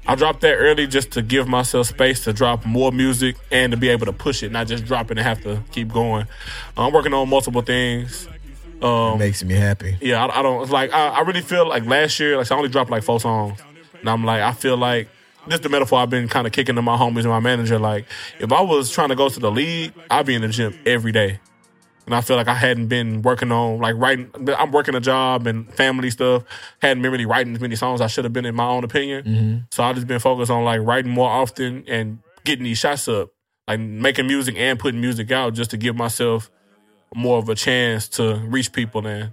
I 0.05 0.15
dropped 0.15 0.41
that 0.41 0.55
early 0.55 0.85
just 0.87 1.11
to 1.11 1.21
give 1.21 1.47
myself 1.47 1.87
space 1.87 2.23
to 2.25 2.33
drop 2.33 2.65
more 2.65 2.91
music 2.91 3.37
and 3.51 3.71
to 3.71 3.77
be 3.77 3.89
able 3.89 4.05
to 4.05 4.13
push 4.13 4.43
it, 4.43 4.51
not 4.51 4.67
just 4.67 4.85
drop 4.85 5.11
it 5.11 5.17
and 5.17 5.25
have 5.25 5.41
to 5.43 5.63
keep 5.71 5.91
going. 5.93 6.27
I'm 6.77 6.91
working 6.91 7.13
on 7.13 7.29
multiple 7.29 7.61
things. 7.61 8.27
Um 8.81 9.17
Makes 9.19 9.43
me 9.43 9.53
happy. 9.55 9.97
yeah, 10.01 10.25
I, 10.25 10.39
I 10.39 10.41
don't 10.41 10.61
it's 10.61 10.71
like 10.71 10.91
I, 10.91 11.07
I 11.07 11.21
really 11.21 11.41
feel 11.41 11.67
like 11.67 11.85
last 11.85 12.19
year, 12.19 12.35
like 12.37 12.51
I 12.51 12.55
only 12.55 12.69
dropped 12.69 12.89
like 12.89 13.03
four 13.03 13.19
songs, 13.19 13.59
and 13.99 14.09
I'm 14.09 14.25
like 14.25 14.41
I 14.41 14.51
feel 14.51 14.75
like 14.75 15.07
this 15.47 15.55
is 15.55 15.61
the 15.61 15.69
metaphor 15.69 15.99
I've 15.99 16.09
been 16.09 16.27
kind 16.27 16.47
of 16.47 16.53
kicking 16.53 16.75
to 16.75 16.81
my 16.81 16.97
homies 16.97 17.21
and 17.21 17.29
my 17.29 17.39
manager. 17.41 17.77
Like, 17.77 18.05
if 18.39 18.51
I 18.53 18.61
was 18.61 18.89
trying 18.89 19.09
to 19.09 19.15
go 19.15 19.27
to 19.27 19.39
the 19.41 19.51
league, 19.51 19.93
I'd 20.09 20.25
be 20.25 20.35
in 20.35 20.41
the 20.41 20.47
gym 20.47 20.77
every 20.85 21.11
day. 21.11 21.39
And 22.05 22.13
I 22.13 22.21
feel 22.21 22.35
like 22.35 22.47
I 22.47 22.53
hadn't 22.53 22.87
been 22.87 23.21
working 23.21 23.51
on 23.51 23.79
like 23.79 23.95
writing. 23.97 24.29
I'm 24.57 24.71
working 24.71 24.93
a 24.95 24.99
job 24.99 25.47
and 25.47 25.73
family 25.73 26.09
stuff. 26.09 26.43
Hadn't 26.81 27.01
been 27.01 27.11
really 27.11 27.25
writing 27.25 27.53
as 27.53 27.61
many 27.61 27.75
songs 27.75 28.01
I 28.01 28.07
should 28.07 28.25
have 28.25 28.33
been 28.33 28.45
in 28.45 28.55
my 28.55 28.67
own 28.67 28.83
opinion. 28.83 29.23
Mm-hmm. 29.23 29.57
So 29.71 29.83
I 29.83 29.93
just 29.93 30.07
been 30.07 30.19
focused 30.19 30.51
on 30.51 30.65
like 30.65 30.81
writing 30.81 31.11
more 31.11 31.29
often 31.29 31.85
and 31.87 32.19
getting 32.43 32.65
these 32.65 32.77
shots 32.77 33.07
up, 33.07 33.29
like 33.67 33.79
making 33.79 34.27
music 34.27 34.55
and 34.57 34.77
putting 34.77 34.99
music 34.99 35.31
out 35.31 35.53
just 35.53 35.71
to 35.71 35.77
give 35.77 35.95
myself 35.95 36.51
more 37.15 37.37
of 37.37 37.47
a 37.47 37.55
chance 37.55 38.09
to 38.09 38.35
reach 38.35 38.73
people 38.73 39.05
and 39.07 39.31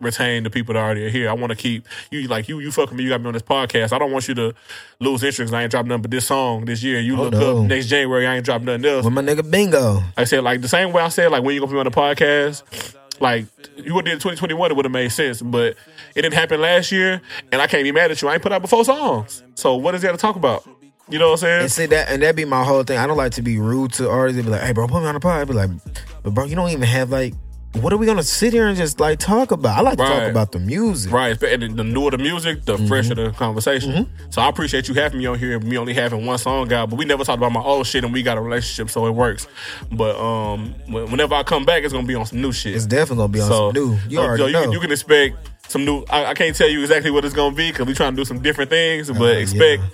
retain 0.00 0.42
the 0.44 0.50
people 0.50 0.74
that 0.74 0.80
already 0.80 1.04
are 1.06 1.08
here. 1.10 1.28
I 1.28 1.32
want 1.32 1.50
to 1.50 1.56
keep 1.56 1.86
you 2.10 2.26
like 2.28 2.48
you. 2.48 2.60
You 2.60 2.70
fucking 2.70 2.96
me. 2.96 3.04
You 3.04 3.10
got 3.10 3.20
me 3.20 3.26
on 3.28 3.32
this 3.32 3.42
podcast. 3.42 3.92
I 3.92 3.98
don't 3.98 4.12
want 4.12 4.28
you 4.28 4.34
to 4.34 4.54
lose 5.00 5.22
interest. 5.22 5.52
I 5.52 5.62
ain't 5.62 5.70
dropped 5.70 5.88
nothing 5.88 6.02
but 6.02 6.10
this 6.10 6.26
song 6.26 6.64
this 6.64 6.82
year. 6.82 7.00
You 7.00 7.16
Oh, 7.16 7.24
look 7.24 7.32
no. 7.32 7.58
up 7.62 7.66
next 7.66 7.86
January. 7.86 8.26
I 8.26 8.36
ain't 8.36 8.44
dropped 8.44 8.64
nothing 8.64 8.84
else. 8.84 9.04
With 9.04 9.14
my 9.14 9.22
nigga 9.22 9.48
Bingo. 9.50 10.02
I 10.16 10.24
said 10.24 10.44
like 10.44 10.60
the 10.60 10.68
same 10.68 10.92
way 10.92 11.02
I 11.02 11.08
said 11.08 11.30
like 11.30 11.42
when 11.42 11.54
you 11.54 11.60
gonna 11.60 11.72
be 11.72 11.78
on 11.78 11.84
the 11.84 11.90
podcast, 11.90 12.94
like 13.20 13.46
you 13.76 13.94
would 13.94 14.04
did 14.04 14.12
2021, 14.14 14.70
it 14.70 14.74
would 14.76 14.84
have 14.84 14.92
made 14.92 15.10
sense, 15.10 15.42
but 15.42 15.76
it 16.14 16.22
didn't 16.22 16.34
happen 16.34 16.60
last 16.60 16.92
year, 16.92 17.20
and 17.50 17.60
I 17.60 17.66
can't 17.66 17.82
be 17.82 17.92
mad 17.92 18.10
at 18.10 18.22
you. 18.22 18.28
I 18.28 18.34
ain't 18.34 18.42
put 18.42 18.52
out 18.52 18.62
before 18.62 18.84
songs, 18.84 19.42
so 19.54 19.74
what 19.76 19.94
is 19.94 20.02
there 20.02 20.12
to 20.12 20.18
talk 20.18 20.36
about? 20.36 20.68
You 21.10 21.18
know 21.18 21.28
what 21.28 21.32
I'm 21.32 21.38
saying? 21.38 21.60
And 21.62 21.72
see 21.72 21.86
that, 21.86 22.10
and 22.10 22.22
that 22.22 22.36
be 22.36 22.44
my 22.44 22.62
whole 22.62 22.82
thing. 22.84 22.98
I 22.98 23.06
don't 23.06 23.16
like 23.16 23.32
to 23.32 23.42
be 23.42 23.58
rude 23.58 23.92
to 23.94 24.10
artists. 24.10 24.36
They 24.36 24.42
be 24.42 24.50
like, 24.50 24.60
"Hey, 24.60 24.72
bro, 24.72 24.86
put 24.86 25.00
me 25.00 25.08
on 25.08 25.14
the 25.14 25.20
pod." 25.20 25.40
I 25.40 25.44
be 25.44 25.54
like, 25.54 25.70
"But 26.22 26.34
bro, 26.34 26.44
you 26.44 26.54
don't 26.54 26.68
even 26.68 26.82
have 26.82 27.10
like, 27.10 27.32
what 27.74 27.92
are 27.92 27.96
we 27.96 28.06
gonna 28.06 28.22
sit 28.22 28.52
here 28.52 28.66
and 28.66 28.76
just 28.76 28.98
like 29.00 29.18
talk 29.18 29.50
about?" 29.50 29.78
I 29.78 29.82
like 29.82 29.98
to 29.98 30.04
talk 30.04 30.30
about 30.30 30.52
the 30.52 30.58
music. 30.58 31.12
Right, 31.12 31.40
and 31.42 31.76
the 31.76 31.84
newer 31.84 32.10
the 32.10 32.18
music, 32.18 32.64
the 32.64 32.78
fresher 32.88 33.14
the 33.14 33.30
conversation. 33.32 34.08
So 34.30 34.40
I 34.42 34.48
appreciate 34.48 34.88
you 34.88 34.94
having 34.94 35.18
me 35.18 35.26
on 35.26 35.38
here. 35.38 35.58
Me 35.60 35.76
only 35.78 35.94
having 35.94 36.24
one 36.26 36.38
song 36.38 36.72
out, 36.72 36.90
but 36.90 36.98
we 36.98 37.04
never 37.04 37.24
talked 37.24 37.38
about 37.38 37.52
my 37.52 37.60
old 37.60 37.86
shit, 37.86 38.04
and 38.04 38.12
we 38.12 38.22
got 38.22 38.38
a 38.38 38.40
relationship, 38.40 38.90
so 38.90 39.06
it 39.06 39.10
works. 39.10 39.46
But 39.92 40.16
um, 40.18 40.74
whenever 40.88 41.34
I 41.34 41.42
come 41.42 41.64
back, 41.64 41.82
it's 41.84 41.92
gonna 41.92 42.06
be 42.06 42.14
on 42.14 42.26
some 42.26 42.40
new 42.40 42.52
shit. 42.52 42.74
It's 42.74 42.86
definitely 42.86 43.22
gonna 43.22 43.32
be 43.32 43.40
on 43.40 43.48
So 43.48 43.72
some 43.72 43.74
new. 43.82 43.98
You 44.08 44.16
so, 44.16 44.22
already 44.22 44.52
know. 44.52 44.62
Can, 44.62 44.72
you 44.72 44.80
can 44.80 44.90
expect 44.92 45.36
some 45.68 45.84
new. 45.84 46.04
I, 46.10 46.26
I 46.26 46.34
can't 46.34 46.56
tell 46.56 46.68
you 46.68 46.80
exactly 46.80 47.10
what 47.10 47.24
it's 47.24 47.34
gonna 47.34 47.54
be 47.54 47.70
because 47.70 47.86
we're 47.86 47.94
trying 47.94 48.12
to 48.12 48.16
do 48.16 48.24
some 48.24 48.40
different 48.40 48.70
things. 48.70 49.08
But 49.10 49.20
Uh, 49.20 49.24
expect 49.40 49.82
yeah. 49.82 49.88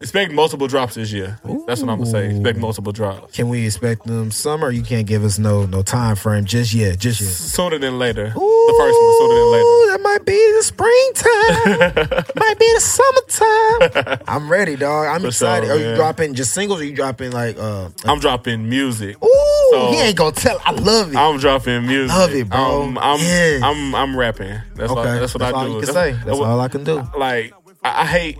Expect 0.00 0.32
multiple 0.32 0.66
drops 0.66 0.94
this 0.94 1.12
year. 1.12 1.38
That's 1.66 1.80
what 1.82 1.90
I'm 1.90 1.98
gonna 1.98 2.06
say. 2.06 2.30
Expect 2.30 2.58
multiple 2.58 2.92
drops 2.92 3.34
Can 3.36 3.48
we 3.48 3.66
expect 3.66 4.06
them 4.06 4.30
summer? 4.30 4.70
You 4.70 4.82
can't 4.82 5.06
give 5.06 5.24
us 5.24 5.38
no 5.38 5.66
no 5.66 5.82
time 5.82 6.16
frame 6.16 6.44
just 6.44 6.72
yet. 6.72 6.98
Just 6.98 7.20
yet. 7.20 7.28
sooner 7.30 7.78
than 7.78 7.98
later. 7.98 8.24
the 8.24 8.74
first 8.78 8.98
one 9.00 9.18
sooner 9.18 9.34
than 9.34 9.52
later. 9.52 9.64
Ooh, 9.64 9.86
that 9.90 10.00
might 10.02 10.24
be 10.24 10.52
the 10.56 10.62
springtime. 10.62 12.24
might 12.36 12.58
be 12.58 12.72
the 12.74 12.80
summertime. 12.80 14.22
I'm 14.28 14.50
ready, 14.50 14.76
dog. 14.76 15.06
I'm 15.06 15.20
For 15.22 15.28
excited. 15.28 15.66
sure, 15.66 15.76
are 15.76 15.78
you 15.90 15.94
dropping 15.96 16.34
just 16.34 16.52
singles? 16.54 16.80
Or 16.80 16.82
are 16.82 16.86
you 16.86 16.94
dropping 16.96 17.32
like 17.32 17.58
uh? 17.58 17.90
I'm 18.04 18.18
dropping 18.20 18.68
music. 18.68 19.16
Ooh, 19.22 19.68
So- 19.72 19.90
he 19.92 20.00
ain't 20.00 20.16
gonna 20.16 20.32
tell. 20.32 20.60
I 20.64 20.72
love 20.72 21.12
it. 21.12 21.16
I'm 21.16 21.38
dropping 21.38 21.86
music. 21.86 22.16
Love 22.16 22.34
it, 22.34 22.48
bro. 22.48 22.82
Um, 22.82 22.98
I'm 22.98 23.18
Yes. 23.20 23.62
I'm 23.62 23.94
I'm 23.94 24.16
rapping. 24.16 24.58
That's 24.74 24.90
okay, 24.92 25.00
all, 25.00 25.20
that's 25.20 25.34
what 25.34 25.42
I 25.42 25.50
all 25.50 25.66
do. 25.66 25.72
you 25.74 25.80
can 25.80 25.94
That's- 25.94 26.16
say. 26.18 26.24
That's 26.24 26.38
what- 26.38 26.48
all 26.48 26.60
I 26.60 26.68
can 26.68 26.84
do. 26.84 27.06
Like 27.16 27.52
I, 27.84 28.02
I 28.02 28.06
hate 28.06 28.38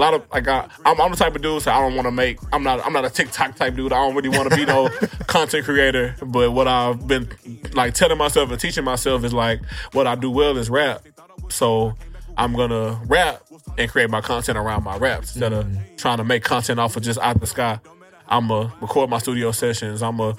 a 0.00 0.02
lot 0.02 0.14
of 0.14 0.24
like 0.32 0.48
I, 0.48 0.66
I'm, 0.86 0.98
I'm 0.98 1.10
the 1.10 1.16
type 1.16 1.36
of 1.36 1.42
dude 1.42 1.60
so 1.62 1.70
I 1.70 1.78
don't 1.78 1.94
want 1.94 2.06
to 2.06 2.10
make. 2.10 2.38
I'm 2.52 2.62
not 2.62 2.84
I'm 2.84 2.92
not 2.92 3.04
a 3.04 3.10
TikTok 3.10 3.56
type 3.56 3.74
dude. 3.74 3.92
I 3.92 3.96
don't 3.96 4.14
really 4.14 4.30
want 4.30 4.50
to 4.50 4.56
be 4.56 4.64
no 4.64 4.88
content 5.26 5.64
creator. 5.66 6.16
But 6.24 6.52
what 6.52 6.66
I've 6.66 7.06
been 7.06 7.28
like 7.74 7.92
telling 7.92 8.16
myself 8.16 8.50
and 8.50 8.58
teaching 8.58 8.84
myself 8.84 9.24
is 9.24 9.34
like 9.34 9.60
what 9.92 10.06
I 10.06 10.14
do 10.14 10.30
well 10.30 10.56
is 10.56 10.70
rap. 10.70 11.06
So 11.50 11.94
I'm 12.38 12.54
gonna 12.54 12.98
rap 13.06 13.42
and 13.76 13.90
create 13.90 14.08
my 14.08 14.22
content 14.22 14.56
around 14.56 14.84
my 14.84 14.96
raps 14.96 15.34
instead 15.34 15.52
of 15.52 15.66
mm-hmm. 15.66 15.96
trying 15.96 16.16
to 16.16 16.24
make 16.24 16.44
content 16.44 16.80
off 16.80 16.96
of 16.96 17.02
just 17.02 17.18
out 17.18 17.38
the 17.38 17.46
sky. 17.46 17.78
I'm 18.26 18.48
gonna 18.48 18.72
record 18.80 19.10
my 19.10 19.18
studio 19.18 19.52
sessions. 19.52 20.02
I'm 20.02 20.16
gonna 20.16 20.36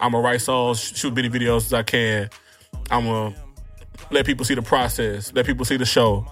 I'm 0.00 0.12
gonna 0.12 0.24
write 0.24 0.40
songs, 0.40 0.80
shoot 0.80 1.14
many 1.14 1.30
videos 1.30 1.66
as 1.66 1.72
I 1.72 1.84
can. 1.84 2.28
I'm 2.90 3.04
gonna 3.04 3.36
let 4.10 4.26
people 4.26 4.44
see 4.44 4.54
the 4.54 4.62
process, 4.62 5.32
let 5.32 5.46
people 5.46 5.64
see 5.64 5.76
the 5.76 5.86
show. 5.86 6.26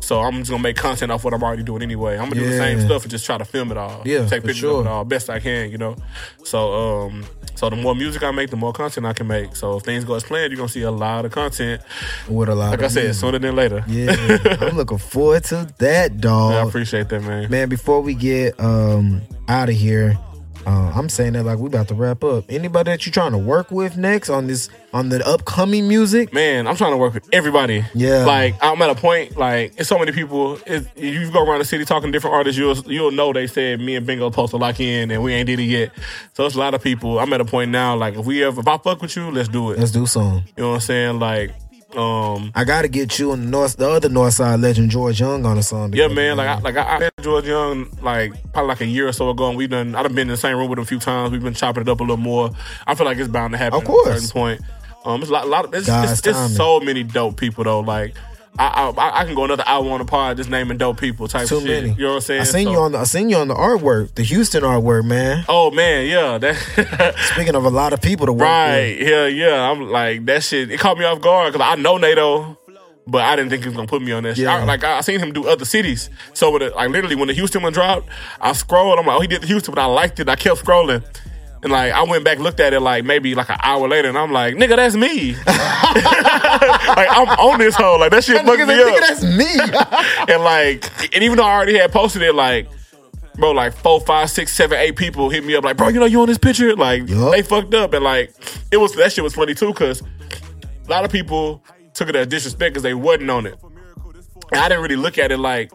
So 0.00 0.20
I'm 0.20 0.38
just 0.38 0.50
gonna 0.50 0.62
make 0.62 0.76
content 0.76 1.12
off 1.12 1.24
what 1.24 1.34
I'm 1.34 1.42
already 1.42 1.62
doing 1.62 1.82
anyway. 1.82 2.14
I'm 2.18 2.28
gonna 2.28 2.40
do 2.40 2.46
the 2.46 2.56
same 2.56 2.80
stuff 2.80 3.02
and 3.02 3.10
just 3.10 3.26
try 3.26 3.36
to 3.38 3.44
film 3.44 3.70
it 3.70 3.76
all. 3.76 4.02
Yeah, 4.04 4.26
take 4.26 4.42
pictures 4.42 4.56
sure. 4.58 4.80
of 4.80 4.86
it 4.86 4.88
all 4.88 5.04
best 5.04 5.28
I 5.30 5.40
can, 5.40 5.70
you 5.70 5.78
know. 5.78 5.96
So 6.44 6.72
um, 7.06 7.24
so 7.54 7.68
the 7.68 7.76
more 7.76 7.94
music 7.94 8.22
I 8.22 8.30
make, 8.30 8.50
the 8.50 8.56
more 8.56 8.72
content 8.72 9.06
I 9.06 9.12
can 9.12 9.26
make. 9.26 9.54
So 9.54 9.76
if 9.76 9.82
things 9.84 10.04
go 10.04 10.14
as 10.14 10.22
planned, 10.24 10.50
you're 10.52 10.56
gonna 10.56 10.68
see 10.68 10.82
a 10.82 10.90
lot 10.90 11.24
of 11.26 11.32
content. 11.32 11.82
With 12.28 12.48
a 12.48 12.54
lot 12.54 12.70
Like 12.70 12.82
I 12.82 12.88
said, 12.88 13.04
music. 13.04 13.20
sooner 13.20 13.38
than 13.38 13.54
later. 13.54 13.84
Yeah, 13.86 14.16
I'm 14.60 14.76
looking 14.76 14.98
forward 14.98 15.44
to 15.44 15.68
that, 15.78 16.20
dawg. 16.20 16.54
I 16.54 16.62
appreciate 16.66 17.08
that, 17.10 17.22
man. 17.22 17.50
Man, 17.50 17.68
before 17.68 18.00
we 18.00 18.14
get 18.14 18.58
um 18.58 19.22
out 19.48 19.68
of 19.68 19.74
here, 19.74 20.18
uh, 20.66 20.92
I'm 20.94 21.08
saying 21.08 21.32
that 21.34 21.44
like 21.44 21.58
we 21.58 21.66
about 21.66 21.88
to 21.88 21.94
wrap 21.94 22.22
up. 22.22 22.44
Anybody 22.48 22.90
that 22.90 23.06
you 23.06 23.12
trying 23.12 23.32
to 23.32 23.38
work 23.38 23.70
with 23.70 23.96
next 23.96 24.28
on 24.28 24.46
this 24.46 24.68
on 24.92 25.08
the 25.08 25.26
upcoming 25.26 25.88
music? 25.88 26.32
Man, 26.32 26.66
I'm 26.66 26.76
trying 26.76 26.92
to 26.92 26.96
work 26.96 27.14
with 27.14 27.28
everybody. 27.32 27.84
Yeah. 27.94 28.24
Like 28.24 28.56
I'm 28.60 28.80
at 28.82 28.90
a 28.90 28.94
point, 28.94 29.36
like 29.36 29.74
it's 29.78 29.88
so 29.88 29.98
many 29.98 30.12
people. 30.12 30.58
It, 30.66 30.86
you 30.96 31.30
go 31.30 31.44
around 31.44 31.60
the 31.60 31.64
city 31.64 31.84
talking 31.84 32.08
to 32.08 32.12
different 32.12 32.34
artists, 32.34 32.58
you'll 32.58 32.76
you'll 32.90 33.10
know 33.10 33.32
they 33.32 33.46
said 33.46 33.80
me 33.80 33.96
and 33.96 34.06
Bingo 34.06 34.30
supposed 34.30 34.50
to 34.50 34.56
lock 34.56 34.80
in, 34.80 35.10
and 35.10 35.22
we 35.22 35.32
ain't 35.32 35.46
did 35.46 35.60
it 35.60 35.64
yet. 35.64 35.92
So 36.34 36.46
it's 36.46 36.54
a 36.54 36.58
lot 36.58 36.74
of 36.74 36.82
people. 36.82 37.18
I'm 37.18 37.32
at 37.32 37.40
a 37.40 37.44
point 37.44 37.70
now, 37.70 37.96
like 37.96 38.14
if 38.14 38.26
we 38.26 38.44
ever 38.44 38.60
if 38.60 38.68
I 38.68 38.76
fuck 38.78 39.00
with 39.00 39.16
you, 39.16 39.30
let's 39.30 39.48
do 39.48 39.70
it. 39.70 39.78
Let's 39.78 39.92
do 39.92 40.06
some. 40.06 40.42
You 40.56 40.62
know 40.62 40.68
what 40.70 40.74
I'm 40.74 40.80
saying? 40.80 41.18
Like, 41.20 41.52
um, 41.96 42.52
I 42.54 42.64
got 42.64 42.82
to 42.82 42.88
get 42.88 43.18
you 43.18 43.32
and 43.32 43.42
the 43.44 43.48
north, 43.48 43.76
the 43.76 43.88
other 43.88 44.08
North 44.08 44.34
Side 44.34 44.60
legend 44.60 44.90
George 44.90 45.20
Young 45.20 45.44
on 45.44 45.58
a 45.58 45.62
song. 45.62 45.92
yeah, 45.92 46.08
man. 46.08 46.36
Like, 46.36 46.48
I, 46.48 46.58
like 46.60 46.76
I, 46.76 46.82
I 46.82 46.98
met 47.00 47.12
George 47.20 47.46
Young 47.46 47.90
like 48.02 48.32
probably 48.52 48.68
like 48.68 48.80
a 48.80 48.86
year 48.86 49.08
or 49.08 49.12
so 49.12 49.30
ago, 49.30 49.48
and 49.48 49.56
we've 49.56 49.70
done. 49.70 49.94
I've 49.94 50.08
been 50.08 50.18
in 50.18 50.28
the 50.28 50.36
same 50.36 50.56
room 50.56 50.70
with 50.70 50.78
him 50.78 50.84
a 50.84 50.86
few 50.86 51.00
times. 51.00 51.32
We've 51.32 51.42
been 51.42 51.54
chopping 51.54 51.82
it 51.82 51.88
up 51.88 52.00
a 52.00 52.02
little 52.02 52.16
more. 52.16 52.50
I 52.86 52.94
feel 52.94 53.06
like 53.06 53.18
it's 53.18 53.28
bound 53.28 53.52
to 53.52 53.58
happen. 53.58 53.78
Of 53.78 53.84
course. 53.84 54.08
at 54.08 54.16
a 54.16 54.20
certain 54.20 54.32
point. 54.32 54.60
Um, 55.04 55.20
it's 55.20 55.30
a 55.30 55.32
lot. 55.32 55.48
lot 55.48 55.64
of, 55.64 55.74
it's, 55.74 55.88
it's, 55.88 56.26
it's 56.26 56.56
so 56.56 56.80
many 56.80 57.02
dope 57.02 57.36
people 57.36 57.64
though. 57.64 57.80
Like. 57.80 58.14
I, 58.58 58.92
I 58.96 59.20
I 59.20 59.24
can 59.24 59.34
go 59.34 59.44
another 59.44 59.62
hour 59.66 59.88
on 59.90 60.00
the 60.00 60.04
pod 60.04 60.36
just 60.36 60.50
naming 60.50 60.76
dope 60.76 61.00
people 61.00 61.28
type 61.28 61.46
Too 61.48 61.60
shit. 61.60 61.84
many. 61.84 61.94
You 61.94 62.02
know 62.02 62.08
what 62.10 62.14
I'm 62.16 62.20
saying? 62.22 62.40
I 62.42 62.44
seen 62.44 62.64
So- 62.66 62.72
you 62.72 62.78
on 62.78 62.92
the 62.92 62.98
I 62.98 63.04
seen 63.04 63.30
you 63.30 63.36
on 63.36 63.48
the 63.48 63.54
artwork, 63.54 64.14
the 64.16 64.22
Houston 64.22 64.62
artwork, 64.62 65.04
man. 65.04 65.44
Oh 65.48 65.70
man, 65.70 66.06
yeah. 66.06 66.36
That 66.36 67.14
Speaking 67.32 67.54
of 67.54 67.64
a 67.64 67.70
lot 67.70 67.92
of 67.92 68.02
people 68.02 68.26
to 68.26 68.32
work 68.32 68.42
Right. 68.42 69.00
Yeah, 69.00 69.26
yeah. 69.26 69.70
I'm 69.70 69.88
like 69.90 70.26
that 70.26 70.42
shit. 70.42 70.70
It 70.70 70.78
caught 70.80 70.98
me 70.98 71.04
off 71.04 71.20
guard 71.20 71.52
because 71.52 71.66
I 71.66 71.80
know 71.80 71.96
NATO, 71.96 72.58
but 73.06 73.22
I 73.22 73.34
didn't 73.36 73.50
think 73.50 73.62
he 73.62 73.68
was 73.68 73.76
gonna 73.76 73.88
put 73.88 74.02
me 74.02 74.12
on 74.12 74.24
that 74.24 74.36
shit. 74.36 74.44
Yeah. 74.44 74.56
I, 74.56 74.64
like 74.64 74.84
I, 74.84 74.98
I 74.98 75.00
seen 75.00 75.20
him 75.20 75.32
do 75.32 75.48
other 75.48 75.64
cities. 75.64 76.10
So 76.34 76.50
with 76.50 76.62
it, 76.62 76.74
like 76.74 76.90
literally 76.90 77.16
when 77.16 77.28
the 77.28 77.34
Houston 77.34 77.62
one 77.62 77.72
dropped, 77.72 78.08
I 78.40 78.52
scrolled. 78.52 78.98
I'm 78.98 79.06
like, 79.06 79.16
oh, 79.16 79.20
he 79.20 79.26
did 79.28 79.42
the 79.42 79.46
Houston, 79.46 79.74
but 79.74 79.80
I 79.80 79.86
liked 79.86 80.20
it. 80.20 80.28
I 80.28 80.36
kept 80.36 80.62
scrolling. 80.64 81.02
And 81.62 81.70
like 81.70 81.92
I 81.92 82.02
went 82.04 82.24
back, 82.24 82.38
looked 82.38 82.58
at 82.60 82.72
it 82.72 82.80
like 82.80 83.04
maybe 83.04 83.34
like 83.34 83.50
an 83.50 83.58
hour 83.62 83.86
later, 83.86 84.08
and 84.08 84.16
I'm 84.16 84.32
like, 84.32 84.54
nigga, 84.54 84.76
that's 84.76 84.94
me. 84.96 85.34
like 85.44 87.08
I'm 87.10 87.28
on 87.28 87.58
this 87.58 87.74
hole. 87.74 87.98
Like 88.00 88.10
that 88.12 88.24
shit 88.24 88.36
with. 88.36 88.46
fucked 88.46 88.60
Nigga, 88.60 88.66
me 88.68 88.74
nigga, 88.74 88.94
up. 88.94 89.08
that's 89.08 90.28
me. 90.28 90.32
and 90.34 90.42
like, 90.42 91.14
and 91.14 91.22
even 91.22 91.36
though 91.36 91.44
I 91.44 91.54
already 91.54 91.76
had 91.78 91.92
posted 91.92 92.22
it, 92.22 92.34
like, 92.34 92.66
bro, 93.36 93.50
like 93.52 93.74
four, 93.74 94.00
five, 94.00 94.30
six, 94.30 94.54
seven, 94.54 94.78
eight 94.78 94.96
people 94.96 95.28
hit 95.28 95.44
me 95.44 95.54
up, 95.54 95.64
like, 95.64 95.76
bro, 95.76 95.88
you 95.88 96.00
know, 96.00 96.06
you 96.06 96.20
on 96.22 96.28
this 96.28 96.38
picture? 96.38 96.74
Like, 96.76 97.06
Yup. 97.08 97.32
they 97.32 97.42
fucked 97.42 97.74
up, 97.74 97.92
and 97.92 98.04
like, 98.04 98.32
it 98.70 98.78
was 98.78 98.94
that 98.94 99.12
shit 99.12 99.22
was 99.24 99.34
funny 99.34 99.54
too, 99.54 99.74
cause 99.74 100.02
a 100.86 100.90
lot 100.90 101.04
of 101.04 101.12
people 101.12 101.62
took 101.92 102.08
it 102.08 102.16
as 102.16 102.26
disrespect 102.26 102.72
because 102.72 102.82
they 102.82 102.94
wasn't 102.94 103.30
on 103.30 103.44
it, 103.46 103.58
and 104.52 104.60
I 104.60 104.68
didn't 104.68 104.82
really 104.82 104.96
look 104.96 105.18
at 105.18 105.30
it 105.30 105.38
like 105.38 105.70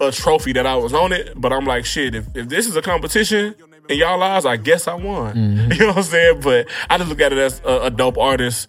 a 0.00 0.10
trophy 0.12 0.52
that 0.52 0.66
I 0.66 0.76
was 0.76 0.92
on 0.92 1.12
it, 1.12 1.32
but 1.36 1.52
I'm 1.54 1.64
like, 1.64 1.86
shit, 1.86 2.14
if, 2.14 2.26
if 2.36 2.48
this 2.50 2.66
is 2.66 2.76
a 2.76 2.82
competition. 2.82 3.54
In 3.88 3.98
y'all 3.98 4.22
eyes, 4.22 4.46
I 4.46 4.56
guess 4.56 4.86
I 4.88 4.94
won. 4.94 5.34
Mm-hmm. 5.42 5.72
You 5.72 5.78
know 5.80 5.86
what 5.88 5.96
I'm 5.98 6.02
saying? 6.04 6.40
But 6.40 6.68
I 6.90 6.98
just 6.98 7.08
look 7.10 7.20
at 7.20 7.32
it 7.32 7.38
as 7.38 7.60
a, 7.64 7.82
a 7.86 7.90
dope 7.90 8.16
artist 8.18 8.68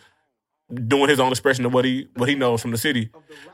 doing 0.88 1.08
his 1.10 1.20
own 1.20 1.30
expression 1.32 1.66
of 1.66 1.74
what 1.74 1.86
he 1.86 2.08
what 2.16 2.28
he 2.30 2.36
knows 2.36 2.62
from 2.62 2.72
the 2.72 2.78
city. 2.78 3.10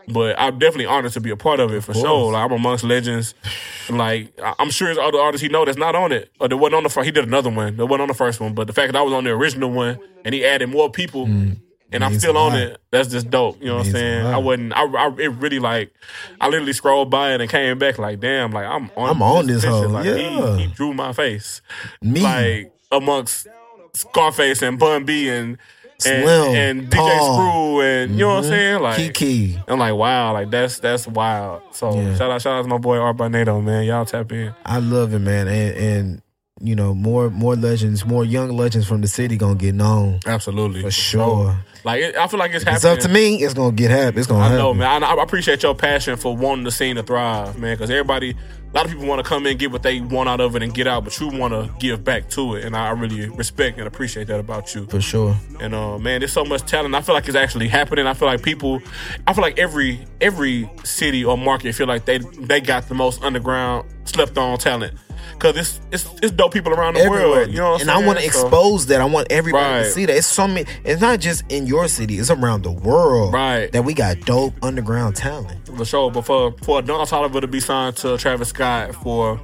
But 0.07 0.39
I'm 0.39 0.57
definitely 0.59 0.85
honored 0.85 1.11
to 1.13 1.19
be 1.21 1.31
a 1.31 1.35
part 1.37 1.59
of 1.59 1.73
it 1.73 1.83
for 1.83 1.93
sure. 1.93 2.31
Like 2.31 2.45
I'm 2.45 2.51
amongst 2.51 2.83
legends. 2.83 3.33
Like 3.89 4.39
I- 4.39 4.53
I'm 4.59 4.69
sure 4.69 4.87
there's 4.87 4.99
other 4.99 5.17
artists 5.17 5.41
he 5.41 5.49
know 5.49 5.65
that's 5.65 5.75
not 5.77 5.95
on 5.95 6.11
it 6.11 6.31
or 6.39 6.47
that 6.47 6.55
wasn't 6.55 6.75
on 6.75 6.83
the 6.83 6.89
first. 6.89 7.05
He 7.05 7.11
did 7.11 7.23
another 7.27 7.49
one 7.49 7.75
that 7.77 7.87
wasn't 7.87 8.03
on 8.03 8.07
the 8.07 8.13
first 8.13 8.39
one. 8.39 8.53
But 8.53 8.67
the 8.67 8.73
fact 8.73 8.93
that 8.93 8.99
I 8.99 9.01
was 9.01 9.13
on 9.13 9.23
the 9.23 9.31
original 9.31 9.71
one 9.71 9.97
and 10.23 10.35
he 10.35 10.45
added 10.45 10.69
more 10.69 10.91
people. 10.91 11.25
Mm. 11.25 11.59
And 11.91 12.03
I'm 12.03 12.19
still 12.19 12.37
on 12.37 12.55
it. 12.55 12.79
That's 12.91 13.09
just 13.09 13.29
dope. 13.29 13.59
You 13.59 13.67
know 13.67 13.77
what 13.77 13.87
I'm 13.87 13.91
saying? 13.91 14.25
I 14.25 14.37
wasn't. 14.37 14.73
I, 14.73 14.83
I. 14.83 15.07
It 15.17 15.31
really 15.33 15.59
like. 15.59 15.91
I 16.39 16.47
literally 16.47 16.73
scrolled 16.73 17.09
by 17.09 17.33
it 17.33 17.41
and 17.41 17.49
came 17.49 17.79
back 17.79 17.97
like, 17.97 18.19
damn. 18.19 18.51
Like 18.51 18.65
I'm 18.67 18.91
on. 18.95 19.09
I'm 19.09 19.21
on 19.21 19.47
this 19.47 19.63
hoe, 19.63 19.87
Like, 19.87 20.05
yeah. 20.05 20.57
He, 20.57 20.63
he 20.63 20.67
drew 20.73 20.93
my 20.93 21.13
face. 21.13 21.61
Me. 22.01 22.21
Like 22.21 22.73
amongst 22.91 23.47
Scarface 23.93 24.61
and 24.61 24.77
Bun 24.77 25.05
B 25.05 25.29
and 25.29 25.57
and, 26.05 26.23
Slim, 26.23 26.55
and 26.55 26.89
DJ 26.89 26.95
Paul. 26.95 27.35
Screw 27.35 27.81
and 27.81 28.11
you 28.13 28.19
know 28.19 28.27
what 28.29 28.37
I'm 28.37 28.43
mm-hmm. 28.43 28.49
saying? 28.51 28.81
Like 28.81 28.99
Keke. 28.99 29.63
I'm 29.67 29.79
like, 29.79 29.95
wow, 29.95 30.33
like 30.33 30.49
that's 30.49 30.79
that's 30.79 31.07
wild. 31.07 31.61
So 31.71 31.93
Yeah. 31.93 32.15
shout 32.15 32.31
out, 32.31 32.41
shout 32.41 32.59
out 32.59 32.61
to 32.63 32.67
my 32.67 32.77
boy 32.77 32.97
Art 32.97 33.17
Barnado, 33.17 33.63
man. 33.63 33.83
Y'all 33.83 34.05
tap 34.05 34.31
in. 34.31 34.53
I 34.65 34.79
love 34.79 35.13
it, 35.13 35.19
man. 35.19 35.47
And 35.47 35.75
and 35.77 36.21
you 36.61 36.75
know, 36.75 36.93
more 36.93 37.29
more 37.29 37.55
legends, 37.55 38.05
more 38.05 38.23
young 38.23 38.55
legends 38.55 38.87
from 38.87 39.01
the 39.01 39.07
city 39.07 39.37
gonna 39.37 39.55
get 39.55 39.75
known. 39.75 40.19
Absolutely. 40.25 40.81
For 40.81 40.91
sure. 40.91 41.57
Like 41.83 42.01
it, 42.01 42.15
I 42.17 42.27
feel 42.27 42.39
like 42.39 42.51
it's 42.53 42.63
happening. 42.63 42.75
It's 42.75 43.05
up 43.05 43.09
to 43.09 43.13
me. 43.13 43.35
It's 43.43 43.53
gonna 43.53 43.71
get 43.71 43.89
happy. 43.91 44.17
It's 44.19 44.27
gonna 44.27 44.41
I 44.41 44.43
happen. 44.43 44.57
know, 44.57 44.73
man. 44.73 45.03
I, 45.03 45.13
I 45.13 45.23
appreciate 45.23 45.63
your 45.63 45.75
passion 45.75 46.17
for 46.17 46.35
wanting 46.35 46.65
the 46.65 46.71
scene 46.71 46.95
to 46.97 47.03
thrive, 47.03 47.57
man. 47.57 47.75
Because 47.75 47.89
everybody, 47.89 48.31
a 48.31 48.75
lot 48.75 48.85
of 48.85 48.91
people 48.91 49.07
want 49.07 49.23
to 49.23 49.27
come 49.27 49.47
in, 49.47 49.57
get 49.57 49.71
what 49.71 49.81
they 49.83 50.01
want 50.01 50.27
out 50.27 50.41
of 50.41 50.55
it, 50.55 50.61
and 50.63 50.73
get 50.73 50.87
out, 50.87 51.03
but 51.05 51.17
you 51.19 51.29
want 51.29 51.53
to 51.53 51.73
give 51.79 52.03
back 52.03 52.29
to 52.31 52.55
it, 52.55 52.65
and 52.65 52.75
I 52.75 52.89
really 52.91 53.29
respect 53.29 53.77
and 53.77 53.87
appreciate 53.87 54.27
that 54.27 54.39
about 54.39 54.75
you. 54.75 54.87
For 54.87 54.99
sure. 55.01 55.35
And 55.59 55.73
uh, 55.73 55.97
man, 55.97 56.19
there's 56.19 56.33
so 56.33 56.43
much 56.43 56.63
talent. 56.63 56.93
I 56.95 57.01
feel 57.01 57.15
like 57.15 57.27
it's 57.27 57.37
actually 57.37 57.69
happening. 57.69 58.07
I 58.07 58.13
feel 58.13 58.27
like 58.27 58.43
people, 58.43 58.81
I 59.25 59.33
feel 59.33 59.41
like 59.41 59.57
every 59.57 60.05
every 60.19 60.69
city 60.83 61.23
or 61.23 61.37
market 61.37 61.73
feel 61.75 61.87
like 61.87 62.05
they 62.05 62.17
they 62.17 62.59
got 62.61 62.89
the 62.89 62.95
most 62.95 63.23
underground 63.23 63.87
slept 64.05 64.37
on 64.37 64.57
talent. 64.57 64.93
Cause 65.39 65.55
it's 65.55 65.79
it's 65.91 66.05
it's 66.21 66.31
dope 66.31 66.53
people 66.53 66.73
around 66.73 66.95
the 66.95 67.01
Everywhere. 67.01 67.29
world. 67.29 67.49
You 67.49 67.57
know 67.59 67.71
what 67.71 67.81
I'm 67.81 67.89
and 67.89 67.91
I 67.91 68.05
want 68.05 68.19
to? 68.19 68.29
So- 68.31 68.41
expose 68.45 68.85
that. 68.87 68.99
I 69.01 69.05
want 69.05 69.27
everybody 69.31 69.83
to 69.85 69.89
see 69.91 70.05
that. 70.05 70.15
It's 70.17 70.27
so 70.27 70.47
many. 70.47 70.65
It's 70.83 70.99
not 71.01 71.19
just 71.19 71.43
in 71.49 71.65
your 71.65 71.87
city. 71.87 72.19
It's 72.19 72.29
around 72.29 72.63
the 72.63 72.71
world. 72.71 73.33
Right. 73.33 73.71
That 73.71 73.83
we 73.85 73.93
got 73.93 74.19
dope 74.21 74.53
underground 74.61 75.15
talent. 75.15 75.65
for 75.77 75.85
sure. 75.85 76.11
But 76.11 76.23
for 76.25 76.53
for 76.63 76.81
Don 76.81 77.05
Toliver 77.07 77.39
to 77.41 77.47
be 77.47 77.59
signed 77.61 77.95
to 77.97 78.17
Travis 78.17 78.49
Scott 78.49 78.95
for 78.95 79.39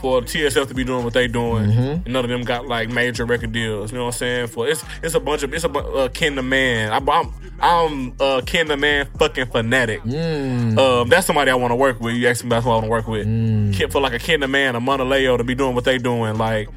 for 0.00 0.20
TSF 0.22 0.68
to 0.68 0.74
be 0.74 0.84
doing 0.84 1.04
what 1.04 1.14
they 1.14 1.26
doing, 1.28 1.66
Mm-hmm. 1.68 1.80
and 1.80 2.06
none 2.08 2.24
of 2.24 2.30
them 2.30 2.42
got 2.42 2.66
like 2.66 2.88
major 2.88 3.24
record 3.24 3.52
deals. 3.52 3.90
You 3.92 3.98
know 3.98 4.04
what 4.06 4.14
I'm 4.14 4.18
saying? 4.18 4.46
For 4.48 4.68
it's 4.68 4.84
it's 5.02 5.14
a 5.14 5.20
bunch 5.20 5.42
of 5.42 5.52
it's 5.54 5.64
a 5.64 5.70
uh, 5.70 6.08
Ken 6.08 6.34
the 6.34 6.42
Man. 6.42 6.92
I'm 6.92 7.08
I'm, 7.08 7.32
I'm 7.60 8.14
uh, 8.20 8.40
Ken 8.46 8.68
the 8.68 8.76
Man 8.76 9.08
fucking 9.18 9.46
fanatic. 9.46 10.02
Mm. 10.02 10.78
Um, 10.78 11.08
that's 11.08 11.26
somebody 11.26 11.50
I 11.50 11.54
want 11.54 11.72
to 11.72 11.76
work 11.76 12.00
with. 12.00 12.14
You 12.14 12.28
ask 12.28 12.44
me 12.44 12.48
about 12.48 12.62
who 12.64 12.70
I 12.70 12.74
want 12.74 12.84
to 12.84 12.90
work 12.90 13.08
with. 13.08 13.74
Kid 13.74 13.92
for 13.92 14.00
like 14.00 14.12
a 14.12 14.18
Ken 14.18 14.40
the 14.40 14.48
Man, 14.48 14.74
a 14.76 14.80
Monaleo 14.80 15.36
to 15.36 15.44
be 15.44 15.54
doing 15.54 15.74
what 15.74 15.84
they 15.84 15.98
doing. 15.98 16.36
Like 16.38 16.68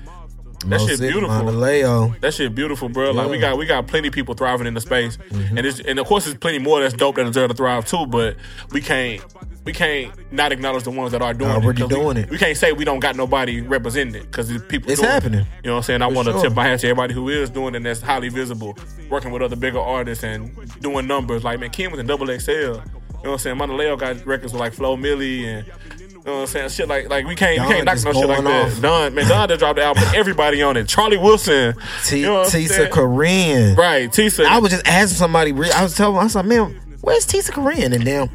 that 0.70 0.82
shit 0.82 0.98
City, 0.98 1.12
beautiful. 1.12 1.52
That 2.22 2.34
shit 2.34 2.54
beautiful, 2.56 2.90
bro. 2.90 3.12
Like 3.12 3.30
we 3.30 3.40
got 3.40 3.58
we 3.58 3.66
got 3.66 3.88
plenty 3.88 4.08
of 4.10 4.14
people 4.14 4.34
thriving 4.36 4.68
in 4.68 4.74
the 4.74 4.82
space, 4.82 5.18
Mm-hmm. 5.18 5.58
and 5.58 5.66
it's, 5.68 5.80
and 5.80 6.00
of 6.00 6.06
course 6.08 6.26
there's 6.26 6.38
plenty 6.38 6.60
more 6.60 6.80
that's 6.82 6.94
dope 6.94 7.16
that 7.16 7.24
deserve 7.26 7.50
to 7.50 7.56
thrive 7.56 7.86
too. 7.86 8.06
But 8.06 8.36
we 8.72 8.82
can't 8.82 9.22
we 9.66 9.74
can't 9.74 10.12
not 10.32 10.52
acknowledge 10.52 10.84
the 10.84 10.92
ones 10.92 11.12
that 11.12 11.22
are 11.22 11.34
doing 11.34 11.52
Already 11.52 11.84
it. 11.84 11.90
doing 11.90 12.16
we, 12.16 12.22
it. 12.24 12.30
We 12.30 12.38
can't 12.38 12.58
say 12.58 12.74
we 12.74 12.84
don't 12.86 13.00
got 13.00 13.16
nobody 13.16 13.62
representing 13.62 14.16
it 14.16 14.24
because 14.24 14.50
people. 14.68 14.92
It's 14.92 15.00
doing 15.02 15.10
it. 15.12 15.14
happening. 15.14 15.46
You 15.64 15.70
know 15.70 15.74
what 15.74 15.78
I'm 15.78 15.84
saying? 15.84 16.02
I 16.02 16.08
want 16.08 16.28
to 16.28 16.34
sure. 16.34 16.42
tip 16.44 16.54
my 16.54 16.64
hat 16.66 16.80
to 16.82 16.88
everybody 16.88 17.14
who 17.14 17.30
is 17.30 17.50
doing 17.50 17.74
it 17.74 17.78
and 17.78 17.86
that's 17.86 18.02
highly 18.02 18.30
visible, 18.30 18.78
working 19.10 19.32
with 19.32 19.42
other 19.42 19.56
bigger 19.56 19.80
artists 19.80 20.24
and 20.24 20.52
doing 20.82 21.08
numbers. 21.08 21.44
Like 21.44 21.60
man, 21.60 21.70
Kim 21.70 21.92
was 21.92 22.00
in 22.00 22.08
Double 22.08 22.28
XL. 22.28 22.52
You 22.52 22.58
know 22.58 22.82
what 23.22 23.32
I'm 23.34 23.38
saying? 23.38 23.58
Monaleo 23.58 23.96
got 23.98 24.26
records 24.26 24.52
with 24.54 24.60
like 24.60 24.74
Flo 24.74 24.98
Milli 24.98 25.46
and. 25.46 25.66
You 26.24 26.28
know 26.32 26.34
what 26.36 26.42
I'm 26.42 26.48
saying? 26.48 26.70
Shit 26.70 26.88
like 26.88 27.10
like 27.10 27.26
we 27.26 27.36
can't 27.36 27.58
Don 27.58 27.68
we 27.68 27.74
can't 27.74 27.86
knock 27.86 27.96
no 28.06 28.14
shit 28.14 28.28
like 28.30 28.44
going 28.44 28.44
that. 28.46 28.72
off. 28.74 28.82
Don 28.82 29.16
man, 29.16 29.28
Don 29.28 29.48
just 29.50 29.60
dropped 29.60 29.78
the 29.78 29.84
album. 29.84 30.04
Everybody 30.16 30.62
on 30.62 30.78
it. 30.78 30.88
Charlie 30.88 31.18
Wilson. 31.18 31.74
T- 32.06 32.20
you 32.20 32.26
know 32.28 32.44
Tisa? 32.44 32.90
Korean. 32.92 33.76
Right, 33.76 34.10
Tisa. 34.10 34.46
I 34.46 34.60
was 34.60 34.72
just 34.72 34.88
asking 34.88 35.18
somebody. 35.18 35.52
I 35.52 35.82
was 35.84 35.96
telling. 35.96 36.18
I 36.18 36.24
was 36.24 36.36
like, 36.36 36.46
man, 36.46 36.80
where's 37.02 37.26
Tisa 37.26 37.52
Korean? 37.52 37.92
And 37.94 38.06
then 38.06 38.30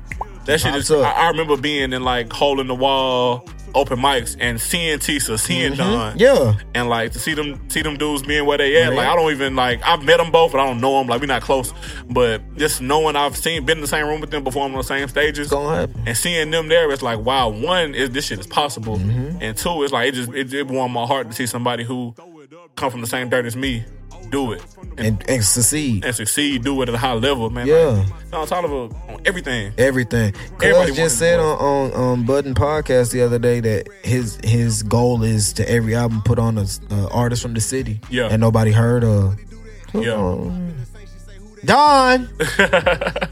that 0.47 0.61
shit 0.61 0.75
is. 0.75 0.91
up. 0.91 1.05
I, 1.05 1.27
I 1.27 1.29
remember 1.31 1.57
being 1.57 1.93
in 1.93 2.03
like 2.03 2.33
hole 2.33 2.61
in 2.61 2.67
the 2.67 2.75
wall 2.75 3.49
open 3.77 3.99
mics 3.99 4.37
and 4.41 4.61
seeing 4.61 4.99
Tisa, 4.99 5.39
seeing 5.39 5.75
Don, 5.75 6.13
Mm-hmm. 6.13 6.19
yeah, 6.19 6.55
and 6.75 6.89
like 6.89 7.13
to 7.13 7.19
see 7.19 7.35
them 7.35 7.61
see 7.69 7.83
them 7.83 7.97
dudes 7.97 8.23
being 8.23 8.45
where 8.47 8.59
they 8.59 8.81
at. 8.83 8.89
Right. 8.89 8.97
Like 8.97 9.07
I 9.09 9.15
don't 9.15 9.31
even 9.31 9.55
like 9.55 9.81
I've 9.85 10.03
met 10.03 10.17
them 10.17 10.33
both, 10.33 10.53
but 10.53 10.61
I 10.61 10.67
don't 10.67 10.81
know 10.81 10.99
them. 10.99 11.07
Like 11.07 11.21
we're 11.21 11.27
not 11.27 11.43
close, 11.43 11.73
but 12.11 12.41
just 12.57 12.81
knowing 12.81 13.15
I've 13.17 13.37
seen 13.37 13.65
been 13.67 13.79
in 13.79 13.83
the 13.83 13.87
same 13.89 14.07
room 14.07 14.21
with 14.21 14.31
them, 14.31 14.43
performing 14.45 14.73
on 14.77 14.79
the 14.79 14.85
same 14.85 15.07
stages, 15.09 15.39
it's 15.47 15.51
gonna 15.51 15.77
happen. 15.77 16.03
and 16.07 16.17
seeing 16.17 16.51
them 16.51 16.69
there, 16.69 16.91
it's 16.91 17.03
like 17.03 17.19
wow. 17.21 17.49
One 17.51 17.95
is 17.95 18.11
this 18.11 18.27
shit 18.27 18.39
is 18.41 18.47
possible, 18.47 18.97
Mm-hmm. 18.97 19.39
and 19.43 19.57
two, 19.57 19.83
it's 19.85 19.93
like 19.93 20.09
it 20.09 20.15
just 20.15 20.33
it, 20.33 20.53
it 20.53 20.67
warmed 20.67 20.95
my 20.95 21.07
heart 21.07 21.29
to 21.29 21.35
see 21.35 21.47
somebody 21.47 21.85
who 21.85 22.15
come 22.77 22.91
from 22.91 23.01
the 23.01 23.07
same 23.07 23.29
dirt 23.29 23.47
as 23.47 23.57
me 23.57 23.85
do 24.31 24.53
it 24.53 24.63
and, 24.91 25.01
And, 25.01 25.31
and 25.31 25.45
succeed. 25.45 26.05
and 26.05 26.15
succeed, 26.15 26.65
do 26.65 26.81
it 26.83 26.89
at 26.89 26.95
a 26.95 26.99
high 26.99 27.13
level, 27.13 27.49
man. 27.51 27.67
Yeah. 27.67 28.05
like, 28.11 28.31
Don 28.31 28.47
Toliver 28.47 29.09
on 29.09 29.21
everything. 29.25 29.73
Everything. 29.79 30.35
Everybody 30.63 30.93
just 30.93 31.19
said 31.19 31.39
on, 31.39 31.59
on 31.59 31.93
on 31.93 32.25
Button 32.25 32.55
podcast 32.55 33.13
the 33.13 33.23
other 33.23 33.39
day 33.39 33.61
that 33.61 33.89
his 34.03 34.39
his 34.43 34.83
goal 34.83 35.23
is 35.23 35.53
to 35.55 35.69
every 35.71 35.95
album 35.95 36.23
put 36.23 36.39
on 36.39 36.59
a, 36.59 36.67
artist 37.11 37.43
from 37.43 37.55
the 37.55 37.61
city. 37.61 38.01
Yeah. 38.11 38.29
And 38.29 38.41
nobody 38.41 38.73
heard 38.73 39.05
of. 39.05 39.39
Yeah. 39.95 40.51
Don. 41.65 42.29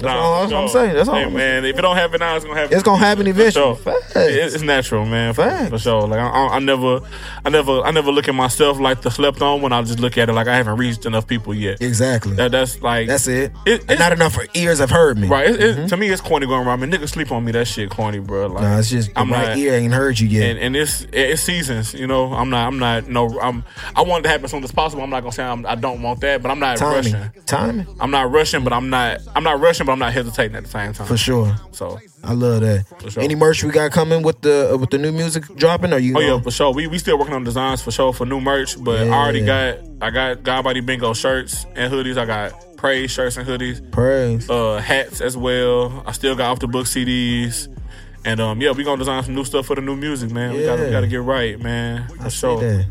Nah, 0.00 0.16
all- 0.16 0.40
that's 0.40 0.52
what 0.52 0.62
I'm 0.62 0.68
saying. 0.68 0.94
That's 0.94 1.08
all 1.08 1.14
Hey, 1.16 1.24
I'm 1.24 1.34
man. 1.34 1.64
If 1.64 1.78
it 1.78 1.82
don't 1.82 1.96
happen 1.96 2.20
now, 2.20 2.36
it's 2.36 2.44
gonna 2.44 2.58
happen. 2.58 2.74
It's 2.74 2.82
gonna 2.82 2.98
happen 2.98 3.26
eventually. 3.26 3.74
For 3.76 3.82
sure. 3.82 4.00
Facts. 4.00 4.16
It- 4.16 4.54
It's 4.54 4.62
natural, 4.62 5.04
man. 5.06 5.34
For, 5.34 5.42
Facts. 5.42 5.70
for 5.70 5.78
sure. 5.78 6.02
Like 6.06 6.20
I, 6.20 6.28
I, 6.28 6.58
never, 6.60 7.00
I 7.44 7.50
never, 7.50 7.80
I 7.82 7.90
never 7.90 8.10
look 8.12 8.28
at 8.28 8.34
myself 8.34 8.78
like 8.78 9.02
the 9.02 9.10
slept 9.10 9.42
on 9.42 9.60
when 9.62 9.72
I 9.72 9.82
just 9.82 9.98
look 10.00 10.16
at 10.18 10.28
it 10.28 10.32
like 10.32 10.46
I 10.46 10.56
haven't 10.56 10.76
reached 10.76 11.04
enough 11.06 11.26
people 11.26 11.54
yet. 11.54 11.80
Exactly. 11.82 12.34
That, 12.36 12.52
that's 12.52 12.80
like 12.82 13.08
That's 13.08 13.26
it. 13.28 13.52
It- 13.66 13.82
it's- 13.82 13.98
not 13.98 14.12
enough 14.12 14.34
for 14.34 14.46
ears 14.54 14.78
have 14.78 14.90
heard 14.90 15.18
me. 15.18 15.28
right. 15.28 15.48
It, 15.50 15.60
it, 15.62 15.76
mm-hmm. 15.76 15.86
to 15.88 15.96
me, 15.96 16.08
it's 16.10 16.20
corny 16.22 16.46
going 16.46 16.66
around. 16.66 16.82
I 16.82 16.86
mean, 16.86 16.92
niggas 17.00 17.08
sleep 17.10 17.32
on 17.32 17.44
me. 17.44 17.52
That 17.52 17.66
shit 17.66 17.90
corny, 17.90 18.18
bro. 18.20 18.46
Like 18.46 18.62
Nah, 18.62 18.78
it's 18.78 18.90
just 18.90 19.10
I'm 19.16 19.28
my 19.30 19.46
not. 19.48 19.58
ear 19.58 19.74
ain't 19.74 19.92
heard 19.92 20.18
you 20.20 20.28
yet. 20.28 20.50
And, 20.50 20.58
and 20.58 20.76
it's 20.76 21.06
it's 21.12 21.42
seasons, 21.42 21.94
you 21.94 22.06
know. 22.06 22.32
I'm 22.32 22.50
not. 22.50 22.66
I'm 22.68 22.78
not. 22.78 23.08
No. 23.08 23.38
I'm. 23.40 23.64
I 23.96 24.02
want 24.02 24.20
it 24.20 24.22
to 24.24 24.28
happen 24.30 24.44
as 24.44 24.50
soon 24.52 24.62
as 24.64 24.70
possible. 24.72 25.02
I'm 25.02 25.10
not 25.10 25.20
gonna 25.20 25.32
say 25.32 25.42
I'm, 25.44 25.66
I 25.66 25.74
don't 25.74 26.02
want 26.02 26.20
that, 26.20 26.42
but 26.42 26.50
I'm 26.50 26.58
not 26.60 26.76
timing. 26.76 27.12
rushing. 27.14 27.42
Timing. 27.46 27.86
I'm 28.00 28.10
not 28.10 28.30
rushing, 28.30 28.62
but 28.64 28.72
I'm 28.72 28.90
not. 28.90 29.20
I'm 29.34 29.42
not 29.42 29.60
rushing, 29.60 29.86
but 29.88 29.94
I'm 29.94 29.98
not 30.00 30.12
hesitating 30.12 30.54
at 30.54 30.64
the 30.64 30.68
same 30.68 30.92
time. 30.92 31.06
For 31.06 31.16
sure. 31.16 31.56
So. 31.72 31.98
I 32.22 32.34
love 32.34 32.60
that. 32.60 32.84
sure. 33.10 33.22
Any 33.22 33.34
merch 33.34 33.64
we 33.64 33.70
got 33.70 33.90
coming 33.90 34.22
with 34.22 34.42
the 34.42 34.74
uh, 34.74 34.76
with 34.76 34.90
the 34.90 34.98
new 34.98 35.12
music 35.12 35.44
dropping? 35.56 35.94
Or 35.94 35.98
you? 35.98 36.12
Oh 36.12 36.20
gonna- 36.20 36.36
yeah, 36.36 36.40
for 36.42 36.50
sure. 36.50 36.74
We 36.74 36.86
we 36.88 36.98
still 36.98 37.18
working 37.18 37.32
on 37.32 37.42
designs 37.42 37.80
for 37.80 37.90
sure 37.90 38.12
for 38.12 38.26
new 38.26 38.38
merch, 38.38 38.76
but 38.84 39.08
I 39.08 39.10
already 39.10 39.46
got 39.46 39.78
I 40.02 40.10
got 40.10 40.42
God 40.42 40.62
Body 40.64 40.80
Bingo 40.80 41.14
shirts 41.14 41.64
and 41.74 41.90
hoodies. 41.90 42.18
I 42.18 42.26
got 42.26 42.76
praise 42.76 43.10
shirts 43.10 43.38
and 43.38 43.48
hoodies, 43.48 43.90
praise. 43.90 44.50
uh, 44.50 44.76
hats 44.76 45.22
as 45.22 45.38
well. 45.38 46.02
I 46.06 46.12
still 46.12 46.36
got 46.36 46.50
off 46.50 46.58
the 46.58 46.68
book 46.68 46.84
CDs, 46.84 47.74
and 48.26 48.40
um 48.40 48.60
yeah, 48.60 48.72
we 48.72 48.84
gonna 48.84 48.98
design 48.98 49.22
some 49.22 49.34
new 49.34 49.44
stuff 49.44 49.64
for 49.64 49.74
the 49.74 49.80
new 49.80 49.96
music, 49.96 50.30
man. 50.30 50.52
We 50.52 50.64
gotta 50.66 50.84
we 50.84 50.90
gotta 50.90 51.06
get 51.06 51.22
right, 51.22 51.58
man. 51.58 52.08
For 52.08 52.24
I 52.24 52.28
sure. 52.28 52.60
that. 52.60 52.86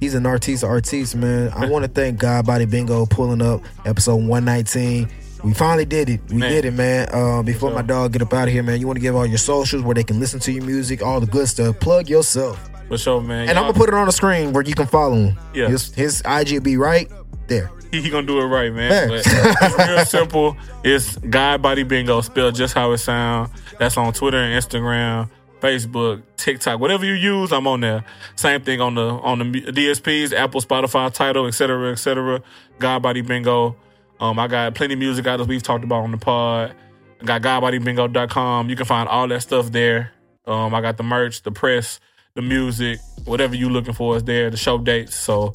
He's 0.00 0.14
an 0.14 0.24
artiste, 0.24 0.64
artiste, 0.64 1.14
man. 1.16 1.50
I 1.54 1.66
want 1.66 1.84
to 1.84 1.90
thank 1.90 2.18
God 2.18 2.46
Body 2.46 2.64
Bingo 2.64 3.04
pulling 3.04 3.42
up 3.42 3.60
episode 3.84 4.16
119. 4.24 5.10
We 5.42 5.54
finally 5.54 5.84
did 5.84 6.08
it. 6.10 6.20
We 6.28 6.36
Man. 6.36 6.50
did 6.50 6.64
it, 6.66 6.72
man. 6.72 7.08
Uh, 7.12 7.42
before 7.42 7.70
my 7.70 7.82
dog 7.82 8.12
get 8.12 8.22
up 8.22 8.32
out 8.34 8.48
of 8.48 8.52
here, 8.54 8.62
man, 8.62 8.78
you 8.80 8.86
want 8.86 8.96
to 8.96 9.00
give 9.00 9.16
all 9.16 9.26
your 9.26 9.38
socials 9.38 9.82
where 9.82 9.94
they 9.94 10.04
can 10.04 10.20
listen 10.20 10.38
to 10.40 10.52
your 10.52 10.64
music, 10.64 11.02
all 11.02 11.20
the 11.20 11.26
good 11.26 11.48
stuff. 11.48 11.78
Plug 11.80 12.08
yourself, 12.08 12.68
For 12.88 12.98
sure, 12.98 13.20
man. 13.20 13.48
and 13.48 13.58
I'm 13.58 13.64
gonna 13.64 13.74
put 13.78 13.88
it 13.88 13.94
on 13.94 14.06
the 14.06 14.12
screen 14.12 14.52
where 14.52 14.62
you 14.62 14.74
can 14.74 14.86
follow 14.86 15.14
him. 15.16 15.38
Yeah. 15.54 15.68
his, 15.68 15.94
his 15.94 16.22
IG 16.26 16.52
will 16.52 16.60
be 16.60 16.76
right 16.76 17.10
there. 17.46 17.70
he, 17.90 18.00
he 18.02 18.10
gonna 18.10 18.26
do 18.26 18.38
it 18.40 18.44
right, 18.44 18.72
man. 18.72 19.08
But 19.08 19.24
Facts. 19.24 19.62
it's 19.76 19.88
real 19.88 20.04
simple. 20.04 20.56
It's 20.84 21.16
God 21.16 21.62
Body 21.62 21.82
Bingo, 21.84 22.20
spelled 22.20 22.54
just 22.54 22.74
how 22.74 22.92
it 22.92 22.98
sound. 22.98 23.50
That's 23.78 23.96
on 23.96 24.12
Twitter 24.12 24.36
and 24.36 24.62
Instagram, 24.62 25.30
Facebook, 25.60 26.22
TikTok, 26.36 26.80
whatever 26.80 27.04
you 27.06 27.14
use, 27.14 27.50
I'm 27.52 27.66
on 27.66 27.80
there. 27.80 28.04
Same 28.36 28.60
thing 28.60 28.80
on 28.82 28.94
the 28.94 29.02
on 29.08 29.38
the 29.38 29.44
DSPs, 29.62 30.32
Apple, 30.34 30.60
Spotify, 30.60 31.12
Tidal, 31.12 31.46
etc., 31.46 31.92
etc. 31.92 32.42
God 32.78 33.02
Body 33.02 33.22
Bingo. 33.22 33.76
Um, 34.20 34.38
I 34.38 34.46
got 34.46 34.74
plenty 34.74 34.94
of 34.94 35.00
music 35.00 35.26
out 35.26 35.44
we've 35.46 35.62
talked 35.62 35.82
about 35.82 36.04
on 36.04 36.10
the 36.10 36.18
pod. 36.18 36.74
I 37.20 37.24
got 37.24 37.42
GodBodyBingo.com. 37.42 38.68
You 38.68 38.76
can 38.76 38.86
find 38.86 39.08
all 39.08 39.26
that 39.28 39.40
stuff 39.40 39.72
there. 39.72 40.12
Um, 40.46 40.74
I 40.74 40.80
got 40.80 40.96
the 40.96 41.02
merch, 41.02 41.42
the 41.42 41.50
press, 41.50 42.00
the 42.34 42.42
music, 42.42 43.00
whatever 43.24 43.54
you 43.54 43.68
looking 43.70 43.94
for 43.94 44.16
is 44.16 44.24
there. 44.24 44.50
The 44.50 44.56
show 44.56 44.78
dates. 44.78 45.14
So 45.14 45.52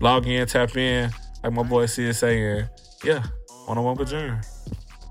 log 0.00 0.26
in, 0.26 0.46
tap 0.46 0.76
in, 0.76 1.10
like 1.42 1.52
my 1.52 1.62
boy 1.62 1.86
C 1.86 2.04
is 2.04 2.18
saying. 2.18 2.68
Yeah, 3.04 3.24
one 3.66 3.78
on 3.78 3.84
one 3.84 3.96
with 3.96 4.10
Germ. 4.10 4.40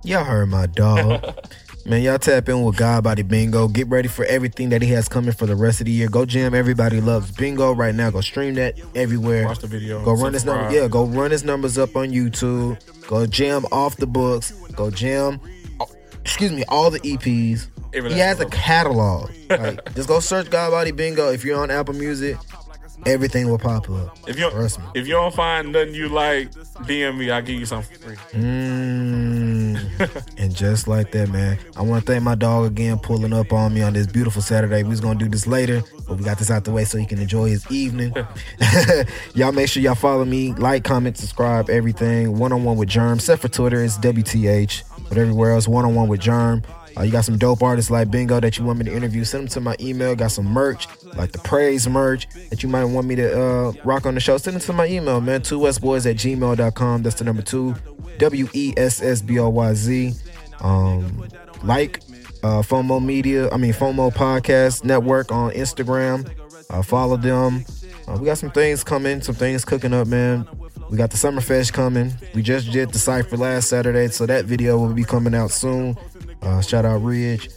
Y'all 0.04 0.24
heard 0.24 0.48
my 0.48 0.66
dog. 0.68 1.36
Man, 1.84 2.04
y'all 2.04 2.20
tap 2.20 2.48
in 2.48 2.64
with 2.64 2.78
God 2.78 3.04
Body 3.04 3.24
Bingo. 3.24 3.68
Get 3.68 3.88
ready 3.88 4.08
for 4.08 4.24
everything 4.26 4.70
that 4.70 4.84
he 4.84 4.90
has 4.92 5.10
coming 5.10 5.32
for 5.32 5.48
the 5.48 5.56
rest 5.56 5.82
of 5.82 5.86
the 5.86 5.92
year. 5.92 6.08
Go 6.08 6.26
jam. 6.26 6.54
Everybody 6.54 7.02
loves 7.02 7.32
bingo 7.32 7.74
right 7.74 7.96
now. 7.96 8.12
Go 8.12 8.22
stream 8.22 8.54
that 8.56 8.80
everywhere. 8.94 9.46
Watch 9.46 9.60
the 9.60 9.68
video. 9.68 10.04
Go 10.06 10.14
run 10.14 10.34
his 10.34 10.46
number. 10.46 10.72
Yeah, 10.72 10.88
go 10.88 11.06
run 11.06 11.32
his 11.32 11.44
numbers 11.44 11.80
up 11.80 11.96
on 11.96 12.10
YouTube. 12.10 12.78
Go 13.08 13.26
jam 13.26 13.66
off 13.72 13.98
the 13.98 14.06
books. 14.06 14.52
Go 14.76 14.92
jam. 14.92 15.40
Oh, 15.80 15.88
excuse 16.22 16.52
me, 16.52 16.64
all 16.68 16.92
the 16.92 17.00
EPs. 17.00 17.68
He 17.94 18.20
has 18.20 18.40
a 18.40 18.46
catalog. 18.46 19.32
Like, 19.50 19.96
just 19.96 20.08
go 20.08 20.20
search 20.20 20.50
God 20.52 20.70
Body 20.70 20.92
Bingo. 20.92 21.32
If 21.32 21.44
you're 21.44 21.60
on 21.60 21.72
Apple 21.72 21.96
Music, 21.96 22.38
everything 23.06 23.50
will 23.50 23.58
pop 23.58 23.90
up. 23.90 24.18
If 24.28 24.40
you 24.40 24.50
Trust 24.50 24.80
me. 24.80 24.86
if 24.96 25.08
you 25.08 25.14
don't 25.14 25.34
find 25.34 25.72
nothing 25.72 25.96
you 25.96 26.10
like, 26.10 26.52
DM 26.52 27.18
me. 27.18 27.32
I'll 27.32 27.42
give 27.42 27.60
you 27.60 27.66
something 27.66 27.98
for 27.98 28.16
free. 28.16 28.18
Mm. 28.34 30.34
and 30.38 30.56
just 30.56 30.88
like 30.88 31.12
that, 31.12 31.30
man. 31.30 31.58
I 31.76 31.82
want 31.82 32.06
to 32.06 32.12
thank 32.12 32.24
my 32.24 32.36
dog 32.36 32.66
again 32.66 33.00
pulling 33.00 33.34
up 33.34 33.54
on 33.54 33.74
me 33.74 33.82
on 33.82 33.94
this 33.94 34.08
beautiful 34.08 34.42
Saturday. 34.42 34.84
We 34.84 34.90
was 34.90 35.02
gonna 35.02 35.20
do 35.20 35.30
this 35.30 35.48
later, 35.48 35.82
but 36.08 36.18
we 36.18 36.24
got 36.24 36.38
this 36.38 36.52
out 36.52 36.64
the 36.64 36.72
way 36.72 36.86
so 36.86 36.98
he 36.98 37.06
can 37.06 37.20
enjoy 37.20 37.50
his 37.50 37.70
evening. 37.72 38.14
y'all 39.36 39.52
make 39.52 39.70
sure 39.70 39.82
y'all 39.82 39.96
follow 39.96 40.26
me, 40.26 40.54
like, 40.54 40.84
comment, 40.84 41.18
subscribe, 41.18 41.70
everything. 41.70 42.38
One 42.38 42.52
on 42.52 42.64
one 42.64 42.78
with 42.78 42.90
Germ. 42.90 43.16
Except 43.16 43.42
for 43.42 43.50
Twitter, 43.50 43.84
it's 43.84 43.98
WTH. 43.98 44.84
But 45.10 45.18
everywhere 45.18 45.52
else, 45.52 45.68
one 45.68 45.86
on 45.86 45.96
one 45.96 46.08
with 46.08 46.22
Germ. 46.22 46.64
Uh, 46.98 47.04
you 47.04 47.12
got 47.12 47.26
some 47.26 47.38
dope 47.38 47.64
artists 47.64 47.90
like 47.90 48.12
Bingo 48.12 48.40
that 48.40 48.58
you 48.58 48.66
want 48.66 48.80
me 48.80 48.86
to 48.86 48.94
interview. 48.94 49.24
Send 49.24 49.44
them 49.44 49.50
to 49.50 49.62
my 49.62 49.76
email. 49.80 50.16
Got 50.16 50.32
some 50.32 50.46
merch, 50.46 50.88
like 51.16 51.32
the 51.32 51.40
praise 51.40 51.88
merch 51.88 52.28
that 52.50 52.64
you 52.64 52.70
might 52.70 52.86
want 52.86 53.08
me 53.08 53.16
to 53.16 53.42
uh, 53.42 53.74
rock 53.84 54.06
on 54.06 54.14
the 54.14 54.20
show. 54.20 54.38
Send 54.38 54.56
them 54.56 54.62
to 54.62 54.74
my 54.74 54.88
email, 54.88 55.22
man. 55.22 55.42
Two 55.42 55.60
westboys 55.60 56.10
at 56.10 56.18
gmail.com. 56.18 57.04
That's 57.04 57.16
the 57.16 57.24
number 57.24 57.42
two. 57.42 57.76
W 58.18 58.48
E 58.54 58.74
S 58.78 59.02
S 59.02 59.22
B 59.22 59.40
O 59.40 59.50
Y 59.50 59.74
Z. 59.74 60.14
Um, 60.60 61.28
like 61.64 62.02
uh, 62.44 62.62
FOMO 62.62 63.04
Media, 63.04 63.50
I 63.52 63.58
mean 63.58 63.74
FOMO 63.74 64.14
Podcast 64.14 64.84
Network 64.84 65.32
on 65.32 65.52
Instagram. 65.52 66.30
Uh, 66.70 66.82
follow 66.82 67.18
them. 67.18 67.66
Uh, 68.08 68.18
we 68.20 68.26
got 68.26 68.38
some 68.38 68.52
things 68.52 68.84
coming, 68.84 69.22
some 69.22 69.36
things 69.36 69.66
cooking 69.66 69.94
up, 69.94 70.08
man. 70.08 70.48
We 70.90 70.98
got 70.98 71.12
the 71.12 71.18
Summerfest 71.18 71.72
coming. 71.72 72.14
We 72.34 72.42
just 72.42 72.72
did 72.72 72.92
the 72.92 73.00
cipher 73.00 73.38
last 73.38 73.70
Saturday, 73.70 74.10
so 74.10 74.26
that 74.26 74.46
video 74.46 74.78
will 74.78 74.94
be 74.94 75.04
coming 75.06 75.34
out 75.34 75.52
soon. 75.52 75.98
Uh, 76.42 76.62
shout 76.62 76.86
out 76.86 77.02
Ridge. 77.02 77.50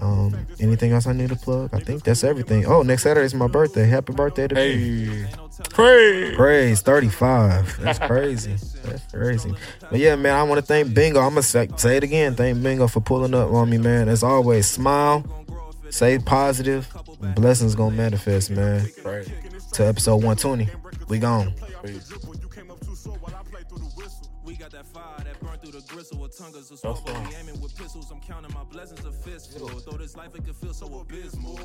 Um, 0.00 0.34
anything 0.58 0.92
else 0.92 1.06
I 1.06 1.12
need 1.12 1.28
to 1.28 1.36
plug? 1.36 1.70
I 1.72 1.80
think 1.80 2.02
that's 2.02 2.24
everything. 2.24 2.66
Oh, 2.66 2.82
next 2.82 3.02
Saturday 3.02 3.26
is 3.26 3.34
my 3.34 3.46
birthday. 3.46 3.86
Happy 3.86 4.12
birthday 4.12 4.48
to 4.48 4.54
me. 4.54 5.04
Hey, 5.06 5.26
praise. 5.70 6.36
Praise 6.36 6.80
35. 6.80 7.78
That's 7.80 7.98
crazy. 7.98 8.56
That's 8.84 9.02
crazy. 9.12 9.54
But 9.90 9.98
yeah, 9.98 10.16
man, 10.16 10.34
I 10.34 10.42
want 10.44 10.60
to 10.60 10.66
thank 10.66 10.94
Bingo. 10.94 11.20
I'm 11.20 11.30
going 11.34 11.42
to 11.42 11.48
say, 11.48 11.68
say 11.76 11.98
it 11.98 12.04
again. 12.04 12.34
Thank 12.34 12.62
Bingo 12.62 12.88
for 12.88 13.00
pulling 13.00 13.34
up 13.34 13.50
on 13.52 13.68
me, 13.68 13.78
man. 13.78 14.08
As 14.08 14.22
always, 14.22 14.66
smile, 14.66 15.24
say 15.90 16.18
positive. 16.18 16.88
Blessings 17.36 17.74
going 17.74 17.90
to 17.90 17.96
manifest, 17.96 18.50
man. 18.50 18.88
To 19.74 19.86
episode 19.86 20.16
120. 20.16 20.68
We 21.08 21.18
gone. 21.18 21.52
Peace. 21.84 22.12
We 24.52 24.58
got 24.58 24.70
that 24.72 24.84
fire 24.84 25.16
that 25.24 25.40
burn 25.40 25.56
through 25.60 25.80
the 25.80 25.80
gristle 25.88 26.18
with 26.18 26.36
tongues 26.36 26.70
of 26.70 26.78
smoke. 26.78 27.08
fine. 27.08 27.26
We 27.26 27.36
aiming 27.36 27.58
with 27.62 27.74
pistols. 27.74 28.10
I'm 28.10 28.20
counting 28.20 28.52
my 28.52 28.64
blessings 28.64 29.02
a 29.06 29.10
fistful. 29.10 29.68
Though 29.68 29.96
this 29.96 30.14
life 30.14 30.34
it 30.34 30.44
could 30.44 30.56
feel 30.56 30.74
so 30.74 31.00
abysmal. 31.00 31.56